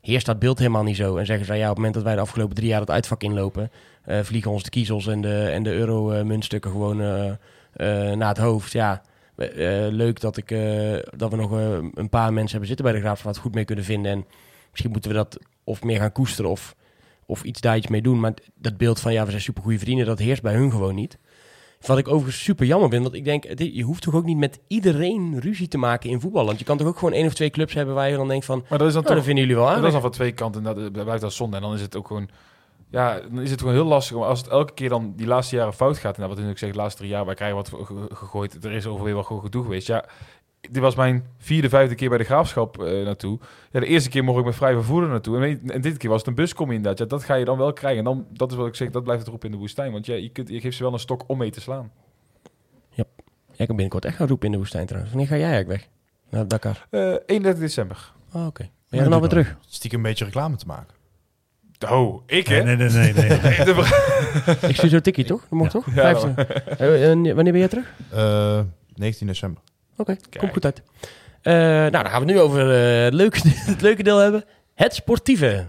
heerst 0.00 0.26
dat 0.26 0.38
beeld 0.38 0.58
helemaal 0.58 0.82
niet 0.82 0.96
zo. 0.96 1.16
En 1.16 1.26
zeggen 1.26 1.46
ze, 1.46 1.54
ja, 1.54 1.62
op 1.62 1.68
het 1.68 1.76
moment 1.76 1.94
dat 1.94 2.02
wij 2.02 2.14
de 2.14 2.20
afgelopen 2.20 2.54
drie 2.54 2.68
jaar 2.68 2.80
het 2.80 2.90
uitvak 2.90 3.22
inlopen, 3.22 3.70
eh, 4.04 4.20
vliegen 4.22 4.50
ons 4.50 4.62
de 4.62 4.70
kiezels 4.70 5.06
en 5.06 5.20
de, 5.20 5.44
en 5.44 5.62
de 5.62 5.72
euro-muntstukken 5.72 6.70
gewoon 6.70 7.00
eh, 7.00 7.28
eh, 7.28 8.16
naar 8.16 8.28
het 8.28 8.38
hoofd. 8.38 8.72
Ja, 8.72 9.02
eh, 9.38 9.86
leuk 9.90 10.20
dat, 10.20 10.36
ik, 10.36 10.50
eh, 10.50 10.96
dat 11.16 11.30
we 11.30 11.36
nog 11.36 11.52
eh, 11.52 11.78
een 11.94 12.08
paar 12.08 12.32
mensen 12.32 12.50
hebben 12.50 12.66
zitten 12.66 12.84
bij 12.84 12.94
de 12.94 13.00
graafschap 13.00 13.24
waar 13.24 13.34
het 13.34 13.42
goed 13.42 13.54
mee 13.54 13.64
kunnen 13.64 13.84
vinden. 13.84 14.12
En 14.12 14.26
misschien 14.70 14.90
moeten 14.90 15.10
we 15.10 15.16
dat 15.16 15.38
of 15.64 15.82
meer 15.82 15.98
gaan 15.98 16.12
koesteren 16.12 16.50
of, 16.50 16.74
of 17.26 17.42
iets 17.42 17.60
daar 17.60 17.76
iets 17.76 17.86
mee 17.86 18.02
doen. 18.02 18.20
Maar 18.20 18.34
dat 18.54 18.76
beeld 18.76 19.00
van, 19.00 19.12
ja, 19.12 19.24
we 19.24 19.30
zijn 19.30 19.42
supergoeie 19.42 19.78
vrienden, 19.78 20.06
dat 20.06 20.18
heerst 20.18 20.42
bij 20.42 20.54
hun 20.54 20.70
gewoon 20.70 20.94
niet. 20.94 21.18
Wat 21.86 21.98
ik 21.98 22.08
overigens 22.08 22.42
super 22.44 22.66
jammer 22.66 22.88
vind, 22.90 23.02
want 23.02 23.14
ik 23.14 23.24
denk, 23.24 23.44
je 23.58 23.82
hoeft 23.82 24.02
toch 24.02 24.14
ook 24.14 24.24
niet 24.24 24.36
met 24.36 24.60
iedereen 24.66 25.40
ruzie 25.40 25.68
te 25.68 25.78
maken 25.78 26.10
in 26.10 26.20
voetbal. 26.20 26.46
Want 26.46 26.58
je 26.58 26.64
kan 26.64 26.76
toch 26.76 26.86
ook 26.86 26.98
gewoon 26.98 27.14
één 27.14 27.26
of 27.26 27.34
twee 27.34 27.50
clubs 27.50 27.74
hebben 27.74 27.94
waar 27.94 28.10
je 28.10 28.16
dan 28.16 28.28
denkt 28.28 28.44
van, 28.44 28.64
Maar 28.68 28.78
dat 28.78 28.86
is 28.88 28.94
dan 28.94 29.02
nou, 29.02 29.14
dat 29.14 29.24
vinden 29.24 29.44
jullie 29.44 29.60
wel 29.60 29.74
dat 29.74 29.84
is 29.84 29.92
dan 29.92 30.00
van 30.00 30.10
twee 30.10 30.32
kanten. 30.32 30.62
Dat, 30.62 30.76
dat 30.76 31.04
blijft 31.04 31.22
dat 31.22 31.32
zonde. 31.32 31.56
En 31.56 31.62
dan 31.62 31.74
is 31.74 31.80
het 31.80 31.96
ook 31.96 32.06
gewoon... 32.06 32.28
Ja, 32.90 33.20
dan 33.20 33.40
is 33.40 33.50
het 33.50 33.60
gewoon 33.60 33.74
heel 33.74 33.84
lastig. 33.84 34.16
Maar 34.16 34.26
als 34.26 34.38
het 34.38 34.48
elke 34.48 34.72
keer 34.74 34.88
dan 34.88 35.12
die 35.16 35.26
laatste 35.26 35.56
jaren 35.56 35.72
fout 35.72 35.98
gaat... 35.98 36.14
En 36.16 36.28
dat 36.28 36.38
wat 36.38 36.48
ik 36.48 36.58
zeg, 36.58 36.70
de 36.70 36.76
laatste 36.76 36.98
drie 36.98 37.10
jaar, 37.12 37.24
wij 37.24 37.34
krijgen 37.34 37.56
wat 37.56 37.68
ge- 37.68 38.08
gegooid. 38.14 38.64
Er 38.64 38.72
is 38.72 38.86
over 38.86 39.04
weer 39.04 39.14
wat 39.14 39.26
gewoon 39.26 39.42
gedoe 39.42 39.62
geweest. 39.62 39.86
Ja, 39.86 40.04
dit 40.60 40.78
was 40.78 40.94
mijn 40.94 41.24
vierde, 41.38 41.68
vijfde 41.68 41.94
keer 41.94 42.08
bij 42.08 42.18
de 42.18 42.24
Graafschap 42.24 42.82
eh, 42.82 43.04
naartoe. 43.04 43.38
Ja, 43.70 43.80
de 43.80 43.86
eerste 43.86 44.08
keer 44.08 44.24
mocht 44.24 44.38
ik 44.38 44.44
met 44.44 44.54
vrij 44.54 44.72
vervoer 44.72 45.02
er 45.02 45.08
naartoe. 45.08 45.58
En, 45.72 45.80
dit 45.80 45.96
keer 45.96 46.10
was 46.10 46.18
het 46.18 46.28
een 46.28 46.34
buscombi 46.34 46.74
inderdaad. 46.74 46.98
Ja, 46.98 47.16
dat 47.16 47.24
ga 47.24 47.34
je 47.34 47.44
dan 47.44 47.58
wel 47.58 47.72
krijgen. 47.72 47.98
En 47.98 48.04
dan, 48.04 48.26
dat 48.30 48.50
is 48.50 48.56
wat 48.56 48.66
ik 48.66 48.74
zeg, 48.74 48.90
dat 48.90 49.02
blijft 49.02 49.20
het 49.20 49.28
erop 49.28 49.44
in 49.44 49.50
de 49.50 49.56
woestijn. 49.56 49.92
Want 49.92 50.06
ja, 50.06 50.14
je, 50.14 50.28
kunt, 50.28 50.48
je 50.48 50.60
geeft 50.60 50.76
ze 50.76 50.82
wel 50.82 50.92
een 50.92 50.98
stok 50.98 51.24
om 51.26 51.38
mee 51.38 51.50
te 51.50 51.60
slaan. 51.60 51.92
Ja, 52.90 53.04
ik 53.56 53.66
kan 53.66 53.66
binnenkort 53.66 54.04
echt 54.04 54.16
gaan 54.16 54.28
roepen 54.28 54.46
in 54.46 54.52
de 54.52 54.58
woestijn 54.58 54.86
trouwens. 54.86 55.12
Wanneer 55.12 55.30
ga 55.30 55.36
jij 55.36 55.50
eigenlijk 55.50 55.80
weg? 55.80 55.88
Naar 56.30 56.48
Dakar. 56.48 56.86
Eh 56.90 57.14
31 57.26 57.62
december. 57.62 58.12
Oh, 58.32 58.46
oké. 58.46 58.62
Ben 58.62 58.70
jij 58.98 59.02
dan 59.02 59.12
alweer 59.12 59.28
terug? 59.28 59.56
Stiekem 59.66 59.98
een 59.98 60.04
beetje 60.04 60.24
reclame 60.24 60.56
te 60.56 60.66
maken. 60.66 60.96
Oh, 61.90 62.22
ik 62.26 62.46
hè? 62.46 62.62
Nee, 62.62 62.76
nee, 62.76 62.88
nee, 62.88 63.12
nee. 63.12 63.32
Ik 64.70 64.76
stuur 64.76 64.88
zo'n 64.88 65.00
tikkie, 65.00 65.24
toch? 65.24 65.46
Dat 65.50 65.70
toch? 65.70 65.86
Ja, 65.86 65.92
Vijfde. 65.92 66.44
Eh, 66.44 67.10
en 67.10 67.22
wanneer 67.22 67.52
ben 67.52 67.58
jij 67.58 67.68
terug? 67.68 67.92
Eh 68.10 68.60
19 68.94 69.26
december. 69.26 69.62
Oké, 69.98 70.16
komt 70.38 70.52
goed 70.52 70.64
uit. 70.64 70.82
Eh, 71.42 71.54
nou, 71.54 71.90
dan 71.90 72.06
gaan 72.06 72.20
we 72.26 72.32
nu 72.32 72.40
over 72.40 72.60
eh, 72.74 73.04
het, 73.04 73.14
leuke, 73.14 73.40
het 73.72 73.80
leuke 73.80 74.02
deel 74.02 74.18
hebben. 74.18 74.44
Het 74.74 74.94
sportieve. 74.94 75.66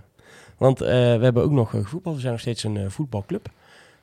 Want 0.57 0.82
eh, 0.82 0.88
we 0.89 1.23
hebben 1.23 1.43
ook 1.43 1.51
nog 1.51 1.73
voetbal. 1.84 2.13
We 2.13 2.19
zijn 2.19 2.32
nog 2.32 2.41
steeds 2.41 2.63
een 2.63 2.91
voetbalclub. 2.91 3.49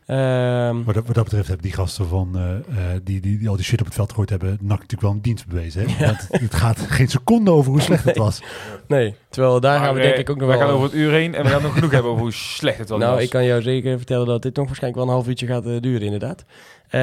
Ehm, 0.07 0.83
Wat, 0.85 0.95
dat, 0.95 1.07
wat 1.07 1.15
dat 1.15 1.25
betreft 1.25 1.47
hebben 1.47 1.67
die 1.67 1.75
gasten 1.75 2.09
van, 2.09 2.37
eh, 2.37 2.57
eh, 2.57 3.01
die, 3.05 3.21
die, 3.21 3.39
die 3.39 3.49
al 3.49 3.57
die 3.57 3.65
shit 3.65 3.81
op 3.81 3.87
het 3.87 3.95
veld 3.95 4.11
gegooid 4.11 4.31
hebben, 4.31 4.49
NAC 4.51 4.61
natuurlijk 4.69 5.01
wel 5.01 5.11
een 5.11 5.21
dienst 5.21 5.47
bewezen. 5.47 5.89
Hè? 5.89 6.07
Want 6.07 6.27
het 6.31 6.55
gaat 6.55 6.81
geen 6.81 7.09
seconde 7.09 7.51
over 7.51 7.71
hoe 7.71 7.81
slecht 7.81 8.05
het 8.05 8.17
was. 8.17 8.43
nee, 8.89 9.15
terwijl 9.29 9.61
daar 9.61 9.79
gaan 9.79 9.95
we 9.95 10.01
denk 10.01 10.15
eh, 10.15 10.21
ik 10.21 10.31
ook 10.31 10.37
nog 10.37 10.49
we 10.49 10.57
wel... 10.57 10.67
gaan 10.67 10.75
over 10.75 10.87
het 10.87 10.97
uur 10.97 11.13
heen 11.13 11.35
en 11.35 11.43
we 11.43 11.49
gaan 11.49 11.63
nog 11.63 11.75
genoeg 11.75 11.91
hebben 11.91 12.11
over 12.11 12.23
hoe 12.23 12.33
slecht 12.33 12.79
het 12.79 12.89
wel 12.89 12.99
nou, 12.99 13.15
was. 13.15 13.23
ik 13.23 13.31
kan 13.31 13.45
jou 13.45 13.63
zeker 13.63 13.97
vertellen 13.97 14.27
dat 14.27 14.43
dit 14.43 14.57
nog 14.57 14.67
waarschijnlijk 14.67 15.03
wel 15.03 15.11
een 15.13 15.19
half 15.19 15.29
uurtje 15.29 15.47
gaat 15.47 15.83
duren, 15.83 16.03
inderdaad. 16.03 16.45
Eh, 16.87 17.01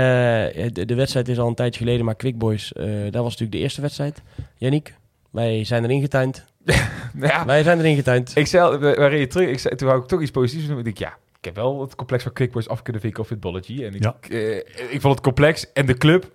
de, 0.74 0.86
de 0.86 0.96
wedstrijd 0.96 1.28
is 1.28 1.40
al 1.40 1.48
een 1.48 1.56
tijdje 1.56 1.80
geleden, 1.80 2.06
maar 2.06 2.16
Quick 2.16 2.38
Boys, 2.38 2.74
eh, 2.74 2.86
dat 2.86 3.14
was 3.14 3.24
natuurlijk 3.24 3.52
de 3.52 3.58
eerste 3.58 3.82
wedstrijd. 3.82 4.22
Yannick, 4.58 4.96
wij 5.30 5.64
zijn 5.64 5.84
erin 5.84 6.02
getuind. 6.02 6.46
ja, 7.20 7.46
Wij 7.46 7.64
zijn 7.64 7.80
erin 7.80 7.96
getuind. 7.96 8.32
ik 8.36 8.48
zei, 8.48 8.78
we, 8.78 8.78
we 8.78 9.06
reden 9.06 9.30
terug, 9.30 9.50
ik 9.50 9.60
zei, 9.60 9.76
toen 9.76 9.88
wou 9.88 10.02
ik 10.02 10.08
toch 10.08 10.22
iets 10.22 10.32
positiefs 10.32 10.68
doen. 10.68 10.78
Ik 10.78 10.84
denk, 10.84 10.98
ja, 10.98 11.18
ik 11.44 11.50
heb 11.56 11.64
wel 11.64 11.82
het 11.82 11.96
complex 11.96 12.24
van 12.24 12.34
Quickboys 12.34 12.68
af 12.68 12.82
kunnen 12.82 13.02
vinken 13.02 13.22
op 13.22 13.28
Fitbology. 13.28 13.84
En 13.84 13.94
ik, 13.96 14.04
Ja. 14.04 14.16
eh, 14.30 14.58
ik 14.90 15.02
vond 15.02 15.14
het 15.16 15.24
complex 15.24 15.72
en 15.74 15.86
de 15.86 15.98
club 15.98 16.32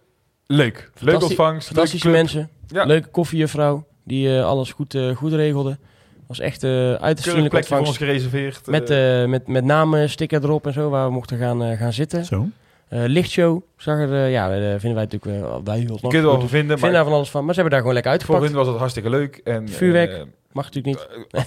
leuk. 0.47 0.91
Leuk 0.99 1.23
ontvangst, 1.23 1.67
Fantastische 1.67 2.09
mensen. 2.09 2.49
Ja. 2.67 2.85
Leuke 2.85 3.09
koffiejuffrouw 3.09 3.87
die 4.05 4.37
eh, 4.37 4.45
alles 4.45 4.73
goed, 4.73 4.95
eh, 4.95 5.17
goed 5.17 5.33
regelde. 5.33 5.79
Was 6.27 6.41
echt 6.41 6.63
eh 6.63 6.71
uiterst 6.93 7.23
vriendelijk 7.23 7.51
plekje 7.51 7.69
voor 7.69 7.79
ons 7.79 7.89
ontvangst. 7.89 7.97
gereserveerd. 8.29 8.67
Met, 8.67 9.29
met, 9.29 9.47
met 9.47 9.65
namen, 9.65 10.11
sticker 10.11 10.43
erop 10.45 10.67
en 10.67 10.73
zo, 10.73 10.91
waar 10.91 11.07
we 11.07 11.13
mochten 11.13 11.39
gaan, 11.39 11.63
eh, 11.63 11.79
gaan 11.79 11.93
zitten. 11.93 12.25
Zo. 12.25 12.47
Eh, 12.89 13.05
lichtshow, 13.07 13.63
zag 13.77 13.99
er, 13.99 14.13
eh, 14.13 14.33
ja, 14.33 14.53
eh, 14.53 14.61
vinden 14.61 14.95
wij 14.95 15.05
natuurlijk 15.11 15.25
wel, 15.25 15.65
wij 15.65 15.79
heel 15.79 15.99
je 16.03 16.09
kunt 16.09 16.15
er 16.15 16.21
van 16.23 16.49
vinden, 16.49 16.81
daar 16.81 17.05
van 17.05 17.13
alles 17.13 17.31
van. 17.31 17.45
Maar 17.45 17.55
ze 17.55 17.61
hebben 17.61 17.79
daar 17.79 17.89
gewoon 17.89 18.03
lekker 18.03 18.13
voor 18.13 18.35
uitgepakt. 18.35 18.45
hun 18.45 18.55
was 18.55 18.67
het 18.67 18.77
hartstikke 18.77 19.11
leuk. 19.11 19.41
En, 19.45 19.69
Vuurwerk. 19.69 20.27
Mag 20.53 20.65
natuurlijk 20.65 20.97
niet. 20.97 21.09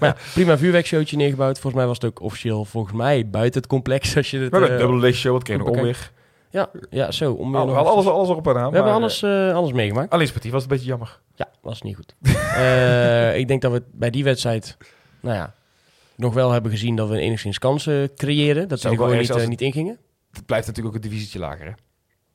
Maar 0.00 0.08
ja, 0.08 0.16
prima 0.34 0.58
vuurwerkshowtje 0.58 1.16
neergebouwd. 1.16 1.58
Volgens 1.58 1.74
mij 1.74 1.86
was 1.86 1.96
het 2.00 2.04
ook 2.04 2.20
officieel, 2.20 2.64
volgens 2.64 2.94
mij, 2.94 3.28
buiten 3.28 3.60
het 3.60 3.70
complex. 3.70 4.16
Als 4.16 4.30
je 4.30 4.38
het, 4.38 4.50
we 4.50 4.56
hebben 4.56 4.72
een 4.72 4.78
dubbele 4.78 5.00
lichtshow, 5.00 5.32
wat 5.32 5.42
kreeg 5.42 5.60
oké. 5.60 5.70
onweer. 5.70 6.10
ja, 6.50 6.70
ja, 6.90 7.10
zo. 7.10 7.32
Om 7.32 7.56
Al, 7.56 7.76
alles, 7.76 8.06
alles 8.06 8.28
erop 8.28 8.48
en 8.48 8.56
aan. 8.56 8.70
we 8.70 8.76
hebben 8.76 8.92
alles, 8.92 9.24
alles 9.24 9.72
meegemaakt. 9.72 10.10
alleen 10.10 10.26
sportief 10.26 10.52
was 10.52 10.62
het 10.62 10.70
een 10.70 10.76
beetje 10.76 10.92
jammer. 10.92 11.20
Ja, 11.34 11.48
was 11.60 11.82
niet 11.82 11.96
goed. 11.96 12.14
Ik 13.40 13.48
denk 13.48 13.62
dat 13.62 13.72
we 13.72 13.82
bij 13.92 14.10
die 14.10 14.24
wedstrijd, 14.24 14.76
nou 15.20 15.36
ja, 15.36 15.54
nog 16.16 16.34
wel 16.34 16.50
hebben 16.50 16.70
gezien 16.70 16.96
dat 16.96 17.08
we 17.08 17.18
enigszins 17.18 17.58
kansen 17.58 18.14
creëren. 18.14 18.68
Dat 18.68 18.80
ze 18.80 18.88
er 18.88 18.94
gewoon 18.94 19.18
niet, 19.18 19.32
als 19.32 19.46
niet 19.46 19.60
ingingen. 19.60 19.98
Het 20.36 20.46
blijft 20.46 20.66
natuurlijk 20.66 20.96
ook 20.96 21.02
een 21.02 21.08
divisietje 21.08 21.38
lager, 21.38 21.66
hè? 21.66 21.72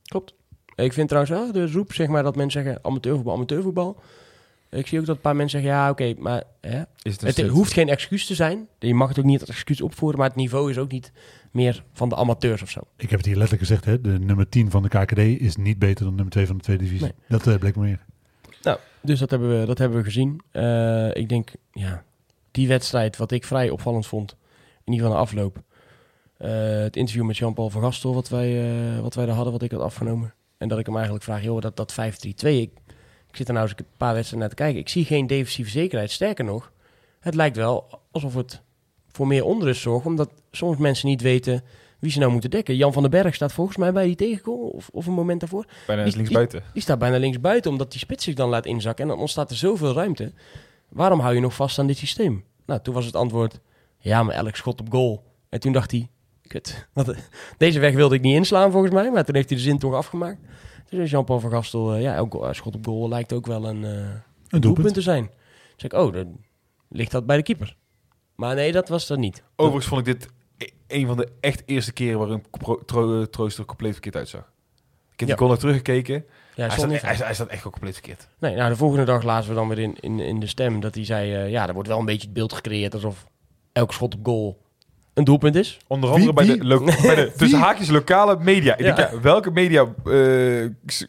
Klopt. 0.04 0.34
Ik 0.76 0.94
vind 0.94 1.08
trouwens 1.08 1.36
wel 1.36 1.52
de 1.52 1.72
roep, 1.72 1.94
zeg 1.94 2.08
maar, 2.08 2.24
dat 2.24 2.36
mensen 2.36 2.64
zeggen 2.64 2.84
amateurvoetbal, 2.84 3.34
amateurvoetbal. 3.34 4.02
Ik 4.70 4.88
zie 4.88 5.00
ook 5.00 5.06
dat 5.06 5.16
een 5.16 5.22
paar 5.22 5.36
mensen 5.36 5.62
zeggen, 5.62 5.80
ja, 5.80 5.90
oké, 5.90 6.14
maar 6.18 6.44
hè, 6.62 6.82
Is 7.02 7.22
het, 7.22 7.48
hoeft 7.48 7.74
geen 7.74 7.90
excuus 7.90 8.26
te 8.26 8.36
zijn. 8.36 8.68
Je 8.80 8.94
mag 8.94 9.08
het 9.10 9.20
ook 9.20 9.26
niet 9.26 9.40
als 9.40 9.50
excuus 9.50 9.82
opvoeren, 9.82 10.20
maar 10.20 10.28
het 10.28 10.38
niveau 10.38 10.70
is 10.70 10.78
ook 10.78 10.92
niet 10.92 11.12
meer 11.52 11.84
van 11.94 12.10
de 12.10 12.16
amateurs 12.16 12.62
of 12.62 12.70
zo. 12.70 12.80
Ik 12.98 13.10
heb 13.10 13.20
het 13.20 13.28
hier 13.28 13.38
letterlijk 13.38 13.68
gezegd, 13.68 13.86
hè? 13.86 14.02
de 14.02 14.20
nummer 14.20 14.50
10 14.50 14.72
van 14.72 14.84
de 14.84 14.90
KKD 14.90 15.18
is 15.18 15.56
niet 15.56 15.80
beter 15.80 16.06
dan 16.06 16.16
nummer 16.16 16.34
2 16.34 16.46
van 16.46 16.58
de 16.58 16.64
tweede 16.64 16.84
divisie. 16.84 17.06
Nee. 17.06 17.16
Dat 17.28 17.48
eh, 17.48 17.56
bleek 17.56 17.76
me 17.76 17.82
meer. 17.82 18.06
Dus 19.02 19.20
dat 19.20 19.30
hebben 19.30 19.60
we, 19.60 19.66
dat 19.66 19.78
hebben 19.78 19.98
we 19.98 20.04
gezien. 20.04 20.42
Eh, 20.52 21.16
ik 21.16 21.30
denk, 21.30 21.52
ja, 21.72 22.04
die 22.52 22.68
wedstrijd, 22.68 23.18
wat 23.18 23.32
ik 23.32 23.46
vrij 23.46 23.70
opvallend 23.70 24.08
vond, 24.08 24.36
in 24.84 24.94
ieder 24.94 25.08
geval 25.08 25.22
de 25.24 25.30
afloop. 25.30 25.62
Eh, 26.40 26.50
het 26.82 26.96
interview 26.96 27.24
met 27.26 27.38
Jean-Paul 27.38 27.70
van 27.70 27.82
Gastel, 27.82 28.14
wat 28.14 28.30
wij, 28.30 28.72
eh, 28.96 29.00
wat 29.00 29.14
wij 29.16 29.26
daar 29.26 29.36
hadden, 29.36 29.54
wat 29.54 29.62
ik 29.62 29.72
had 29.72 29.82
afgenomen. 29.82 30.34
En 30.58 30.68
dat 30.68 30.80
ik 30.80 30.86
hem 30.86 30.96
eigenlijk 30.96 31.24
vraag, 31.26 31.44
joh, 31.44 31.62
dat, 31.62 31.78
dat 31.78 31.92
5-3-2, 31.94 31.96
ik, 32.62 32.72
ik 33.30 33.36
zit 33.36 33.48
er 33.48 33.54
nou 33.54 33.68
eens 33.68 33.80
een 33.80 33.86
paar 33.98 34.14
wedstrijden 34.14 34.40
naar 34.40 34.50
te 34.58 34.64
kijken. 34.64 34.80
Ik 34.80 34.90
zie 34.90 35.06
geen 35.06 35.28
defensieve 35.28 35.70
zekerheid. 35.70 36.12
Sterker 36.12 36.46
nog, 36.46 36.72
het 37.20 37.36
lijkt 37.36 37.56
wel 37.56 38.00
alsof 38.12 38.34
het 38.36 38.62
voor 39.12 39.28
meer 39.28 39.44
onrust 39.46 39.82
zorgt, 39.82 40.06
omdat 40.06 40.30
soms 40.52 40.78
mensen 40.78 41.08
niet 41.08 41.22
weten 41.22 41.64
wie 42.00 42.12
ze 42.12 42.20
nou 42.20 42.32
moeten 42.32 42.50
dekken. 42.50 42.76
Jan 42.76 42.94
van 42.94 43.02
den 43.02 43.12
Berg 43.12 43.36
staat 43.36 43.54
volgens 43.54 43.78
mij 43.78 43.92
bij 43.94 44.06
die 44.06 44.16
tegengoal, 44.16 44.68
of, 44.68 44.90
of 44.92 45.06
een 45.06 45.14
moment 45.14 45.40
daarvoor. 45.40 45.66
Bijna 45.88 46.04
die- 46.04 46.12
links 46.14 46.28
die- 46.30 46.38
buiten. 46.38 46.64
Die 46.74 46.82
staat 46.82 47.00
bijna 47.00 47.18
links 47.18 47.40
buiten, 47.40 47.72
omdat 47.72 47.92
die 47.92 48.00
spits 48.00 48.24
zich 48.24 48.36
dan 48.36 48.50
laat 48.50 48.66
inzakken. 48.66 49.04
En 49.04 49.10
dan 49.10 49.20
ontstaat 49.20 49.50
er 49.50 49.56
zoveel 49.58 49.94
ruimte. 49.94 50.32
Waarom 50.90 51.20
hou 51.20 51.36
je 51.36 51.42
nog 51.42 51.54
vast 51.56 51.80
aan 51.80 51.88
dit 51.88 51.98
systeem? 51.98 52.44
Nou, 52.66 52.82
toen 52.82 52.94
was 52.94 53.06
het 53.06 53.16
antwoord, 53.16 53.60
ja, 53.98 54.24
maar 54.24 54.36
elk 54.36 54.56
schot 54.56 54.80
op 54.80 54.92
goal. 54.92 55.24
En 55.50 55.60
toen 55.60 55.72
dacht 55.72 55.92
hij, 55.92 56.10
kut, 56.50 56.88
wat- 56.94 57.16
deze 57.58 57.80
weg 57.80 57.94
wilde 57.94 58.16
ik 58.16 58.22
niet 58.22 58.36
inslaan 58.36 58.72
volgens 58.72 58.94
mij. 58.94 59.12
Maar 59.12 59.26
toen 59.26 59.36
heeft 59.36 59.50
hij 59.50 59.58
de 59.58 59.64
zin 59.64 59.80
toch 59.80 59.94
afgemaakt. 59.94 60.38
Toen 60.90 60.98
zei 61.00 61.06
Jean-Paul 61.10 61.40
van 61.40 61.52
Gastel, 61.52 61.94
eh, 61.94 62.02
ja, 62.02 62.14
elk 62.16 62.32
go- 62.34 62.54
schot 62.54 62.76
op 62.76 62.86
goal 62.86 63.10
lijkt 63.10 63.34
ook 63.34 63.46
wel 63.46 63.68
een, 63.68 63.84
eh, 63.84 63.92
Een 63.92 64.02
doelpunt 64.50 64.62
doelpunt. 64.64 64.94
te 64.94 65.02
zijn. 65.02 65.24
Toen 65.26 65.90
zei 65.90 65.94
ik, 65.94 66.08
oh, 66.08 66.14
dan 66.14 66.38
ligt 66.90 67.12
dat 67.12 67.26
bij 67.26 67.38
de 67.38 67.44
keeper. 67.44 67.76
Maar 68.36 68.56
nee, 68.56 68.72
dat 68.72 68.90
was 68.90 69.08
dat 69.08 69.18
niet. 69.18 69.44
Overigens 69.56 69.88
vond 69.88 70.08
ik 70.08 70.20
dit 70.20 70.30
e- 70.58 70.98
een 71.00 71.08
van 71.08 71.18
de 71.18 71.28
echt 71.40 71.64
eerste 71.66 71.94
keren 71.94 72.20
waarin 72.20 72.44
Pro- 72.52 72.80
Tro- 72.86 73.26
Trooster 73.26 73.66
compleet 73.66 73.92
verkeerd 73.92 74.16
uitzag. 74.16 74.42
Ik 75.14 75.20
heb 75.20 75.28
Ja. 75.30 75.36
die 75.36 75.46
goal 75.46 75.58
teruggekeken. 75.58 76.26
Ja, 76.56 76.66
hij, 76.68 76.78
staat, 76.78 76.90
niet 76.90 77.02
hij, 77.02 77.16
hij 77.16 77.34
staat 77.34 77.48
echt 77.48 77.64
wel 77.64 77.72
compleet 77.72 77.94
verkeerd. 77.94 78.28
Nee, 78.40 78.56
nou, 78.56 78.70
de 78.70 78.76
volgende 78.76 79.06
dag 79.06 79.24
lazen 79.24 79.50
we 79.50 79.56
dan 79.56 79.68
weer 79.68 79.80
in, 79.80 79.98
in, 80.00 80.20
in 80.20 80.40
de 80.40 80.48
stem 80.48 80.80
dat 80.80 80.96
hij 80.96 81.06
zei... 81.06 81.34
eh, 81.34 81.50
ja, 81.50 81.68
er 81.68 81.74
wordt 81.74 81.90
wel 81.90 82.00
een 82.00 82.06
beetje 82.06 82.26
het 82.26 82.34
beeld 82.34 82.54
gecreëerd 82.54 82.94
alsof 82.94 83.26
elk 83.72 83.94
schot 83.94 84.14
op 84.16 84.26
goal 84.26 84.62
een 85.20 85.26
doelpunt 85.26 85.56
is. 85.56 85.78
Onder 85.88 86.10
Wie- 86.10 86.18
andere 86.20 86.34
bij, 86.34 86.46
wie- 86.46 86.58
de, 86.58 86.66
lo- 86.66 86.84
bij 87.02 87.16
de 87.16 87.32
tussen 87.38 87.60
haakjes 87.60 87.90
lokale 87.90 88.38
media. 88.40 88.74
Ik 88.78 88.86
Ja. 88.86 88.96
denk, 88.96 89.10
ja, 89.12 89.20
welke 89.22 89.52
media 89.52 89.86
eh, 90.06 90.14
s- 90.88 91.06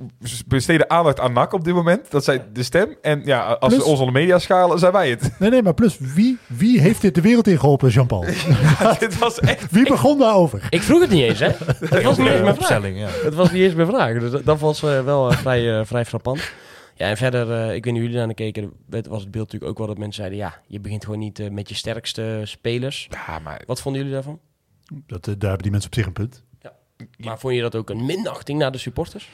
besteden 0.46 0.90
aandacht 0.90 1.20
aan 1.20 1.32
NAC 1.32 1.52
op 1.52 1.64
dit 1.64 1.74
moment? 1.74 2.10
Dat 2.10 2.24
zijn 2.24 2.42
de 2.52 2.62
stem. 2.62 2.96
En 3.02 3.22
ja, 3.24 3.40
als 3.42 3.72
Plus- 3.74 3.84
we 3.84 3.90
ons 3.90 3.98
onder 4.00 4.14
media 4.14 4.38
schalen, 4.38 4.78
zijn 4.78 4.92
wij 4.92 5.10
het. 5.10 5.30
Nee, 5.38 5.50
nee, 5.50 5.62
maar 5.62 5.74
plus, 5.74 5.96
wie, 5.98 6.38
wie 6.46 6.80
heeft 6.80 7.00
dit 7.00 7.14
de 7.14 7.20
wereld 7.20 7.46
ingeholpen, 7.46 7.88
Jean-Paul? 7.88 8.24
dit 8.98 9.18
was 9.18 9.40
echt... 9.40 9.66
Wie 9.70 9.88
begon 9.88 10.18
daarover? 10.18 10.66
Ik 10.70 10.82
vroeg 10.82 11.00
het 11.00 11.10
niet 11.10 11.22
eens, 11.22 11.38
hè? 11.38 11.48
Het 11.86 12.02
was 12.02 12.18
niet 12.18 12.26
eens 12.28 12.40
mijn 12.40 12.54
opstelling, 12.54 12.98
ja. 12.98 13.08
Het 13.24 13.34
was 13.34 13.52
niet 13.52 13.62
eens 13.62 13.74
mijn 13.74 13.88
vraag. 13.88 14.18
Dus 14.18 14.42
dat, 14.44 14.60
was 14.60 14.82
eh, 14.82 15.00
wel 15.04 15.30
eh, 15.30 15.36
vrij, 15.36 15.84
vrij 15.84 16.04
frappant. 16.04 16.40
Ja, 17.00 17.08
en 17.08 17.16
verder, 17.16 17.52
eh, 17.52 17.74
ik 17.74 17.84
weet 17.84 17.92
niet 17.92 18.02
hoe 18.02 18.10
jullie 18.10 18.26
naar 18.26 18.34
keken, 18.34 18.72
was 18.88 19.22
het 19.22 19.30
beeld 19.30 19.44
natuurlijk 19.44 19.70
ook 19.70 19.78
wel 19.78 19.86
dat 19.86 19.98
mensen 19.98 20.22
zeiden... 20.22 20.38
ja, 20.38 20.60
je 20.66 20.80
begint 20.80 21.04
gewoon 21.04 21.18
niet 21.18 21.38
eh, 21.38 21.50
met 21.50 21.68
je 21.68 21.74
sterkste 21.74 22.40
spelers. 22.44 23.08
Ja, 23.10 23.38
maar 23.38 23.62
Wat 23.66 23.80
vonden 23.80 24.00
jullie 24.00 24.16
daarvan? 24.16 24.40
Dat, 25.06 25.28
eh, 25.28 25.34
daar 25.38 25.48
hebben 25.48 25.62
die 25.62 25.70
mensen 25.70 25.90
op 25.90 25.96
zich 25.96 26.06
een 26.06 26.12
punt. 26.12 26.44
Maar 27.18 27.38
vond 27.38 27.54
je 27.54 27.60
dat 27.60 27.74
ook 27.74 27.90
een 27.90 28.06
minachting 28.06 28.58
naar 28.58 28.72
de 28.72 28.78
supporters? 28.78 29.28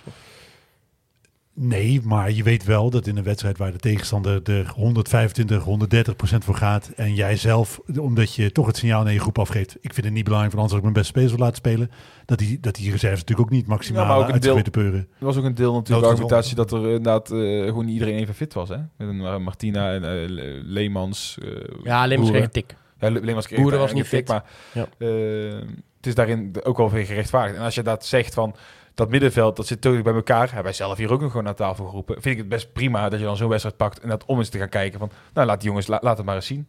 Nee, 1.58 2.00
maar 2.04 2.30
je 2.32 2.42
weet 2.42 2.64
wel 2.64 2.90
dat 2.90 3.06
in 3.06 3.16
een 3.16 3.22
wedstrijd 3.24 3.58
waar 3.58 3.72
de 3.72 3.78
tegenstander 3.78 4.40
er 4.42 4.68
125, 4.74 5.62
130 5.62 6.16
procent 6.16 6.44
voor 6.44 6.54
gaat. 6.54 6.88
En 6.96 7.14
jij 7.14 7.36
zelf, 7.36 7.80
omdat 7.98 8.34
je 8.34 8.52
toch 8.52 8.66
het 8.66 8.76
signaal 8.76 9.02
naar 9.02 9.12
je 9.12 9.20
groep 9.20 9.38
afgeeft. 9.38 9.76
Ik 9.80 9.94
vind 9.94 10.06
het 10.06 10.14
niet 10.14 10.24
belangrijk, 10.24 10.52
van 10.54 10.62
anders 10.62 10.78
als 10.78 10.86
ik 10.88 10.92
mijn 10.92 10.92
beste 10.92 11.08
spelers 11.08 11.32
wil 11.32 11.40
laten 11.40 11.56
spelen. 11.56 11.90
Dat 12.24 12.38
die, 12.38 12.60
dat 12.60 12.74
die 12.74 12.90
reserves 12.90 13.18
natuurlijk 13.20 13.48
ook 13.48 13.54
niet 13.54 13.66
maximaal 13.66 14.02
Ja, 14.02 14.08
maar 14.08 14.16
ook 14.18 14.26
een 14.26 14.32
uit 14.32 14.42
zich 14.44 14.52
deel- 14.52 14.62
weten 14.62 14.72
peuren. 14.82 15.08
er 15.18 15.24
was 15.24 15.36
ook 15.36 15.44
een 15.44 15.54
deel 15.54 15.72
natuurlijk 15.74 16.00
de 16.06 16.10
argumentatie 16.12 16.54
dat 16.56 16.72
er 16.72 16.78
inderdaad 16.84 17.30
eh, 17.30 17.38
gewoon 17.64 17.84
niet 17.84 17.92
iedereen 17.94 18.18
even 18.18 18.34
fit 18.34 18.54
was. 18.54 18.68
Hè? 18.68 18.76
Met 18.96 19.08
een 19.08 19.20
eh, 19.20 19.36
Martina 19.36 19.92
en 19.94 20.00
Le- 20.32 20.60
Leemans. 20.64 21.38
Ja, 21.82 22.02
alleen 22.02 22.20
maar 22.20 22.30
Boeren. 22.30 22.30
kreeg 22.32 22.42
een 22.44 22.50
tik. 22.50 22.74
Ja, 23.00 23.10
Le- 23.10 23.20
Leemans 23.20 23.46
kreeg 23.46 23.60
Boeren 23.60 23.78
was 23.78 23.92
niet 23.92 24.04
een 24.04 24.08
tik, 24.10 24.18
fit. 24.18 24.28
Maar 24.28 24.44
het 25.96 26.06
is 26.06 26.14
daarin 26.14 26.52
ook 26.62 26.76
wel 26.76 26.90
weer 26.90 27.06
gerechtvaardigd. 27.06 27.58
En 27.58 27.64
als 27.64 27.74
je 27.74 27.82
dat 27.82 28.06
zegt 28.06 28.34
van 28.34 28.54
dat 28.96 29.10
middenveld, 29.10 29.56
dat 29.56 29.66
zit 29.66 29.76
natuurlijk 29.76 30.04
bij 30.04 30.14
elkaar. 30.14 30.44
Hebben 30.44 30.62
wij 30.62 30.72
zelf 30.72 30.96
hier 30.98 31.12
ook 31.12 31.20
nog 31.20 31.30
gewoon 31.30 31.48
aan 31.48 31.54
tafel 31.54 31.86
geroepen. 31.86 32.14
Vind 32.14 32.34
ik 32.34 32.38
het 32.38 32.48
best 32.48 32.72
prima 32.72 33.08
dat 33.08 33.18
je 33.18 33.24
dan 33.24 33.36
zo'n 33.36 33.48
wedstrijd 33.48 33.76
pakt 33.76 34.00
en 34.00 34.08
dat 34.08 34.24
om 34.24 34.38
eens 34.38 34.48
te 34.48 34.58
gaan 34.58 34.68
kijken 34.68 34.98
van, 34.98 35.10
nou 35.34 35.46
laat 35.46 35.58
die 35.60 35.68
jongens, 35.68 35.86
la- 35.86 35.98
laat 36.02 36.16
het 36.16 36.26
maar 36.26 36.34
eens 36.34 36.46
zien. 36.46 36.66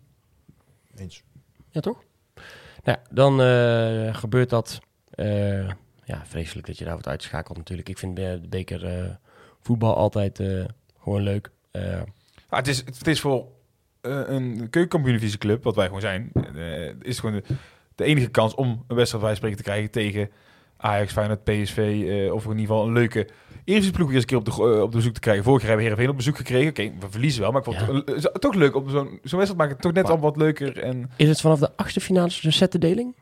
Eens. 0.96 1.24
Ja, 1.70 1.82
toch? 1.82 2.04
Nou 2.84 2.98
ja, 2.98 3.02
dan 3.16 3.42
eh, 3.42 4.16
gebeurt 4.16 4.50
dat. 4.50 4.80
eh, 5.10 5.68
ja, 6.04 6.24
vreselijk 6.26 6.68
dat 6.68 6.78
je 6.78 6.84
daar 6.84 6.94
wordt 6.94 7.08
uitgeschakeld 7.08 7.58
natuurlijk. 7.58 7.90
Ik 7.90 7.98
vind 7.98 8.16
de 8.16 8.40
de 8.42 8.48
beker 8.48 8.86
eh, 8.86 9.10
voetbal 9.62 9.96
altijd 9.96 10.40
eh, 10.40 10.66
gewoon 11.02 11.22
leuk. 11.22 11.52
Eh, 11.72 12.02
Ah, 12.50 12.58
het, 12.60 12.68
is, 12.68 12.78
het 12.78 13.08
is 13.08 13.20
voor 13.20 13.46
een 14.02 14.68
keukenkampioen 14.70 15.38
club, 15.38 15.64
wat 15.64 15.76
wij 15.76 15.86
gewoon 15.86 16.02
zijn, 16.02 16.32
eh, 16.56 16.92
is 17.02 17.20
gewoon 17.20 17.36
de, 17.36 17.56
de 17.96 18.04
enige 18.04 18.28
kans 18.28 18.56
om 18.56 18.84
een 18.88 18.96
wedstrijd 18.96 19.24
bij 19.24 19.36
spreken 19.36 19.58
te 19.58 19.64
krijgen 19.64 19.92
tegen 19.92 20.30
Ajax, 20.78 21.12
Feyenoord, 21.14 21.44
PSV, 21.44 21.78
eh, 21.78 22.34
of 22.34 22.44
in 22.44 22.50
ieder 22.52 22.66
geval 22.66 22.86
een 22.86 22.94
leuke 22.94 23.28
Eredivisie 23.64 23.96
ploeg 23.96 24.08
weer 24.08 24.16
eens 24.16 24.24
een 24.24 24.30
keer 24.30 24.38
op 24.38 24.46
de, 24.46 24.76
eh, 24.76 24.82
op 24.82 24.92
de 24.92 24.98
bezoek 24.98 25.14
te 25.14 25.20
krijgen. 25.20 25.44
Vorig 25.44 25.62
jaar 25.62 25.70
hebben 25.70 25.86
we 25.88 25.92
Heerenveen 25.92 26.10
op 26.10 26.16
bezoek 26.18 26.38
gekregen. 26.38 26.70
Oké, 26.70 26.92
we 27.00 27.10
verliezen 27.10 27.42
wel, 27.42 27.52
maar 27.52 27.68
ik 27.68 27.74
vond 27.74 28.06
het 28.06 28.42
toch 28.42 28.54
leuk 28.54 28.76
om 28.76 28.90
zo'n 28.90 28.94
zo'n 29.08 29.10
wedstrijd 29.40 29.58
maken. 29.58 29.74
Het 29.74 29.82
toch 29.82 29.94
net 29.94 30.04
Maar- 30.04 30.12
al 30.12 30.20
wat 30.20 30.38
leuker. 30.38 30.78
En 30.80 31.10
is 31.16 31.28
het 31.28 31.42
vanaf 31.42 31.60
de 31.60 31.70
achtste 31.76 32.00
finale 32.00 32.32
een 32.42 32.54
settendeling? 32.54 33.16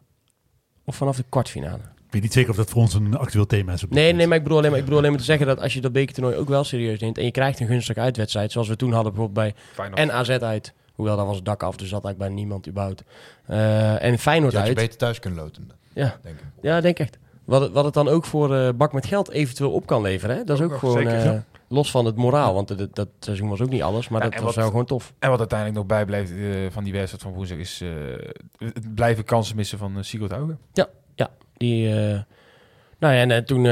Of 0.85 0.95
vanaf 0.95 1.15
de 1.17 1.23
kwartfinale? 1.29 1.77
Ik 2.05 2.11
weet 2.11 2.21
niet 2.21 2.33
zeker 2.33 2.49
of 2.49 2.55
dat 2.55 2.69
voor 2.69 2.81
ons 2.81 2.93
een 2.93 3.17
actueel 3.17 3.45
thema 3.45 3.73
is. 3.73 3.83
op 3.83 3.89
Nee, 3.89 3.99
moment. 3.99 4.17
nee, 4.17 4.27
maar 4.27 4.37
ik 4.37 4.43
bedoel 4.43 4.57
alleen 4.57 4.69
maar, 4.69 4.79
ik 4.79 4.85
bedoel 4.85 4.99
alleen 4.99 5.11
maar 5.11 5.19
te 5.19 5.25
zeggen 5.25 5.47
dat 5.47 5.59
als 5.61 5.73
je 5.73 5.81
dat 5.81 5.91
bekertoernooi 5.91 6.35
ook 6.35 6.47
wel 6.47 6.63
serieus 6.63 6.99
neemt 6.99 7.17
en 7.17 7.23
je 7.25 7.31
krijgt 7.31 7.59
een 7.59 7.67
gunstige 7.67 7.99
uitwedstrijd, 7.99 8.51
zoals 8.51 8.67
we 8.67 8.75
toen 8.75 8.91
hadden 8.93 9.13
bijvoorbeeld 9.13 9.45
bij 9.53 9.63
Feyenoord. 9.73 9.99
en 10.01 10.11
AZ 10.11 10.29
uit, 10.29 10.73
hoewel 10.93 11.15
daar 11.17 11.25
was 11.25 11.35
het 11.35 11.45
dak 11.45 11.63
af, 11.63 11.75
dus 11.75 11.89
zat 11.89 12.03
eigenlijk 12.03 12.17
bijna 12.17 12.35
niemand 12.35 12.67
überhaupt. 12.67 13.03
Eh 13.45 14.03
en 14.03 14.17
Feyenoord 14.19 14.51
Je 14.51 14.57
had 14.57 14.67
je 14.67 14.73
uit. 14.73 14.81
beter 14.83 14.97
thuis 14.99 15.19
kunnen 15.19 15.39
loten, 15.39 15.71
Ja. 15.93 16.17
denk 16.21 16.35
ik. 16.35 16.43
Ja, 16.61 16.81
denk 16.81 16.99
echt. 16.99 17.17
Wat, 17.45 17.61
het- 17.61 17.71
wat 17.71 17.85
het 17.85 17.93
dan 17.93 18.07
ook 18.07 18.25
voor 18.25 18.55
eh, 18.55 18.69
bak 18.75 18.93
met 18.93 19.05
geld 19.05 19.29
eventueel 19.31 19.71
op 19.71 19.85
kan 19.85 20.01
leveren. 20.01 20.35
Hè? 20.35 20.43
Dat 20.43 20.57
is 20.59 20.65
ook 20.65 20.71
Ook 20.73 20.79
gewoon 20.79 20.95
zeker, 20.97 21.13
eh, 21.13 21.23
ja. 21.23 21.43
los 21.67 21.91
van 21.91 22.05
het 22.05 22.15
moraal. 22.15 22.53
Want 22.53 22.77
dat, 22.77 22.95
dat 22.95 23.07
seizoen 23.19 23.49
was 23.49 23.61
ook 23.61 23.69
niet 23.69 23.81
alles, 23.81 24.09
maar 24.09 24.23
Ja, 24.23 24.29
dat 24.29 24.41
was 24.41 24.55
wel 24.55 24.67
gewoon 24.69 24.85
tof. 24.85 25.13
En 25.19 25.29
wat 25.29 25.39
uiteindelijk 25.39 25.77
nog 25.79 25.87
bijblijft 25.87 26.31
eh, 26.31 26.37
van 26.69 26.83
die 26.83 26.93
wedstrijd 26.93 27.23
van 27.23 27.33
woensdag 27.33 27.57
is 27.57 27.81
eh, 27.81 27.89
het 28.57 28.95
blijven 28.95 29.23
kansen 29.23 29.55
missen 29.55 29.77
van 29.77 29.97
uh, 29.97 30.03
Sigurd 30.03 30.31
Haugen. 30.31 30.59
Die, 31.57 31.87
eh, 31.89 32.19
nou 32.99 33.13
ja, 33.13 33.27
en 33.35 33.45
toen 33.45 33.57
eh, 33.65 33.71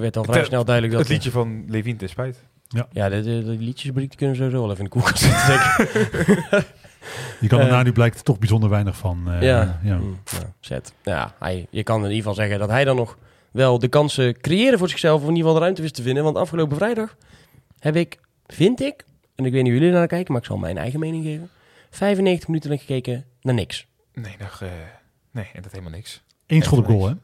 werd 0.00 0.16
al 0.16 0.24
vrij 0.24 0.44
snel 0.44 0.64
duidelijk 0.64 0.94
dat... 0.96 1.02
het 1.02 1.12
liedje 1.12 1.30
van 1.30 1.64
Levin 1.68 1.96
te 1.96 2.06
spijt. 2.06 2.44
Ja, 2.90 3.08
de, 3.08 3.20
de, 3.22 3.42
de 3.44 3.50
liedjesbriek 3.58 4.16
kunnen 4.16 4.36
we 4.36 4.42
sowieso 4.42 4.60
wel 4.62 4.70
even 4.70 4.84
in 4.84 4.84
de 4.84 4.90
koelkast 4.90 5.18
zetten. 5.46 6.64
Je 7.40 7.48
kan 7.48 7.58
er 7.58 7.64
Eh, 7.66 7.72
nou 7.72 7.84
nu 7.84 7.92
blijkt 7.92 8.24
toch 8.24 8.38
bijzonder 8.38 8.70
weinig 8.70 8.96
van. 8.96 9.22
eh, 9.30 9.42
ja, 9.42 9.80
ja. 9.82 9.96
Mm, 9.96 10.18
ja, 10.24 10.52
zet. 10.60 10.92
Ja, 11.02 11.34
hij, 11.38 11.66
je 11.70 11.82
kan 11.82 11.96
in 11.96 12.02
ieder 12.02 12.16
geval 12.16 12.34
zeggen 12.34 12.58
dat 12.58 12.68
hij 12.68 12.84
dan 12.84 12.96
nog 12.96 13.18
wel 13.50 13.78
de 13.78 13.88
kansen 13.88 14.40
creëren 14.40 14.78
voor 14.78 14.88
zichzelf... 14.88 15.14
of 15.22 15.28
in 15.28 15.28
ieder 15.28 15.42
geval 15.42 15.54
de 15.54 15.60
ruimte 15.60 15.82
wist 15.82 15.94
te 15.94 16.02
vinden. 16.02 16.24
Want 16.24 16.36
afgelopen 16.36 16.76
vrijdag 16.76 17.16
heb 17.78 17.96
ik, 17.96 18.20
vind 18.46 18.80
ik... 18.80 19.04
en 19.34 19.44
ik 19.44 19.52
weet 19.52 19.62
niet 19.62 19.72
hoe 19.72 19.80
jullie 19.80 19.94
naar 19.96 20.06
kijken, 20.06 20.32
maar 20.32 20.40
ik 20.40 20.46
zal 20.48 20.56
mijn 20.56 20.78
eigen 20.78 21.00
mening 21.00 21.24
geven... 21.24 21.50
95 21.90 22.46
minuten 22.48 22.68
lang 22.70 22.80
gekeken 22.82 23.24
naar 23.42 23.54
niks. 23.54 23.86
Nee, 24.14 24.34
nog, 24.38 24.60
eh, 24.62 24.68
nee, 25.30 25.50
en 25.52 25.62
dat 25.62 25.70
helemaal 25.72 25.92
niks. 25.92 26.22
Eén 26.46 26.62
schot 26.62 26.78
op 26.78 26.86
goal, 26.86 27.08
hè? 27.08 27.14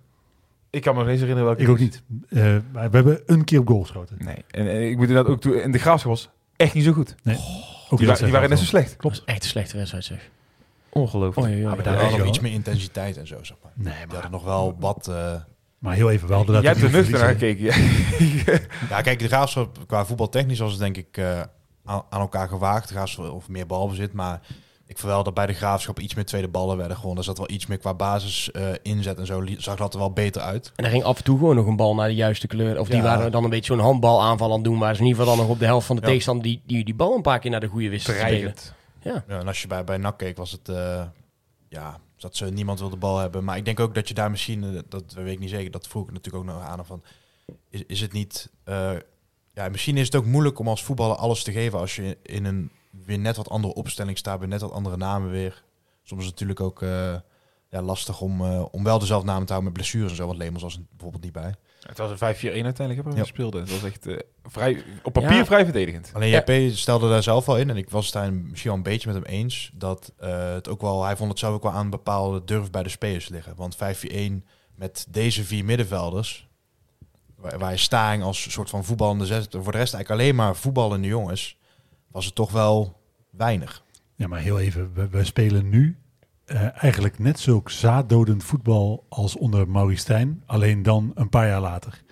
Ik 0.71 0.83
kan 0.83 0.95
me 0.95 1.01
nog 1.01 1.09
eens 1.09 1.21
herinneren 1.21 1.49
welke 1.49 1.63
Ik 1.63 1.69
ook 1.69 1.79
niet. 1.79 2.03
Eh, 2.29 2.57
maar 2.73 2.91
we 2.91 2.97
hebben 2.97 3.23
een 3.27 3.45
keer 3.45 3.59
op 3.61 3.67
goal 3.69 3.81
geschoten. 3.81 4.17
Nee, 4.19 4.45
en, 4.51 4.69
en 4.71 4.89
ik 4.91 4.97
moet 4.97 5.09
inderdaad 5.09 5.33
ook 5.33 5.41
toe. 5.41 5.61
En 5.61 5.71
de 5.71 5.79
graafschap 5.79 6.11
was 6.11 6.29
echt 6.57 6.75
niet 6.75 6.85
zo 6.85 6.93
goed. 6.93 7.15
Nee. 7.23 7.37
Ook 7.37 7.43
Die, 7.89 7.99
die 7.99 8.07
wa- 8.07 8.15
die 8.15 8.33
waren 8.33 8.49
net 8.49 8.59
zo 8.59 8.65
slecht. 8.65 8.97
Klopt. 8.97 9.23
Echt 9.25 9.43
een 9.43 9.49
slechte 9.49 9.77
wedstrijd, 9.77 10.05
zeg. 10.05 10.31
Ongelooflijk. 10.89 11.49
Ja, 11.49 11.55
oei. 11.55 11.63
maar 11.65 11.77
daar 11.83 11.85
Ja, 11.95 11.99
hadden 12.01 12.11
we 12.13 12.19
wel. 12.19 12.27
iets 12.29 12.41
meer 12.41 12.53
intensiteit 12.53 13.17
en 13.17 13.27
zo, 13.27 13.39
zeg 13.43 13.57
maar. 13.63 13.73
Nee, 13.75 13.95
Die 13.97 14.05
maar, 14.07 14.13
hadden 14.15 14.31
nog 14.31 14.45
wel 14.45 14.77
wat... 14.79 15.09
eh, 15.09 15.35
maar 15.79 15.95
heel 15.95 16.11
even, 16.11 16.29
we 16.29 16.35
hadden 16.35 16.55
dat 16.55 16.63
Jij 16.63 16.73
hebt 16.73 16.85
er 16.85 16.91
nuchter 16.91 17.19
naar 17.19 17.29
gekeken. 17.29 17.65
Ja, 18.89 19.01
kijk, 19.01 19.19
de 19.19 19.27
Graafschap 19.27 19.79
qua 19.87 20.05
voetbaltechnisch 20.07 20.59
was 20.59 20.71
het 20.71 20.81
denk 20.81 20.97
ik 20.97 21.17
eh, 21.17 21.41
aan, 21.85 22.03
aan 22.11 22.21
elkaar 22.21 22.49
gewaagd. 22.49 22.89
De 22.89 22.95
Graafschap 22.95 23.31
of 23.31 23.49
meer 23.49 23.67
balbezit, 23.67 24.13
maar 24.13 24.41
ik 24.87 24.99
vond 24.99 25.13
wel 25.13 25.23
dat 25.23 25.35
bij 25.35 25.47
de 25.47 25.53
Graafschap 25.53 25.99
iets 26.01 26.15
meer 26.15 26.25
tweede 26.25 26.49
ballen 26.49 26.77
werden 26.77 26.97
gewonnen. 26.97 27.19
Er 27.19 27.25
zat 27.25 27.39
wel 27.39 27.51
iets 27.51 27.67
meer 27.67 27.79
qua 27.79 27.95
basis 27.95 28.51
eh, 28.51 28.69
inzet 28.83 29.19
en 29.19 29.27
zo 29.27 29.45
zag 29.57 29.77
dat 29.77 29.93
er 29.93 29.99
wel 29.99 30.13
beter 30.13 30.43
uit. 30.43 30.73
En 30.77 30.85
er 30.85 30.91
ging 30.91 31.03
af 31.05 31.19
en 31.19 31.25
toe 31.25 31.39
gewoon 31.39 31.57
nog 31.57 31.67
een 31.67 31.77
bal 31.77 31.95
naar 31.95 32.09
de 32.09 32.15
juiste 32.15 32.47
kleur. 32.47 32.81
Of 32.81 32.89
die 32.89 33.03
waren 33.03 33.33
dan 33.33 33.45
een 33.45 33.51
beetje 33.51 33.75
zo'n 33.75 33.85
handbalaanval 33.85 34.49
aan 34.49 34.55
het 34.55 34.65
doen. 34.65 34.79
Maar 34.79 34.95
ze 34.95 35.01
in 35.01 35.07
ieder 35.07 35.21
geval 35.21 35.37
dan 35.37 35.45
nog 35.47 35.55
op 35.55 35.61
de 35.61 35.67
helft 35.67 35.87
van 35.87 35.97
de 35.97 36.03
Ja. 36.03 36.09
tegenstander 36.09 36.45
die, 36.45 36.63
die 36.67 36.85
die 36.85 36.95
bal 36.95 37.15
een 37.15 37.23
paar 37.23 37.39
keer 37.39 37.51
naar 37.51 37.61
de 37.61 37.67
goede 37.67 37.89
wist 37.89 38.05
te. 38.05 38.53
Ja. 39.03 39.25
Ja, 39.29 39.39
en 39.39 39.47
als 39.47 39.63
je 39.63 39.69
bij, 39.69 39.85
bij 39.85 39.97
NAC 39.97 40.19
keek, 40.19 40.37
was 40.37 40.53
het... 40.53 40.69
eh, 40.69 41.03
ja, 41.69 41.99
dat 42.17 42.37
ze 42.37 42.45
niemand 42.45 42.79
wilde 42.79 42.95
de 42.95 43.01
bal 43.01 43.19
hebben. 43.19 43.45
Maar 43.45 43.57
ik 43.57 43.65
denk 43.65 43.81
ook 43.81 43.95
dat 43.95 44.09
je 44.09 44.15
daar 44.15 44.31
misschien... 44.31 44.65
eh, 44.65 44.81
dat 44.89 45.05
weet 45.15 45.33
ik 45.33 45.39
niet 45.39 45.51
zeker, 45.51 45.71
dat 45.71 45.87
vroeg 45.87 46.07
ik 46.07 46.13
natuurlijk 46.13 46.45
ook 46.45 46.55
nog 46.55 46.63
aan. 46.63 46.87
Van, 46.87 47.03
is, 47.71 47.83
is 47.87 48.01
het 48.01 48.13
niet... 48.13 48.51
ja, 49.55 49.69
misschien 49.71 49.97
is 49.97 50.07
het 50.07 50.15
ook 50.15 50.27
moeilijk 50.27 50.59
om 50.59 50.69
als 50.69 50.83
voetballer 50.85 51.17
alles 51.17 51.43
te 51.43 51.53
geven... 51.53 51.79
als 51.79 51.97
je 51.97 52.17
in 52.23 52.45
een 52.45 52.71
weer 53.05 53.19
net 53.19 53.37
wat 53.37 53.49
andere 53.51 53.75
opstelling 53.75 54.19
staat... 54.19 54.39
bij 54.39 54.49
net 54.49 54.61
wat 54.61 54.73
andere 54.73 54.97
namen 54.97 55.31
weer. 55.31 55.65
Soms 56.03 56.21
is 56.21 56.27
het 56.27 56.35
natuurlijk 56.41 56.61
ook 56.61 56.83
eh, 56.83 57.15
ja, 57.71 57.83
lastig 57.83 58.21
om, 58.21 58.41
eh, 58.45 58.65
om 58.71 58.85
wel 58.85 58.99
dezelfde 58.99 59.27
namen 59.27 59.47
te 59.47 59.53
houden 59.53 59.73
met 59.73 59.81
blessures 59.83 60.11
en 60.11 60.17
zo. 60.17 60.27
Want 60.27 60.39
Lemos 60.39 60.63
was 60.63 60.75
er 60.75 60.83
bijvoorbeeld 60.91 61.23
niet 61.25 61.33
bij. 61.33 61.55
Het 61.81 61.99
was 61.99 62.11
een 62.11 62.17
5-4-1 62.17 62.21
uiteindelijk 62.65 62.95
hebben 62.95 63.13
we 63.13 63.19
Ja. 63.19 63.25
gespeeld. 63.25 63.55
Het 63.55 63.71
was 63.71 63.83
echt 63.85 64.07
eh, 64.07 64.19
vrij, 64.43 64.85
op 65.03 65.13
papier 65.13 65.33
Ja. 65.37 65.45
vrij 65.45 65.65
verdedigend. 65.65 66.11
Alleen 66.15 66.29
Ja. 66.29 66.43
JP 66.47 66.75
stelde 66.77 67.09
daar 67.09 67.23
zelf 67.23 67.47
wel 67.47 67.59
in. 67.59 67.71
En 67.71 67.77
ik 67.77 67.91
was 67.91 68.05
het 68.05 68.15
daar 68.15 68.33
misschien 68.33 68.71
wel 68.71 68.79
een 68.79 68.83
beetje 68.87 69.13
met 69.13 69.23
hem 69.23 69.33
eens. 69.35 69.71
Dat 69.75 70.13
eh, 70.17 70.53
het 70.53 70.69
ook 70.69 70.81
wel, 70.81 71.05
hij 71.05 71.17
vond 71.17 71.31
het 71.31 71.39
zelf 71.39 71.55
ook 71.55 71.63
wel 71.63 71.73
aan 71.73 71.91
bepaalde 71.91 72.45
durf 72.45 72.71
bij 72.71 72.83
de 72.83 72.89
spelers 72.89 73.29
liggen. 73.29 73.55
Want 73.57 73.77
5-4-1 73.77 74.45
met 74.75 75.07
deze 75.09 75.45
vier 75.45 75.65
middenvelders. 75.65 76.49
Waar, 77.37 77.59
waar 77.59 77.71
je 77.71 77.77
Staring 77.77 78.23
als 78.23 78.53
soort 78.53 78.71
van 78.71 78.85
voetballende 78.85 79.27
zet. 79.27 79.47
Voor 79.51 79.73
de 79.73 79.79
rest 79.79 79.95
eigenlijk 79.95 80.11
alleen 80.11 80.35
maar 80.35 80.57
voetballende 80.57 81.07
jongens. 81.07 81.57
Was 82.15 82.25
het 82.25 82.35
toch 82.35 82.51
wel 82.53 83.01
weinig. 83.31 83.83
Ja, 84.15 84.27
maar 84.27 84.41
heel 84.41 84.59
even. 84.59 84.91
We, 84.95 85.09
we 85.09 85.25
spelen 85.25 85.69
nu 85.69 85.99
eh, 86.45 86.83
eigenlijk 86.83 87.19
net 87.19 87.41
zulk 87.41 87.71
zaaddodend 87.71 88.45
voetbal 88.45 89.05
als 89.09 89.37
onder 89.37 89.69
Maurice 89.69 90.01
Stijn. 90.01 90.43
Alleen 90.47 90.83
dan 90.83 91.13
een 91.15 91.29
paar 91.29 91.47
jaar 91.49 91.61
later. 91.61 92.03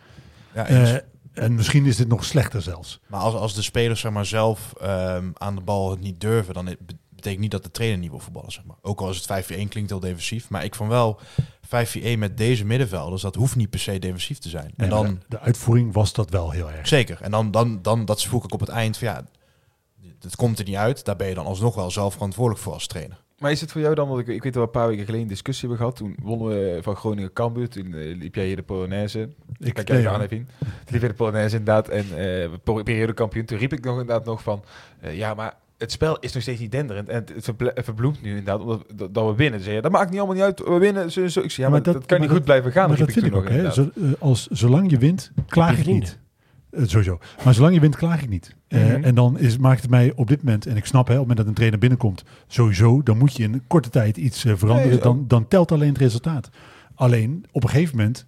Ja. 0.55 0.66
Eh, 0.66 0.94
en 1.32 1.55
misschien 1.55 1.86
is 1.86 1.96
dit 1.96 2.09
nog 2.09 2.24
slechter 2.24 2.62
zelfs. 2.62 3.00
maar 3.07 3.20
als, 3.20 3.34
als 3.34 3.55
de 3.55 3.62
spelers 3.62 4.00
zeg 4.00 4.12
maar, 4.12 4.26
zelf 4.26 4.72
ehm, 4.80 5.30
aan 5.34 5.55
de 5.55 5.61
bal 5.61 5.90
het 5.90 6.00
niet 6.00 6.20
durven, 6.20 6.55
dan 6.55 6.64
be- 6.64 6.76
betekent 7.09 7.40
niet 7.40 7.50
dat 7.50 7.62
de 7.62 7.70
trainer 7.70 7.98
niet 7.98 8.11
wil 8.11 8.18
voetballen. 8.18 8.53
Zeg 8.53 8.64
maar. 8.64 8.76
Ook 8.82 9.00
al 9.00 9.11
is 9.11 9.26
het 9.26 9.44
5-4-1 9.44 9.68
klinkt 9.68 9.90
heel 9.90 10.00
defensief. 10.00 10.50
Maar 10.50 10.64
ik 10.64 10.74
vond 10.74 10.90
wel 10.90 11.20
5-4-1 11.66 12.18
met 12.18 12.36
deze 12.36 12.64
middenvelders, 12.64 13.22
dat 13.22 13.34
hoeft 13.34 13.57
niet 13.57 13.70
per 13.70 13.78
se 13.80 13.98
defensief 13.98 14.38
te 14.38 14.48
zijn. 14.48 14.72
Nee, 14.76 14.88
en 14.88 14.94
dan, 14.94 15.05
de, 15.07 15.18
de 15.28 15.40
uitvoering 15.40 15.92
was 15.92 16.12
dat 16.12 16.30
wel 16.30 16.50
heel 16.50 16.70
erg. 16.70 16.88
zeker. 16.88 17.20
En 17.20 17.30
dan, 17.30 17.50
dan, 17.50 17.82
dan 17.82 18.05
dat 18.05 18.22
vroeg 18.22 18.44
ik 18.44 18.53
op 18.53 18.61
het 18.61 18.68
eind 18.68 18.96
van 18.96 19.09
ja, 19.09 19.24
het 20.22 20.36
komt 20.36 20.58
er 20.58 20.64
niet 20.64 20.74
uit. 20.76 21.04
Daar 21.04 21.16
ben 21.16 21.28
je 21.28 21.34
dan 21.34 21.46
alsnog 21.46 21.74
wel 21.74 21.90
zelf 21.90 22.12
verantwoordelijk 22.12 22.62
voor 22.64 22.72
als 22.72 22.86
trainer. 22.86 23.16
Maar 23.38 23.50
is 23.50 23.60
het 23.60 23.72
voor 23.72 23.80
jou 23.80 23.94
dan, 23.94 24.08
want 24.08 24.20
ik, 24.20 24.26
ik 24.26 24.42
weet 24.42 24.52
dat 24.52 24.62
we 24.62 24.68
een 24.68 24.70
paar 24.80 24.86
weken 24.88 25.04
geleden 25.04 25.22
een 25.22 25.32
discussie 25.32 25.68
hebben 25.68 25.86
gehad. 25.86 25.96
Toen 25.98 26.16
wonnen 26.22 26.48
we 26.48 26.78
van 26.82 26.96
Groningen 26.96 27.32
Cambuur. 27.32 27.68
Toen 27.68 27.94
eh, 27.94 28.16
liep 28.16 28.34
jij 28.34 28.46
hier 28.46 28.56
de 28.56 28.62
Polonaise. 28.62 29.28
Ik, 29.58 29.74
Kijk 29.74 29.88
jij 29.88 30.08
aan, 30.08 30.20
even. 30.20 30.48
Toen 30.58 30.68
liep 30.88 31.00
je 31.02 31.08
de 31.08 31.14
Polonaise 31.14 31.56
inderdaad. 31.56 31.88
En 31.88 32.04
eh 32.16 32.82
periodekampioen. 32.82 33.44
Toen 33.44 33.58
riep 33.58 33.72
ik 33.72 33.84
nog 33.84 34.00
inderdaad 34.00 34.24
nog 34.24 34.42
van... 34.42 34.62
eh, 35.00 35.16
ja, 35.16 35.34
maar 35.34 35.54
het 35.78 35.92
spel 35.92 36.18
is 36.18 36.32
nog 36.32 36.42
steeds 36.42 36.60
niet 36.60 36.72
denderend. 36.72 37.08
En 37.08 37.24
het 37.34 37.52
verbloemt 37.84 38.22
nu 38.22 38.28
inderdaad 38.28 38.60
omdat 38.60 38.84
dat, 38.94 39.14
dat 39.14 39.26
we 39.26 39.34
winnen. 39.34 39.58
Dus 39.60 39.68
ja, 39.68 39.80
dat 39.80 39.92
maakt 39.92 40.10
niet 40.10 40.18
allemaal 40.18 40.36
niet 40.36 40.44
uit. 40.44 40.58
We 40.68 40.78
winnen. 40.78 41.10
Zo, 41.12 41.26
zo. 41.28 41.40
Ik 41.40 41.50
zei, 41.50 41.66
ja, 41.66 41.72
maar, 41.72 41.82
dat, 41.82 42.06
kan 42.06 42.18
maar 42.18 42.20
niet 42.28 42.36
goed 42.36 42.44
blijven 42.44 42.72
gaan. 42.72 42.88
Maar 42.88 42.96
riep 42.98 43.06
dat 43.06 43.14
vind 43.14 43.26
ik 43.26 43.32
toen 43.32 43.40
ook. 43.40 43.48
nog 43.48 43.54
Hè. 43.58 43.62
inderdaad. 43.62 43.92
Zo, 44.18 44.26
als, 44.26 44.46
zolang 44.46 44.90
je 44.90 44.98
wint, 44.98 45.32
klaag 45.46 45.84
je 45.84 45.92
niet. 45.92 46.18
Eh, 46.72 46.82
sowieso. 46.86 47.18
Maar 47.44 47.54
zolang 47.54 47.74
je 47.74 47.80
wint, 47.80 47.96
klaag 47.96 48.22
ik 48.22 48.28
niet. 48.28 48.56
Eh, 48.68 48.84
Mhm. 48.84 49.04
En 49.04 49.14
dan 49.14 49.38
is, 49.38 49.58
maakt 49.58 49.80
het 49.82 49.90
mij 49.90 50.12
op 50.14 50.26
dit 50.28 50.42
moment, 50.42 50.66
en 50.66 50.76
ik 50.76 50.84
snap 50.84 51.06
hè, 51.06 51.12
op 51.12 51.18
het 51.18 51.28
moment 51.28 51.38
dat 51.38 51.46
een 51.46 51.54
trainer 51.54 51.78
binnenkomt, 51.78 52.24
sowieso, 52.46 53.02
dan 53.02 53.18
moet 53.18 53.36
je 53.36 53.42
in 53.42 53.62
korte 53.66 53.90
tijd 53.90 54.16
iets 54.16 54.44
eh, 54.44 54.52
veranderen. 54.56 54.90
Nee, 54.90 55.00
dan, 55.00 55.24
dan 55.28 55.48
telt 55.48 55.72
alleen 55.72 55.88
het 55.88 55.98
resultaat. 55.98 56.50
Alleen, 56.94 57.44
op 57.52 57.62
een 57.62 57.68
gegeven 57.68 57.96
moment 57.96 58.26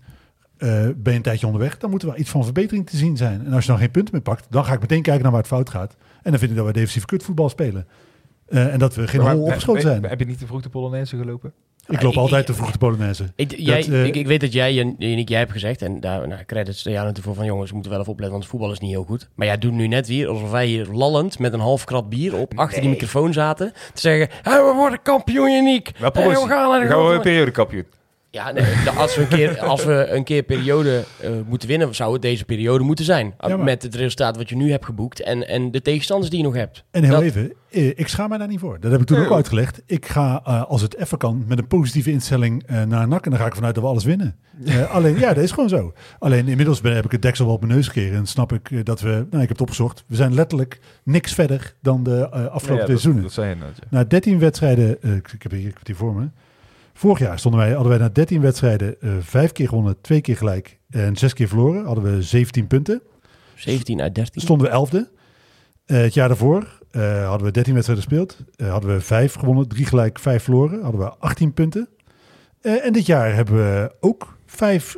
ben 0.59 0.97
je 1.05 1.11
een 1.13 1.23
tijdje 1.23 1.47
onderweg, 1.47 1.79
dan 1.79 1.91
moet 1.91 2.03
er 2.03 2.09
wel 2.09 2.19
iets 2.19 2.31
van 2.31 2.45
verbetering 2.45 2.87
te 2.91 2.97
zien 2.97 3.17
zijn. 3.17 3.45
En 3.47 3.53
als 3.53 3.65
je 3.65 3.71
dan 3.71 3.81
geen 3.81 3.91
punten 3.91 4.15
meer 4.15 4.23
pakt, 4.23 4.47
dan 4.51 4.65
ga 4.65 4.73
ik 4.73 4.81
meteen 4.81 5.03
kijken 5.03 5.23
naar 5.23 5.31
waar 5.33 5.41
het 5.41 5.51
fout 5.51 5.71
gaat. 5.71 5.97
En 6.23 6.31
dan 6.31 6.39
vind 6.39 6.51
ik 6.51 6.57
dat 6.57 6.67
we 6.67 6.73
defensief 6.73 7.05
kutvoetbal 7.05 7.49
spelen. 7.49 7.87
Eh, 8.47 8.73
en 8.73 8.79
dat 8.79 8.95
we 8.95 9.07
geen 9.09 9.21
Maar- 9.23 9.35
hol 9.35 9.43
opgeschoten 9.45 9.83
zijn. 9.83 10.05
Heb 10.05 10.19
je 10.19 10.27
niet 10.27 10.39
te 10.39 10.47
vroeg 10.47 10.63
de 10.63 10.69
Polonaise 10.69 11.17
gelopen? 11.17 11.53
Ik 11.89 12.03
loop 12.03 12.13
ik- 12.13 12.19
altijd 12.19 12.41
ik- 12.41 12.47
te 12.47 12.55
vroeg 12.55 12.71
de 12.73 12.79
Polonaise. 12.79 13.25
Ik, 13.37 13.55
jij, 13.59 13.87
eh, 13.91 14.05
ik, 14.05 14.17
ik 14.17 14.27
weet 14.27 14.41
dat 14.41 14.53
jij, 14.53 14.79
en 14.81 14.95
ik, 14.99 15.29
jij 15.29 15.39
hebt 15.39 15.53
gezegd, 15.53 15.83
en 15.83 16.01
daar 16.01 16.29
nou, 16.29 16.45
credits 16.47 16.85
naar 16.85 16.95
jou 16.95 17.07
natuurlijk 17.07 17.35
voor 17.35 17.45
van 17.45 17.53
jongens, 17.53 17.69
we 17.69 17.75
moeten 17.75 17.93
wel 17.93 18.01
even 18.01 18.13
opletten, 18.13 18.39
want 18.39 18.51
het 18.51 18.59
voetbal 18.59 18.73
is 18.77 18.81
niet 18.81 18.91
heel 18.91 19.05
goed. 19.05 19.29
Maar 19.35 19.47
jij 19.47 19.59
doet 19.59 19.73
nu 19.73 19.87
net 19.87 20.07
weer 20.09 20.29
alsof 20.29 20.51
wij 20.51 20.67
hier 20.67 20.87
lallend 20.93 21.39
met 21.39 21.53
een 21.53 21.61
half 21.61 21.85
krat 21.85 22.09
bier 22.09 22.37
op 22.37 22.53
achter 22.59 22.81
die 22.81 22.91
microfoon 22.91 23.33
zaten, 23.33 23.73
te 23.95 24.01
zeggen, 24.01 24.29
"Hé, 24.43 24.67
we 24.67 24.73
worden 24.77 25.03
kampioen, 25.03 25.47
Hey, 25.47 26.29
we 26.29 26.35
gaan 26.49 26.71
naar 26.71 26.81
de 26.81 26.87
gaan 26.87 27.07
we 27.07 27.13
een 27.15 27.21
periodekampioen. 27.21 27.85
Ja, 28.35 28.53
nee, 28.53 28.65
als, 28.97 29.17
we 29.17 29.23
een 29.23 29.29
keer, 29.29 29.59
als 29.61 29.85
we 29.85 30.07
een 30.11 30.25
keer 30.25 30.43
periode 30.43 31.05
eh, 31.21 31.31
moeten 31.47 31.69
winnen, 31.69 31.95
zou 31.95 32.13
het 32.13 32.23
deze 32.23 32.45
periode 32.45 32.85
moeten 32.85 33.05
zijn. 33.05 33.35
Ja, 33.39 33.49
maar- 33.49 33.59
Met 33.65 33.83
het 33.83 33.95
resultaat 33.95 34.37
wat 34.37 34.49
je 34.49 34.57
nu 34.57 34.71
hebt 34.71 34.85
geboekt 34.85 35.21
en, 35.21 35.49
en 35.49 35.71
de 35.71 35.83
tegenstanders 35.83 36.31
die 36.31 36.39
je 36.39 36.45
nog 36.45 36.55
hebt. 36.55 36.85
En 36.91 37.03
heel 37.05 37.13
Dat- 37.13 37.23
even, 37.23 37.53
eh, 37.71 37.87
ik 37.89 38.09
schaam 38.09 38.29
mij 38.29 38.39
daar 38.39 38.49
niet 38.49 38.59
voor. 38.61 38.81
Dat 38.81 38.91
heb 38.93 39.01
ik 39.01 39.07
toen 39.07 39.19
Nee, 39.19 39.27
ook 39.27 39.33
uitgelegd. 39.35 39.83
Ik 39.87 40.07
ga, 40.07 40.41
eh, 40.45 40.65
als 40.65 40.83
het 40.83 40.97
even 40.97 41.19
kan, 41.19 41.45
met 41.49 41.59
een 41.59 41.67
positieve 41.67 42.11
instelling 42.11 42.63
eh, 42.67 42.83
naar 42.83 43.09
NAC. 43.09 43.25
En 43.25 43.31
dan 43.31 43.41
ga 43.41 43.47
ik 43.47 43.55
vanuit 43.55 43.75
dat 43.75 43.85
we 43.85 43.91
alles 43.91 44.05
winnen. 44.05 44.37
Eh, 44.65 44.91
alleen, 44.95 45.19
ja, 45.19 45.33
dat 45.35 45.45
is 45.45 45.51
gewoon 45.53 45.69
zo. 45.69 45.93
Alleen 46.19 46.49
inmiddels 46.49 46.81
ben, 46.81 46.95
heb 46.95 47.05
ik 47.05 47.11
het 47.13 47.23
deksel 47.23 47.45
wel 47.47 47.55
op 47.55 47.61
mijn 47.61 47.73
neus 47.73 47.87
gekregen. 47.87 48.17
En 48.17 48.27
snap 48.27 48.53
ik 48.53 48.87
dat 48.87 49.01
we, 49.01 49.09
nou, 49.09 49.23
ik 49.25 49.39
heb 49.41 49.49
het 49.49 49.61
opgezocht. 49.61 50.05
We 50.07 50.17
zijn 50.17 50.35
letterlijk 50.35 50.81
niks 51.05 51.33
verder 51.35 51.75
dan 51.83 52.03
de 52.03 52.29
eh, 52.33 52.47
afgelopen 52.47 52.77
Ja, 52.85 52.87
seizoenen. 52.87 53.23
dat 53.23 53.33
zei 53.33 53.49
je 53.49 53.55
net. 53.55 53.77
ja. 53.81 53.87
Na 53.91 54.05
13 54.05 54.39
wedstrijden, 54.39 55.03
eh, 55.03 55.15
ik, 55.15 55.33
ik, 55.33 55.43
heb 55.43 55.53
hier, 55.53 55.67
ik 55.69 55.75
heb 55.79 55.87
hier 55.87 55.97
voor 55.97 56.15
me. 56.15 56.27
Vorig 56.97 57.19
jaar 57.19 57.39
stonden 57.39 57.61
wij, 57.61 57.71
hadden 57.71 57.89
wij 57.89 57.99
na 57.99 58.09
13 58.09 58.41
wedstrijden 58.41 59.01
eh, 59.01 59.11
vijf 59.21 59.53
keer 59.53 59.69
gewonnen, 59.69 60.01
twee 60.01 60.21
keer 60.21 60.37
gelijk 60.37 60.79
en 60.91 61.17
zes 61.17 61.33
keer 61.33 61.49
verloren. 61.49 61.85
Hadden 61.85 62.05
we 62.05 62.23
17 62.23 62.67
punten. 62.67 63.03
17 63.55 64.01
uit 64.01 64.15
13. 64.15 64.43
Stonden 64.43 64.67
we 64.67 64.73
elfde. 64.73 65.11
Eh, 65.87 65.97
het 65.97 66.15
jaar 66.15 66.29
daarvoor 66.29 66.81
eh, 66.91 67.29
hadden 67.29 67.47
we 67.47 67.53
13 67.53 67.75
wedstrijden 67.75 68.05
gespeeld. 68.05 68.39
Hadden 68.57 68.95
we 68.95 69.01
vijf 69.01 69.35
gewonnen, 69.35 69.69
drie 69.69 69.87
gelijk, 69.87 70.19
vijf 70.19 70.43
verloren. 70.43 70.83
Hadden 70.83 71.01
we 71.01 71.11
18 71.19 71.53
punten. 71.53 71.89
En 72.61 72.93
dit 72.93 73.07
jaar 73.07 73.35
hebben 73.35 73.55
we 73.55 73.95
ook 74.01 74.37
vijf, 74.47 74.97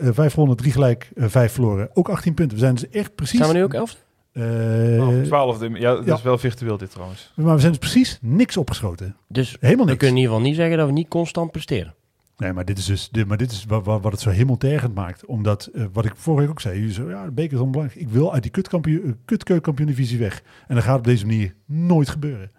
vijf 0.00 0.32
gewonnen, 0.32 0.56
drie 0.56 0.72
gelijk, 0.72 1.10
vijf 1.16 1.52
verloren. 1.52 1.90
Ook 1.94 2.08
18 2.08 2.34
punten. 2.34 2.56
We 2.56 2.62
zijn 2.62 2.74
dus 2.74 2.88
echt 2.88 3.14
precies... 3.14 3.38
Zijn 3.38 3.50
we 3.50 3.56
nu 3.56 3.64
ook 3.64 3.74
11? 3.74 3.96
Eh, 4.38 5.08
Oh, 5.08 5.22
Twaalfde. 5.22 5.68
Ja, 5.70 5.94
dat 5.94 6.04
ja. 6.04 6.14
is 6.14 6.22
wel 6.22 6.38
virtueel 6.38 6.76
dit 6.76 6.90
trouwens. 6.90 7.32
maar 7.36 7.54
we 7.54 7.60
zijn 7.60 7.72
dus 7.72 7.80
precies 7.80 8.18
niks 8.22 8.56
opgeschoten. 8.56 9.16
Dus 9.28 9.56
Helemaal 9.60 9.84
we 9.84 9.90
niks. 9.90 9.98
kunnen 10.04 10.16
in 10.16 10.22
ieder 10.22 10.30
geval 10.36 10.48
niet 10.48 10.56
zeggen 10.56 10.76
dat 10.78 10.86
we 10.86 10.92
niet 10.92 11.08
constant 11.08 11.50
presteren. 11.50 11.94
Nee, 12.36 12.52
maar 12.52 12.64
dit 12.64 12.78
is 12.78 12.84
dus 12.84 13.08
dit, 13.10 13.26
maar 13.26 13.36
dit 13.36 13.50
is 13.50 13.64
wat, 13.68 13.84
wat, 13.84 14.02
wat 14.02 14.12
het 14.12 14.20
zo 14.20 14.30
hemeltergend 14.30 14.94
maakt. 14.94 15.24
Omdat, 15.26 15.66
eh, 15.66 15.84
wat 15.92 16.04
ik 16.04 16.12
vorige 16.16 16.42
week 16.42 16.50
ook 16.50 16.60
zei, 16.60 16.78
jullie 16.78 16.94
zo, 16.94 17.10
ja, 17.10 17.24
de 17.24 17.30
beker 17.30 17.54
is 17.56 17.62
onbelangrijk. 17.62 18.00
Ik 18.00 18.08
wil 18.08 18.32
uit 18.32 18.42
die 18.42 18.50
kutkampioen, 18.52 19.06
uh, 19.06 19.12
kutkeukenkampioen-divisie 19.24 20.18
weg. 20.18 20.42
En 20.68 20.74
dat 20.74 20.84
gaat 20.84 20.98
op 20.98 21.04
deze 21.04 21.26
manier 21.26 21.54
nooit 21.66 22.08
gebeuren. 22.08 22.50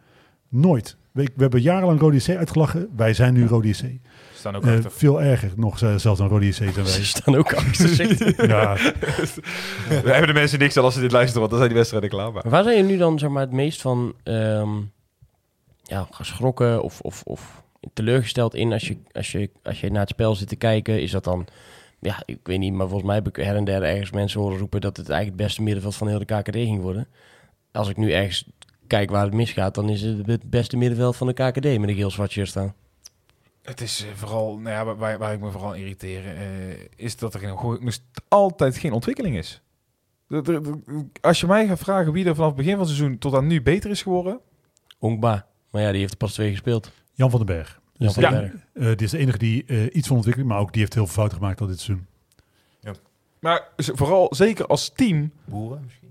Nooit. 0.50 0.98
We, 1.26 1.30
we 1.36 1.42
hebben 1.42 1.62
jarenlang 1.62 2.00
Rode 2.00 2.18
JC 2.18 2.30
uitgelachen. 2.38 2.90
Wij 2.96 3.14
zijn 3.14 3.34
nu. 3.34 3.48
Ze 3.48 3.96
staan 4.34 4.56
ook 4.56 4.66
Eh, 4.66 4.74
achter. 4.76 4.92
veel 4.92 5.22
erger 5.22 5.52
nog 5.56 5.78
zelfs 5.78 6.04
dan 6.20 6.28
Rode 6.28 6.46
JC 6.48 6.54
zijn 6.54 6.74
Ze 6.74 6.82
wij. 6.84 7.04
staan 7.04 7.36
ook 7.36 7.54
achter. 7.54 8.48
ja, 8.48 8.74
We 10.04 10.10
hebben 10.12 10.28
de 10.28 10.34
mensen 10.34 10.60
niks 10.60 10.78
aan 10.78 10.84
als 10.84 10.94
ze 10.94 11.00
dit 11.00 11.12
luisteren, 11.12 11.40
want 11.40 11.50
dan 11.50 11.60
zijn 11.60 11.70
die 11.72 11.78
wedstrijden 11.80 12.10
klaar. 12.10 12.32
Maar. 12.32 12.50
Waar 12.50 12.64
zijn 12.64 12.76
jullie 12.76 12.92
nu 12.92 12.98
dan 12.98 13.20
zeg 13.20 13.30
maar, 13.30 13.42
het 13.42 13.52
meest 13.52 13.82
van 13.82 14.14
ehm, 14.24 14.70
ja, 15.84 16.08
geschrokken 16.12 16.84
of, 16.84 17.02
of, 17.02 17.22
of 17.26 17.64
teleurgesteld 17.94 18.56
in 18.56 18.74
als 18.74 18.88
je, 18.88 18.98
als, 19.12 19.32
je, 19.32 19.50
als 19.64 19.80
je 19.82 19.90
naar 19.92 20.02
het 20.02 20.10
spel 20.10 20.36
zit 20.36 20.48
te 20.48 20.56
kijken? 20.56 21.02
Is 21.02 21.12
dat 21.12 21.24
dan, 21.24 21.48
ja, 22.00 22.22
ik 22.26 22.40
weet 22.44 22.60
niet, 22.60 22.74
maar 22.74 22.88
volgens 22.88 23.08
mij 23.08 23.16
heb 23.16 23.28
ik 23.28 23.36
her 23.36 23.56
en 23.56 23.64
der 23.66 23.84
ergens 23.84 24.12
mensen 24.12 24.40
horen 24.42 24.58
roepen 24.58 24.82
dat 24.82 24.98
het 24.98 25.10
eigenlijk 25.10 25.38
het 25.40 25.48
beste 25.48 25.62
middenveld 25.64 25.96
van 25.96 26.08
heel 26.08 26.20
de 26.20 26.26
KKD 26.26 26.56
ging 26.56 26.82
worden. 26.82 27.08
Als 27.72 27.90
ik 27.90 27.98
nu 27.98 28.12
ergens 28.12 28.46
kijk 28.90 29.10
waar 29.10 29.24
het 29.26 29.34
misgaat, 29.34 29.76
dan 29.76 29.90
is 29.90 30.02
het 30.02 30.26
het 30.28 30.50
beste 30.50 30.78
middenveld 30.78 31.16
van 31.16 31.28
de 31.28 31.34
KKD 31.34 31.64
met 31.80 31.90
een 31.90 31.96
geel 31.96 32.12
zwart 32.12 32.32
shirt 32.32 32.48
staan. 32.48 32.74
Het 33.62 33.82
is 33.82 34.06
eh, 34.06 34.14
vooral, 34.16 34.58
nou 34.58 34.70
ja, 34.88 34.96
waar, 34.96 35.18
waar 35.18 35.34
ik 35.34 35.40
me 35.40 35.52
vooral 35.52 35.74
irriteer, 35.76 36.26
eh, 36.26 36.44
is 36.96 37.16
dat 37.18 37.34
er 37.34 37.48
nog, 37.48 37.80
nog 37.82 37.98
altijd 38.28 38.78
geen 38.78 38.92
ontwikkeling 38.92 39.38
is. 39.38 39.62
Als 41.22 41.40
je 41.40 41.48
mij 41.48 41.68
gaat 41.68 41.80
vragen 41.80 42.12
wie 42.14 42.26
er 42.26 42.36
vanaf 42.36 42.48
het 42.48 42.58
begin 42.58 42.72
van 42.78 42.82
het 42.86 42.90
seizoen 42.96 43.18
tot 43.18 43.34
aan 43.34 43.48
nu 43.48 43.62
beter 43.62 43.90
is 43.90 44.02
geworden, 44.02 44.40
Onkba. 45.00 45.48
Maar 45.72 45.82
ja, 45.82 45.90
die 45.92 46.00
heeft 46.00 46.12
er 46.12 46.18
pas 46.18 46.34
twee 46.34 46.52
gespeeld. 46.52 46.92
Jan 47.14 47.30
van 47.30 47.46
den 47.46 47.56
Berg. 47.56 47.80
Jan 47.94 48.14
van 48.14 48.24
die, 48.24 48.32
den 48.32 48.42
Berg. 48.74 48.90
eh, 48.92 48.96
die 48.98 49.06
is 49.06 49.12
de 49.12 49.18
enige 49.18 49.38
die 49.38 49.66
eh, 49.66 49.84
iets 49.96 50.08
van 50.08 50.16
ontwikkeling, 50.16 50.52
maar 50.52 50.62
ook 50.62 50.72
die 50.72 50.82
heeft 50.82 50.94
heel 50.94 51.06
veel 51.06 51.14
fouten 51.16 51.38
gemaakt 51.38 51.62
al 51.62 51.68
dit 51.68 51.80
seizoen. 51.80 52.08
maar 53.40 53.68
z- 53.78 53.90
vooral 53.94 54.28
zeker 54.36 54.66
als 54.66 54.90
team, 54.90 55.32
Boeren 55.46 55.82
misschien. 55.84 56.10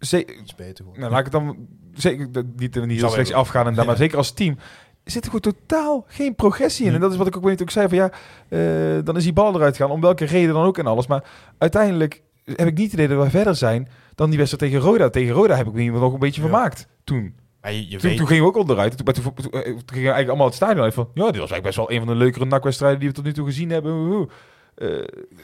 ze- 0.00 0.36
Iets 0.40 0.54
beter 0.54 0.84
gewoon. 0.84 0.98
nou, 0.98 1.10
laat 1.10 1.26
ik 1.26 1.32
het 1.32 1.42
dan 1.42 1.66
zeker 1.96 2.28
niet, 2.56 2.84
niet 2.86 2.98
slecht 2.98 3.28
wel. 3.28 3.38
afgaan 3.38 3.66
en 3.66 3.74
dan, 3.74 3.86
maar 3.86 3.96
zeker 3.96 4.16
als 4.16 4.32
team 4.32 4.56
zit 5.04 5.24
er 5.24 5.30
gewoon 5.30 5.54
totaal 5.54 6.04
geen 6.08 6.34
progressie 6.34 6.84
in. 6.84 6.86
Nee. 6.86 6.94
En 6.96 7.02
dat 7.02 7.12
is 7.12 7.18
wat 7.18 7.26
ik 7.26 7.36
ook 7.36 7.44
weet 7.44 7.62
ook 7.62 7.70
zei 7.70 7.88
van 7.88 7.96
ja, 7.96 8.10
eh, 8.48 9.04
dan 9.04 9.16
is 9.16 9.22
die 9.22 9.32
bal 9.32 9.54
eruit 9.54 9.76
gaan, 9.76 9.90
om 9.90 10.00
welke 10.00 10.24
reden 10.24 10.54
dan 10.54 10.64
ook 10.64 10.78
en 10.78 10.86
alles. 10.86 11.06
Maar 11.06 11.24
uiteindelijk 11.58 12.22
heb 12.44 12.66
ik 12.68 12.76
niet 12.76 12.90
het 12.92 12.92
idee 13.00 13.08
dat 13.16 13.24
we 13.24 13.30
verder 13.30 13.54
zijn 13.56 13.88
dan 14.14 14.28
die 14.30 14.38
wedstrijd 14.38 14.72
tegen 14.72 14.86
Roda. 14.88 15.10
Tegen 15.10 15.34
Roda 15.34 15.56
heb 15.56 15.66
ik 15.66 15.72
me 15.72 15.90
nog 15.90 16.12
een 16.12 16.18
beetje 16.18 16.40
Ja. 16.42 16.48
vermaakt 16.48 16.88
toen. 17.04 17.34
Maar 17.60 17.72
je, 17.72 17.88
je 17.90 17.98
Toen, 17.98 18.08
weet, 18.08 18.16
toen 18.18 18.26
gingen 18.26 18.42
we 18.42 18.48
ook 18.48 18.56
onderuit. 18.56 18.96
Toen, 18.96 19.04
maar 19.04 19.14
toen, 19.14 19.34
toen, 19.34 19.50
toen 19.50 19.62
gingen 19.62 19.84
we 19.86 19.94
eigenlijk 19.94 20.28
allemaal 20.28 20.46
het 20.46 20.54
stadion 20.54 20.82
uit 20.84 20.94
van... 20.94 21.08
Ja, 21.14 21.30
dit 21.30 21.40
was 21.40 21.50
eigenlijk 21.50 21.62
best 21.62 21.76
wel 21.76 21.90
een 21.90 21.98
van 21.98 22.06
de 22.06 22.14
leukere 22.14 22.44
nakwedstrijden 22.44 22.98
die 22.98 23.08
we 23.08 23.14
tot 23.14 23.24
nu 23.24 23.32
toe 23.32 23.46
gezien 23.46 23.70
hebben. 23.70 24.28
Eh, 24.74 24.88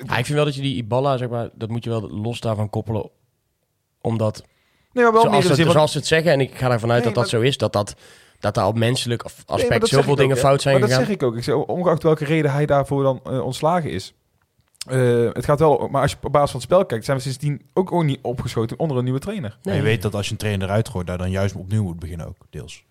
Ja, 0.07 0.17
ik 0.17 0.25
vind 0.25 0.29
wel 0.29 0.45
dat 0.45 0.55
je 0.55 0.63
die 0.63 0.75
Iballa, 0.77 1.17
zeg 1.17 1.29
maar, 1.29 1.49
dat 1.55 1.69
moet 1.69 1.85
je 1.85 1.91
wel 1.91 2.11
los 2.11 2.41
daarvan 2.41 2.71
koppelen. 2.71 3.11
Omdat 4.01 4.45
nee, 4.93 5.05
maar 5.05 5.13
wel 5.13 5.23
zoals, 5.23 5.37
meer 5.37 5.49
het, 5.49 5.73
zin 5.73 5.89
ze 5.89 5.99
het 5.99 6.07
zeggen, 6.07 6.33
en 6.33 6.41
ik 6.41 6.55
ga 6.55 6.71
ervan 6.71 6.91
uit 6.91 7.05
Nee, 7.05 7.13
dat 7.13 7.23
dat 7.23 7.29
zo 7.31 7.41
is, 7.41 7.57
dat 7.57 7.73
dat, 7.73 7.95
dat 8.41 8.55
daar 8.55 8.67
op 8.67 8.79
menselijk 8.79 9.23
Nee, 9.23 9.33
aspect 9.47 9.89
zoveel 9.89 10.15
dingen 10.15 10.37
ook, 10.37 10.43
fout 10.43 10.63
zijn 10.63 10.75
Maar 10.75 10.83
dat 10.89 10.91
gegaan. 10.93 11.07
zeg 11.07 11.17
ik 11.17 11.23
ook. 11.23 11.37
Ik 11.37 11.45
zeg, 11.45 11.55
ongeacht 11.55 12.03
welke 12.03 12.25
reden 12.25 12.53
hij 12.53 12.67
daarvoor 12.67 13.03
dan 13.03 13.21
eh, 13.25 13.45
ontslagen 13.45 13.91
is. 13.91 14.15
Eh, 14.87 15.29
het 15.33 15.45
gaat 15.45 15.59
wel... 15.59 15.89
Maar 15.89 16.03
als 16.03 16.11
je 16.11 16.17
op 16.23 16.33
basis 16.33 16.51
van 16.51 16.61
het 16.61 16.69
spel 16.71 16.87
kijkt... 16.87 17.05
zijn 17.05 17.17
we 17.17 17.23
sindsdien 17.23 17.63
ook 17.73 17.89
gewoon 17.89 18.07
niet 18.07 18.19
opgeschoten 18.23 18.79
onder 18.79 18.97
een 18.97 19.05
nieuwe 19.05 19.19
trainer. 19.19 19.59
je 19.63 19.83
weet 19.83 20.03
dat 20.03 20.15
als 20.15 20.27
je 20.27 20.33
een 20.33 20.39
trainer 20.39 20.67
eruit 20.67 20.89
gooit, 20.89 21.07
daar 21.07 21.19
dan 21.19 21.31
juist 21.31 21.55
opnieuw 21.55 21.83
moet 21.83 21.99
beginnen 21.99 22.27
ook, 22.27 22.37
deels. 22.51 22.85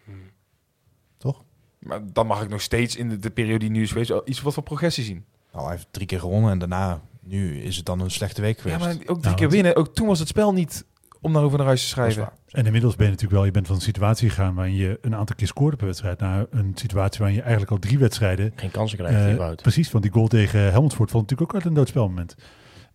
Maar 1.79 2.01
dan 2.13 2.27
mag 2.27 2.41
ik 2.41 2.49
nog 2.49 2.61
steeds 2.61 2.95
in 2.95 3.09
de, 3.09 3.19
de 3.19 3.29
periode 3.29 3.59
die 3.59 3.69
nu 3.69 3.81
is 3.81 3.91
geweest... 3.91 4.13
iets 4.25 4.41
wat 4.41 4.53
voor 4.53 4.63
progressie 4.63 5.03
zien. 5.03 5.25
Nou, 5.53 5.65
hij 5.65 5.75
heeft 5.75 5.87
drie 5.91 6.07
keer 6.07 6.19
gewonnen 6.19 6.51
en 6.51 6.59
daarna, 6.59 7.01
nu 7.19 7.61
is 7.61 7.75
het 7.75 7.85
dan 7.85 7.99
een 7.99 8.11
slechte 8.11 8.41
week 8.41 8.55
Ja, 8.55 8.61
geweest. 8.61 8.79
maar 8.79 8.91
ook 8.93 9.05
drie 9.05 9.19
Nou, 9.21 9.35
keer 9.35 9.49
winnen. 9.49 9.75
Ook 9.75 9.95
toen 9.95 10.07
was 10.07 10.19
het 10.19 10.27
spel 10.27 10.53
niet 10.53 10.85
om 11.21 11.33
daarover 11.33 11.57
naar 11.57 11.67
huis 11.67 11.81
te 11.81 11.87
schrijven. 11.87 12.29
En 12.49 12.65
inmiddels 12.65 12.95
ben 12.95 13.05
je 13.05 13.11
natuurlijk 13.11 13.37
wel, 13.39 13.45
je 13.45 13.51
bent 13.53 13.67
van 13.67 13.75
een 13.75 13.81
situatie 13.81 14.29
gegaan 14.29 14.55
waarin 14.55 14.75
je 14.75 14.97
een 15.01 15.15
aantal 15.15 15.35
keer 15.35 15.47
scoorde 15.47 15.77
per 15.77 15.85
wedstrijd 15.85 16.19
naar 16.19 16.45
een 16.49 16.71
situatie 16.75 17.17
waarin 17.19 17.35
je 17.37 17.41
eigenlijk 17.43 17.71
al 17.71 17.79
drie 17.79 17.97
wedstrijden 17.99 18.51
Geen 18.55 18.71
kansen 18.71 18.97
krijgt, 18.97 19.39
Eh, 19.39 19.51
precies, 19.55 19.91
want 19.91 20.03
die 20.03 20.13
goal 20.13 20.27
tegen 20.27 20.59
Helmond 20.71 20.93
valt 20.93 21.11
natuurlijk 21.13 21.41
ook 21.41 21.53
uit 21.53 21.65
een 21.65 21.73
doodspelmoment. 21.73 22.35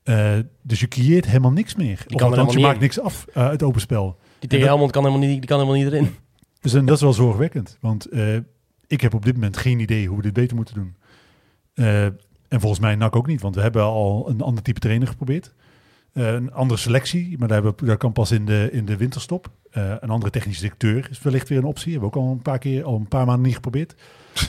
Eh 0.03 0.33
dus 0.63 0.81
je 0.81 0.89
creëert 0.89 1.27
helemaal 1.27 1.53
niks 1.53 1.75
meer. 1.75 2.03
Die 2.07 2.17
kan 2.19 2.29
althans, 2.29 2.53
je 2.53 2.59
maakt 2.61 2.81
niks 2.81 3.01
af 3.01 3.27
eh, 3.33 3.45
uit 3.47 3.63
open 3.63 3.81
spel. 3.81 4.17
Die 4.39 4.49
tegen 4.49 4.59
dat- 4.59 4.69
Helmond 4.69 4.91
kan 4.91 5.05
helemaal 5.05 5.27
niet, 5.29 5.39
die 5.39 5.49
kan 5.49 5.59
helemaal 5.61 5.81
niet 5.83 5.93
erin. 5.93 6.15
Dus 6.61 6.75
en 6.75 6.87
dat 6.87 6.97
is 6.97 7.03
wel 7.03 7.13
zorgwekkend. 7.13 7.79
Want 7.81 8.07
eh, 8.09 8.37
ik 8.87 9.01
heb 9.01 9.15
op 9.15 9.25
dit 9.25 9.35
moment 9.35 9.57
geen 9.57 9.79
idee 9.79 10.07
hoe 10.07 10.17
we 10.17 10.23
dit 10.23 10.33
beter 10.33 10.57
moeten 10.57 10.75
doen. 10.75 10.95
Eh, 11.75 12.05
en 12.05 12.61
volgens 12.61 12.81
mij 12.81 12.95
NAC 12.95 13.17
ook 13.17 13.27
niet, 13.27 13.41
want 13.41 13.55
we 13.55 13.61
hebben 13.61 13.83
al 13.83 14.29
een 14.29 14.41
ander 14.41 14.63
type 14.63 14.81
trainer 14.81 15.09
geprobeerd. 15.09 15.55
Eh, 16.15 16.33
een 16.33 16.53
andere 16.53 16.81
selectie, 16.81 17.39
maar 17.39 17.49
daar, 17.49 17.63
hebben 17.63 17.87
daar 17.87 17.97
kan 17.97 18.13
pas 18.13 18.31
in 18.31 18.45
de, 18.47 18.69
in 18.73 18.85
de 18.85 18.97
winterstop. 18.97 19.51
Eh, 19.71 19.93
een 20.01 20.11
andere 20.11 20.31
technische 20.33 20.63
directeur 20.63 21.07
is 21.11 21.23
wellicht 21.23 21.49
weer 21.49 21.59
een 21.59 21.65
optie. 21.65 21.93
Hebben 21.93 22.11
we 22.11 22.17
ook 22.17 22.23
al 22.25 22.31
een 22.31 22.43
paar 22.43 22.59
keer, 22.59 22.85
al 22.85 22.97
een 22.97 23.09
paar 23.09 23.27
maanden 23.27 23.45
niet 23.45 23.55
geprobeerd. 23.55 23.95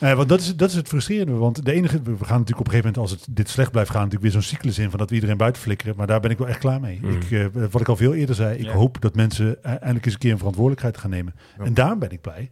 Eh, 0.00 0.10
eh, 0.10 0.16
want 0.16 0.28
dat 0.28 0.40
is, 0.40 0.56
dat 0.56 0.68
is 0.70 0.74
het 0.76 0.88
frustrerende. 0.88 1.32
Want 1.32 1.64
de 1.64 1.72
enige, 1.72 2.02
we 2.02 2.10
gaan 2.24 2.38
natuurlijk 2.38 2.58
op 2.60 2.66
een 2.66 2.72
gegeven 2.72 2.92
moment, 2.92 2.96
als 2.96 3.10
het 3.10 3.26
dit 3.30 3.48
slecht 3.48 3.70
blijft 3.70 3.90
gaan, 3.90 4.02
natuurlijk 4.02 4.32
weer 4.32 4.42
zo'n 4.42 4.50
cyclus 4.50 4.78
in 4.78 4.90
van 4.90 4.98
dat 4.98 5.08
we 5.08 5.14
iedereen 5.14 5.36
buiten 5.36 5.62
flikkeren. 5.62 5.94
Maar 5.96 6.06
daar 6.06 6.20
ben 6.20 6.30
ik 6.30 6.38
wel 6.38 6.48
echt 6.48 6.58
klaar 6.58 6.80
mee. 6.80 6.98
Mm. 7.02 7.10
Ik, 7.10 7.30
eh, 7.30 7.46
wat 7.70 7.80
ik 7.80 7.88
al 7.88 7.96
veel 7.96 8.14
eerder 8.14 8.34
zei, 8.34 8.58
ik 8.58 8.64
Ja. 8.64 8.72
hoop 8.72 9.00
dat 9.00 9.14
mensen 9.14 9.46
e- 9.50 9.56
eindelijk 9.62 10.04
eens 10.04 10.14
een 10.14 10.20
keer 10.20 10.30
een 10.32 10.38
verantwoordelijkheid 10.38 10.96
gaan 10.98 11.10
nemen. 11.10 11.34
Ja. 11.58 11.64
En 11.64 11.74
daarom 11.74 11.98
ben 11.98 12.10
ik 12.10 12.20
blij. 12.20 12.50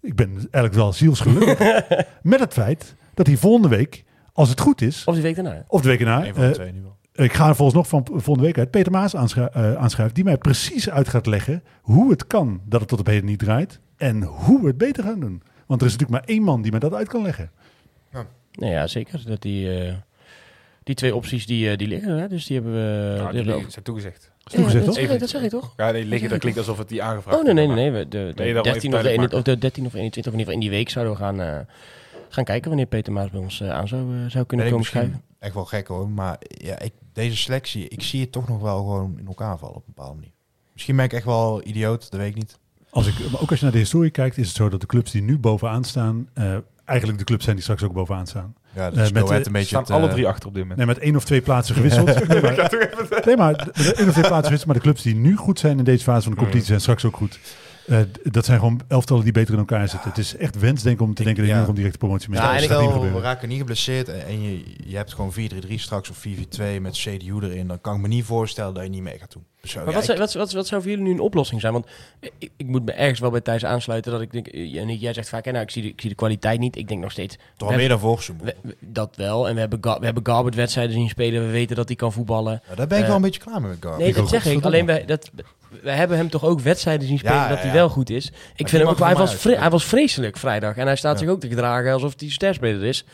Ik 0.00 0.14
ben 0.14 0.30
eigenlijk 0.34 0.74
wel 0.74 0.92
zielsgelukkig 0.92 1.58
met 2.22 2.40
het 2.40 2.52
feit 2.52 2.94
dat 3.14 3.26
hij 3.26 3.36
volgende 3.36 3.68
week, 3.68 4.04
als 4.32 4.48
het 4.48 4.60
goed 4.60 4.80
is, 4.82 5.04
Of 5.04 5.14
die 5.14 5.22
week 5.22 5.34
daarna. 5.34 5.64
of 5.66 5.80
de 5.82 5.88
week 5.88 6.00
erna, 6.00 6.26
Eén 6.26 6.34
van 6.34 6.44
de 6.46 6.50
twee 6.50 6.72
nu 6.72 6.80
wel. 6.82 6.96
Ik 7.24 7.32
ga 7.32 7.48
er 7.48 7.54
volgens 7.56 7.76
nog 7.76 7.88
van 7.88 8.06
volgende 8.10 8.42
week 8.42 8.58
uit 8.58 8.70
Peter 8.70 8.92
Maas 8.92 9.16
aanschu- 9.16 9.48
eh, 9.52 9.74
aanschuiven, 9.74 10.14
die 10.14 10.24
mij 10.24 10.36
precies 10.38 10.90
uit 10.90 11.08
gaat 11.08 11.26
leggen 11.26 11.62
hoe 11.80 12.10
het 12.10 12.26
kan 12.26 12.60
dat 12.64 12.80
het 12.80 12.88
tot 12.88 13.00
op 13.00 13.06
heden 13.06 13.24
niet 13.24 13.38
draait 13.38 13.80
en 13.96 14.22
hoe 14.22 14.60
we 14.60 14.66
het 14.66 14.78
beter 14.78 15.04
gaan 15.04 15.20
doen. 15.20 15.42
Want 15.66 15.80
er 15.80 15.86
is 15.86 15.92
natuurlijk 15.96 16.20
maar 16.20 16.34
één 16.34 16.42
man 16.42 16.62
die 16.62 16.70
mij 16.70 16.80
dat 16.80 16.94
uit 16.94 17.08
kan 17.08 17.22
leggen. 17.22 17.50
Nou 18.52 18.72
ja, 18.72 18.86
zeker. 18.86 19.22
Dat 19.26 19.42
die, 19.42 19.80
eh, 19.86 19.94
die 20.82 20.94
twee 20.94 21.14
opties 21.14 21.46
die, 21.46 21.70
eh, 21.70 21.76
die 21.76 21.88
liggen, 21.88 22.18
hè? 22.18 22.28
dus 22.28 22.46
die 22.46 22.56
hebben 22.56 22.74
we... 22.74 22.78
Ja, 23.16 23.16
die 23.22 23.26
die 23.28 23.36
hebben 23.36 23.54
we 23.54 23.64
ook- 23.64 23.70
zijn 23.72 23.84
toegezegd. 23.84 24.30
Is 24.46 24.52
toegezegd, 24.52 24.84
dat, 24.84 24.94
toch? 24.94 25.04
ik- 25.04 25.18
dat 25.20 25.28
zeg 25.28 25.42
ik 25.42 25.50
toch? 25.50 25.72
Ja, 25.76 25.90
nee, 25.90 26.04
liggen, 26.04 26.28
dat 26.28 26.38
klinkt 26.38 26.58
alsof 26.58 26.78
het 26.78 26.88
die 26.88 27.02
aangevraagd 27.02 27.38
Oh 27.38 27.44
nee, 27.44 27.54
nee, 27.54 27.66
nee. 27.66 27.90
nee. 27.90 28.08
De, 28.08 28.08
de, 28.08 28.32
daarom 28.34 28.62
13 28.62 28.64
even 28.64 28.72
of, 28.72 28.80
de, 28.82 28.88
duidelijk 28.90 29.32
21 29.32 29.38
of 29.38 29.42
de 29.44 29.58
13 29.58 29.86
of 29.86 29.94
21, 29.94 30.32
of 30.32 30.32
in 30.32 30.38
ieder 30.38 30.38
geval 30.38 30.52
in 30.54 30.60
die 30.60 30.70
week 30.70 30.88
zouden 30.88 31.12
we 31.14 31.18
gaan, 31.20 31.40
eh, 31.40 31.58
gaan 32.28 32.44
kijken 32.44 32.68
wanneer 32.68 32.86
Peter 32.86 33.12
Maas 33.12 33.30
bij 33.30 33.40
ons 33.40 33.62
aan 33.62 33.88
zou, 33.88 34.04
zou 34.28 34.44
kunnen 34.44 34.70
komen 34.70 34.84
schuiven. 34.86 35.22
Echt 35.38 35.54
wel 35.54 35.64
gek 35.64 35.86
hoor, 35.86 36.08
maar 36.08 36.36
ja, 36.40 36.78
ik, 36.78 36.92
deze 37.12 37.36
selectie, 37.36 37.88
ik 37.88 38.02
zie 38.02 38.20
het 38.20 38.32
toch 38.32 38.48
nog 38.48 38.60
wel 38.60 38.76
gewoon 38.76 39.18
in 39.18 39.26
elkaar 39.26 39.58
vallen 39.58 39.74
op 39.76 39.86
een 39.86 39.92
bepaalde 39.94 40.14
manier. 40.14 40.32
Misschien 40.72 40.96
ben 40.96 41.04
ik 41.04 41.12
echt 41.12 41.24
wel 41.24 41.66
idioot, 41.66 42.10
dat 42.10 42.20
weet 42.20 42.28
ik 42.28 42.34
niet. 42.34 42.58
Als 42.90 43.06
ik, 43.06 43.30
maar 43.30 43.40
ook 43.40 43.50
als 43.50 43.58
je 43.58 43.64
naar 43.64 43.74
de 43.74 43.80
historie 43.80 44.10
kijkt, 44.10 44.36
is 44.38 44.46
het 44.46 44.56
zo 44.56 44.68
dat 44.68 44.80
de 44.80 44.86
clubs 44.86 45.10
die 45.10 45.22
nu 45.22 45.38
bovenaan 45.38 45.84
staan, 45.84 46.28
eh, 46.34 46.56
eigenlijk 46.84 47.18
de 47.18 47.24
clubs 47.24 47.42
zijn 47.44 47.54
die 47.54 47.64
straks 47.64 47.82
ook 47.82 47.92
bovenaan 47.92 48.26
staan. 48.26 48.54
Ja, 48.74 48.84
dat 48.88 48.98
Eh, 48.98 49.04
is 49.04 49.12
met, 49.12 49.22
Go 49.22 49.28
Ahead 49.28 49.40
eh, 49.40 49.46
een 49.46 49.52
beetje 49.52 49.68
staan 49.68 49.82
het, 49.82 49.90
alle 49.90 50.08
drie 50.08 50.26
achter 50.26 50.48
op 50.48 50.54
dit 50.54 50.62
moment. 50.62 50.78
Nee, 50.78 50.88
met 50.88 50.98
één 50.98 51.16
of 51.16 51.24
twee 51.24 51.40
plaatsen 51.40 51.74
gewisseld. 51.74 52.06
nee, 53.26 53.36
maar, 53.36 53.70
nee, 53.76 53.94
één 53.94 54.06
of 54.08 54.12
twee 54.12 54.26
plaatsen 54.26 54.44
gewisseld. 54.44 54.64
Maar 54.66 54.74
de 54.74 54.80
clubs 54.80 55.02
die 55.02 55.14
nu 55.14 55.36
goed 55.36 55.58
zijn 55.58 55.78
in 55.78 55.84
deze 55.84 56.04
fase 56.04 56.22
van 56.22 56.32
de 56.32 56.38
competitie 56.38 56.66
zijn 56.66 56.80
straks 56.80 57.04
ook 57.04 57.16
goed. 57.16 57.38
Eh, 57.88 57.98
dat 58.22 58.44
zijn 58.44 58.58
gewoon 58.58 58.80
elftallen 58.88 59.24
die 59.24 59.32
beter 59.32 59.52
in 59.52 59.58
elkaar 59.58 59.88
zitten. 59.88 60.08
Het 60.08 60.18
is 60.18 60.36
echt 60.36 60.58
wensdenken 60.58 61.04
om 61.04 61.14
te 61.14 61.22
denken 61.22 61.42
dat 61.42 61.50
je 61.50 61.54
ja. 61.54 61.60
nog 61.60 61.68
een 61.68 61.74
directe 61.76 61.98
promotie 61.98 62.30
mee 62.30 62.40
Ja, 62.40 62.56
en 62.56 62.62
ik 62.62 62.68
we 63.12 63.20
raken 63.20 63.48
niet 63.48 63.58
geblesseerd 63.58 64.08
en, 64.08 64.26
en 64.26 64.42
je, 64.42 64.62
je 64.86 64.96
hebt 64.96 65.14
gewoon 65.14 65.32
4-3-3 65.32 65.74
straks 65.74 66.10
of 66.10 66.26
4-4-2 66.26 66.80
met 66.80 66.92
CDU 66.96 67.38
erin. 67.42 67.66
Dan 67.66 67.80
kan 67.80 67.94
ik 67.94 68.00
me 68.00 68.08
niet 68.08 68.24
voorstellen 68.24 68.74
dat 68.74 68.82
je 68.82 68.88
niet 68.90 69.02
mee 69.02 69.18
gaat 69.18 69.32
doen. 69.32 69.44
Zo, 69.62 69.78
Maar 69.78 69.86
ja, 69.88 69.92
wat, 69.92 70.02
ik- 70.02 70.06
zou, 70.08 70.18
wat, 70.18 70.32
wat, 70.32 70.52
wat 70.52 70.66
zou 70.66 70.82
voor 70.82 70.90
jullie 70.90 71.04
nu 71.06 71.10
een 71.12 71.20
oplossing 71.20 71.60
zijn? 71.60 71.72
Want 71.72 71.86
ik, 72.38 72.50
ik 72.56 72.66
moet 72.66 72.84
me 72.84 72.92
ergens 72.92 73.20
wel 73.20 73.30
bij 73.30 73.40
Thijs 73.40 73.64
aansluiten 73.64 74.12
dat 74.12 74.20
ik 74.20 74.32
denk... 74.32 74.46
eh, 74.46 74.80
en 74.80 74.96
jij 74.96 75.12
zegt 75.12 75.28
vaak, 75.28 75.44
hè, 75.44 75.50
nou, 75.50 75.64
ik 75.64 75.70
zie, 75.70 75.82
de, 75.82 75.88
ik 75.88 76.00
zie 76.00 76.10
de 76.10 76.16
kwaliteit 76.16 76.58
niet. 76.60 76.76
Ik 76.76 76.88
denk 76.88 77.00
nog 77.00 77.10
steeds... 77.10 77.36
toch 77.56 77.76
meer 77.76 77.88
dan 77.88 77.98
vorig 77.98 78.30
dat 78.80 79.16
wel. 79.16 79.48
En 79.48 79.54
we 79.54 79.60
hebben, 79.60 79.80
we 79.80 80.04
hebben 80.04 80.26
Garbert 80.26 80.54
wedstrijden 80.54 80.94
zien 80.94 81.08
spelen. 81.08 81.46
We 81.46 81.50
weten 81.50 81.76
dat 81.76 81.88
hij 81.88 81.96
kan 81.96 82.12
voetballen. 82.12 82.62
Ja, 82.68 82.74
daar 82.74 82.86
ben 82.86 82.96
ik 82.96 83.02
Eh, 83.02 83.08
wel 83.08 83.16
een 83.16 83.22
beetje 83.22 83.40
klaar 83.40 83.60
mee 83.60 83.70
met 83.70 83.78
Gar. 83.80 83.98
Nee, 83.98 84.08
ik 84.08 84.14
dat 84.14 84.28
zeg 84.28 84.46
ik. 84.46 84.64
Alleen 84.64 84.86
bij, 84.86 85.04
dat, 85.04 85.30
we 85.82 85.90
hebben 85.90 86.16
hem 86.16 86.28
toch 86.30 86.44
ook 86.44 86.60
wedstrijden 86.60 87.06
zien 87.06 87.18
spelen 87.18 87.36
Ja, 87.36 87.48
dat 87.48 87.58
ja, 87.58 87.64
hij 87.64 87.72
wel 87.72 87.88
goed 87.88 88.10
is. 88.10 88.26
Ik 88.56 88.68
vind 88.68 88.82
hem 88.82 88.90
ook, 88.90 88.98
hij, 88.98 89.14
was 89.14 89.34
vre- 89.34 89.56
hij 89.58 89.70
was 89.70 89.84
vreselijk 89.84 90.36
vrijdag. 90.36 90.76
En 90.76 90.86
hij 90.86 90.96
staat 90.96 91.18
zich 91.18 91.28
ook 91.28 91.40
te 91.40 91.48
gedragen 91.48 91.92
alsof 91.92 92.14
hij 92.16 92.28
sterspeler 92.30 92.84
is. 92.84 93.04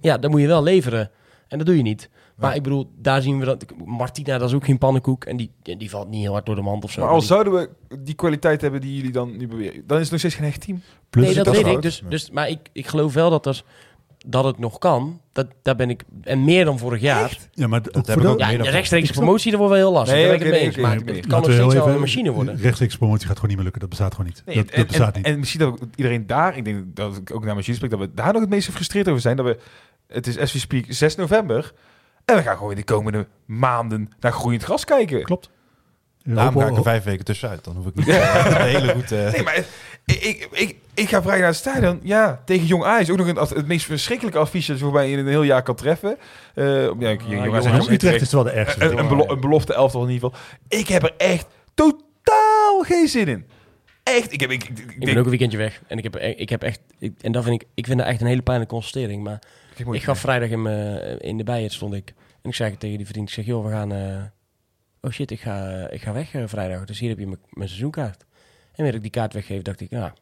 Ja, 0.00 0.18
dan 0.18 0.30
moet 0.30 0.40
je 0.40 0.46
wel 0.46 0.62
leveren. 0.62 1.10
En 1.48 1.58
dat 1.58 1.66
doe 1.66 1.76
je 1.76 1.82
niet. 1.82 2.08
Maar 2.36 2.54
ik 2.54 2.62
bedoel, 2.62 2.90
daar 2.98 3.22
zien 3.22 3.38
we 3.38 3.44
dat... 3.44 3.64
Martina, 3.84 4.38
dat 4.38 4.48
is 4.48 4.54
ook 4.54 4.64
geen 4.64 4.78
pannenkoek. 4.78 5.24
En 5.24 5.36
die, 5.36 5.50
die 5.62 5.90
valt 5.90 6.08
niet 6.08 6.20
heel 6.22 6.32
hard 6.32 6.46
door 6.46 6.54
de 6.54 6.62
mand 6.62 6.84
of 6.84 6.90
zo. 6.90 7.04
Maar 7.04 7.14
die- 7.18 7.22
zouden 7.26 7.52
we 7.52 7.68
die 7.98 8.14
kwaliteit 8.14 8.60
hebben 8.60 8.80
die 8.80 8.94
jullie 8.96 9.12
dan 9.12 9.36
nu 9.36 9.48
beweren, 9.48 9.82
dan 9.86 9.96
is 9.96 10.02
het 10.02 10.10
nog 10.10 10.20
steeds 10.20 10.34
geen 10.34 10.46
echt 10.46 10.60
team. 10.60 10.82
Plus, 11.10 11.24
nee, 11.24 11.34
dat, 11.34 11.44
dat 11.44 11.54
weet 11.54 11.66
ik. 11.66 11.82
Dus, 11.82 12.02
dus, 12.08 12.30
maar 12.30 12.48
ik, 12.48 12.58
ik 12.72 12.86
geloof 12.86 13.14
wel 13.14 13.30
dat, 13.30 13.46
er, 13.46 13.62
dat 14.26 14.44
het 14.44 14.58
nog 14.58 14.78
kan. 14.78 15.20
Dat, 15.32 15.46
daar 15.62 15.76
ben 15.76 15.90
ik... 15.90 16.02
En 16.22 16.44
meer 16.44 16.64
dan 16.64 16.78
vorig 16.78 17.00
jaar. 17.00 17.38
ja, 17.52 17.66
maar 17.66 17.78
ook 17.78 17.94
heb 17.94 18.04
voor 18.04 18.14
ik 18.16 18.22
de- 18.22 18.28
ook 18.28 18.38
Ja, 18.38 18.48
rechtstreekse 18.70 19.12
promotie, 19.12 19.50
dat 19.50 19.60
wordt 19.60 19.74
wel 19.74 19.82
heel 19.84 19.92
lastig. 19.92 20.14
Nee, 20.16 20.28
daar 20.28 20.38
ben 20.38 20.46
ik 20.46 20.52
het 20.52 20.60
mee 20.60 20.66
eens. 20.66 20.76
Maar 20.76 21.14
het 21.14 21.26
kan 21.26 21.38
nog 21.40 21.46
we 21.48 21.54
steeds 21.54 21.74
wel 21.74 21.88
een 21.88 22.00
machine 22.00 22.30
worden. 22.30 22.56
Rechtstreeks 22.56 22.96
promotie 22.96 23.26
gaat 23.26 23.34
gewoon 23.34 23.46
niet 23.48 23.54
meer 23.56 23.62
lukken. 23.64 23.80
Dat 23.80 23.88
bestaat 23.90 24.14
gewoon 24.14 24.26
niet. 24.26 24.42
Nee, 24.46 24.56
dat, 24.56 24.66
en, 24.70 24.78
dat 24.78 24.86
bestaat 24.86 25.14
en, 25.14 25.20
niet. 25.22 25.26
en 25.30 25.38
misschien 25.38 25.60
dat 25.60 25.80
iedereen 25.94 26.26
daar, 26.26 26.56
ik 26.56 26.64
denk 26.64 26.84
dat 26.96 27.16
ik 27.16 27.34
ook 27.34 27.44
naar 27.44 27.54
machine 27.54 27.76
spreek, 27.76 27.90
dat 27.90 28.00
we 28.00 28.14
daar 28.14 28.32
nog 28.32 28.40
het 28.40 28.50
meest 28.50 28.66
gefrustreerd 28.66 29.08
over 29.08 29.20
zijn. 29.20 29.36
Dat 29.36 29.46
we, 29.46 29.58
het 30.06 30.26
is 30.26 30.52
we 30.52 30.58
speak 30.58 30.84
6 30.88 31.14
november. 31.16 31.72
En 32.24 32.36
we 32.36 32.42
gaan 32.42 32.56
gewoon 32.56 32.70
in 32.70 32.76
de 32.76 32.84
komende 32.84 33.26
maanden 33.44 34.10
naar 34.20 34.32
groeiend 34.32 34.62
gras 34.62 34.84
kijken. 34.84 35.22
Klopt. 35.22 35.50
Daarom 36.24 36.58
ga 36.62 36.66
ik 36.68 36.76
er 36.76 36.82
vijf 36.82 37.04
weken 37.04 37.24
tussenuit. 37.24 37.64
Dan 37.64 37.76
hoef 37.76 37.86
ik 37.86 37.94
niet 37.94 38.08
een 38.08 38.56
hele 38.56 38.92
goed... 38.92 39.12
eh, 39.12 39.32
Nee, 39.32 39.42
maar 39.42 39.64
ik, 40.04 40.48
ik, 40.52 40.76
ik, 40.94 41.08
ga 41.08 41.22
vrijdag 41.22 41.38
naar 41.38 41.48
het 41.48 41.56
stadion. 41.56 42.00
Ja, 42.02 42.42
tegen 42.44 42.66
Jong 42.66 42.84
Ajax. 42.84 43.10
Ook 43.10 43.16
nog 43.16 43.26
een, 43.26 43.36
het 43.36 43.66
meest 43.66 43.84
verschrikkelijke 43.86 44.38
affiche 44.38 44.66
dat 44.70 44.78
je 44.78 44.84
voorbij 44.84 45.10
in 45.10 45.18
een 45.18 45.26
heel 45.26 45.42
jaar 45.42 45.62
kan 45.62 45.74
treffen. 45.74 46.18
Eh 46.54 46.64
ja, 46.64 46.90
Jong 46.98 47.56
is 47.56 47.64
Jong 47.64 47.80
ook 47.82 47.90
Utrecht 47.90 48.20
is 48.20 48.32
wel 48.32 48.42
de 48.42 48.50
ergste. 48.50 48.84
een, 48.84 48.98
een, 48.98 49.08
belo- 49.08 49.28
een 49.28 49.40
belofte 49.40 49.74
elftal 49.74 50.04
in 50.04 50.10
ieder 50.10 50.28
geval. 50.30 50.44
Ik 50.68 50.88
heb 50.88 51.02
er 51.02 51.14
echt 51.16 51.46
totaal 51.74 52.80
geen 52.82 53.08
zin 53.08 53.28
in. 53.28 53.46
Echt. 54.02 54.32
Ik, 54.32 54.40
heb, 54.40 54.50
ik, 54.50 54.62
ik, 54.64 54.68
ik 54.70 54.78
Ik 54.78 54.86
denk, 54.88 55.04
ben 55.04 55.16
ook 55.16 55.24
een 55.24 55.30
weekendje 55.30 55.58
weg. 55.58 55.82
En 55.86 55.98
ik 55.98 56.02
heb, 56.04 56.16
ik 56.16 56.48
heb 56.48 56.62
echt... 56.62 56.80
Ik, 56.98 57.12
en 57.20 57.32
dat 57.32 57.44
vind 57.44 57.62
ik... 57.62 57.68
Ik 57.74 57.86
vind 57.86 57.98
dat 57.98 58.06
echt 58.06 58.20
een 58.20 58.26
hele 58.26 58.42
pijnlijke 58.42 58.74
constatering. 58.74 59.22
Maar 59.22 59.42
ik, 59.90 60.02
gaf 60.02 60.18
vrijdag 60.18 60.48
in, 60.48 60.62
me, 60.62 61.16
in 61.20 61.36
de 61.36 61.44
bijet 61.44 61.72
stond 61.72 61.94
ik. 61.94 62.08
En 62.42 62.48
ik 62.50 62.54
zei 62.56 62.76
tegen 62.78 62.96
die 62.96 63.06
vriend. 63.06 63.28
Ik 63.28 63.34
zeg, 63.34 63.44
joh, 63.44 63.64
we 63.64 63.70
gaan... 63.70 63.92
eh, 63.92 64.22
oh 65.00 65.10
shit, 65.10 65.30
ik 65.30 65.40
ga, 65.40 65.68
eh, 65.70 65.94
ik 65.94 66.02
ga 66.02 66.12
weg 66.12 66.34
eh, 66.34 66.42
vrijdag. 66.46 66.84
Dus 66.84 66.98
hier 66.98 67.08
heb 67.08 67.18
je 67.18 67.26
mijn- 67.26 67.38
mijn 67.50 67.68
seizoenkaart. 67.68 68.24
En 68.72 68.78
wanneer 68.78 68.94
ik 68.94 69.02
die 69.02 69.10
kaart 69.10 69.32
weggeef, 69.32 69.62
dacht 69.62 69.80
ik... 69.80 69.90
Nou, 69.90 70.02
dat 70.02 70.12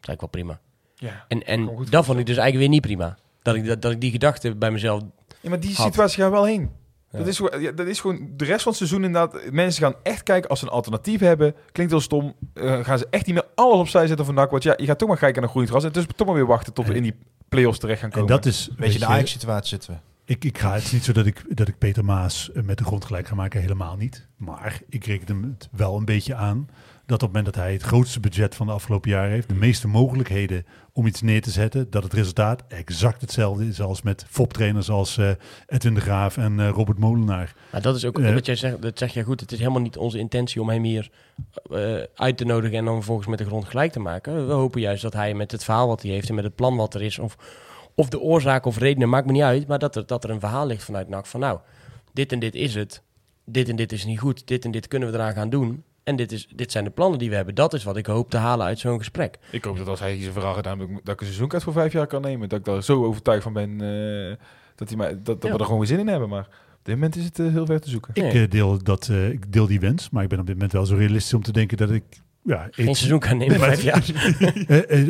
is 0.00 0.06
eigenlijk 0.08 0.20
wel 0.20 0.28
prima. 0.28 0.60
ja. 0.94 1.24
En, 1.28 1.46
en 1.46 1.86
dat 1.90 2.04
vond 2.04 2.18
ik 2.18 2.26
dus 2.26 2.36
eigenlijk 2.36 2.56
weer 2.58 2.68
niet 2.68 2.80
prima. 2.80 3.16
Dat 3.42 3.54
ik, 3.54 3.66
dat, 3.66 3.82
dat 3.82 3.92
ik 3.92 4.00
die 4.00 4.10
gedachte 4.10 4.56
bij 4.56 4.70
mezelf... 4.70 5.02
ja, 5.40 5.48
maar 5.48 5.60
die 5.60 5.74
Had. 5.74 5.86
situatie 5.86 6.22
gaat 6.22 6.30
wel 6.30 6.44
heen. 6.44 6.70
Ja. 7.12 7.18
Dat, 7.18 7.26
is, 7.26 7.36
gewoon- 7.36 7.60
ja, 7.60 7.72
dat 7.72 7.86
is 7.86 8.00
gewoon 8.00 8.30
de 8.36 8.44
rest 8.44 8.62
van 8.62 8.68
het 8.72 8.76
seizoen 8.76 9.04
inderdaad. 9.04 9.50
Mensen 9.50 9.82
gaan 9.82 9.94
echt 10.02 10.22
kijken 10.22 10.50
als 10.50 10.58
ze 10.58 10.64
een 10.64 10.70
alternatief 10.72 11.20
hebben. 11.20 11.54
Klinkt 11.72 11.92
heel 11.92 12.00
stom. 12.00 12.34
eh, 12.54 12.84
gaan 12.84 12.98
ze 12.98 13.06
echt 13.10 13.26
niet 13.26 13.34
meer 13.34 13.46
alles 13.54 13.78
opzij 13.78 14.06
zetten 14.06 14.26
van 14.26 14.34
NAC. 14.34 14.50
Want 14.50 14.62
ja, 14.62 14.74
je 14.76 14.84
gaat 14.86 14.98
toch 14.98 15.08
maar 15.08 15.18
kijken 15.18 15.40
naar 15.40 15.50
groeiend 15.50 15.72
gras. 15.72 15.84
En 15.86 15.92
het 15.92 16.08
is 16.08 16.16
toch 16.16 16.26
maar 16.26 16.36
weer 16.36 16.46
wachten 16.46 16.72
tot 16.72 16.86
we 16.86 16.94
in 16.94 17.02
die 17.02 17.14
play-offs 17.48 17.78
terecht 17.78 18.00
gaan 18.00 18.10
En 18.10 18.14
komen. 18.18 18.30
dat 18.34 18.46
is... 18.46 18.66
Weet 18.68 18.78
weet 18.78 18.92
je, 18.92 18.98
de 18.98 19.06
Ajax-situatie 19.06 19.68
zitten 19.68 19.90
we. 19.92 19.98
Ik, 20.32 20.44
ik 20.44 20.58
ga, 20.58 20.72
het 20.74 20.82
is 20.82 20.92
niet 20.92 21.04
zo 21.04 21.12
dat 21.12 21.26
ik, 21.26 21.56
dat 21.56 21.68
ik 21.68 21.78
Peter 21.78 22.04
Maas 22.04 22.52
eh, 22.52 22.62
met 22.62 22.78
de 22.78 22.84
grond 22.84 23.04
gelijk 23.04 23.28
ga 23.28 23.34
maken, 23.34 23.60
helemaal 23.60 23.96
niet. 23.96 24.26
Maar 24.36 24.80
ik 24.88 25.04
reken 25.04 25.26
hem 25.26 25.42
het 25.42 25.68
wel 25.72 25.96
een 25.96 26.04
beetje 26.04 26.34
aan 26.34 26.68
dat 27.10 27.22
op 27.22 27.28
het 27.28 27.36
moment 27.36 27.54
dat 27.54 27.64
hij 27.64 27.72
het 27.72 27.82
grootste 27.82 28.20
budget 28.20 28.54
van 28.54 28.66
de 28.66 28.72
afgelopen 28.72 29.10
jaren 29.10 29.30
heeft, 29.30 29.48
de 29.48 29.54
meeste 29.54 29.88
mogelijkheden 29.88 30.66
om 30.92 31.06
iets 31.06 31.20
neer 31.20 31.42
te 31.42 31.50
zetten, 31.50 31.90
dat 31.90 32.02
het 32.02 32.12
resultaat 32.12 32.64
exact 32.68 33.20
hetzelfde 33.20 33.66
is 33.66 33.80
als 33.80 34.02
met 34.02 34.24
FOP-trainers 34.28 34.90
als 34.90 35.18
eh, 35.18 35.30
Edwin 35.66 35.94
de 35.94 36.00
Graaf 36.00 36.36
en 36.36 36.60
eh, 36.60 36.68
Robert 36.68 36.98
Molenaar. 36.98 37.54
Maar 37.72 37.82
dat 37.82 37.96
is 37.96 38.04
ook 38.04 38.18
Eh. 38.18 38.34
wat 38.34 38.46
jij 38.46 38.56
zegt, 38.56 38.82
dat 38.82 38.98
zeg 38.98 39.14
je 39.14 39.22
goed. 39.22 39.40
Het 39.40 39.52
is 39.52 39.58
helemaal 39.58 39.80
niet 39.80 39.96
onze 39.96 40.18
intentie 40.18 40.60
om 40.60 40.68
hem 40.68 40.82
hier 40.82 41.10
eh, 41.70 41.94
uit 42.14 42.36
te 42.36 42.44
nodigen 42.44 42.78
en 42.78 42.84
dan 42.84 42.94
vervolgens 42.94 43.28
met 43.28 43.38
de 43.38 43.44
grond 43.44 43.64
gelijk 43.64 43.92
te 43.92 44.00
maken. 44.00 44.46
We 44.46 44.52
hopen 44.52 44.80
juist 44.80 45.02
dat 45.02 45.12
hij 45.12 45.34
met 45.34 45.52
het 45.52 45.64
verhaal 45.64 45.88
wat 45.88 46.02
hij 46.02 46.10
heeft 46.10 46.28
en 46.28 46.34
met 46.34 46.44
het 46.44 46.54
plan 46.54 46.76
wat 46.76 46.94
er 46.94 47.02
is, 47.02 47.18
of, 47.18 47.36
of 47.94 48.08
de 48.08 48.20
oorzaak 48.20 48.64
of 48.64 48.78
redenen, 48.78 49.08
maakt 49.08 49.26
me 49.26 49.32
niet 49.32 49.42
uit, 49.42 49.66
maar 49.66 49.78
dat 49.78 49.96
er, 49.96 50.06
dat 50.06 50.24
er 50.24 50.30
een 50.30 50.40
verhaal 50.40 50.66
ligt 50.66 50.84
vanuit 50.84 51.08
NAC 51.08 51.26
van 51.26 51.40
nou, 51.40 51.58
dit 52.12 52.32
en 52.32 52.38
dit 52.38 52.54
is 52.54 52.74
het, 52.74 53.02
dit 53.44 53.68
en 53.68 53.76
dit 53.76 53.92
is 53.92 54.04
niet 54.04 54.18
goed, 54.18 54.46
dit 54.46 54.64
en 54.64 54.70
dit 54.70 54.88
kunnen 54.88 55.10
we 55.10 55.14
eraan 55.14 55.34
gaan 55.34 55.50
doen. 55.50 55.84
En 56.04 56.16
dit, 56.16 56.32
is, 56.32 56.48
dit 56.54 56.72
zijn 56.72 56.84
de 56.84 56.90
plannen 56.90 57.18
die 57.18 57.28
we 57.30 57.34
hebben. 57.36 57.54
Dat 57.54 57.74
is 57.74 57.84
wat 57.84 57.96
ik 57.96 58.06
hoop 58.06 58.30
te 58.30 58.36
halen 58.36 58.66
uit 58.66 58.78
zo'n 58.78 58.98
gesprek. 58.98 59.38
Ik 59.50 59.64
hoop 59.64 59.76
dat 59.76 59.88
als 59.88 60.00
hij 60.00 60.20
zijn 60.20 60.32
verhaal 60.32 60.54
gedaan 60.54 60.78
heeft, 60.78 60.90
dat 60.90 61.14
ik 61.14 61.20
een 61.20 61.26
seizoenkaart 61.26 61.62
voor 61.62 61.72
vijf 61.72 61.92
jaar 61.92 62.06
kan 62.06 62.22
nemen. 62.22 62.48
Dat 62.48 62.58
ik 62.58 62.64
daar 62.64 62.82
zo 62.82 63.04
overtuigd 63.04 63.42
van 63.42 63.52
ben 63.52 63.70
eh, 63.80 64.36
dat, 64.74 64.88
hij 64.88 64.96
mij, 64.96 65.08
dat, 65.08 65.24
dat 65.24 65.42
Ja. 65.42 65.52
we 65.52 65.58
er 65.58 65.64
gewoon 65.64 65.78
weer 65.78 65.88
zin 65.88 65.98
in 65.98 66.06
hebben. 66.08 66.28
Maar 66.28 66.48
op 66.80 66.86
dit 66.86 66.94
moment 66.94 67.16
is 67.16 67.24
het 67.24 67.38
eh, 67.38 67.46
heel 67.46 67.66
ver 67.66 67.80
te 67.80 67.90
zoeken. 67.90 68.12
Nee. 68.14 68.30
Ik, 68.30 68.34
eh, 68.34 68.50
deel 68.50 68.82
dat, 68.82 69.08
eh, 69.08 69.28
ik 69.28 69.52
deel 69.52 69.66
die 69.66 69.80
wens, 69.80 70.10
maar 70.10 70.22
ik 70.22 70.28
ben 70.28 70.38
op 70.38 70.46
dit 70.46 70.54
moment 70.54 70.72
wel 70.72 70.86
zo 70.86 70.94
realistisch 70.96 71.34
om 71.34 71.42
te 71.42 71.52
denken 71.52 71.76
dat 71.76 71.90
ik... 71.90 72.02
Ja, 72.42 72.68
Geen 72.70 72.94
seizoen 72.94 73.18
kan 73.18 73.36
nemen, 73.36 73.58
vijf 73.58 73.82
jaar. 73.82 74.04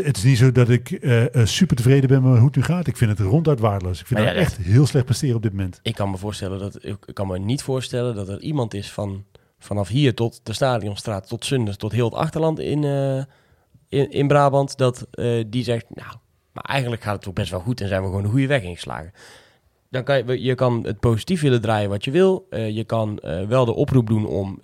Het 0.06 0.16
is 0.16 0.22
niet 0.22 0.38
zo 0.38 0.52
dat 0.52 0.68
ik 0.68 0.98
super 1.44 1.76
tevreden 1.76 2.08
ben 2.08 2.22
met 2.22 2.36
hoe 2.36 2.46
het 2.46 2.56
nu 2.56 2.62
gaat. 2.62 2.86
Ik 2.86 2.96
vind 2.96 3.18
het 3.18 3.28
ronduit 3.28 3.60
waardeloos. 3.60 4.00
Ik 4.00 4.06
vind 4.06 4.20
het 4.20 4.28
ja, 4.28 4.34
echt 4.34 4.56
heel 4.56 4.86
slecht 4.86 5.04
presteren 5.04 5.36
op 5.36 5.42
dit 5.42 5.52
moment. 5.52 5.80
Ik 5.82 5.94
kan 5.94 6.10
me 6.10 6.16
voorstellen 6.16 6.58
dat 6.58 6.84
ik 6.84 6.96
kan 7.12 7.26
me 7.26 7.38
niet 7.38 7.62
voorstellen 7.62 8.14
dat 8.14 8.28
er 8.28 8.40
iemand 8.40 8.74
is 8.74 8.92
van 8.92 9.24
vanaf 9.60 9.88
hier 9.88 10.14
tot 10.14 10.40
de 10.42 10.52
Stadionstraat 10.52 11.28
tot 11.28 11.44
Zunders 11.44 11.76
tot 11.76 11.92
heel 11.92 12.04
het 12.04 12.14
achterland 12.14 12.58
in, 12.58 12.84
eh, 12.84 13.16
in, 13.88 14.10
in 14.10 14.26
Brabant 14.26 14.76
dat 14.76 15.06
eh, 15.10 15.44
die 15.46 15.64
zegt 15.64 15.86
nou, 15.88 16.14
maar 16.52 16.64
eigenlijk 16.64 17.02
gaat 17.02 17.12
het 17.12 17.22
toch 17.22 17.32
best 17.32 17.50
wel 17.50 17.60
goed 17.60 17.80
en 17.80 17.88
zijn 17.88 18.00
we 18.00 18.06
gewoon 18.06 18.22
de 18.22 18.28
goede 18.28 18.46
weg 18.46 18.62
ingeslagen. 18.62 19.12
Dan 19.90 20.04
kan 20.04 20.16
je, 20.16 20.42
je 20.42 20.54
kan 20.54 20.84
het 20.84 21.00
positief 21.00 21.40
willen 21.40 21.60
draaien 21.60 21.90
wat 21.90 22.04
je 22.04 22.10
wil. 22.10 22.46
Eh, 22.50 22.70
je 22.70 22.84
kan 22.84 23.20
wel 23.48 23.64
de 23.64 23.74
oproep 23.74 24.06
doen 24.06 24.26
om 24.26 24.58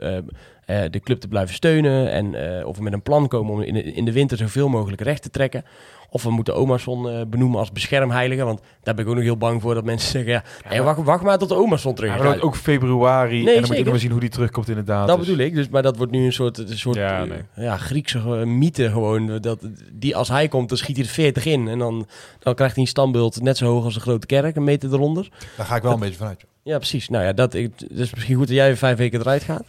de 0.91 1.01
club 1.03 1.21
te 1.21 1.29
blijven 1.29 1.55
steunen. 1.55 2.11
En 2.11 2.65
of 2.67 2.81
met 2.81 2.93
een 2.93 3.03
plan 3.03 3.29
komen 3.29 3.53
om 3.53 3.61
in 3.61 3.95
in 3.95 4.05
de 4.05 4.13
winter 4.13 4.37
zoveel 4.37 4.69
mogelijk 4.69 5.01
recht 5.03 5.23
te 5.23 5.31
trekken. 5.31 5.65
Of 6.11 6.23
we 6.23 6.31
moeten 6.31 6.55
Omerson 6.57 7.09
eh, 7.09 7.21
benoemen 7.27 7.59
als 7.59 7.73
beschermheilige. 7.73 8.45
Want 8.45 8.61
daar 8.83 8.95
ben 8.95 9.05
ik 9.05 9.11
ook 9.11 9.17
nog 9.17 9.25
heel 9.25 9.37
bang 9.37 9.63
voor 9.63 9.75
dat 9.75 9.85
mensen 9.85 10.11
zeggen... 10.11 10.33
Ja, 10.33 10.43
nee, 10.71 10.83
wacht, 10.83 11.03
wacht 11.03 11.23
maar 11.23 11.39
tot 11.39 11.49
de 11.49 11.55
Omerson 11.55 11.95
terug 11.95 12.11
Ja, 12.11 12.17
is. 12.17 12.23
maar 12.23 12.31
dat 12.33 12.41
Nou, 12.43 12.49
ook 12.55 12.61
februari. 12.61 13.31
Nee, 13.31 13.39
en 13.39 13.45
dan 13.45 13.55
moet 13.61 13.69
je 13.69 13.75
zeker. 13.77 13.91
nog 13.93 14.01
zien 14.01 14.11
hoe 14.11 14.21
die 14.21 14.29
terugkomt 14.29 14.69
inderdaad. 14.69 15.07
dat 15.09 15.17
Dus- 15.19 15.27
bedoel 15.27 15.45
ik. 15.47 15.55
Dus, 15.55 15.69
maar 15.69 15.83
dat 15.83 15.97
wordt 15.97 16.13
nu 16.13 16.25
een 16.25 16.33
soort, 16.33 16.59
een 16.59 16.79
soort 16.79 16.97
Ja, 16.97 17.25
nee. 17.25 17.41
ja, 17.55 17.77
Griekse 17.77 18.19
eh, 18.19 18.43
mythe 18.43 18.91
gewoon. 18.91 19.39
Dat, 19.41 19.59
die 19.93 20.17
als 20.17 20.29
hij 20.29 20.49
komt, 20.49 20.69
dan 20.69 20.79
schiet 20.79 20.97
hij 20.97 21.05
er 21.05 21.11
40 21.11 21.45
in. 21.47 21.69
En 21.69 21.79
dan, 21.79 22.07
dan 22.39 22.55
krijgt 22.55 22.75
hij 22.75 22.83
een 22.85 22.89
standbeeld 22.91 23.43
net 23.43 23.57
zo 23.57 23.67
hoog 23.67 23.85
als 23.85 23.95
een 23.95 24.01
grote 24.01 24.27
kerk. 24.27 24.57
Een 24.57 24.65
meter 24.65 24.93
eronder. 24.93 25.29
Daar 25.57 25.67
ga 25.67 25.77
ik 25.77 25.83
wel 25.83 25.93
een 25.93 25.99
beetje 26.01 26.17
vanuit. 26.17 26.41
joh. 26.41 26.51
Ja, 26.63 26.77
precies. 26.77 27.09
Nou 27.09 27.25
ja, 27.25 27.33
dat 27.33 27.55
ik, 27.55 27.73
het 27.89 27.99
is 27.99 28.15
misschien 28.15 28.37
goed 28.37 28.47
dat 28.47 28.57
jij 28.57 28.77
vijf 28.77 28.97
weken 28.99 29.21
eruit 29.21 29.43
gaat. 29.43 29.65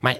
Maar 0.00 0.16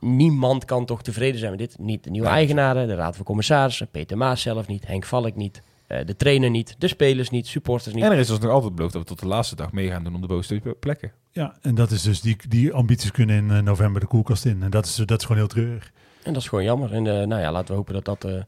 niemand 0.00 0.64
kan 0.64 0.84
toch 0.84 1.02
tevreden 1.02 1.38
zijn 1.38 1.50
met 1.50 1.60
dit. 1.60 1.78
Niet 1.78 2.04
de 2.04 2.10
nieuwe 2.10 2.28
eigenaren, 2.28 2.86
de 2.86 2.94
raad 2.94 3.16
van 3.16 3.24
commissarissen, 3.24 3.88
Peter 3.88 4.16
Maas 4.16 4.42
zelf 4.42 4.66
niet, 4.66 4.86
Henk 4.86 5.04
Valk 5.04 5.34
niet, 5.34 5.62
eh, 5.86 6.06
de 6.06 6.16
trainer 6.16 6.50
niet, 6.50 6.74
de 6.78 6.88
spelers 6.88 7.30
niet, 7.30 7.46
supporters 7.46 7.94
niet. 7.94 8.04
En 8.04 8.12
er 8.12 8.18
is 8.18 8.30
ons 8.30 8.40
nog 8.40 8.50
altijd 8.50 8.74
beloofd 8.74 8.92
dat 8.92 9.02
we 9.02 9.08
tot 9.08 9.20
de 9.20 9.26
laatste 9.26 9.56
dag 9.56 9.72
mee 9.72 9.88
gaan 9.88 10.04
doen 10.04 10.14
om 10.14 10.20
de 10.20 10.26
bovenste 10.26 10.76
plekken. 10.80 11.12
Ja, 11.32 11.56
en 11.62 11.74
dat 11.74 11.90
is 11.90 12.02
dus 12.02 12.20
die, 12.20 12.36
die 12.48 12.72
ambities 12.72 13.10
kunnen 13.10 13.36
in 13.36 13.50
eh, 13.50 13.62
november 13.62 14.00
de 14.00 14.06
koelkast 14.06 14.44
in. 14.44 14.62
En 14.62 14.70
dat 14.70 14.86
is, 14.86 14.94
dat 14.94 15.18
is 15.18 15.22
gewoon 15.22 15.36
heel 15.38 15.50
treurig. 15.50 15.92
En 16.22 16.32
dat 16.32 16.42
is 16.42 16.48
gewoon 16.48 16.64
jammer. 16.64 16.92
En 16.92 17.06
eh, 17.06 17.26
nou 17.26 17.40
ja, 17.42 17.52
laten 17.52 17.68
we 17.68 17.74
hopen 17.74 17.94
dat 17.94 18.04
dat 18.04 18.24
eh, 18.24 18.42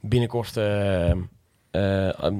binnenkort 0.00 0.54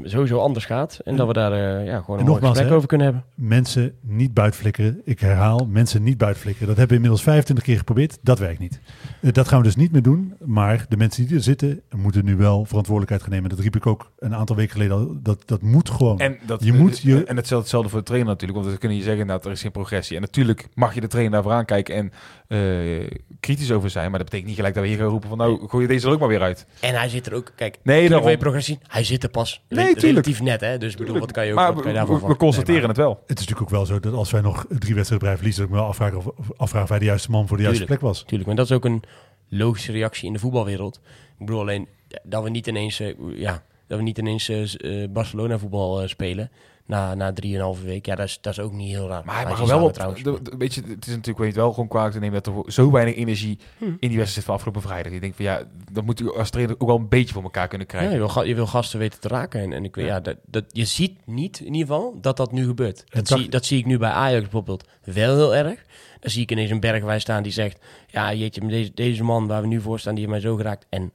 sowieso 0.05 0.39
anders 0.39 0.65
gaat. 0.65 1.01
En 1.05 1.17
dat 1.17 1.27
we 1.27 1.33
daar 1.33 1.53
eh, 1.53 1.59
ja, 1.59 1.71
gewoon 1.77 1.87
En 1.87 1.97
een 1.97 2.07
mooi 2.07 2.25
nogmaals, 2.25 2.49
gesprek 2.51 2.69
hè, 2.69 2.75
over 2.75 2.89
kunnen 2.89 3.07
hebben. 3.07 3.25
Mensen 3.35 3.95
niet 4.01 4.35
buitenflikkeren. 4.35 5.01
Ik 5.05 5.21
herhaal, 5.21 5.67
mensen 5.71 6.03
niet 6.03 6.19
buitenflikkeren. 6.19 6.69
Dat 6.69 6.77
hebben 6.79 6.97
we 6.97 7.03
inmiddels 7.03 7.23
25 7.23 7.65
keer 7.65 7.77
geprobeerd. 7.79 8.19
Dat 8.23 8.39
werkt 8.39 8.59
niet. 8.59 8.81
Eh, 9.21 9.33
Dat 9.33 9.49
gaan 9.49 9.59
we 9.59 9.65
dus 9.65 9.77
niet 9.77 9.93
meer 9.93 10.03
doen. 10.03 10.35
Maar 10.45 10.87
de 10.89 10.97
mensen 10.97 11.27
die 11.27 11.37
er 11.37 11.43
zitten, 11.43 11.81
moeten 11.97 12.25
nu 12.25 12.37
wel 12.37 12.65
verantwoordelijkheid 12.65 13.23
gaan 13.23 13.31
nemen. 13.33 13.51
Dat 13.51 13.59
riep 13.59 13.77
ik 13.77 13.87
ook 13.87 14.11
een 14.19 14.35
aantal 14.35 14.57
weken 14.57 14.73
geleden 14.73 14.97
al. 14.97 15.17
Dat, 15.23 15.43
dat 15.47 15.63
moet 15.63 15.91
gewoon. 15.91 16.19
En, 16.19 16.39
dat, 16.47 16.65
Je 16.65 16.73
moet 16.73 16.99
je- 17.01 17.25
en 17.25 17.37
hetzelfde, 17.37 17.57
hetzelfde 17.57 17.89
voor 17.89 17.99
de 17.99 18.05
trainer 18.05 18.31
natuurlijk. 18.31 18.59
Want 18.61 18.73
we 18.73 18.79
kunnen 18.79 18.99
je 18.99 19.05
zeggen 19.05 19.27
dat 19.27 19.45
er 19.45 19.51
is 19.51 19.61
geen 19.63 19.71
progressie. 19.73 20.17
En 20.17 20.23
natuurlijk 20.23 20.69
mag 20.75 20.95
je 20.95 21.01
de 21.01 21.07
trainer 21.09 21.33
daarvoor 21.33 21.53
aankijken 21.53 21.95
en 21.95 22.13
eh, 22.53 23.07
kritisch 23.41 23.71
over 23.73 23.91
zijn. 23.91 24.09
Maar 24.11 24.19
dat 24.19 24.25
betekent 24.31 24.47
niet 24.47 24.57
gelijk 24.57 24.75
dat 24.75 24.83
we 24.83 24.89
hier 24.89 24.99
gaan 24.99 25.09
roepen 25.09 25.29
van 25.29 25.39
nou, 25.39 25.69
gooi 25.69 25.83
je 25.83 25.89
deze 25.89 26.07
er 26.07 26.13
ook 26.13 26.19
maar 26.19 26.29
weer 26.29 26.43
uit. 26.43 26.67
En 26.81 26.95
hij 26.95 27.09
zit 27.09 27.27
er 27.27 27.35
ook, 27.35 27.53
kijk, 27.57 27.79
Nee, 27.83 28.09
daarom. 28.09 28.39
progressie, 28.39 28.79
hij 28.87 29.05
zit 29.05 29.23
er 29.23 29.29
pas 29.29 29.63
Nee, 29.69 29.79
re- 29.79 29.85
tuurlijk. 29.85 30.07
relatief 30.07 30.41
net. 30.41 30.61
Hè? 30.61 30.79
Dus 30.79 30.95
bedoel, 30.95 31.19
wat 31.19 31.33
kan 31.33 31.45
je 31.47 31.51
ook 31.53 31.59
maar 31.59 31.73
wat 31.73 31.83
kan 31.83 31.91
je 31.93 31.97
daarvan 31.99 32.21
we- 32.21 32.27
we 32.27 32.37
constateren 32.37 32.81
Nee, 32.81 32.89
het 32.89 32.97
wel. 32.97 33.11
Het 33.27 33.39
is 33.41 33.47
natuurlijk 33.47 33.63
ook 33.63 33.71
wel 33.71 33.87
zo 33.87 34.01
dat 34.01 34.13
als 34.15 34.31
wij 34.31 34.41
nog 34.41 34.65
drie 34.69 34.95
wedstrijden 34.95 35.19
blijven 35.19 35.37
verliezen, 35.37 35.63
dat 35.63 35.71
ik 35.71 35.75
me 35.75 35.81
wel 35.81 35.89
afvragen 35.89 36.19
of, 36.19 36.27
of 36.27 36.51
afvragen 36.57 36.83
of 36.83 36.89
wij 36.89 36.99
de 36.99 37.05
juiste 37.05 37.31
man 37.31 37.49
voor 37.49 37.57
de 37.57 37.63
juiste 37.63 37.83
Tuurlijk. 37.85 38.01
plek 38.01 38.13
was. 38.15 38.25
Tuurlijk, 38.25 38.47
maar 38.47 38.57
dat 38.57 38.67
is 38.71 38.73
ook 38.77 38.85
een 38.85 39.03
logische 39.49 39.93
reactie 39.93 40.27
in 40.27 40.33
de 40.33 40.39
voetbalwereld. 40.39 41.01
Ik 41.39 41.47
bedoel 41.47 41.61
alleen 41.61 41.89
dat 42.23 42.43
we 42.43 42.51
niet 42.51 42.67
ineens, 42.67 43.03
ja, 43.35 43.63
dat 43.87 43.99
we 43.99 44.05
niet 44.05 44.19
ineens 44.19 44.49
eh, 44.49 45.03
eh, 45.03 45.11
Barcelona 45.11 45.59
voetbal 45.59 46.03
eh, 46.03 46.09
spelen. 46.09 46.51
Na, 46.93 47.15
na 47.15 47.33
drieënhalve 47.33 47.85
week. 47.85 48.07
Ja, 48.07 48.15
dat 48.15 48.27
is, 48.27 48.39
dat 48.41 48.53
is 48.53 48.59
ook 48.61 48.73
niet 48.73 48.89
heel 48.91 49.09
raar. 49.09 49.23
Maar 49.25 49.35
hij 49.35 49.45
mag 49.45 49.59
die 49.59 49.67
wel 49.67 49.87
er 49.87 49.93
trouwens. 49.93 50.23
de- 50.23 50.43
de- 50.43 50.57
weet 50.59 50.75
je, 50.75 50.81
het 50.81 51.07
is 51.07 51.13
natuurlijk 51.13 51.39
weet 51.39 51.55
je, 51.55 51.61
wel 51.61 51.73
gewoon 51.73 51.89
kwalijk 51.89 52.13
te 52.15 52.21
nemen 52.21 52.43
dat 52.43 52.55
er 52.67 52.73
zo 52.73 52.91
weinig 52.91 53.15
energie 53.15 53.59
Hm. 53.79 53.85
in 53.85 53.91
die 53.99 53.99
wedstrijd 54.01 54.29
zit 54.33 54.45
van 54.45 54.55
afgelopen 54.55 54.83
vrijdag. 54.83 55.13
Ik 55.13 55.21
denk 55.21 55.35
van 55.35 55.45
ja, 55.45 55.63
dat 55.93 56.05
moet 56.05 56.21
u 56.21 56.33
als 56.37 56.51
trainer 56.51 56.75
ook 56.79 56.89
wel 56.89 56.97
een 56.99 57.09
beetje 57.09 57.35
voor 57.35 57.43
elkaar 57.43 57.69
kunnen 57.69 57.87
Ja, 57.91 57.95
krijgen. 57.99 58.21
je, 58.21 58.33
wil, 58.35 58.43
je 58.45 58.55
wil 58.55 58.67
gasten 58.67 58.99
weten 58.99 59.21
te 59.21 59.29
raken. 59.29 59.61
En, 59.61 59.73
en 59.73 59.85
ik, 59.85 59.95
weet, 59.95 60.07
ja. 60.07 60.21
dat, 60.21 60.37
dat, 60.47 60.65
je 60.69 60.85
ziet 60.85 61.19
niet, 61.27 61.61
in 61.61 61.75
ieder 61.75 61.81
geval, 61.95 62.19
dat 62.21 62.37
dat 62.37 62.53
nu 62.53 62.65
gebeurt. 62.67 63.05
Dat, 63.09 63.29
zie, 63.29 63.49
dat 63.49 63.65
zie 63.65 63.79
ik 63.79 63.87
nu 63.87 63.99
bij 63.99 64.11
Ajax 64.11 64.43
bijvoorbeeld 64.43 64.85
wel 65.05 65.35
heel 65.37 65.55
erg. 65.55 65.85
Dan 66.21 66.31
zie 66.31 66.43
ik 66.43 66.51
ineens 66.51 66.71
een 66.71 66.81
bergwij 66.81 67.19
staan 67.19 67.43
die 67.43 67.53
zegt... 67.53 67.79
Ja, 68.07 68.33
jeetje, 68.35 68.67
deze, 68.67 68.91
deze 68.95 69.25
man 69.25 69.47
waar 69.47 69.61
we 69.61 69.67
nu 69.67 69.81
voor 69.81 69.99
staan, 69.99 70.15
die 70.15 70.27
heeft 70.27 70.41
mij 70.43 70.51
zo 70.51 70.57
geraakt. 70.57 70.87
En 70.89 71.13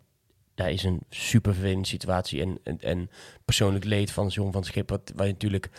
daar 0.58 0.72
is 0.72 0.84
een 0.84 1.00
super 1.10 1.54
vervelende 1.54 1.88
situatie. 1.88 2.42
En, 2.42 2.58
en, 2.64 2.78
en 2.82 3.10
persoonlijk 3.46 3.86
leed 3.86 4.12
van 4.12 4.28
John 4.28 4.52
van 4.52 4.64
Schip. 4.64 4.90
Wat, 4.90 5.12
waar 5.16 5.26
je 5.26 5.32
natuurlijk, 5.32 5.70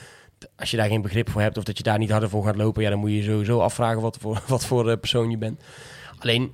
als 0.57 0.71
je 0.71 0.77
daar 0.77 0.89
geen 0.89 1.03
begrip 1.03 1.31
voor 1.31 1.41
hebt... 1.41 1.57
of 1.59 1.65
dat 1.65 1.77
je 1.77 1.83
daar 1.83 1.99
niet 1.99 2.11
harder 2.11 2.29
voor 2.29 2.45
gaat 2.45 2.57
lopen... 2.57 2.83
ja, 2.83 2.91
dan 2.91 2.99
moet 2.99 3.11
je 3.11 3.17
je 3.17 3.23
sowieso 3.23 3.61
afvragen 3.61 4.01
wat 4.01 4.19
voor, 4.21 4.43
wat 4.47 4.67
voor 4.67 4.91
eh, 4.91 4.99
persoon 4.99 5.31
je 5.31 5.39
bent. 5.39 5.61
Alleen, 6.19 6.53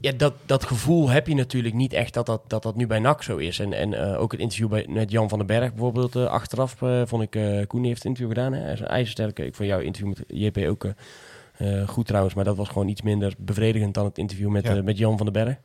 ja, 0.00 0.12
dat, 0.12 0.34
dat 0.44 0.64
gevoel 0.64 1.08
heb 1.08 1.26
je 1.26 1.34
natuurlijk 1.34 1.74
niet 1.74 1.92
echt 1.92 2.14
dat 2.14 2.26
dat, 2.26 2.42
dat, 2.46 2.62
dat 2.62 2.76
nu 2.76 2.86
bij 2.86 2.98
NAC 2.98 3.22
zo 3.22 3.36
is. 3.36 3.58
En, 3.58 3.72
en 3.72 3.94
eh, 3.94 4.20
ook 4.20 4.32
het 4.32 4.40
interview 4.40 4.68
bij, 4.68 4.86
met 4.88 5.10
Jan 5.10 5.28
van 5.28 5.38
den 5.38 5.46
Berg 5.46 5.70
bijvoorbeeld 5.70 6.16
eh, 6.16 6.26
achteraf 6.26 6.76
vond 7.04 7.22
ik... 7.22 7.66
Koen 7.66 7.84
heeft 7.84 8.02
het 8.02 8.04
interview 8.04 8.28
gedaan, 8.28 8.52
hè? 8.52 8.60
hij 8.60 8.72
is 8.72 8.80
een 8.80 8.86
ijzersterke. 8.86 9.46
Ik 9.46 9.54
vond 9.54 9.68
jouw 9.68 9.80
interview 9.80 10.14
met 10.16 10.24
JP 10.28 10.58
ook 10.68 10.86
goed 11.86 12.06
trouwens, 12.06 12.34
maar 12.34 12.44
dat 12.44 12.56
was 12.56 12.68
gewoon 12.68 12.88
iets 12.88 13.02
minder 13.02 13.34
bevredigend 13.38 13.94
dan 13.94 14.04
het 14.04 14.18
interview 14.18 14.48
met, 14.48 14.64
Ja. 14.64 14.82
met 14.82 14.98
Jan 14.98 15.16
van 15.16 15.32
den 15.32 15.44
Berg. 15.44 15.56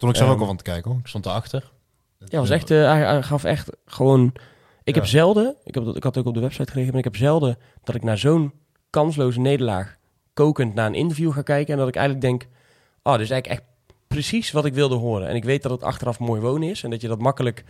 Stond 0.00 0.12
ik 0.14 0.18
zelf 0.18 0.30
ook 0.30 0.36
Ehm, 0.36 0.48
al 0.48 0.54
van 0.54 0.64
te 0.64 0.70
kijken 0.70 0.90
hoor. 0.90 1.00
Ik 1.00 1.06
stond 1.06 1.26
erachter. 1.26 1.70
Ja, 2.18 2.38
was 2.38 2.50
echt, 2.50 2.70
eh, 2.70 2.84
hij, 2.84 3.22
gaf 3.22 3.44
echt 3.44 3.70
gewoon... 3.84 4.32
Ik 4.84 4.94
heb 4.94 5.06
zelden, 5.06 5.56
ik, 5.64 5.74
heb 5.74 5.84
dat, 5.84 5.96
ik 5.96 6.02
had 6.02 6.14
het 6.14 6.24
ook 6.24 6.28
op 6.28 6.34
de 6.34 6.40
website 6.40 6.64
gekregen, 6.66 6.90
maar 6.90 6.98
ik 6.98 7.04
heb 7.04 7.16
zelden 7.16 7.58
dat 7.84 7.94
ik 7.94 8.02
naar 8.02 8.18
zo'n 8.18 8.52
kansloze 8.90 9.40
nederlaag 9.40 9.96
kokend 10.34 10.74
naar 10.74 10.86
een 10.86 10.94
interview 10.94 11.32
ga 11.32 11.42
kijken 11.42 11.72
en 11.72 11.78
dat 11.78 11.88
ik 11.88 11.96
eigenlijk 11.96 12.26
denk, 12.26 12.46
oh, 13.02 13.12
dit 13.12 13.22
is 13.22 13.30
eigenlijk 13.30 13.60
echt 13.60 13.70
precies 14.06 14.50
wat 14.50 14.64
ik 14.64 14.74
wilde 14.74 14.94
horen. 14.94 15.28
En 15.28 15.36
ik 15.36 15.44
weet 15.44 15.62
dat 15.62 15.72
het 15.72 15.82
achteraf 15.82 16.18
mooi 16.18 16.40
wonen 16.40 16.68
is 16.68 16.82
en 16.82 16.90
dat 16.90 17.00
je 17.00 17.08
dat 17.08 17.20
makkelijk 17.20 17.64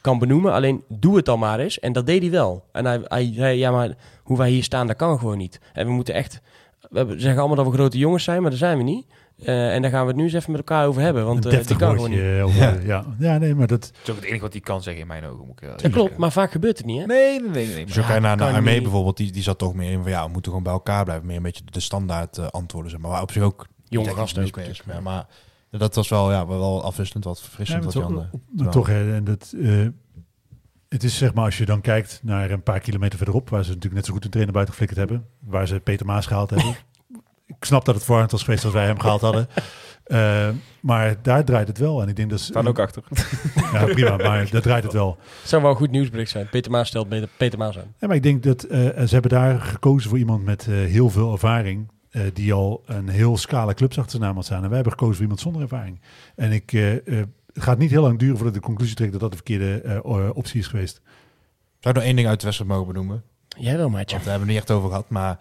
kan 0.00 0.18
benoemen, 0.18 0.52
alleen 0.52 0.84
doe 0.88 1.16
het 1.16 1.24
dan 1.24 1.38
maar 1.38 1.58
eens. 1.58 1.78
En 1.78 1.92
dat 1.92 2.06
deed 2.06 2.22
hij 2.22 2.30
wel. 2.30 2.64
En 2.72 2.84
hij, 2.84 3.00
hij 3.04 3.32
zei, 3.34 3.58
ja, 3.58 3.70
maar 3.70 3.96
hoe 4.22 4.36
wij 4.36 4.50
hier 4.50 4.64
staan, 4.64 4.86
dat 4.86 4.96
kan 4.96 5.18
gewoon 5.18 5.38
niet. 5.38 5.60
En 5.72 5.86
we 5.86 5.92
moeten 5.92 6.14
echt, 6.14 6.40
we 6.90 7.14
zeggen 7.16 7.38
allemaal 7.38 7.56
dat 7.56 7.66
we 7.66 7.72
grote 7.72 7.98
jongens 7.98 8.24
zijn, 8.24 8.42
maar 8.42 8.50
dat 8.50 8.58
zijn 8.58 8.76
we 8.76 8.82
niet. 8.82 9.06
Eh, 9.44 9.74
en 9.74 9.82
daar 9.82 9.90
gaan 9.90 10.00
we 10.02 10.06
het 10.08 10.16
nu 10.16 10.22
eens 10.24 10.32
even 10.32 10.50
met 10.50 10.60
elkaar 10.60 10.86
over 10.86 11.02
hebben, 11.02 11.24
want 11.26 11.44
een 11.44 11.50
eh, 11.52 11.66
die 11.66 11.76
kan 11.76 11.94
gewoon 11.94 12.10
niet. 12.10 12.42
over- 12.42 12.58
Ja. 12.58 12.76
ja. 12.84 13.04
Ja. 13.18 13.38
nee, 13.38 13.54
maar 13.54 13.66
dat... 13.66 13.80
Dat 13.80 13.90
is 14.02 14.10
ook 14.10 14.16
het 14.16 14.24
enige 14.24 14.40
wat 14.40 14.52
hij 14.52 14.60
kan 14.60 14.82
zeggen 14.82 15.02
in 15.02 15.08
mijn 15.08 15.24
ogen. 15.24 15.46
Moet 15.46 15.62
ik, 15.62 15.68
eh, 15.68 15.76
Dat 15.76 15.92
klopt, 15.92 16.16
maar 16.16 16.32
vaak 16.32 16.50
gebeurt 16.50 16.76
het 16.78 16.86
niet, 16.86 17.00
hè? 17.00 17.06
Nee, 17.06 17.40
nee, 17.40 17.50
nee. 17.50 17.66
nee, 17.74 17.86
Dus 17.86 17.94
maar- 17.96 18.04
ook 18.04 18.10
naar, 18.10 18.20
naar 18.20 18.36
kan 18.36 18.54
Armee 18.54 18.82
bijvoorbeeld, 18.82 19.16
die, 19.16 19.32
die 19.32 19.42
zat 19.42 19.58
toch 19.58 19.74
meer 19.74 19.90
in 19.92 20.02
van 20.02 20.10
ja, 20.10 20.24
we 20.24 20.30
moeten 20.32 20.50
gewoon 20.50 20.62
bij 20.62 20.72
elkaar 20.72 21.04
blijven. 21.04 21.26
Meer 21.26 21.36
een 21.36 21.42
beetje 21.42 21.64
de 21.64 21.80
standaard 21.80 22.38
eh, 22.38 22.46
antwoorden, 22.46 22.90
zeg 22.90 23.00
maar. 23.00 23.10
Waar 23.10 23.22
op 23.22 23.30
zich 23.32 23.42
ook 23.42 23.66
Jonge 23.84 24.14
gasten 24.14 24.44
ook 24.46 24.56
is. 24.56 24.82
Maar, 24.84 25.02
maar 25.02 25.26
dat 25.70 25.94
was 25.94 26.08
wel, 26.08 26.30
ja, 26.32 26.46
wel 26.46 26.84
afwisselend, 26.84 27.24
wat 27.24 27.38
Ja, 27.38 27.44
verfrissend. 27.44 27.84
maar 27.84 27.92
wat 27.92 28.30
toch, 28.56 28.66
eh, 28.66 28.68
toch 28.68 28.86
hè, 28.86 29.14
en 29.14 29.24
dat, 29.24 29.54
eh, 29.62 29.86
het 30.88 31.04
is 31.04 31.16
zeg 31.18 31.34
maar, 31.34 31.44
als 31.44 31.58
je 31.58 31.64
dan 31.64 31.80
kijkt 31.80 32.20
naar 32.22 32.50
een 32.50 32.62
paar 32.62 32.80
kilometer 32.80 33.16
verderop, 33.16 33.48
waar 33.50 33.62
ze 33.62 33.68
natuurlijk 33.68 33.94
net 33.94 34.06
zo 34.06 34.12
goed 34.12 34.24
een 34.24 34.30
trainer 34.30 34.54
buiten 34.54 34.74
geflikkerd 34.74 35.08
hebben, 35.08 35.28
waar 35.40 35.66
ze 35.66 35.80
Peter 35.80 36.06
Maas 36.06 36.26
gehaald 36.26 36.50
hebben. 36.50 36.76
ik 37.48 37.64
snap 37.64 37.84
dat 37.84 37.94
het 37.94 38.04
voorhand 38.04 38.30
was 38.30 38.42
geweest 38.42 38.64
als 38.64 38.72
wij 38.72 38.84
hem 38.86 39.00
gehaald 39.00 39.20
hadden. 39.20 39.48
Eh, 40.08 40.48
maar 40.80 41.16
daar 41.22 41.44
draait 41.44 41.68
het 41.68 41.78
wel. 41.78 42.02
En 42.02 42.08
ik 42.08 42.16
denk 42.16 42.30
dat 42.30 42.38
ze- 42.40 42.44
staan 42.44 42.68
ook 42.68 42.78
achter. 42.78 43.02
Ja, 43.72 43.84
prima, 43.84 44.16
maar 44.16 44.50
daar 44.50 44.60
draait 44.62 44.82
het 44.84 44.92
wel. 44.92 45.18
zou 45.44 45.62
wel 45.62 45.70
een 45.70 45.76
goed 45.76 45.90
nieuwsbericht 45.90 46.30
zijn. 46.30 46.48
Peter 46.48 46.70
Maas 46.70 46.88
stelt 46.88 47.08
Peter, 47.08 47.28
Peter 47.36 47.58
Maas 47.58 47.78
aan. 47.78 47.94
Ja, 47.98 48.06
maar 48.06 48.16
ik 48.16 48.22
denk 48.22 48.42
dat 48.42 48.62
eh, 48.62 48.80
ze 48.80 49.08
hebben 49.12 49.30
daar 49.30 49.60
gekozen 49.60 50.08
voor 50.08 50.18
iemand 50.18 50.44
met 50.44 50.66
eh, 50.68 50.74
heel 50.74 51.10
veel 51.10 51.32
ervaring. 51.32 51.88
eh, 52.10 52.22
die 52.32 52.52
al 52.52 52.82
een 52.86 53.08
heel 53.08 53.36
scala 53.36 53.74
clubs 53.74 53.96
achter 53.98 54.10
zijn 54.10 54.22
naam 54.22 54.34
had 54.34 54.44
staan. 54.44 54.62
En 54.62 54.66
wij 54.66 54.74
hebben 54.74 54.92
gekozen 54.92 55.14
voor 55.14 55.22
iemand 55.22 55.40
zonder 55.40 55.62
ervaring. 55.62 56.00
En 56.36 56.52
ik, 56.52 56.72
eh, 56.72 56.92
eh, 56.96 57.26
het 57.52 57.62
gaat 57.62 57.78
niet 57.78 57.90
heel 57.90 58.02
lang 58.02 58.18
duren 58.18 58.36
voordat 58.36 58.54
ik 58.54 58.60
de 58.60 58.66
conclusie 58.66 58.96
trek 58.96 59.10
dat 59.12 59.20
dat 59.20 59.30
de 59.30 59.36
verkeerde 59.36 59.80
eh, 59.80 60.30
optie 60.34 60.60
is 60.60 60.66
geweest. 60.66 61.00
Zou 61.80 61.94
ik 61.94 61.94
nog 61.94 62.04
één 62.04 62.16
ding 62.16 62.28
uit 62.28 62.38
de 62.40 62.44
wedstrijd 62.44 62.72
mogen 62.72 62.86
benoemen? 62.92 63.22
Jij 63.48 63.76
wel, 63.76 63.88
maatje. 63.88 64.14
Want 64.16 64.24
daar 64.24 64.30
hebben 64.38 64.48
we 64.48 64.52
het 64.54 64.62
niet 64.62 64.70
echt 64.70 64.70
over 64.70 64.88
gehad. 64.88 65.08
Maar 65.10 65.38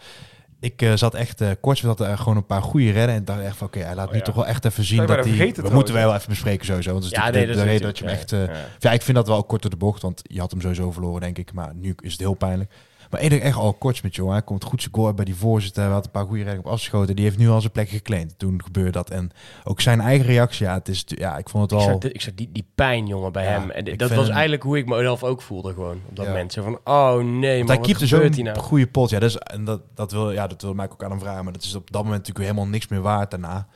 ik 0.60 0.82
eh, 0.82 0.92
zat 0.96 1.14
echt 1.14 1.42
eh 1.42 1.50
kort 1.62 1.82
dat 1.82 2.00
er 2.00 2.18
gewoon 2.18 2.38
een 2.38 2.46
paar 2.46 2.62
goede 2.62 2.92
redden. 2.92 3.16
En 3.16 3.26
dacht 3.26 3.42
echt 3.42 3.58
van 3.58 3.68
oké, 3.68 3.80
hij 3.80 3.96
laat 3.96 4.06
Oh, 4.08 4.12
nu 4.12 4.18
ja. 4.18 4.24
toch 4.24 4.36
wel 4.36 4.48
echt 4.48 4.66
even 4.66 4.84
zien 4.84 5.00
we 5.02 5.06
dat 5.06 5.26
we 5.26 5.32
trouwens, 5.32 5.70
moeten 5.74 5.94
wij 5.94 6.04
wel 6.06 6.16
even 6.16 6.30
bespreken 6.30 6.66
sowieso. 6.66 6.92
Want 6.92 7.04
dat 7.04 7.12
is 7.12 7.18
Ja, 7.18 7.26
natuurlijk 7.26 7.54
nee, 7.58 7.66
de, 7.66 7.66
dat 7.66 7.72
reden 7.72 7.88
dat 7.88 7.98
je 7.98 8.06
hem 8.06 8.14
echt... 8.14 8.30
ja. 8.30 8.48
eh, 8.48 8.64
ja, 8.80 8.92
ik 8.92 9.02
vind 9.02 9.18
dat 9.18 9.28
wel 9.28 9.44
kort 9.44 9.62
door 9.62 9.72
de 9.72 9.78
bocht. 9.78 10.02
Want 10.02 10.22
je 10.24 10.40
had 10.40 10.52
hem 10.52 10.62
sowieso 10.62 10.92
verloren 10.92 11.22
denk 11.22 11.38
ik. 11.38 11.54
Maar 11.54 11.72
nu 11.76 11.96
is 12.00 12.12
het 12.12 12.20
heel 12.22 12.34
pijnlijk. 12.34 12.72
Maar 13.10 13.30
ding 13.30 13.42
echt 13.42 13.56
al 13.58 13.74
kort 13.74 14.04
met 14.04 14.16
jongen. 14.16 14.34
Hij 14.34 14.42
komt 14.42 14.64
goed 14.64 14.82
zijn 14.82 14.94
goal 14.94 15.14
bij 15.14 15.26
die 15.26 15.36
voorzitter. 15.36 15.84
Hij 15.84 15.92
had 15.92 16.06
een 16.06 16.12
paar 16.12 16.26
goede 16.26 16.38
reddingen 16.44 16.66
op 16.66 16.72
afgeschoten. 16.72 17.16
Die 17.16 17.26
heeft 17.26 17.38
nu 17.38 17.50
al 17.50 17.60
zijn 17.62 17.72
plek 17.72 17.90
geclaimd. 17.90 18.34
Toen 18.40 18.64
gebeurde 18.64 18.92
dat. 18.92 19.10
En 19.10 19.30
ook 19.64 19.82
zijn 19.82 20.02
eigen 20.02 20.26
reactie. 20.26 20.66
Ja, 20.66 20.74
het 20.74 20.88
is, 20.88 21.04
ja 21.08 21.38
ik 21.38 21.50
vond 21.50 21.64
het 21.64 21.72
Ik 21.72 21.78
wel... 21.86 21.88
zag, 21.94 21.98
dit- 22.02 22.14
ik 22.14 22.22
zag 22.22 22.34
die, 22.34 22.50
die 22.52 22.68
pijn, 22.76 23.08
jongen, 23.08 23.32
bij 23.32 23.44
Ja, 23.44 23.50
hem. 23.60 23.70
En 23.70 23.98
dat 23.98 24.10
was 24.10 24.26
hem- 24.26 24.34
eigenlijk 24.34 24.64
hoe 24.64 24.78
ik 24.78 24.86
mezelf 24.86 25.24
ook 25.24 25.42
voelde 25.42 25.74
gewoon 25.74 26.00
op 26.10 26.16
dat 26.16 26.26
Ja. 26.26 26.32
moment. 26.32 26.54
Zo 26.54 26.64
van, 26.64 26.80
oh 26.84 27.16
nee, 27.16 27.24
Want 27.66 27.80
man, 27.80 28.10
hij 28.10 28.30
hier 28.36 28.44
nou? 28.44 28.58
goede 28.60 28.88
pot. 28.88 29.10
Ja, 29.10 29.20
dat 29.20 29.30
is, 29.30 29.38
en 29.38 29.64
dat, 29.64 29.82
dat, 29.96 30.12
wil, 30.12 30.32
ja, 30.32 30.48
dat 30.48 30.62
wil 30.62 30.74
mij 30.74 30.90
ook 30.92 31.04
aan 31.04 31.10
hem 31.12 31.20
vragen. 31.20 31.44
Maar 31.44 31.54
dat 31.54 31.64
is 31.64 31.76
op 31.76 31.92
dat 31.92 32.04
moment 32.04 32.20
natuurlijk 32.28 32.46
helemaal 32.50 32.72
niks 32.72 32.88
meer 32.88 33.02
waard 33.02 33.32
daarna. 33.32 33.68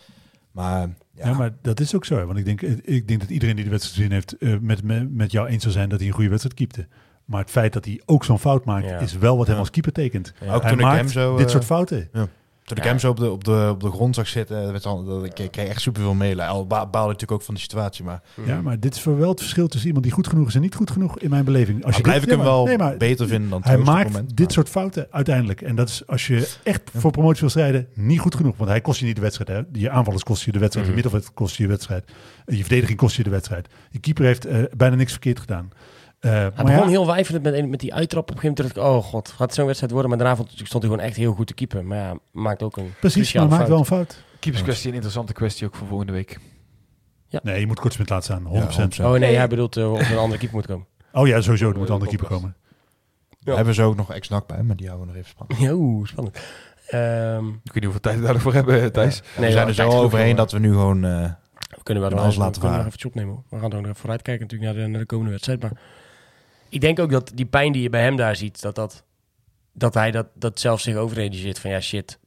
Maar 0.51 0.79
ja, 1.13 1.27
Ja, 1.27 1.33
maar 1.33 1.51
dat 1.61 1.79
is 1.79 1.95
ook 1.95 2.05
zo. 2.05 2.15
hè. 2.17 2.25
Want 2.25 2.37
ik 2.37 2.45
denk, 2.45 2.61
ik 2.81 3.07
denk 3.07 3.19
dat 3.19 3.29
iedereen 3.29 3.55
die 3.55 3.63
de 3.65 3.71
wedstrijd 3.71 3.97
gezien 3.97 4.11
heeft 4.11 4.37
eh, 4.37 4.55
met, 4.61 4.83
met, 4.83 5.13
met 5.15 5.31
jou 5.31 5.47
eens 5.47 5.61
zou 5.61 5.73
zijn 5.73 5.89
dat 5.89 5.99
hij 5.99 6.07
een 6.07 6.13
goede 6.13 6.29
wedstrijd 6.29 6.55
keepte. 6.55 6.87
Maar 7.31 7.41
het 7.41 7.49
feit 7.51 7.73
dat 7.73 7.85
hij 7.85 8.01
ook 8.05 8.23
zo'n 8.25 8.39
fout 8.39 8.65
maakt, 8.65 8.85
Ja. 8.89 8.97
is 8.99 9.17
wel 9.17 9.37
wat 9.37 9.45
hem 9.45 9.55
Ja. 9.55 9.61
als 9.61 9.69
keeper 9.71 9.91
tekent. 9.91 10.33
Ja. 10.39 10.53
ook 10.53 10.61
hij 10.61 10.69
toen 10.69 10.79
ik 10.79 10.85
maakt 10.85 10.97
hem 10.99 11.09
zo... 11.09 11.35
dit 11.35 11.45
eh, 11.45 11.51
soort 11.51 11.65
fouten. 11.65 12.09
Toen 12.63 12.77
ik 12.77 12.83
Ja. 12.83 12.89
hem 12.89 12.99
zo 12.99 13.09
op 13.09 13.17
de, 13.19 13.31
op 13.31 13.43
de, 13.43 13.67
op 13.71 13.79
de 13.79 13.91
grond 13.91 14.15
zag 14.15 14.27
zitten, 14.27 14.71
werd 14.71 14.85
al, 14.85 15.03
dat, 15.05 15.23
ik, 15.25 15.39
ik 15.39 15.51
kreeg 15.51 15.67
echt 15.67 15.81
superveel 15.81 16.13
medelijden. 16.13 16.55
Al 16.55 16.67
ba- 16.67 16.85
baalde 16.87 17.07
natuurlijk 17.11 17.31
ook 17.31 17.41
van 17.41 17.53
de 17.53 17.59
situatie. 17.59 18.03
Maar 18.03 18.21
Ja, 18.45 18.61
maar 18.61 18.79
dit 18.79 18.95
is 18.95 19.01
voor 19.01 19.17
wel 19.17 19.29
het 19.29 19.39
verschil 19.39 19.67
tussen 19.67 19.87
iemand 19.87 20.05
die 20.05 20.13
goed 20.15 20.27
genoeg 20.27 20.47
is 20.47 20.55
en 20.55 20.61
niet 20.61 20.75
goed 20.75 20.91
genoeg 20.91 21.19
in 21.19 21.29
mijn 21.29 21.43
beleving. 21.45 21.85
Als 21.85 21.93
dan 21.93 22.01
blijf 22.01 22.19
dit- 22.19 22.29
ik 22.29 22.35
hem 22.35 22.45
wel 22.45 22.65
nee, 22.65 22.77
maar 22.77 22.97
beter 22.97 23.27
vinden 23.27 23.49
dan 23.49 23.61
Hij 23.63 23.77
maakt 23.77 24.07
moment. 24.11 24.29
dit 24.29 24.39
Maar- 24.39 24.51
soort 24.51 24.69
fouten 24.69 25.07
uiteindelijk. 25.11 25.61
En 25.61 25.75
dat 25.75 25.89
is 25.89 26.07
als 26.07 26.27
je 26.27 26.49
echt 26.63 26.81
voor 26.95 27.11
promotie 27.11 27.39
wil 27.39 27.49
strijden, 27.49 27.87
niet 27.93 28.19
goed 28.19 28.35
genoeg. 28.35 28.57
Want 28.57 28.69
hij 28.69 28.81
kost 28.81 28.99
je 28.99 29.05
niet 29.05 29.15
de 29.15 29.21
wedstrijd. 29.21 29.49
Hè? 29.49 29.79
Je 29.79 29.89
aanvallers 29.89 30.23
kost 30.23 30.43
je 30.43 30.51
de 30.51 30.59
wedstrijd. 30.59 30.87
Mhm. 30.87 30.97
Je 30.97 31.01
middenveld 31.03 31.33
kost 31.33 31.55
je 31.55 31.63
de 31.63 31.69
wedstrijd. 31.69 32.03
Eh, 32.45 32.55
Je 32.57 32.61
verdediging 32.61 32.97
kost 32.97 33.15
je 33.15 33.23
de 33.23 33.29
wedstrijd. 33.29 33.67
Je 33.89 33.99
keeper 33.99 34.25
heeft 34.25 34.45
eh, 34.45 34.63
bijna 34.77 34.95
niks 34.95 35.11
verkeerd 35.11 35.39
gedaan. 35.39 35.69
Eh, 36.21 36.31
Hij 36.31 36.41
maar 36.41 36.65
begon 36.65 36.81
ja, 36.83 36.87
heel 36.87 37.05
weifelend 37.07 37.43
met, 37.43 37.69
met 37.69 37.79
die 37.79 37.93
uittrap. 37.93 38.23
Op 38.29 38.35
een 38.35 38.39
gegeven 38.41 38.63
moment 38.63 38.75
dacht 38.75 38.87
ik, 38.87 38.93
oh 39.03 39.03
god, 39.09 39.27
gaat 39.29 39.39
het 39.39 39.53
zo'n 39.53 39.65
wedstrijd 39.65 39.91
worden? 39.91 40.09
Maar 40.09 40.19
daarna 40.19 40.35
vond- 40.35 40.49
stond 40.53 40.83
hij 40.83 40.91
gewoon 40.91 40.99
echt 40.99 41.15
heel 41.15 41.33
goed 41.33 41.47
te 41.47 41.53
keeper. 41.53 41.85
Maar 41.85 41.97
ja, 41.97 42.13
maakt 42.31 42.63
ook 42.63 42.77
een 42.77 42.93
precies, 42.99 43.33
maar 43.33 43.47
maakt 43.47 43.67
wel 43.67 43.77
een 43.79 43.85
fout. 43.85 44.23
Keeperskwestie, 44.39 44.87
een 44.87 44.93
interessante 44.93 45.33
kwestie 45.33 45.67
ook 45.67 45.75
voor 45.75 45.87
volgende 45.87 46.11
week. 46.13 46.39
Nee, 47.43 47.59
je 47.59 47.67
moet 47.67 47.79
kortsmit 47.79 48.09
laten 48.09 48.23
staan. 48.23 48.67
100%. 48.69 48.95
Ja, 48.95 49.03
100%. 49.03 49.05
Oh 49.13 49.19
nee, 49.19 49.35
hij 49.35 49.47
bedoelt 49.47 49.77
uh, 49.77 49.91
of 49.91 49.99
er 50.01 50.11
een 50.11 50.17
andere 50.17 50.39
keeper 50.39 50.57
moet 50.57 50.65
komen. 50.67 50.85
Oh 51.13 51.27
ja, 51.27 51.41
sowieso. 51.41 51.69
Er 51.69 51.77
moet 51.77 51.87
een 51.87 51.93
andere 51.93 52.09
keeper 52.11 52.27
komen. 52.29 52.55
We 53.43 53.55
hebben 53.55 53.73
zo 53.73 53.87
ook 53.87 53.95
nog 53.95 54.11
ex-nak 54.13 54.47
bij, 54.47 54.63
maar 54.63 54.75
die 54.75 54.87
houden 54.87 55.07
we 55.07 55.13
nog 55.13 55.23
even 55.23 55.35
spannend. 55.37 55.59
Ja, 56.01 56.05
spannend. 56.07 56.39
Ehm, 56.87 57.47
Ik 57.47 57.53
weet 57.63 57.73
niet 57.73 57.83
hoeveel 57.83 57.99
tijd 58.01 58.19
we 58.19 58.25
daarvoor 58.25 58.53
hebben, 58.53 58.91
Thijs. 58.91 59.19
we 59.19 59.41
Nee, 59.41 59.51
zijn 59.51 59.63
ja, 59.63 59.69
er 59.69 59.73
zo 59.75 59.89
overheen 59.89 60.35
dat 60.35 60.51
we 60.51 60.59
nu 60.59 60.71
gewoon... 60.71 61.03
eh, 61.05 61.11
we 61.53 61.83
kunnen 61.83 62.03
wel 62.09 62.19
alles 62.19 62.35
laten 62.35 62.53
we 62.53 62.59
kunnen 62.67 62.85
nog 62.85 62.93
even 62.95 63.07
opnemen. 63.09 63.33
hoor. 63.33 63.43
We 63.49 63.59
gaan 63.59 63.69
er 63.71 63.75
nog 63.77 63.85
even 63.85 63.95
vooruitkijken 63.95 64.41
natuurlijk 64.47 64.73
naar 64.73 64.83
de, 64.83 64.89
naar 64.89 64.99
de 64.99 65.05
komende 65.05 65.31
wedstrijd. 65.31 65.61
Maar 65.61 65.71
ik 66.71 66.81
denk 66.81 66.99
ook 66.99 67.11
dat 67.11 67.31
die 67.35 67.45
pijn 67.45 67.71
die 67.71 67.81
je 67.81 67.89
bij 67.89 68.01
hem 68.01 68.15
daar 68.15 68.35
ziet, 68.35 68.61
dat, 68.61 68.75
dat, 68.75 69.03
dat 69.73 69.93
hij 69.93 70.11
dat, 70.11 70.27
dat 70.33 70.59
zelf 70.59 70.81
zich 70.81 70.95
overrealiseert 70.95 71.59
van 71.59 71.69
ja 71.69 71.79
shit, 71.79 72.19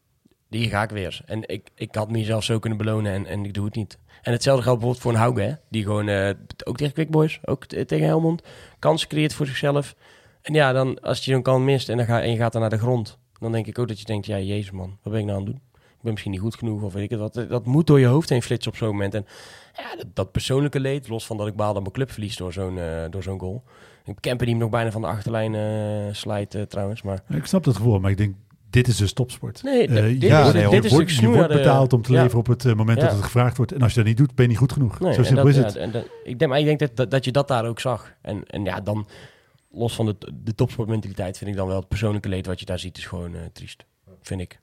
hier 0.49 0.69
ga 0.69 0.83
ik 0.83 0.91
weer. 0.91 1.21
En 1.27 1.49
ik, 1.49 1.71
ik 1.75 1.95
had 1.95 2.11
mezelf 2.11 2.45
zo 2.45 2.59
kunnen 2.59 2.79
belonen 2.79 3.13
en, 3.13 3.27
en 3.27 3.45
ik 3.45 3.55
doe 3.55 3.65
het 3.65 3.75
niet. 3.75 3.99
En 4.23 4.33
hetzelfde 4.33 4.63
geldt 4.63 4.81
bijvoorbeeld 4.81 5.03
voor 5.03 5.13
een 5.13 5.19
Hauge, 5.19 5.41
hè, 5.41 5.55
die 5.69 5.83
gewoon 5.83 6.09
eh, 6.09 6.31
ook 6.65 6.77
tegen 6.77 6.93
Quick 6.93 7.11
Boys, 7.11 7.41
ook 7.45 7.65
tegen 7.65 8.07
Helmond, 8.07 8.43
kansen 8.79 9.09
creëert 9.09 9.35
voor 9.35 9.47
zichzelf. 9.47 9.95
En 10.43 10.55
ja, 10.55 10.73
dan 10.73 11.01
als 11.01 11.25
je 11.25 11.33
zo'n 11.33 11.43
kan 11.43 11.65
mist 11.65 11.89
en, 11.89 11.97
dan 11.97 12.07
ga, 12.07 12.23
en 12.23 12.31
je 12.31 12.37
gaat 12.37 12.53
dan 12.53 12.61
naar 12.61 12.71
de 12.71 12.79
grond, 12.79 13.19
dan 13.41 13.53
denk 13.53 13.67
ik 13.67 13.79
ook 13.79 13.89
dat 13.89 13.99
je 13.99 14.05
denkt, 14.05 14.27
ja 14.27 14.39
jezus 14.39 14.71
man, 14.71 14.99
wat 15.03 15.13
ben 15.13 15.21
ik 15.21 15.27
nou 15.27 15.39
aan 15.39 15.45
het 15.45 15.55
doen? 15.55 15.63
Ik 15.75 16.11
ben 16.11 16.13
misschien 16.13 16.33
niet 16.33 16.41
goed 16.41 16.57
genoeg 16.57 16.83
of 16.83 16.93
weet 16.93 17.03
ik 17.03 17.11
het 17.11 17.21
wat. 17.21 17.35
Dat 17.49 17.67
moet 17.67 17.87
door 17.87 18.01
je 18.01 18.07
hoofd 18.07 18.29
heen 18.29 18.43
flitsen 18.43 18.73
op 18.73 18.77
zo'n 18.77 18.89
moment. 18.89 19.15
En 19.15 19.27
ja, 19.77 19.97
dat, 19.97 20.07
dat 20.15 20.33
persoonlijke 20.33 20.81
leed, 20.81 21.09
los 21.09 21.27
van 21.27 21.37
dat 21.37 21.47
ik 21.47 21.57
baal 21.57 21.73
dat 21.73 21.83
mijn 21.83 21.95
club 21.95 22.11
verliest 22.11 22.39
door 22.39 22.53
zo'n 22.53 22.79
eh, 22.79 23.05
door 23.11 23.23
zo'n 23.23 23.41
goal. 23.41 23.65
Ik 24.05 24.17
Kemper 24.21 24.47
die 24.47 24.55
hem 24.55 24.65
nog 24.65 24.73
bijna 24.73 24.91
van 24.91 25.01
de 25.01 25.07
achterlijn 25.07 25.55
eh 25.55 26.15
slijt 26.15 26.55
eh, 26.55 26.63
trouwens, 26.63 27.03
maar... 27.03 27.23
Ik 27.29 27.47
snap 27.47 27.65
dat 27.65 27.77
gevoel, 27.77 28.01
maar 28.01 28.11
ik 28.11 28.17
denk, 28.17 28.35
dit 28.71 28.89
is 28.89 28.97
dus 28.97 29.13
topsport. 29.13 29.63
Nee, 29.63 29.87
Eh, 29.89 29.95
dit, 30.03 30.23
ja, 30.23 30.53
nee, 30.53 30.69
dit, 30.69 30.85
is 30.85 30.91
wordt, 30.93 31.15
je 31.15 31.29
wordt 31.29 31.49
betaald 31.53 31.93
om 31.93 32.03
te 32.03 32.13
ja. 32.13 32.19
leveren 32.23 32.39
op 32.39 32.47
het 32.47 32.65
moment 32.77 32.99
Ja. 33.01 33.05
dat 33.05 33.15
het 33.15 33.25
gevraagd 33.25 33.57
wordt. 33.57 33.73
En 33.73 33.83
als 33.83 33.91
je 33.93 33.99
dat 33.99 34.07
niet 34.09 34.17
doet, 34.17 34.35
ben 34.35 34.45
je 34.45 34.51
niet 34.51 34.59
goed 34.61 34.73
genoeg. 34.73 35.01
Nee, 35.01 35.13
Zo 35.13 35.23
simpel 35.23 35.45
dat- 35.45 35.55
is 35.55 35.59
het. 35.59 35.77
en 35.77 35.91
dat- 35.91 36.07
ik 36.25 36.39
denk, 36.39 36.51
maar 36.51 36.61
ik 36.61 36.67
denk 36.67 36.79
dat, 36.79 36.97
dat, 36.97 37.11
dat 37.11 37.25
je 37.25 37.33
dat 37.33 37.49
daar 37.49 37.67
ook 37.67 37.81
zag. 37.81 38.13
En, 38.21 38.45
en 38.47 38.65
ja, 38.65 38.81
dan, 38.81 39.07
los 39.71 39.95
van 39.95 40.07
de, 40.07 40.17
de 40.35 40.55
topsportmentaliteit, 40.55 41.39
vind 41.39 41.51
ik 41.51 41.57
dan 41.57 41.67
wel 41.69 41.77
het 41.79 41.89
persoonlijke 41.89 42.29
leed 42.29 42.47
wat 42.47 42.61
je 42.61 42.67
daar 42.67 42.79
ziet, 42.79 42.99
is 42.99 43.07
gewoon 43.07 43.35
triest. 43.53 43.85
Vind 44.23 44.41
ik. 44.41 44.61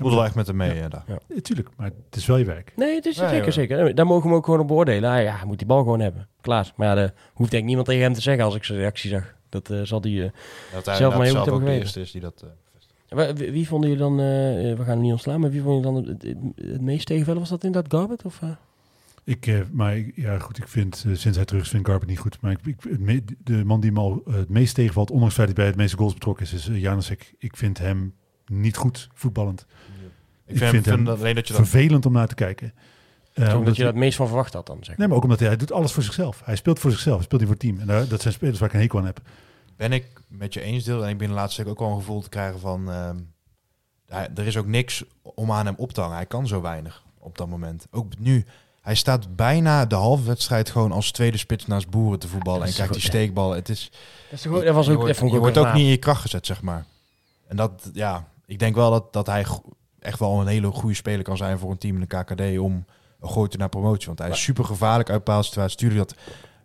Voelde 0.00 0.16
wel 0.16 0.24
echt 0.24 0.34
met 0.34 0.46
hem 0.46 0.56
mee, 0.56 0.74
ja. 0.74 0.88
daar. 0.88 1.04
Ja, 1.06 1.18
tuurlijk, 1.42 1.68
maar 1.76 1.90
het 2.10 2.16
is 2.16 2.26
wel 2.26 2.36
je 2.36 2.44
werk. 2.44 2.72
Nee, 2.76 2.94
het 2.94 3.06
is 3.06 3.16
Nee, 3.16 3.28
zeker, 3.28 3.42
hoor. 3.42 3.52
zeker. 3.52 3.94
Daar 3.94 4.06
mogen 4.06 4.30
we 4.30 4.36
ook 4.36 4.44
gewoon 4.44 4.60
op 4.60 4.66
beoordelen. 4.68 5.10
Ah, 5.10 5.22
ja, 5.22 5.36
hij 5.36 5.46
moet 5.46 5.58
die 5.58 5.66
bal 5.66 5.78
gewoon 5.82 6.00
hebben. 6.00 6.28
Klaar. 6.40 6.72
Maar 6.76 6.86
ja, 6.88 6.94
dat 6.94 7.12
hoeft 7.32 7.50
denk 7.50 7.62
ik 7.62 7.66
niemand 7.68 7.88
tegen 7.88 8.02
hem 8.02 8.12
te 8.12 8.20
zeggen 8.20 8.44
als 8.44 8.54
ik 8.54 8.64
zijn 8.64 8.78
reactie 8.78 9.10
zag. 9.10 9.34
Dat 9.48 9.70
eh, 9.70 9.80
zal 9.82 10.00
die... 10.00 10.24
eh, 10.24 10.30
Dat 10.72 10.86
hij 10.86 10.96
Zelf 10.96 11.14
maar 11.16 11.24
heel 11.26 11.34
goed 11.34 11.40
ook 11.40 11.46
de 11.46 11.52
hebben 11.64 11.74
eerste 11.74 12.00
is 12.00 12.10
die 12.10 12.20
dat... 12.20 12.44
eh, 13.08 13.28
wie, 13.34 13.50
wie 13.52 13.68
vonden 13.68 13.90
jullie 13.90 14.04
dan... 14.04 14.16
we 14.16 14.74
gaan 14.78 14.86
hem 14.88 15.00
niet 15.00 15.12
ontslaan, 15.12 15.40
maar 15.40 15.50
wie 15.50 15.62
vond 15.62 15.76
je 15.76 15.82
dan 15.82 15.94
het, 15.94 16.06
het, 16.22 16.36
het 16.70 16.80
meest 16.80 17.06
tegenvallen? 17.06 17.40
Was 17.40 17.48
dat 17.50 17.64
inderdaad 17.64 17.92
Garbett? 17.92 18.24
Of, 18.24 18.42
eh? 18.42 18.48
Ik, 19.24 19.46
eh, 19.46 19.58
maar 19.72 19.96
ik- 19.96 20.12
ja, 20.16 20.38
goed, 20.38 20.58
ik 20.58 20.68
vind, 20.68 21.04
sinds 21.12 21.36
hij 21.36 21.44
terug 21.44 21.62
is, 21.62 21.68
vind 21.68 21.80
ik 21.80 21.86
Garbert 21.88 22.10
niet 22.10 22.18
goed. 22.20 22.40
Maar 22.40 22.52
ik, 22.52 22.58
ik, 23.06 23.34
de 23.44 23.64
man 23.64 23.80
die 23.80 23.92
me 23.92 24.00
al 24.00 24.22
het 24.30 24.48
meest 24.48 24.74
tegenvalt, 24.74 25.10
ondanks 25.10 25.36
het 25.36 25.44
feit 25.44 25.48
dat 25.48 25.56
hij 25.56 25.64
bij 25.66 25.66
het 25.74 25.76
meeste 25.82 25.96
goals 25.96 26.14
betrokken 26.14 26.44
is, 26.44 26.52
is 26.52 26.68
uh, 26.68 26.80
Janusek. 26.80 27.34
Ik 27.38 27.56
vind 27.56 27.78
hem 27.78 28.14
niet 28.46 28.76
goed 28.76 29.08
voetballend. 29.14 29.66
Ik 30.50 30.56
Ik 30.56 30.62
vind, 30.62 30.70
vind 30.70 30.86
hem 30.86 31.04
dat 31.04 31.18
alleen 31.18 31.34
dat 31.34 31.46
je 31.48 31.54
dat... 31.54 31.68
Vervelend 31.68 32.06
om 32.06 32.12
naar 32.12 32.28
te 32.28 32.34
kijken. 32.34 32.72
Eh, 33.32 33.42
omdat, 33.44 33.58
omdat 33.58 33.76
je 33.76 33.82
dat 33.82 33.90
het 33.92 34.00
meest 34.00 34.16
van 34.16 34.26
verwacht 34.26 34.52
had 34.52 34.66
dan, 34.66 34.78
zeg 34.80 34.96
Nee, 34.96 35.08
maar 35.08 35.16
ook 35.16 35.22
omdat 35.22 35.38
hij, 35.38 35.48
hij 35.48 35.56
doet 35.56 35.72
alles 35.72 35.92
voor 35.92 36.02
zichzelf. 36.02 36.40
Hij 36.44 36.56
speelt 36.56 36.78
voor 36.78 36.90
zichzelf, 36.90 37.16
hij 37.16 37.24
speelt 37.24 37.40
niet 37.40 37.50
voor 37.50 37.58
het 37.60 37.78
team. 37.78 37.88
En 37.90 38.08
dat 38.08 38.20
zijn 38.20 38.34
spelers 38.34 38.58
waar 38.58 38.68
ik 38.68 38.74
een 38.74 38.80
hekel 38.80 38.98
aan 38.98 39.04
heb. 39.04 39.20
Ben 39.76 39.92
ik 39.92 40.06
met 40.28 40.54
je 40.54 40.60
eens 40.60 40.84
deel. 40.84 41.04
En 41.04 41.10
ik 41.10 41.18
ben 41.18 41.28
de 41.28 41.34
laatste 41.34 41.62
week 41.62 41.72
ook 41.72 41.78
wel 41.78 41.88
een 41.88 41.96
gevoel 41.96 42.20
te 42.20 42.28
krijgen 42.28 42.60
van... 42.60 42.90
ehm, 42.90 43.16
hij- 44.06 44.28
er 44.34 44.46
is 44.46 44.56
ook 44.56 44.66
niks 44.66 45.04
om 45.22 45.52
aan 45.52 45.66
hem 45.66 45.74
op 45.78 45.92
te 45.92 46.00
hangen. 46.00 46.16
Hij 46.16 46.26
kan 46.26 46.46
zo 46.46 46.60
weinig 46.60 47.02
op 47.18 47.38
dat 47.38 47.48
moment. 47.48 47.86
Ook 47.90 48.18
nu. 48.18 48.44
Hij 48.80 48.94
staat 48.94 49.36
bijna 49.36 49.86
de 49.86 49.94
halve 49.94 50.24
wedstrijd 50.24 50.70
gewoon 50.70 50.92
als 50.92 51.10
tweede 51.10 51.38
spits 51.38 51.66
naast 51.66 51.90
Boeren 51.90 52.18
te 52.18 52.28
voetballen. 52.28 52.66
En 52.66 52.72
krijgt 52.72 52.92
die 52.92 53.02
goed, 53.02 53.10
steekballen. 53.10 53.56
Het 53.56 53.68
is... 53.68 53.90
Dat, 53.90 54.38
is 54.38 54.42
toch, 54.42 54.64
dat 54.64 54.74
was 54.74 54.86
je 54.86 54.92
ook, 54.92 55.00
wordt, 55.00 55.18
je 55.18 55.24
ook 55.24 55.36
wordt 55.38 55.58
ook 55.58 55.72
niet 55.72 55.82
in 55.82 55.90
je 55.90 55.96
kracht 55.96 56.20
gezet, 56.20 56.46
zeg 56.46 56.62
maar. 56.62 56.84
En 57.46 57.56
dat, 57.56 57.90
ja, 57.92 58.28
ik 58.46 58.58
denk 58.58 58.74
wel 58.74 58.90
dat, 58.90 59.12
dat 59.12 59.26
hij 59.26 59.46
echt 60.00 60.18
wel 60.18 60.40
een 60.40 60.46
hele 60.46 60.70
goede 60.70 60.94
speler 60.94 61.22
kan 61.22 61.36
zijn 61.36 61.58
voor 61.58 61.70
een 61.70 61.78
team 61.78 61.94
in 61.94 62.06
de 62.08 62.16
KKD 62.22 62.58
om 62.58 62.84
een 63.20 63.28
gooi 63.28 63.48
te 63.48 63.56
naar 63.56 63.68
promotie. 63.68 64.06
Want 64.06 64.18
hij 64.18 64.28
is 64.30 64.42
super 64.42 64.64
gevaarlijk 64.64 65.10
uit 65.10 65.24
bepaalde 65.24 65.46
situaties. 65.46 65.76
Tuurlijk 65.76 66.08
dat 66.08 66.16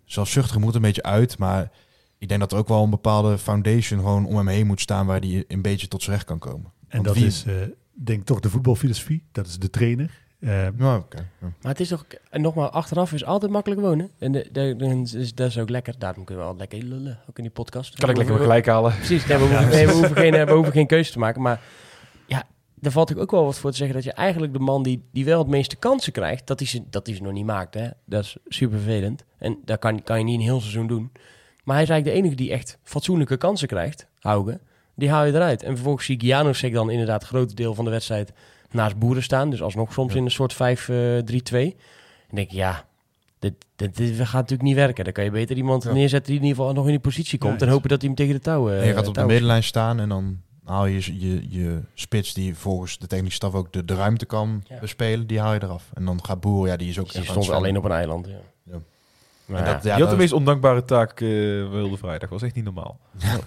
zelfzuchtige 0.06 0.60
moet 0.60 0.76
een 0.76 0.82
beetje 0.82 1.04
uit, 1.04 1.38
maar 1.38 1.72
ik 2.18 2.28
denk 2.28 2.40
dat 2.40 2.52
er 2.52 2.58
ook 2.58 2.68
wel 2.68 2.84
een 2.84 2.90
bepaalde 2.90 3.38
foundation 3.38 4.00
gewoon 4.00 4.26
om 4.26 4.36
hem 4.38 4.48
heen 4.48 4.68
moet 4.68 4.82
staan 4.82 5.06
waar 5.06 5.20
hij 5.20 5.44
een 5.48 5.62
beetje 5.62 5.88
tot 5.88 6.02
zijn 6.04 6.16
recht 6.16 6.28
kan 6.28 6.40
komen. 6.40 6.72
En 6.88 7.04
Want 7.04 7.06
dat 7.06 7.16
wie- 7.16 7.26
is, 7.26 7.44
eh, 7.48 7.54
denk 7.94 8.20
ik, 8.20 8.26
toch 8.26 8.40
de 8.40 8.50
voetbalfilosofie. 8.50 9.24
Dat 9.32 9.48
is 9.48 9.60
de 9.60 9.70
trainer. 9.70 10.24
Eh. 10.40 10.64
Ja. 10.78 11.04
Maar 11.40 11.72
het 11.72 11.80
is 11.80 11.88
toch, 11.88 12.06
en 12.30 12.42
nogmaals, 12.42 12.72
achteraf 12.72 13.14
is 13.14 13.26
altijd 13.26 13.52
makkelijk 13.52 13.82
wonen. 13.82 14.12
En 14.20 14.32
de, 14.32 14.50
de, 14.52 14.76
de- 14.78 15.18
is, 15.20 15.36
dat 15.36 15.48
is 15.48 15.58
ook 15.58 15.70
lekker. 15.70 15.96
Daarom 15.98 16.24
kunnen 16.24 16.44
we 16.44 16.50
al 16.50 16.58
lekker 16.58 16.84
lullen, 16.84 17.20
ook 17.30 17.38
in 17.38 17.44
die 17.44 17.52
podcast. 17.54 17.96
Kan 17.96 18.10
ik 18.10 18.18
lekker 18.18 18.38
gelijk 18.38 18.66
halen. 18.66 18.96
Precies, 18.96 19.26
nee, 19.26 19.38
we, 19.38 19.44
hoeven, 19.44 19.70
nee, 19.76 19.86
we, 19.88 19.94
hoeven 19.94 20.16
geen, 20.16 20.34
eh, 20.34 20.46
we 20.46 20.52
hoeven 20.52 20.74
geen 20.74 20.88
keuze 20.88 21.12
te 21.12 21.20
maken. 21.20 21.42
Maar 21.42 21.62
daar 22.86 22.94
valt 22.94 23.18
ook 23.18 23.32
wel 23.32 23.46
wat 23.46 23.58
voor 23.58 23.72
te 23.72 23.78
zeggen 23.78 23.96
dat 23.96 24.04
je 24.04 24.12
eigenlijk 24.14 24.54
de 24.54 24.60
man 24.60 24.84
die, 24.84 25.04
die 25.12 25.26
wel 25.26 25.40
het 25.40 25.48
meeste 25.48 25.76
kansen 25.76 26.12
krijgt, 26.12 26.48
dat 26.48 26.60
hij 26.60 26.68
ze, 26.68 26.82
dat 26.90 27.06
hij 27.08 27.16
ze 27.16 27.22
nog 27.22 27.34
niet 27.34 27.46
maakt. 27.46 27.74
Hè? 27.74 27.88
Dat 28.06 28.24
is 28.24 28.38
super 28.48 28.78
vervelend. 28.80 29.24
En 29.38 29.58
dat 29.66 29.80
kan, 29.80 30.04
kan 30.04 30.18
je 30.18 30.24
niet 30.24 30.36
een 30.36 30.46
heel 30.46 30.60
seizoen 30.60 30.88
doen. 30.88 31.12
Maar 31.64 31.76
hij 31.76 31.84
is 31.84 31.90
eigenlijk 31.90 32.06
de 32.06 32.24
enige 32.24 32.36
die 32.44 32.52
echt 32.52 32.78
fatsoenlijke 32.84 33.38
kansen 33.38 33.68
krijgt, 33.68 34.08
Hauge. 34.20 34.60
Die 34.96 35.10
haal 35.10 35.26
je 35.26 35.34
eruit. 35.34 35.64
En 35.64 35.74
vervolgens 35.74 36.06
zie 36.06 36.16
ik 36.16 36.22
Janusek 36.22 36.74
dan 36.74 36.90
inderdaad 36.90 37.24
groot 37.24 37.56
deel 37.56 37.74
van 37.74 37.86
de 37.86 37.92
wedstrijd 37.92 38.34
naast 38.72 38.98
Boeren 38.98 39.24
staan. 39.24 39.50
Dus 39.50 39.62
alsnog 39.62 39.94
soms 39.94 40.16
in 40.16 40.24
een 40.26 40.32
soort 40.32 40.54
5-3-2. 40.54 40.58
En 40.58 42.36
denk 42.36 42.48
ik, 42.48 42.52
ja, 42.52 42.86
dit, 43.40 43.54
dit, 43.76 43.98
dit 43.98 44.16
gaat 44.16 44.34
natuurlijk 44.34 44.62
niet 44.62 44.76
werken. 44.76 45.04
Dan 45.04 45.14
kan 45.14 45.24
je 45.24 45.32
beter 45.32 45.56
iemand 45.58 45.84
Ja. 45.84 45.92
neerzetten 45.92 46.32
die 46.32 46.42
in 46.42 46.48
ieder 46.48 46.58
geval 46.58 46.74
nog 46.74 46.86
in 46.86 46.92
die 46.92 47.00
positie 47.00 47.40
komt. 47.40 47.60
Ja, 47.60 47.66
en 47.66 47.72
hopen 47.72 47.90
dat 47.90 48.00
hij 48.02 48.08
hem 48.08 48.18
tegen 48.18 48.34
de 48.34 48.40
touwen 48.40 48.80
En 48.82 48.88
je 48.88 48.94
gaat 48.94 49.08
op 49.08 49.14
de 49.14 49.26
middenlijn 49.26 49.64
staan 49.64 50.00
en 50.00 50.10
dan 50.10 50.38
haal 50.66 50.86
je 50.86 51.20
je, 51.20 51.46
je 51.50 51.80
spits 51.94 52.34
die 52.34 52.56
volgens 52.56 52.98
de 52.98 53.08
technische 53.08 53.36
staf 53.36 53.54
ook 53.54 53.74
de, 53.74 53.86
de 53.86 53.96
ruimte 53.96 54.26
kan 54.26 54.64
Ja. 54.70 54.80
bespelen, 54.80 55.28
die 55.28 55.40
haal 55.40 55.54
je 55.54 55.64
eraf. 55.64 55.90
En 55.94 56.06
dan 56.06 56.26
gaat 56.26 56.40
Boer, 56.40 56.68
ja, 56.68 56.76
die 56.78 56.90
is 56.90 57.00
ook 57.00 57.12
Die 57.12 57.22
echt 57.22 57.30
stond 57.30 57.50
alleen 57.50 57.78
op 57.78 57.84
een 57.84 57.92
eiland. 57.92 58.28
Ja. 58.28 58.34
Ja. 58.64 58.78
Maar 59.46 59.60
En 59.60 59.66
ja, 59.66 59.74
dat, 59.74 59.84
ja, 59.84 59.96
je 59.96 60.02
had 60.02 60.12
de 60.12 60.18
meest 60.18 60.34
ondankbare 60.34 60.86
taak 60.86 61.20
uh, 61.20 61.70
Wilde 61.70 61.98
Vrijdag. 61.98 62.30
was 62.30 62.42
echt 62.42 62.56
niet 62.56 62.64
normaal. 62.64 63.00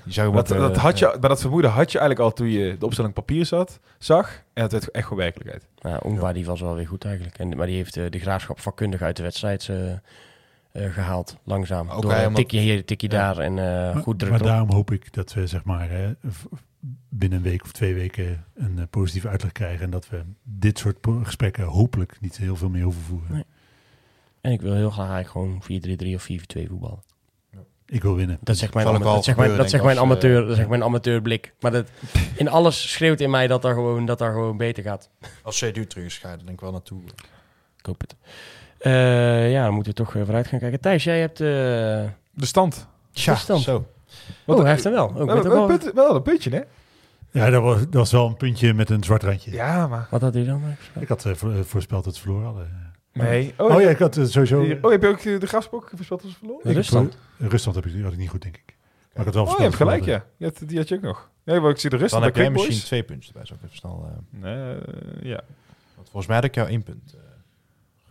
je 0.04 0.12
zou 0.12 0.32
Dat, 0.34 0.48
wat, 0.48 0.58
dat 0.58 0.76
eh, 0.76 0.82
had 0.82 0.98
je, 0.98 1.16
maar 1.20 1.28
dat 1.28 1.40
vermoeden 1.40 1.70
had 1.70 1.92
je 1.92 1.98
eigenlijk 1.98 2.28
al 2.30 2.36
toen 2.36 2.48
je 2.48 2.76
de 2.78 2.84
opstelling 2.86 3.14
papier 3.14 3.46
zat, 3.46 3.78
zag. 3.98 4.42
En 4.52 4.62
het 4.62 4.72
werd 4.72 4.90
echt 4.90 5.04
gewoon 5.04 5.18
werkelijkheid. 5.22 5.66
ja, 5.74 5.96
Ongwa 6.02 6.32
die 6.32 6.44
was 6.46 6.60
wel 6.60 6.74
weer 6.74 6.86
goed 6.88 7.04
eigenlijk. 7.04 7.38
En, 7.38 7.56
maar 7.56 7.66
die 7.66 7.76
heeft 7.76 7.96
eh, 7.96 8.10
de 8.10 8.18
graafschap 8.18 8.60
vakkundig 8.60 9.02
uit 9.02 9.16
de 9.16 9.22
wedstrijd 9.22 9.68
eh, 9.68 9.92
eh, 9.92 9.98
gehaald. 10.92 11.36
Langzaam. 11.44 11.90
Ook 11.90 12.02
Door 12.02 12.12
een 12.12 12.34
tikje 12.34 12.58
hier, 12.60 12.84
tikje 12.84 13.10
Ja. 13.10 13.16
daar 13.34 13.38
en 13.44 13.58
eh, 13.58 13.94
maar, 13.94 14.02
goed 14.02 14.18
druk 14.18 14.30
maar 14.30 14.42
daarom 14.42 14.70
hoop 14.72 14.90
ik 14.90 15.12
dat 15.12 15.32
we 15.34 15.46
zeg 15.46 15.64
maar 15.64 15.90
hè, 15.90 16.12
binnen 17.09 17.38
een 17.38 17.44
week 17.44 17.62
of 17.64 17.72
twee 17.72 17.94
weken 17.94 18.44
een 18.55 18.78
eh, 18.78 18.84
positieve 18.90 19.28
uitleg 19.28 19.52
krijgen. 19.52 19.84
En 19.84 19.90
dat 19.90 20.09
we 20.09 20.22
dit 20.42 20.78
soort 20.78 20.96
gesprekken 21.22 21.64
hopelijk 21.64 22.16
niet 22.20 22.36
heel 22.36 22.56
veel 22.56 22.68
meer 22.68 22.82
hoeven 22.82 23.02
voeren. 23.02 23.32
Nee. 23.32 23.44
En 24.40 24.52
ik 24.52 24.60
wil 24.60 24.74
heel 24.74 24.90
graag 24.90 25.10
eigenlijk 25.10 25.62
gewoon 25.66 26.12
4-3-3 26.12 26.14
of 26.14 26.28
4-2 26.64 26.68
voetballen. 26.68 27.02
Ik 27.86 28.02
wil 28.02 28.14
winnen. 28.14 28.38
Dat 28.40 28.56
zegt 28.56 28.74
mijn, 28.74 28.86
dat 28.86 28.94
zegt 29.02 29.09
mijn, 29.24 29.24
gebeuren, 29.24 29.56
dat 29.59 29.70
zegt 29.70 29.84
mijn 29.84 29.98
amateur, 29.98 30.40
eh, 30.40 30.46
dat 30.46 30.56
zegt 30.56 30.68
mijn 30.68 30.82
amateurblik. 30.82 31.55
Maar 31.60 31.70
dat, 31.70 31.88
in 32.36 32.48
alles 32.48 32.92
schreeuwt 32.92 33.20
in 33.20 33.30
mij 33.30 33.46
dat 33.46 33.62
daar 33.62 33.74
gewoon, 33.74 34.06
dat 34.06 34.18
daar 34.18 34.32
gewoon 34.32 34.56
beter 34.56 34.82
gaat. 34.82 35.10
Als 35.42 35.59
CDU 35.59 35.86
terug 35.86 36.05
is, 36.05 36.18
ga 36.18 36.28
je 36.28 36.32
er 36.36 36.38
denk 36.38 36.50
ik 36.52 36.60
wel 36.60 36.72
naartoe. 36.72 37.02
Ik 37.78 37.86
hoop 37.86 38.00
het. 38.00 38.16
Eh, 38.78 39.52
ja, 39.52 39.64
dan 39.64 39.74
moeten 39.74 39.92
we 39.92 39.98
toch 40.05 40.14
eh, 40.16 40.22
vooruit 40.24 40.46
gaan 40.46 40.59
kijken. 40.59 40.80
Thijs, 40.80 41.05
jij 41.05 41.20
hebt... 41.20 41.40
eh, 41.40 41.46
De 41.46 42.46
stand. 42.46 42.86
Tja, 43.12 43.34
stand. 43.34 43.62
zo. 43.62 43.86
Oh, 44.46 44.59
hij 44.60 44.70
heeft 44.70 44.84
hem 44.84 44.92
wel. 44.92 45.06
Oh, 45.06 45.16
toch 45.16 45.26
wel, 45.26 45.42
wel- 45.42 45.66
punt- 45.66 45.92
wel 45.94 46.14
een 46.14 46.22
puntje, 46.22 46.50
hè? 46.50 46.60
Ja, 47.30 47.50
dat 47.50 47.62
was, 47.62 47.80
dat 47.80 47.92
was 47.94 48.12
wel 48.12 48.26
een 48.26 48.36
puntje 48.36 48.74
met 48.74 48.90
een 48.90 49.02
zwart 49.05 49.22
randje. 49.22 49.50
Ja, 49.50 49.86
maar... 49.86 50.06
Wat 50.10 50.20
had 50.20 50.34
hij 50.34 50.44
dan? 50.44 50.62
Ik 51.00 51.09
had 51.09 51.24
eh, 51.24 51.30
eh, 51.32 51.60
voorspeld 51.64 52.05
dat 52.05 52.14
ze 52.14 52.20
verloren 52.20 52.44
hadden. 52.44 52.92
Nee. 53.12 53.55
Oh, 53.56 53.80
ja, 53.80 53.88
ik 53.88 53.98
had 53.98 54.16
eh, 54.16 54.24
sowieso... 54.24 54.60
Oh, 54.82 54.90
heb 54.90 55.02
je 55.02 55.09
ook 55.09 55.22
de 55.22 55.46
graafspok 55.46 55.90
voorspeld 55.94 56.22
als 56.22 56.36
verloren? 56.36 56.60
ik 56.60 56.66
heb 56.66 56.76
Ruststand? 56.76 57.14
voor- 57.36 57.44
eh, 57.44 57.50
Ruststand 57.50 57.76
heb 57.76 57.86
ik, 57.86 58.02
had 58.02 58.12
ik 58.12 58.18
niet 58.18 58.28
goed, 58.30 58.42
denk 58.42 58.56
ik. 58.56 58.76
Maar 59.12 59.26
ik 59.26 59.34
had 59.34 59.34
wel 59.34 59.52
Oh, 59.52 59.56
je 59.56 59.62
hebt 59.62 59.74
gelijk, 59.74 60.05
ja. 60.05 60.24
Je 60.36 60.44
had- 60.44 60.62
die 60.66 60.78
had 60.78 60.88
je 60.88 60.94
ook 60.94 61.00
nog. 61.02 61.30
Nee, 61.44 61.60
maar 61.60 61.70
ik 61.70 61.78
zie 61.78 61.90
de 61.90 61.96
rust 61.96 62.10
Dan 62.10 62.20
bij 62.20 62.28
heb 62.28 62.38
jij 62.38 62.50
misschien 62.50 62.78
twee 62.78 63.02
puntjes 63.02 63.26
erbij. 63.28 63.46
Zou 63.46 63.59
ik 63.59 63.64
even 63.64 63.76
snel, 63.76 64.10
Nee, 64.30 64.76
ja. 65.22 65.40
want 65.94 66.09
volgens 66.09 66.26
mij 66.26 66.36
had 66.36 66.44
ik 66.44 66.55
jou 66.55 66.68
één 66.68 66.82
punt 66.82 67.14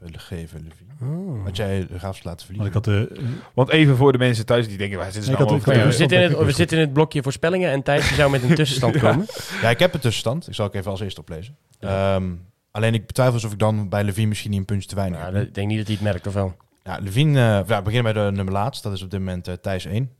eh, 0.02 0.08
gegeven, 0.12 0.64
Levi. 0.64 0.86
Oh. 1.14 1.44
Had 1.44 1.56
jij 1.58 1.88
de 1.92 2.00
gaafs 2.00 2.24
laten 2.24 2.24
Want 2.24 2.42
verliezen? 2.42 2.68
ik 2.68 2.74
had 2.74 2.84
de... 2.84 3.22
Want 3.54 3.70
even 3.70 3.96
voor 3.98 4.12
de 4.12 4.18
mensen 4.18 4.46
thuis 4.46 4.68
die 4.68 4.78
denken, 4.78 4.98
waar 4.98 5.12
zitten 5.12 5.32
Nee, 5.32 5.42
nou 5.48 5.62
we, 5.66 5.72
hebben? 5.74 5.94
zitten 5.94 6.18
in 6.22 6.30
het, 6.30 6.38
we 6.46 6.52
zitten 6.52 6.78
in 6.78 6.84
het 6.84 6.94
blokje 6.94 7.24
voorspellingen 7.24 7.72
en 7.72 7.84
Thijs 7.84 8.16
zou 8.16 8.32
met 8.32 8.44
een 8.44 8.56
tussenstand 8.62 8.98
komen. 8.98 9.26
Ja, 9.62 9.70
ik 9.70 9.80
heb 9.80 9.94
een 9.94 10.00
tussenstand. 10.00 10.48
Ik 10.48 10.54
zal 10.54 10.66
ik 10.66 10.74
even 10.74 10.92
als 10.92 11.00
eerste 11.02 11.20
oplezen. 11.22 11.56
Ehm, 11.80 12.24
alleen 12.72 12.94
ik 12.94 13.08
betwijfel 13.08 13.36
of 13.46 13.52
ik 13.54 13.60
dan 13.60 13.90
bij 13.90 14.04
Levine 14.04 14.28
misschien 14.28 14.50
niet 14.52 14.60
een 14.60 14.66
puntje 14.66 14.90
te 14.90 14.96
weinig 14.96 15.20
Nou, 15.20 15.30
heb. 15.32 15.40
dat- 15.40 15.48
ik 15.50 15.56
denk 15.56 15.68
niet 15.68 15.78
dat 15.78 15.88
hij 15.88 15.96
het 15.96 16.04
merkt 16.04 16.28
of 16.28 16.34
wel. 16.34 16.56
Ja, 16.84 16.98
Levine, 17.02 17.40
eh, 17.42 17.58
we 17.78 17.82
beginnen 17.84 18.14
bij 18.14 18.24
de 18.24 18.32
nummer 18.32 18.54
laatst. 18.54 18.84
Dat 18.84 18.94
is 18.94 19.02
op 19.02 19.12
dit 19.12 19.20
moment 19.20 19.48
eh, 19.48 19.54
Thijs 19.54 19.86
1. 19.86 20.12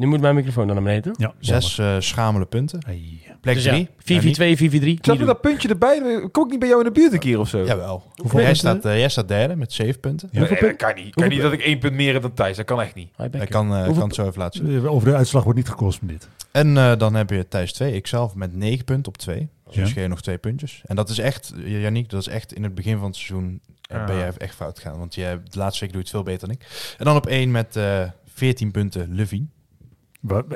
Nu 0.00 0.06
moet 0.06 0.20
mijn 0.20 0.34
microfoon 0.34 0.66
dan 0.66 0.74
naar 0.74 0.84
beneden? 0.84 1.14
Ja, 1.16 1.32
Zes 1.38 1.78
eh, 1.78 1.96
schamele 1.98 2.46
punten. 2.46 2.78
Hey. 2.86 3.20
Plek 3.40 3.54
Dus 3.54 3.64
ja, 3.64 3.86
3. 4.04 4.56
4-4-2, 4.56 4.94
4-4-3. 4.96 5.00
Zat 5.00 5.18
er 5.18 5.26
dat 5.26 5.40
puntje 5.40 5.68
erbij? 5.68 6.28
Kom 6.32 6.44
ik 6.44 6.50
niet 6.50 6.58
bij 6.58 6.68
jou 6.68 6.80
in 6.80 6.86
de 6.92 7.00
buurt 7.00 7.12
een 7.12 7.18
keer 7.18 7.38
of 7.38 7.48
zo? 7.48 7.64
Jawel. 7.64 8.12
Hoeveel 8.16 8.40
Jij 8.40 8.54
staat, 8.54 8.84
eh, 8.84 8.98
jij 8.98 9.08
staat 9.08 9.28
derde 9.28 9.56
met 9.56 9.72
zeven 9.72 10.00
punten. 10.00 10.28
Ja. 10.32 10.38
Hoeveel 10.38 10.56
kan 10.56 10.68
niet. 10.68 10.78
Kan 10.78 10.94
hoeveel 11.12 11.28
niet 11.28 11.40
dat 11.42 11.52
ik 11.52 11.60
één 11.60 11.78
punt 11.78 11.94
meer 11.94 12.12
heb 12.12 12.22
dan 12.22 12.34
Thijs. 12.34 12.56
Dat 12.56 12.66
kan 12.66 12.80
echt 12.80 12.94
niet. 12.94 13.10
Ik 13.40 13.48
kan, 13.48 13.74
eh, 13.74 13.84
kan 13.84 14.02
het 14.02 14.14
zo 14.14 14.26
even 14.26 14.38
laten 14.38 14.66
zien. 14.66 14.88
Over 14.88 15.08
de 15.08 15.14
uitslag 15.14 15.42
wordt 15.42 15.58
niet 15.58 15.68
gekost 15.68 16.00
met 16.02 16.10
dit. 16.10 16.28
En 16.50 16.76
eh, 16.76 16.96
dan 16.98 17.14
heb 17.14 17.30
je 17.30 17.48
Thijs 17.48 17.72
2, 17.72 17.92
ikzelf 17.94 18.34
met 18.34 18.54
9 18.54 18.84
punten 18.84 19.12
op 19.12 19.18
2. 19.18 19.48
Dus 19.70 19.92
Ja. 19.92 20.06
nog 20.06 20.22
twee 20.22 20.38
puntjes. 20.38 20.82
En 20.86 20.96
dat 20.96 21.08
is 21.08 21.18
echt, 21.18 21.52
Janiek, 21.64 22.10
dat 22.10 22.20
is 22.20 22.28
echt 22.28 22.52
in 22.52 22.62
het 22.62 22.74
begin 22.74 22.98
van 22.98 23.06
het 23.06 23.16
seizoen 23.16 23.60
eh, 23.82 23.98
Ah. 24.00 24.06
ben 24.06 24.16
jij 24.16 24.32
echt 24.36 24.54
fout 24.54 24.78
gegaan. 24.78 24.98
Want 24.98 25.14
jij, 25.14 25.40
de 25.50 25.58
laatste 25.58 25.80
week 25.84 25.92
doe 25.92 26.02
je 26.02 26.06
het 26.08 26.16
veel 26.16 26.22
beter 26.32 26.48
dan 26.48 26.56
ik. 26.56 26.94
En 26.98 27.04
dan 27.04 27.16
op 27.16 27.26
1 27.26 27.50
met 27.50 27.76
eh 27.76 28.02
14 28.34 28.70
punten 28.70 29.14
Levine. 29.14 29.46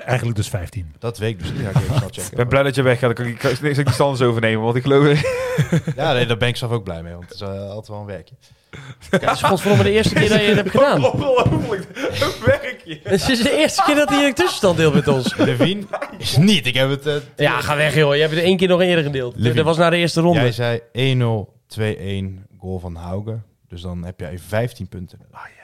Eigenlijk 0.05 0.36
dus 0.36 0.49
15. 0.49 0.95
Dat 0.99 1.19
week 1.19 1.39
dus. 1.39 1.49
Ja, 1.62 1.69
ik 1.69 1.77
snel 1.86 1.97
Ik 1.97 2.15
checken. 2.15 2.36
ben 2.36 2.49
blij 2.49 2.62
dat 2.62 2.74
je 2.74 2.82
weggaat. 2.82 3.16
Dan 3.16 3.35
kan 3.36 3.51
ik, 3.51 3.74
die 3.74 3.91
standers 3.91 4.20
overnemen. 4.20 4.62
Want 4.65 4.77
ik 4.77 4.82
geloof... 4.82 5.20
Ja, 5.97 6.12
nee, 6.12 6.27
daar 6.27 6.36
ben 6.36 6.49
ik 6.49 6.57
zelf 6.57 6.73
ook 6.73 6.85
blij 6.85 7.03
mee. 7.03 7.12
Want 7.12 7.24
het 7.24 7.35
is 7.35 7.41
eh, 7.41 7.49
altijd 7.69 7.89
wel 7.89 8.01
een 8.01 8.07
werkje. 8.07 8.35
Het 9.11 9.23
is 9.31 9.43
godverdomme 9.43 9.82
de 9.85 9.91
eerste 9.91 10.15
keer 10.15 10.28
dat 10.28 10.41
je 10.41 10.47
het 10.47 10.57
hebt 10.57 10.70
gedaan. 10.70 11.05
Ongelooflijk. 11.05 11.86
Een 11.97 12.45
werkje. 12.45 13.01
Het 13.03 13.28
is 13.28 13.43
de 13.43 13.57
eerste 13.59 13.82
keer 13.86 13.95
dat 13.95 14.09
hij 14.09 14.27
een 14.27 14.35
tussenstand 14.35 14.77
deelt 14.77 14.95
met 14.95 15.09
ons. 15.09 15.36
Levine 15.36 15.82
is 16.19 16.36
niet. 16.36 16.66
Ik 16.66 16.74
heb 16.74 16.89
het... 16.91 17.07
eh, 17.07 17.15
Ja, 17.36 17.61
ga 17.61 17.77
weg 17.77 17.95
joh. 17.95 18.15
Je 18.15 18.20
hebt 18.20 18.35
het 18.35 18.43
één 18.45 18.57
keer 18.57 18.69
nog 18.69 18.81
eerder 18.81 19.05
gedeeld. 19.05 19.45
Dat 19.55 19.65
was 19.65 19.77
na 19.77 19.91
de 19.91 19.97
eerste 19.97 20.20
ronde. 20.20 20.41
Jij 20.41 20.53
zei 20.53 20.81
1-0, 21.19 22.41
2-1, 22.43 22.59
goal 22.59 22.78
van 22.78 22.95
Hauge. 22.95 23.39
Dus 23.69 23.81
dan 23.81 24.05
heb 24.05 24.20
jij 24.20 24.39
15 24.39 24.89
punten. 24.89 25.19
Ah 25.31 25.41
ja. 25.57 25.64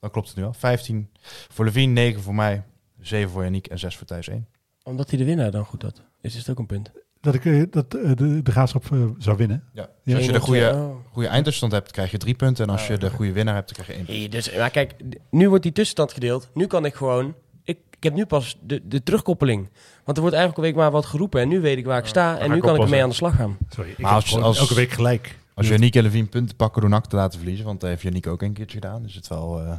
Dan 0.00 0.10
klopt 0.10 0.26
het 0.28 0.36
nu 0.36 0.42
wel. 0.42 0.52
15 0.52 1.10
voor 1.52 1.64
Levine, 1.64 1.92
9 1.92 2.22
voor 2.22 2.34
mij, 2.34 2.62
7 3.00 3.30
voor 3.30 3.42
Yannick 3.42 3.66
en 3.66 3.78
6 3.78 3.96
voor 3.96 4.06
Thijs 4.06 4.28
1. 4.28 4.46
Omdat 4.82 5.10
hij 5.10 5.18
de 5.18 5.24
winnaar 5.24 5.50
dan 5.50 5.64
goed 5.64 5.82
had. 5.82 6.02
Is 6.20 6.34
het 6.34 6.50
ook 6.50 6.58
een 6.58 6.66
punt? 6.66 6.90
Dat 7.20 7.34
ik 7.34 7.44
eh, 7.44 7.62
dat, 7.70 7.94
eh, 7.94 8.10
de, 8.16 8.42
de 8.42 8.50
graafschap 8.50 8.84
eh, 8.92 8.98
zou 9.18 9.36
winnen. 9.36 9.64
Ja. 9.72 9.82
Ja. 9.82 9.88
Dus 10.04 10.14
als 10.14 10.24
je 10.26 10.32
de 10.32 10.40
goede, 10.40 10.70
oh. 10.74 11.12
goede 11.12 11.28
eindtussenstand 11.28 11.72
hebt, 11.72 11.90
krijg 11.92 12.10
je 12.10 12.18
3 12.18 12.34
punten. 12.34 12.64
En 12.64 12.70
als 12.72 12.82
Ah, 12.82 12.88
je 12.88 12.98
de 12.98 13.06
oké. 13.06 13.14
goede 13.14 13.32
winnaar 13.32 13.54
hebt, 13.54 13.76
dan 13.76 13.84
krijg 13.84 13.98
je 13.98 14.04
1 14.04 14.04
punt. 14.06 14.18
Hey, 14.18 14.28
dus, 14.28 14.56
maar 14.58 14.70
kijk, 14.70 14.94
nu 15.30 15.48
wordt 15.48 15.62
die 15.62 15.72
tussenstand 15.72 16.12
gedeeld. 16.12 16.48
Nu 16.54 16.66
kan 16.66 16.84
ik 16.84 16.94
gewoon... 16.94 17.34
Ik, 17.64 17.78
ik 17.90 18.02
heb 18.02 18.14
nu 18.14 18.26
pas 18.26 18.58
de, 18.62 18.88
de 18.88 19.02
terugkoppeling. 19.02 19.68
Want 20.04 20.16
er 20.16 20.22
wordt 20.22 20.38
elke 20.38 20.60
week 20.60 20.74
maar 20.74 20.90
wat 20.90 21.06
geroepen. 21.06 21.40
En 21.40 21.48
nu 21.48 21.60
weet 21.60 21.78
ik 21.78 21.84
waar 21.84 21.98
ik 21.98 22.06
sta. 22.06 22.34
ga 22.34 22.38
En 22.40 22.50
nu 22.50 22.56
ik 22.56 22.62
kan 22.62 22.74
ik 22.74 22.80
ermee 22.82 23.02
aan 23.02 23.08
de 23.08 23.14
slag 23.14 23.36
gaan. 23.36 23.56
Sorry, 23.68 23.90
ik 23.90 23.98
Maar 23.98 24.12
als- 24.12 24.36
als- 24.38 24.58
elke 24.58 24.74
week 24.74 24.90
gelijk. 24.90 25.38
Als 25.60 25.68
je 25.68 25.72
Yannick 25.74 25.94
en 25.96 26.02
Levine 26.02 26.26
punten 26.26 26.56
pakken 26.56 26.80
door 26.80 26.90
NAC 26.90 27.06
te 27.06 27.16
laten 27.16 27.38
verliezen, 27.38 27.66
want 27.66 27.80
dat 27.80 27.90
heeft 27.90 28.02
Yannick 28.02 28.26
ook 28.26 28.42
een 28.42 28.52
keertje 28.52 28.74
gedaan, 28.80 29.04
is 29.04 29.14
het 29.14 29.28
wel... 29.28 29.60
eh, 29.60 29.76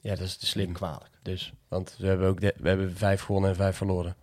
Ja, 0.00 0.10
dat 0.10 0.20
is 0.20 0.36
te 0.36 0.46
slim. 0.46 0.72
Kwalijk. 0.72 1.10
Dus, 1.22 1.52
want 1.68 1.94
we 1.98 2.06
hebben 2.06 2.28
ook 2.28 2.40
de- 2.40 2.54
we 2.58 2.68
hebben 2.68 2.96
vijf 2.96 3.20
gewonnen 3.22 3.50
en 3.50 3.56
vijf 3.56 3.76
verloren. 3.76 4.16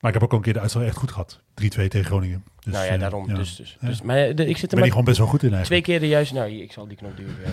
Maar 0.00 0.10
ik 0.14 0.20
heb 0.20 0.22
ook 0.24 0.30
al 0.30 0.36
een 0.38 0.44
keer 0.44 0.52
de 0.52 0.60
uitslag 0.60 0.82
echt 0.84 0.96
goed 0.96 1.10
gehad. 1.10 1.40
3-2 1.54 1.88
tegen 1.88 2.04
Groningen. 2.04 2.44
Dus, 2.64 2.72
nou 2.72 2.86
ja, 2.86 2.92
eh, 2.92 3.00
daarom. 3.00 3.28
ja. 3.28 3.34
Dus, 3.34 3.56
dus, 3.56 3.76
Ja. 3.80 3.88
dus, 3.88 4.02
maar 4.02 4.16
eh, 4.16 4.36
de- 4.36 4.46
ik 4.46 4.56
zit 4.56 4.56
Ik 4.56 4.62
er 4.62 4.68
ben 4.68 4.78
maar 4.78 4.88
gewoon 4.88 5.04
best 5.04 5.18
wel 5.18 5.26
goed 5.26 5.42
in 5.42 5.48
twee 5.48 5.58
eigenlijk. 5.58 5.84
keer 5.84 6.00
de 6.00 6.08
juiste... 6.08 6.34
Nou, 6.34 6.50
ik 6.50 6.72
zal 6.72 6.86
die 6.88 6.96
knop 6.96 7.16
duwen. 7.16 7.34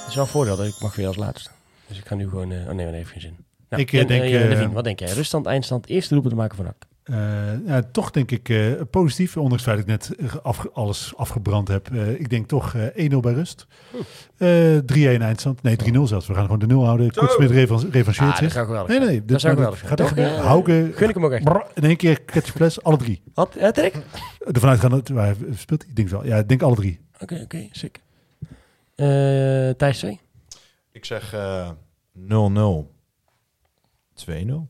Het 0.00 0.08
is 0.08 0.14
wel 0.14 0.24
een 0.24 0.30
voordeel 0.30 0.56
dat 0.56 0.66
ik 0.66 0.80
mag 0.80 0.94
weer 0.96 1.06
als 1.06 1.16
laatste. 1.16 1.50
Dus 1.88 1.98
ik 1.98 2.06
ga 2.06 2.14
nu 2.14 2.28
gewoon... 2.28 2.52
eh, 2.52 2.68
oh 2.68 2.72
nee, 2.74 2.84
dat 2.86 2.94
heeft 2.94 3.10
geen 3.10 3.20
zin. 3.20 3.36
Nou, 3.68 3.82
Ik, 3.82 3.92
en, 3.92 4.06
denk, 4.06 4.22
Levine, 4.22 4.70
wat 4.72 4.84
denk 4.84 4.98
jij? 5.00 5.12
Ruststand, 5.12 5.46
eindstand, 5.46 5.86
eerste 5.86 6.12
doelpunt 6.12 6.32
te 6.34 6.40
maken 6.40 6.56
van 6.56 6.64
NAC. 6.64 6.76
Eh, 7.06 7.66
ja, 7.66 7.82
toch 7.92 8.10
denk 8.10 8.30
ik 8.30 8.48
eh, 8.48 8.72
positief, 8.90 9.36
ondanks 9.36 9.64
het 9.64 9.74
feit 9.74 9.86
dat 9.86 9.96
ik 9.98 10.08
net 10.18 10.30
eh, 10.44 10.64
alles 10.72 11.12
afgebrand 11.16 11.68
heb. 11.68 11.90
Eh, 11.92 12.10
ik 12.20 12.28
denk 12.30 12.48
toch 12.48 12.74
eh 12.74 13.10
1-0 13.12 13.16
bij 13.20 13.32
rust. 13.32 13.66
Eh 14.36 14.76
3-1 15.18 15.22
eindstand. 15.22 15.62
Nee, 15.62 15.76
3-0 15.76 16.02
zelfs. 16.02 16.26
We 16.26 16.34
gaan 16.34 16.44
gewoon 16.44 16.58
de 16.58 16.66
0 16.66 16.84
houden. 16.84 17.12
Kortsmit 17.12 17.50
revan- 17.50 17.90
revancheert 17.90 18.26
Ah, 18.26 18.34
dat 18.34 18.42
zich. 18.44 18.52
zou 18.52 18.66
geweldig 18.66 18.98
Nee, 18.98 19.08
nee. 19.08 19.24
Dat 19.24 19.40
zou 19.40 19.54
geweldig 19.54 19.80
gaat 19.88 19.96
Toch? 19.96 20.14
Hauke, 20.16 20.90
Gun 20.94 21.08
ik 21.08 21.14
hem 21.14 21.24
ook 21.24 21.30
echt. 21.32 21.44
brrr, 21.44 21.66
in 21.74 21.82
één 21.84 21.96
keer 21.96 22.24
catch 22.24 22.50
fles, 22.50 22.82
alle 22.82 22.96
drie. 22.96 23.22
Wat? 23.34 23.56
Uh, 23.56 23.68
Trek? 23.68 23.94
Ervan 24.38 24.68
uitgaan 24.70 24.90
dat 24.90 25.08
waar 25.08 25.34
speelt 25.54 25.80
hij? 25.82 25.90
Ik 25.90 25.96
denk 25.96 26.08
wel. 26.08 26.24
Ja, 26.26 26.36
ik 26.36 26.48
denk 26.48 26.62
alle 26.62 26.74
drie. 26.76 27.00
Oké, 27.20 27.40
oké, 27.44 27.68
sick. 27.70 28.00
Eh 28.94 29.06
Thijs 29.70 29.98
2? 29.98 30.20
Ik 30.92 31.04
zeg 31.04 31.32
eh 31.32 31.70
0-0. 32.12 32.90
2-0. 34.14 34.68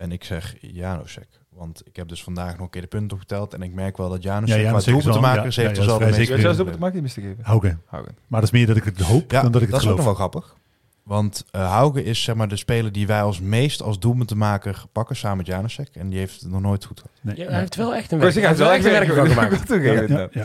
En 0.00 0.12
ik 0.12 0.24
zeg 0.24 0.54
Janosek. 0.60 1.28
Want 1.48 1.82
ik 1.86 1.96
heb 1.96 2.08
dus 2.08 2.22
vandaag 2.22 2.52
nog 2.52 2.60
een 2.60 2.70
keer 2.70 2.80
de 2.80 2.86
punten 2.86 3.16
opgeteld. 3.16 3.54
En 3.54 3.62
ik 3.62 3.72
merk 3.72 3.96
wel 3.96 4.08
dat 4.08 4.22
Janosek, 4.22 4.56
Ja, 4.56 4.62
ja, 4.62 4.68
qua 4.68 4.78
is 4.78 4.84
wel- 4.84 4.94
doelpuntenmakers, 4.94 5.54
ja, 5.54 5.62
heeft 5.62 5.74
ja, 5.76 5.82
dus 5.82 5.90
dat 5.92 6.00
is 6.18 6.28
Ja, 6.28 6.52
zelfs 6.54 6.92
niet 6.92 7.02
mis 7.02 7.12
te 7.14 7.20
geven. 7.20 7.36
Haugen. 7.42 7.80
Maar 8.26 8.40
dat 8.40 8.42
is 8.42 8.50
meer 8.50 8.66
dat 8.66 8.76
ik 8.76 8.84
het 8.84 9.00
hoop 9.00 9.30
Ja, 9.30 9.42
dan 9.42 9.52
dat 9.52 9.62
ik 9.62 9.66
het 9.68 9.76
dat 9.76 9.80
is 9.84 9.88
ook 9.88 9.92
geloof. 9.96 9.96
nog 9.96 10.04
wel 10.04 10.14
grappig. 10.14 10.56
Want 11.02 11.44
uh, 11.56 11.88
is 11.94 12.22
zeg 12.22 12.34
maar 12.34 12.48
de 12.48 12.56
speler 12.56 12.92
die 12.92 13.06
wij 13.06 13.22
als 13.22 13.40
meest 13.40 13.82
als 13.82 13.98
doelpuntenmaker 13.98 14.82
pakken 14.92 15.16
samen 15.16 15.36
met 15.36 15.46
Janosek. 15.46 15.88
En 15.92 16.08
die 16.08 16.18
heeft 16.18 16.40
het 16.40 16.50
nog 16.50 16.60
nooit 16.60 16.84
goed 16.84 17.00
gehad. 17.00 17.12
Nee, 17.20 17.36
Ja, 17.36 17.50
hij 17.50 17.58
heeft 17.60 17.76
wel 17.76 17.94
echt 17.94 18.12
een 18.12 18.18
werk, 18.18 18.34
hij 18.34 18.46
heeft 18.46 18.58
wel 18.58 18.70
echt 18.72 18.84
een 18.84 18.90
werk 18.90 19.12
van 19.14 19.26
gemaakt. 19.28 19.68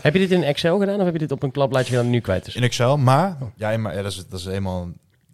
Heb 0.03 0.14
je 0.14 0.19
dit 0.19 0.32
in 0.32 0.44
Excel 0.44 0.80
gedaan 0.80 0.99
of 0.99 1.03
heb 1.06 1.14
je 1.14 1.19
dit 1.19 1.32
op 1.32 1.44
een 1.44 1.52
klapblaadje 1.52 1.90
gedaan 1.90 2.06
en 2.06 2.11
nu 2.11 2.19
kwijt 2.19 2.48
is? 2.48 2.56
In 2.56 2.64
Excel, 2.64 2.98
maar, 2.98 3.38
ja, 3.56 3.77
maar 3.77 3.95
ja, 3.95 4.02
dat, 4.02 4.11
is, 4.11 4.27
dat 4.27 4.40
is 4.40 4.45
helemaal 4.45 4.90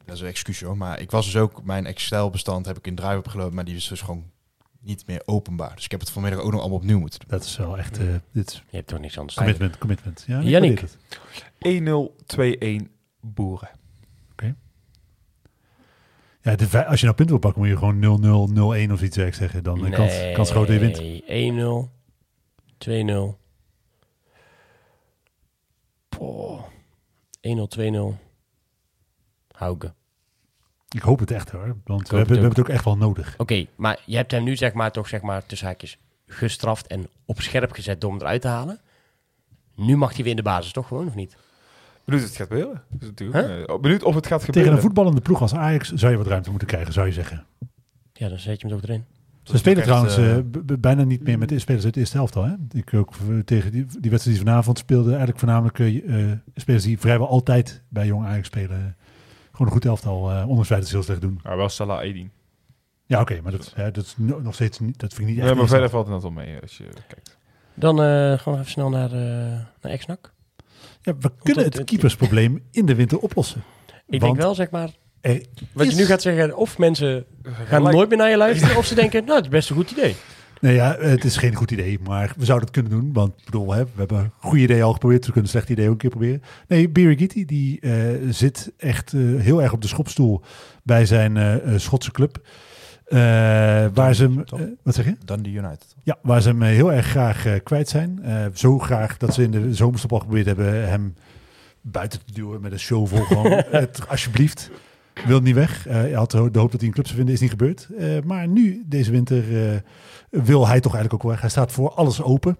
dat 0.05 0.15
is 0.15 0.21
een 0.21 0.27
excuus 0.27 0.61
hoor. 0.61 0.77
Maar 0.77 0.99
ik 0.99 1.11
was 1.11 1.25
dus 1.25 1.37
ook, 1.37 1.63
mijn 1.63 1.85
Excel 1.85 2.29
bestand 2.29 2.65
heb 2.65 2.77
ik 2.77 2.87
in 2.87 2.95
Drive 2.95 3.17
opgelopen, 3.17 3.55
maar 3.55 3.65
die 3.65 3.75
is 3.75 3.87
dus 3.87 4.01
gewoon 4.01 4.31
niet 4.79 5.07
meer 5.07 5.21
openbaar. 5.25 5.75
Dus 5.75 5.85
ik 5.85 5.91
heb 5.91 5.99
het 5.99 6.09
vanmiddag 6.09 6.39
ook 6.39 6.51
nog 6.51 6.59
allemaal 6.59 6.77
opnieuw 6.77 6.99
moeten 6.99 7.19
doen. 7.19 7.29
Dat 7.29 7.43
is 7.43 7.57
wel 7.57 7.77
echt 7.77 7.97
eh, 7.97 8.05
dit 8.31 8.63
Je 8.69 8.75
hebt 8.75 8.87
toch 8.87 8.99
niks 8.99 9.17
anders 9.17 9.37
commitment, 9.37 9.77
commitment. 9.77 10.23
Ja, 10.27 10.39
ik 10.39 10.47
Yannick. 10.47 10.79
waardeer 10.79 12.11
het. 12.27 12.81
1-0, 12.81 12.85
2-1 12.85 12.91
boeren. 13.21 13.69
Ja, 16.43 16.55
de, 16.55 16.85
als 16.85 16.99
je 16.99 17.05
nou 17.05 17.17
punten 17.17 17.27
wil 17.27 17.39
pakken, 17.39 17.61
moet 17.61 17.69
je 17.69 17.77
gewoon 17.77 18.85
0-0, 18.85 18.87
0-1 18.87 18.91
of 18.91 19.01
iets 19.01 19.17
werk 19.17 19.33
zeggen. 19.33 19.63
Dan 19.63 19.81
nee. 19.81 19.91
kans, 19.91 20.13
kans 20.33 20.51
groot 20.51 20.67
dat 20.67 20.75
je 20.75 21.21
wint. 21.25 21.89
1-0, 22.77 23.35
2-0. 23.35 23.39
Poh. 26.09 26.61
1-0, 27.41 27.49
2-0. 27.79 28.30
Hauke. 29.61 29.93
Ik 30.89 31.01
hoop 31.01 31.19
het 31.19 31.31
echt 31.31 31.49
hoor. 31.49 31.75
Want 31.83 32.09
we 32.09 32.15
hebben, 32.15 32.17
het 32.17 32.17
we 32.17 32.21
ook. 32.21 32.27
hebben 32.29 32.49
het 32.49 32.59
ook 32.59 32.69
echt 32.69 32.85
wel 32.85 32.97
nodig. 32.97 33.33
Oké, 33.37 33.65
maar 33.75 34.01
je 34.05 34.15
hebt 34.15 34.31
hem 34.31 34.43
nu 34.43 34.55
zeg 34.55 34.73
maar 34.73 34.91
toch 34.91 35.07
zeg 35.07 35.21
maar 35.21 35.45
tussen 35.45 35.67
haakjes 35.67 35.97
gestraft 36.27 36.87
en 36.87 37.07
op 37.25 37.41
scherp 37.41 37.71
gezet 37.71 38.01
door 38.01 38.11
hem 38.11 38.19
eruit 38.19 38.41
te 38.41 38.47
halen. 38.47 38.79
Nu 39.75 39.97
mag 39.97 40.13
hij 40.13 40.21
weer 40.21 40.29
in 40.29 40.35
de 40.35 40.41
basis, 40.41 40.71
toch 40.71 40.87
gewoon, 40.87 41.07
of 41.07 41.15
niet? 41.15 41.37
Benieuwd 42.05 42.23
of 42.23 42.29
het 42.29 42.37
gaat 42.37 42.47
gebeuren. 42.47 42.83
Dat 42.89 43.01
is 43.01 43.07
natuurlijk, 43.07 43.81
benieuwd 43.81 44.03
of 44.03 44.15
het 44.15 44.27
gaat 44.27 44.43
gebeuren. 44.43 44.63
Tegen 44.63 44.71
een 44.71 44.81
voetballende 44.81 45.21
ploeg 45.21 45.41
als 45.41 45.53
Ajax 45.53 45.91
zou 45.91 46.11
je 46.11 46.17
wat 46.17 46.27
ruimte 46.27 46.49
moeten 46.49 46.67
krijgen, 46.67 46.93
zou 46.93 47.07
je 47.07 47.13
zeggen. 47.13 47.45
Ja, 48.13 48.29
dan 48.29 48.39
zet 48.39 48.61
je 48.61 48.67
hem 48.67 48.79
toch 48.79 48.89
erin. 48.89 49.05
Ze 49.43 49.57
spelen 49.57 49.77
echt, 49.77 49.87
trouwens 49.87 50.17
eh, 50.17 50.37
eh, 50.37 50.43
bijna 50.79 51.03
niet 51.03 51.23
meer 51.23 51.37
met 51.37 51.49
de 51.49 51.59
spelers 51.59 51.85
uit 51.85 51.93
de 51.93 51.99
eerste 51.99 52.17
helft 52.17 52.35
al. 52.35 52.43
Hè? 52.43 52.53
Ik 52.71 52.93
ook 52.93 53.13
tegen 53.45 53.71
die, 53.71 53.85
die 53.99 54.11
wedstrijd 54.11 54.37
die 54.37 54.45
vanavond 54.45 54.77
speelde, 54.77 55.09
eigenlijk 55.09 55.39
voornamelijk 55.39 55.79
eh, 55.79 56.31
eh, 56.31 56.37
spelers 56.55 56.83
die 56.83 56.99
vrijwel 56.99 57.27
altijd 57.27 57.81
bij 57.89 58.05
jong 58.05 58.25
Ajax 58.25 58.47
spelen. 58.47 58.95
Eh, 59.61 59.67
gewoon 59.67 59.67
een 59.67 59.73
goed 59.73 59.85
elftal, 59.85 60.31
eh 60.31 60.39
ondanks 60.41 60.57
het 60.57 60.67
feit 60.67 60.79
dat 60.79 60.89
ze 60.89 60.95
heel 60.95 61.03
slecht 61.03 61.21
doen. 61.21 61.39
Ja, 61.43 61.55
wel 61.55 61.69
Salah 61.69 62.03
Edin. 62.03 62.31
Ja, 63.05 63.21
oké, 63.21 63.39
maar 63.43 63.51
dat, 63.51 63.71
hè, 63.75 63.91
dat 63.91 64.05
is 64.05 64.13
no- 64.17 64.39
nog 64.39 64.53
steeds 64.53 64.79
niet, 64.79 64.99
dat 64.99 65.13
vind 65.13 65.27
ik 65.27 65.33
niet 65.35 65.43
echt. 65.43 65.53
Ja, 65.53 65.55
maar 65.55 65.67
verder 65.67 65.89
valt 65.89 66.05
het 66.05 66.13
net 66.13 66.21
wel 66.23 66.31
mee 66.31 66.61
als 66.61 66.77
je 66.77 66.83
kijkt. 67.07 67.37
Dan 67.73 68.01
eh, 68.01 68.05
gaan 68.39 68.53
we 68.53 68.59
even 68.59 68.71
snel 68.71 68.89
naar, 68.89 69.11
eh 69.11 69.19
naar 69.81 69.91
Exnak. 69.91 70.33
Ja, 71.01 71.13
we 71.19 71.31
kunnen 71.43 71.63
het 71.63 71.83
keepersprobleem 71.83 72.63
in 72.71 72.85
de 72.85 72.95
winter 72.95 73.17
oplossen. 73.19 73.63
Ik 73.87 74.19
Want 74.19 74.21
denk 74.21 74.35
wel, 74.45 74.55
zeg 74.55 74.69
maar, 74.69 74.89
wat 75.73 75.91
je 75.91 75.95
nu 75.95 76.05
gaat 76.05 76.21
zeggen, 76.21 76.55
of 76.57 76.77
mensen 76.77 77.25
gaan 77.65 77.83
nooit 77.83 78.09
meer 78.09 78.17
naar 78.17 78.29
je 78.29 78.37
luisteren, 78.37 78.77
of 78.77 78.85
ze 78.85 78.95
denken, 78.95 79.23
nou, 79.23 79.35
het 79.35 79.45
is 79.45 79.51
best 79.51 79.69
een 79.69 79.75
goed 79.75 79.91
idee. 79.91 80.15
Nee, 80.61 80.75
ja, 80.75 80.95
het 80.99 81.23
is 81.23 81.37
geen 81.37 81.55
goed 81.55 81.71
idee, 81.71 81.99
maar 82.03 82.33
we 82.37 82.45
zouden 82.45 82.67
het 82.67 82.77
kunnen 82.77 82.91
doen. 82.99 83.13
Want 83.13 83.33
ik 83.37 83.45
bedoel, 83.45 83.73
hè, 83.73 83.83
we 83.83 83.91
hebben 83.95 84.17
een 84.17 84.31
goede 84.39 84.63
idee 84.63 84.83
al 84.83 84.93
geprobeerd. 84.93 85.25
We 85.25 85.31
kunnen 85.31 85.43
een 85.43 85.57
slecht 85.57 85.69
idee 85.69 85.85
ook 85.85 85.91
een 85.91 85.97
keer 85.97 86.09
proberen. 86.09 86.41
Nee, 86.67 86.89
Birigiti, 86.89 87.45
die 87.45 87.79
eh, 87.79 87.93
zit 88.29 88.71
echt 88.77 89.13
eh, 89.13 89.21
heel 89.21 89.61
erg 89.61 89.73
op 89.73 89.81
de 89.81 89.87
schopstoel 89.87 90.41
bij 90.83 91.05
zijn 91.05 91.37
eh, 91.37 91.77
Schotse 91.77 92.11
club. 92.11 92.47
Waar 93.93 94.15
ze 94.15 94.23
hem, 94.23 94.43
wat 94.83 94.95
zeg 94.95 95.05
je? 95.05 95.15
Dundee 95.25 95.53
United. 95.53 95.95
Ja, 96.03 96.17
waar 96.21 96.41
ze 96.41 96.47
hem 96.47 96.61
heel 96.61 96.93
erg 96.93 97.05
graag 97.05 97.45
kwijt 97.63 97.89
zijn. 97.89 98.19
Zo 98.53 98.79
graag 98.79 99.17
dat 99.17 99.33
ze 99.33 99.43
in 99.43 99.51
de 99.51 99.73
zomerstop 99.73 100.11
al 100.11 100.19
geprobeerd 100.19 100.45
hebben 100.45 100.89
hem 100.89 101.13
buiten 101.81 102.19
te 102.25 102.33
duwen 102.33 102.61
met 102.61 102.71
een 102.71 102.79
shovel. 102.79 103.23
Gewoon, 103.23 103.51
het, 103.71 104.07
alsjeblieft, 104.07 104.71
wil 105.25 105.39
niet 105.39 105.55
weg. 105.55 105.87
Eh, 105.87 105.93
hij 105.93 106.11
had 106.11 106.31
de 106.31 106.37
hoop 106.37 106.53
dat 106.53 106.71
hij 106.71 106.83
een 106.83 106.91
club 106.91 107.05
zou 107.05 107.17
vinden, 107.17 107.33
is 107.33 107.41
niet 107.41 107.49
gebeurd. 107.49 107.87
Eh, 107.97 108.07
maar 108.23 108.47
nu, 108.47 108.83
deze 108.85 109.11
winter, 109.11 109.73
eh, 109.73 109.79
wil 110.29 110.67
hij 110.67 110.79
toch 110.79 110.93
eigenlijk 110.93 111.23
ook 111.23 111.31
weg. 111.31 111.41
Hij 111.41 111.49
staat 111.49 111.71
voor 111.71 111.91
alles 111.91 112.21
open. 112.21 112.57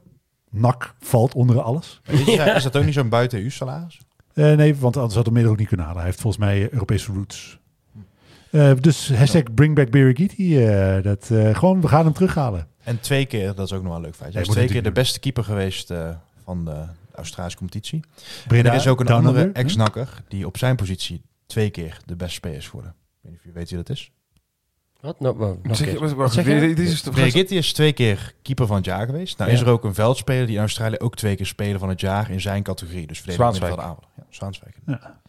Nak 0.49 0.95
valt 0.99 1.33
onder 1.33 1.61
alles. 1.61 2.01
Is, 2.07 2.27
is 2.27 2.63
dat 2.63 2.77
ook 2.77 2.85
niet 2.85 2.93
zo'n 2.93 3.09
buiten 3.09 3.39
EU 3.39 3.49
salaris? 3.49 3.99
Eh, 4.33 4.53
nee, 4.53 4.75
want 4.75 4.97
anders 4.97 5.15
had 5.15 5.25
hij 5.25 5.33
mede 5.33 5.47
ook 5.47 5.57
niet 5.57 5.67
kunnen 5.67 5.85
halen. 5.85 6.01
Hij 6.01 6.09
heeft 6.09 6.21
volgens 6.21 6.43
mij 6.43 6.71
Europese 6.71 7.11
roots. 7.11 7.59
Dus 8.81 9.13
hashtag 9.13 9.53
bring 9.53 9.75
back 9.75 9.91
dat, 11.03 11.29
gewoon, 11.57 11.81
we 11.81 11.87
gaan 11.87 12.03
hem 12.03 12.13
terughalen. 12.13 12.67
En 12.83 12.99
twee 12.99 13.25
keer, 13.25 13.55
dat 13.55 13.65
is 13.65 13.73
ook 13.73 13.81
nog 13.81 13.87
wel 13.87 13.95
een 13.97 14.05
leuk 14.05 14.15
feit. 14.15 14.33
Hij 14.33 14.41
is 14.41 14.47
twee 14.47 14.67
keer 14.67 14.83
de 14.83 14.91
beste 14.91 15.19
keeper 15.19 15.43
geweest 15.43 15.93
van 16.43 16.65
de 16.65 16.83
Australische 17.15 17.57
competitie. 17.57 17.99
Breda, 18.47 18.69
er 18.69 18.75
is 18.75 18.87
ook 18.87 18.99
een 18.99 19.07
andere 19.07 19.49
ex-nakker 19.53 20.23
die 20.27 20.45
op 20.45 20.57
zijn 20.57 20.75
positie 20.75 21.21
twee 21.51 21.69
keer 21.69 21.97
de 22.05 22.15
beste 22.15 22.33
speler 22.33 22.57
is 22.57 22.67
geworden. 22.67 22.91
Ik 22.91 23.19
weet 23.21 23.31
niet 23.31 23.39
of 23.39 23.45
je 23.45 23.51
weet 23.51 23.69
wie 23.69 23.77
dat 23.77 23.89
is. 23.89 24.11
Wat? 24.99 25.15
Zeg, 25.71 25.99
wacht, 25.99 26.13
wacht, 26.13 26.33
zeg 26.33 26.45
je? 26.45 26.59
dit 26.59 26.77
dit 26.77 26.87
is 26.89 27.03
de 27.03 27.11
Brigitte 27.11 27.55
is 27.55 27.73
twee 27.73 27.93
keer 27.93 28.33
keeper 28.41 28.67
van 28.67 28.75
het 28.75 28.85
jaar 28.85 29.05
geweest. 29.05 29.37
Nou 29.37 29.49
Ja. 29.49 29.55
is 29.55 29.61
er 29.61 29.69
ook 29.69 29.83
een 29.83 29.93
veldspeler 29.93 30.45
die 30.45 30.55
in 30.55 30.61
Australië 30.61 30.97
ook 30.97 31.15
twee 31.15 31.35
keer 31.35 31.45
speler 31.45 31.79
van 31.79 31.89
het 31.89 31.99
jaar 32.01 32.29
in 32.31 32.41
zijn 32.41 32.63
categorie. 32.63 33.07
Dus 33.07 33.17
Zwaanswijk. 33.17 33.51
middenveld 33.51 33.79
aanvaller. 33.79 34.09
Ja, 34.17 34.23
Zwaanswijk. 34.29 34.75
Ja. 34.85 35.21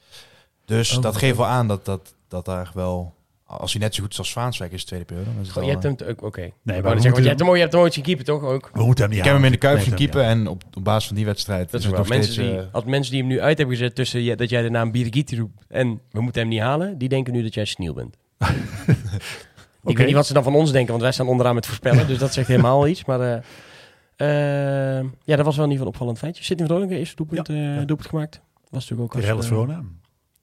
Dus 0.65 0.97
Oh, 0.97 1.03
dat 1.03 1.17
geeft 1.17 1.37
wel 1.37 1.47
aan 1.47 1.69
dat, 1.69 1.85
dat, 1.85 2.15
dat 2.29 2.45
daar 2.45 2.71
wel... 2.75 3.15
Als 3.59 3.73
hij 3.73 3.81
net 3.83 3.95
zo 3.95 4.03
goed 4.03 4.13
is 4.13 4.19
als 4.19 4.31
Zwaanswijk 4.31 4.73
is 4.73 4.81
de 4.81 4.87
tweede 4.87 5.05
periode. 5.07 5.31
Dan 5.31 5.41
is 5.41 5.47
het 5.47 5.57
Goh, 5.57 5.65
je 5.65 5.71
hebt 5.71 5.85
eh, 5.85 6.07
hem 6.07 6.17
oké. 6.21 6.41
maar 6.41 6.51
zeggen, 6.75 6.83
moeten- 6.95 7.11
want 7.13 7.23
je 7.23 7.29
hebt 7.29 7.39
hem 7.41 7.49
ooit- 7.49 7.57
je 7.57 7.61
hebt 7.63 7.73
hem 7.73 7.83
ooit 7.83 7.95
zien 7.95 8.05
keeper, 8.05 8.25
toch? 8.25 8.43
Ook. 8.43 8.71
We 8.73 8.83
moeten 8.85 9.05
hem 9.05 9.11
niet 9.13 9.19
ik 9.23 9.25
heb 9.27 9.35
hem 9.35 9.45
in 9.45 9.53
de 9.53 9.59
Kuip 9.59 9.75
Nee, 9.77 9.85
zien 9.85 9.95
keeper 9.95 10.23
ja. 10.23 10.29
en 10.29 10.47
op, 10.47 10.63
op 10.75 10.85
basis 10.85 11.07
van 11.07 11.17
die 11.17 11.25
wedstrijd 11.25 11.71
Dat 11.71 11.81
is 11.81 11.87
wel. 11.87 12.05
Mensen 12.05 12.33
steeds, 12.33 12.49
die, 12.51 12.59
eh, 12.59 12.65
als 12.73 12.85
mensen 12.85 13.13
die 13.13 13.21
hem 13.21 13.31
nu 13.31 13.41
uit 13.41 13.59
hebben 13.59 13.77
gezet 13.77 13.95
tussen 13.95 14.23
je- 14.23 14.37
dat 14.37 14.49
jij 14.51 14.63
de 14.63 14.71
naam 14.71 14.91
Birgiti 14.93 15.39
roept 15.39 15.65
en 15.69 16.01
we 16.11 16.21
moeten 16.21 16.41
hem 16.41 16.51
niet 16.51 16.61
halen, 16.61 16.99
die 16.99 17.09
denken 17.09 17.33
nu 17.33 17.43
dat 17.43 17.55
jij 17.55 17.65
sneeuw 17.65 17.93
bent. 17.95 18.17
Ik 19.85 19.97
weet 19.97 20.07
niet 20.07 20.15
wat 20.17 20.27
ze 20.27 20.33
dan 20.33 20.43
van 20.43 20.55
ons 20.55 20.71
denken, 20.73 20.91
want 20.91 21.03
wij 21.03 21.13
staan 21.13 21.29
onderaan 21.29 21.55
met 21.55 21.67
voorspellen, 21.67 22.07
dus 22.07 22.19
dat 22.19 22.33
zegt 22.33 22.49
helemaal 22.55 22.87
iets. 22.89 23.05
Maar 23.05 23.21
eh, 23.21 24.99
eh, 24.99 25.05
ja, 25.25 25.37
dat 25.37 25.45
was 25.45 25.57
wel 25.57 25.65
in 25.65 25.71
ieder 25.71 25.71
geval 25.71 25.81
een 25.81 25.87
opvallend 25.87 26.19
feitje. 26.19 26.45
Zit 26.45 26.61
in 26.61 26.67
Groningen, 26.67 26.99
eerste 26.99 27.17
doelpunt, 27.17 27.47
Ja, 27.49 27.55
ja. 27.55 27.85
doelpunt 27.85 28.09
gemaakt. 28.09 28.41
Was 28.71 28.89
natuurlijk 28.89 29.17
ook 29.17 29.23
als, 29.37 29.45
eh, 29.45 29.49
Verona. 29.49 29.83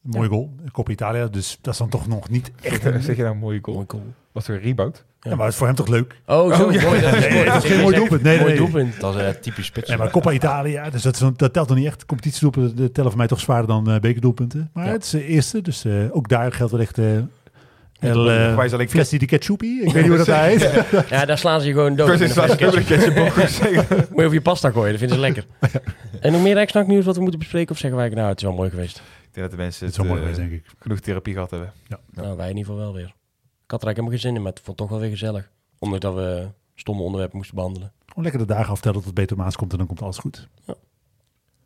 Een 0.04 0.10
mooie 0.10 0.30
goal. 0.30 0.56
Coppa 0.72 0.92
Italia. 0.92 1.28
Dus 1.28 1.58
dat 1.62 1.74
is 1.74 1.80
dan 1.80 1.90
toch 1.90 2.08
nog 2.08 2.30
niet 2.30 2.52
echt... 2.62 2.82
Zeg, 2.82 2.94
een- 2.94 3.02
zeg 3.02 3.16
je 3.16 3.22
nou 3.22 3.34
een 3.34 3.40
mooie 3.42 3.60
goal? 3.62 3.76
mooi 3.76 3.88
goal. 3.90 4.04
Wat 4.32 4.44
voor 4.46 4.56
een 4.56 4.62
rebound? 4.62 5.06
Ja, 5.22 5.30
maar 5.36 5.40
het 5.44 5.50
is 5.54 5.56
voor 5.56 5.68
hem 5.68 5.76
toch 5.76 5.88
leuk? 5.88 6.16
Oh, 6.26 6.56
zo 6.56 6.66
Oh, 6.66 6.74
ja. 6.74 6.82
mooi. 6.82 7.02
Dat 7.02 7.14
is, 7.14 7.28
Nee, 7.30 7.46
dat 7.46 7.64
is 7.64 7.70
geen 7.72 7.82
mooi 7.82 7.96
doelpunt. 7.96 8.22
Nee, 8.22 8.38
mooi 8.40 8.50
nee. 8.50 8.58
doelpunt. 8.58 9.00
Dat 9.00 9.16
is 9.16 9.22
eh, 9.22 9.30
typisch 9.30 9.66
spits. 9.66 9.90
Ja, 9.90 9.98
maar 9.98 10.10
Coppa 10.10 10.32
Italia, 10.32 10.90
dus 10.90 11.02
dat, 11.02 11.14
is, 11.16 11.22
dat 11.36 11.54
telt 11.54 11.68
nog 11.68 11.78
niet 11.78 11.86
echt. 11.88 12.06
Competitiedoelpunten 12.06 12.76
de 12.76 12.92
tellen 12.92 13.10
voor 13.10 13.20
mij 13.20 13.28
toch 13.28 13.40
zwaarder 13.40 13.68
dan 13.68 13.90
eh, 13.92 14.00
bekerdoelpunten. 14.00 14.70
Maar 14.74 14.86
Ja. 14.86 14.92
het 14.92 15.04
is 15.04 15.10
de 15.10 15.26
eerste, 15.26 15.62
dus 15.62 15.86
eh, 15.86 15.94
ook 16.12 16.28
daar 16.30 16.52
geldt 16.52 16.72
wel 16.72 16.82
echt... 16.82 16.98
eh 16.98 17.06
El, 18.00 18.30
eh, 18.32 18.56
Wij 18.56 18.68
zal 18.68 18.80
ik 18.80 18.90
Fles 18.90 19.10
di 19.10 19.26
ketchupi. 19.26 19.82
Ik 19.82 19.94
weet 19.94 20.08
niet 20.08 20.16
hoe 20.18 20.26
dat 20.26 20.36
heet. 20.36 20.70
Ja, 21.10 21.26
daar 21.26 21.38
slaan 21.38 21.62
ze 21.62 21.68
je 21.68 21.74
gewoon 21.74 21.96
dood. 21.96 22.10
Een. 22.10 22.18
Moet 22.30 22.38
je 24.16 24.24
over 24.24 24.34
je 24.34 24.42
pasta 24.42 24.70
gooien, 24.72 24.90
dat 24.90 25.00
vinden 25.00 25.18
ze 25.18 25.22
lekker. 25.24 25.46
En 26.20 26.32
nog 26.32 26.42
meer 26.42 26.84
nieuws 26.88 27.06
wat 27.06 27.16
we 27.16 27.22
moeten 27.22 27.40
bespreken? 27.40 27.72
Of 27.72 27.78
zeggen 27.78 28.00
wij, 28.00 28.10
nou, 28.10 28.28
het 28.30 28.38
is 28.38 28.44
wel 28.44 28.54
mooi 28.54 28.70
geweest. 28.70 29.02
Denk 29.40 29.50
dat 29.52 29.60
de 29.60 29.64
mensen 29.66 29.86
Het 29.88 29.98
het, 29.98 30.06
mooi 30.08 30.34
denk 30.36 30.52
ik. 30.52 30.66
genoeg 30.80 31.00
therapie 31.00 31.34
gehad 31.34 31.52
hebben. 31.52 31.74
Ja. 31.88 32.00
Nou, 32.12 32.38
wij 32.38 32.50
in 32.50 32.58
ieder 32.58 32.72
geval 32.72 32.86
wel 32.86 32.94
weer. 32.94 33.08
Ik 33.64 33.72
had 33.76 33.82
er 33.82 33.88
eigenlijk 33.88 33.96
helemaal 33.98 34.10
geen 34.12 34.20
zin 34.20 34.36
in, 34.36 34.42
maar 34.42 34.52
het 34.52 34.62
vond 34.62 34.78
toch 34.78 34.90
wel 34.90 35.00
weer 35.00 35.10
gezellig. 35.10 35.50
Ondanks 35.80 36.06
dat 36.06 36.14
we 36.16 36.48
stomme 36.76 37.02
onderwerpen 37.02 37.38
moesten 37.38 37.56
behandelen. 37.56 37.92
Gewoon 38.06 38.24
lekker 38.24 38.42
de 38.48 38.54
dagen 38.54 38.72
aftellen 38.72 38.98
tot 38.98 39.06
het 39.06 39.14
beter 39.14 39.38
maas 39.38 39.56
komt 39.56 39.72
en 39.72 39.78
dan 39.78 39.88
komt 39.88 40.02
alles 40.02 40.18
goed. 40.18 40.48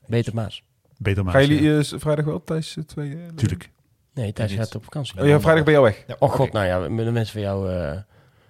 Beter 0.05 0.33
Maas. 0.35 0.63
beter 0.97 1.23
maken. 1.23 1.39
Gaan 1.39 1.49
jullie 1.49 1.77
eh, 1.77 1.99
vrijdag 1.99 2.25
wel 2.25 2.43
thuis 2.43 2.77
eh, 2.77 2.83
twee? 2.83 3.11
eh, 3.15 3.17
Tuurlijk. 3.35 3.71
Nee, 4.13 4.33
Thijs 4.33 4.53
gaat 4.53 4.75
op 4.75 4.83
vakantie. 4.83 5.21
Oh 5.21 5.27
ja, 5.27 5.39
vrijdag 5.39 5.63
ben 5.63 5.73
je 5.73 5.79
al 5.79 5.85
weg. 5.85 6.03
Ja, 6.07 6.15
Oh 6.19 6.29
god, 6.31 6.51
nou 6.51 6.65
ja, 6.65 6.79
de 7.03 7.11
mensen 7.11 7.33
van 7.33 7.41
jou 7.41 7.71
eh, 7.71 7.91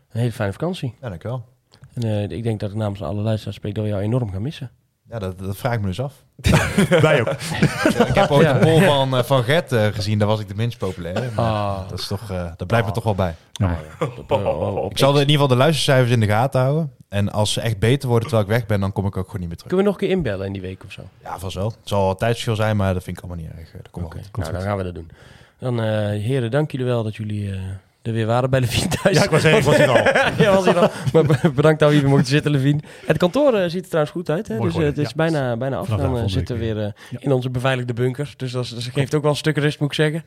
een 0.10 0.20
hele 0.20 0.32
fijne 0.32 0.52
vakantie. 0.54 0.96
Ja, 1.02 1.10
dankjewel. 1.10 1.46
En 1.94 2.04
eh, 2.04 2.38
ik 2.38 2.44
denk 2.44 2.60
dat 2.60 2.70
ik 2.70 2.76
namens 2.76 3.02
alle 3.02 3.22
luisteraars 3.22 3.56
spreek 3.58 3.76
dat 3.76 3.84
we 3.84 3.90
jou 3.90 4.02
enorm 4.02 4.32
gaan 4.32 4.42
missen. 4.42 4.72
Ja, 5.10 5.20
dat, 5.20 5.40
dat 5.40 5.58
vraag 5.58 5.74
ik 5.74 5.80
me 5.82 5.86
dus 5.86 6.00
af. 6.02 6.14
Wij 7.02 7.20
ook. 7.22 7.28
ik 8.10 8.16
heb 8.16 8.32
ooit 8.32 8.48
Ja. 8.48 8.54
een 8.56 8.60
poll 8.60 8.82
van, 8.82 9.18
eh, 9.18 9.24
van 9.24 9.44
Gert 9.44 9.72
eh, 9.72 9.86
gezien, 9.88 10.20
daar 10.20 10.28
was 10.28 10.40
ik 10.40 10.48
de 10.48 10.56
minst 10.56 10.78
populair. 10.78 11.32
Maar 11.36 11.46
Ah. 11.46 11.90
Dat, 11.90 12.00
is 12.00 12.08
toch, 12.08 12.32
eh, 12.32 12.52
dat 12.58 12.68
blijft 12.68 12.86
me 12.88 12.92
toch 12.94 13.04
wel 13.04 13.16
bij. 13.16 13.36
Jammer. 13.52 13.78
Oh, 14.28 14.86
Ik 14.90 14.98
zal 14.98 15.10
in 15.14 15.20
ieder 15.20 15.32
geval 15.32 15.48
de 15.48 15.56
luistercijfers 15.56 16.12
in 16.12 16.20
de 16.20 16.28
gaten 16.28 16.62
houden. 16.62 16.92
En 17.10 17.32
als 17.32 17.54
ze 17.54 17.62
echt 17.62 17.80
beter 17.80 18.10
worden 18.10 18.28
terwijl 18.30 18.50
ik 18.50 18.56
weg 18.58 18.66
ben, 18.66 18.80
dan 18.80 18.92
kom 18.92 19.06
ik 19.06 19.18
ook 19.18 19.26
gewoon 19.26 19.40
niet 19.40 19.50
meer 19.50 19.58
terug. 19.58 19.72
Kunnen 19.74 19.86
we 19.86 19.92
nog 19.92 20.02
een 20.02 20.08
keer 20.08 20.18
inbellen 20.18 20.46
in 20.46 20.54
die 20.54 20.62
week 20.62 20.84
of 20.86 20.92
zo? 20.92 21.02
Ja, 21.24 21.40
vast 21.40 21.56
wel. 21.56 21.68
Het 21.68 21.78
zal 21.84 22.00
wel 22.02 22.10
een 22.10 22.16
tijdsverschil 22.18 22.56
zijn, 22.56 22.78
maar 22.78 22.94
dat 22.94 23.04
vind 23.04 23.18
ik 23.18 23.24
allemaal 23.24 23.44
niet 23.46 23.54
erg. 23.58 23.72
Dat 23.72 23.90
komt 23.92 24.06
Oké, 24.06 24.16
wel 24.16 24.24
goed. 24.32 24.38
nou 24.44 24.52
dan 24.52 24.62
gaan 24.62 24.78
we 24.78 24.84
dat 24.84 24.96
doen. 24.96 25.12
Dan 25.60 25.80
eh, 25.82 25.86
heren, 26.24 26.52
dank 26.52 26.72
jullie 26.72 26.86
wel 26.86 27.04
dat 27.04 27.16
jullie 27.16 27.52
eh, 27.52 27.60
er 28.04 28.14
weer 28.14 28.26
waren 28.26 28.50
bij 28.50 28.60
Levine 28.60 28.88
thuis. 28.88 29.18
Ja, 29.18 29.24
ik 29.24 29.30
was 29.30 29.44
ik 29.44 29.64
was 29.64 29.78
hier 29.78 29.90
al. 29.90 29.96
ja, 30.44 30.54
was 30.54 30.66
hier 30.66 30.78
al. 30.80 30.90
Maar 31.14 31.26
be- 31.26 31.52
bedankt 31.56 31.80
dat 31.80 31.90
we 31.92 31.96
hier 31.96 32.08
mochten 32.10 32.28
zitten, 32.28 32.52
Levine. 32.52 32.80
Het 33.06 33.18
kantoor 33.18 33.54
eh, 33.54 33.70
ziet 33.70 33.82
er 33.82 33.88
trouwens 33.88 34.12
goed 34.16 34.30
uit. 34.30 34.48
Hè? 34.48 34.58
Mooi 34.58 34.72
Dus 34.72 34.80
eh, 34.80 34.86
het 34.88 34.98
is 34.98 35.08
ja. 35.08 35.14
bijna, 35.16 35.58
bijna 35.58 35.78
af. 35.78 35.88
Vanaf 35.88 36.14
Dan 36.14 36.30
zitten 36.30 36.56
we 36.58 36.62
weer 36.62 36.78
eh, 36.78 36.92
Ja. 37.10 37.18
in 37.20 37.32
onze 37.32 37.50
beveiligde 37.50 37.94
bunkers. 37.94 38.38
Dus 38.38 38.52
dat, 38.52 38.68
geeft 38.68 39.16
ook 39.16 39.22
wel 39.22 39.32
een 39.32 39.38
stuk 39.38 39.58
rust, 39.58 39.80
moet 39.80 39.90
ik 39.90 39.96
zeggen. 39.96 40.24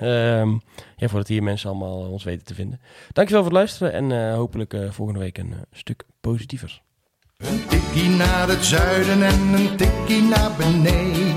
Ehm, 0.00 0.50
ja, 0.96 1.08
voordat 1.08 1.28
hier 1.28 1.42
mensen 1.42 1.68
allemaal 1.70 1.98
ons 1.98 2.24
weten 2.24 2.44
te 2.44 2.54
vinden. 2.54 2.80
Dankjewel 3.12 3.42
voor 3.42 3.52
het 3.52 3.60
luisteren. 3.60 3.92
En 3.92 4.12
eh, 4.28 4.34
hopelijk 4.34 4.76
volgende 4.90 5.20
week 5.20 5.38
een 5.38 5.54
stuk 5.72 6.02
positiever. 6.20 6.80
Een 7.36 7.66
tikkie 7.68 8.08
naar 8.08 8.48
het 8.48 8.64
zuiden 8.64 9.22
en 9.22 9.40
een 9.54 9.76
tikkie 9.76 10.22
naar 10.22 10.50
beneden. 10.58 11.36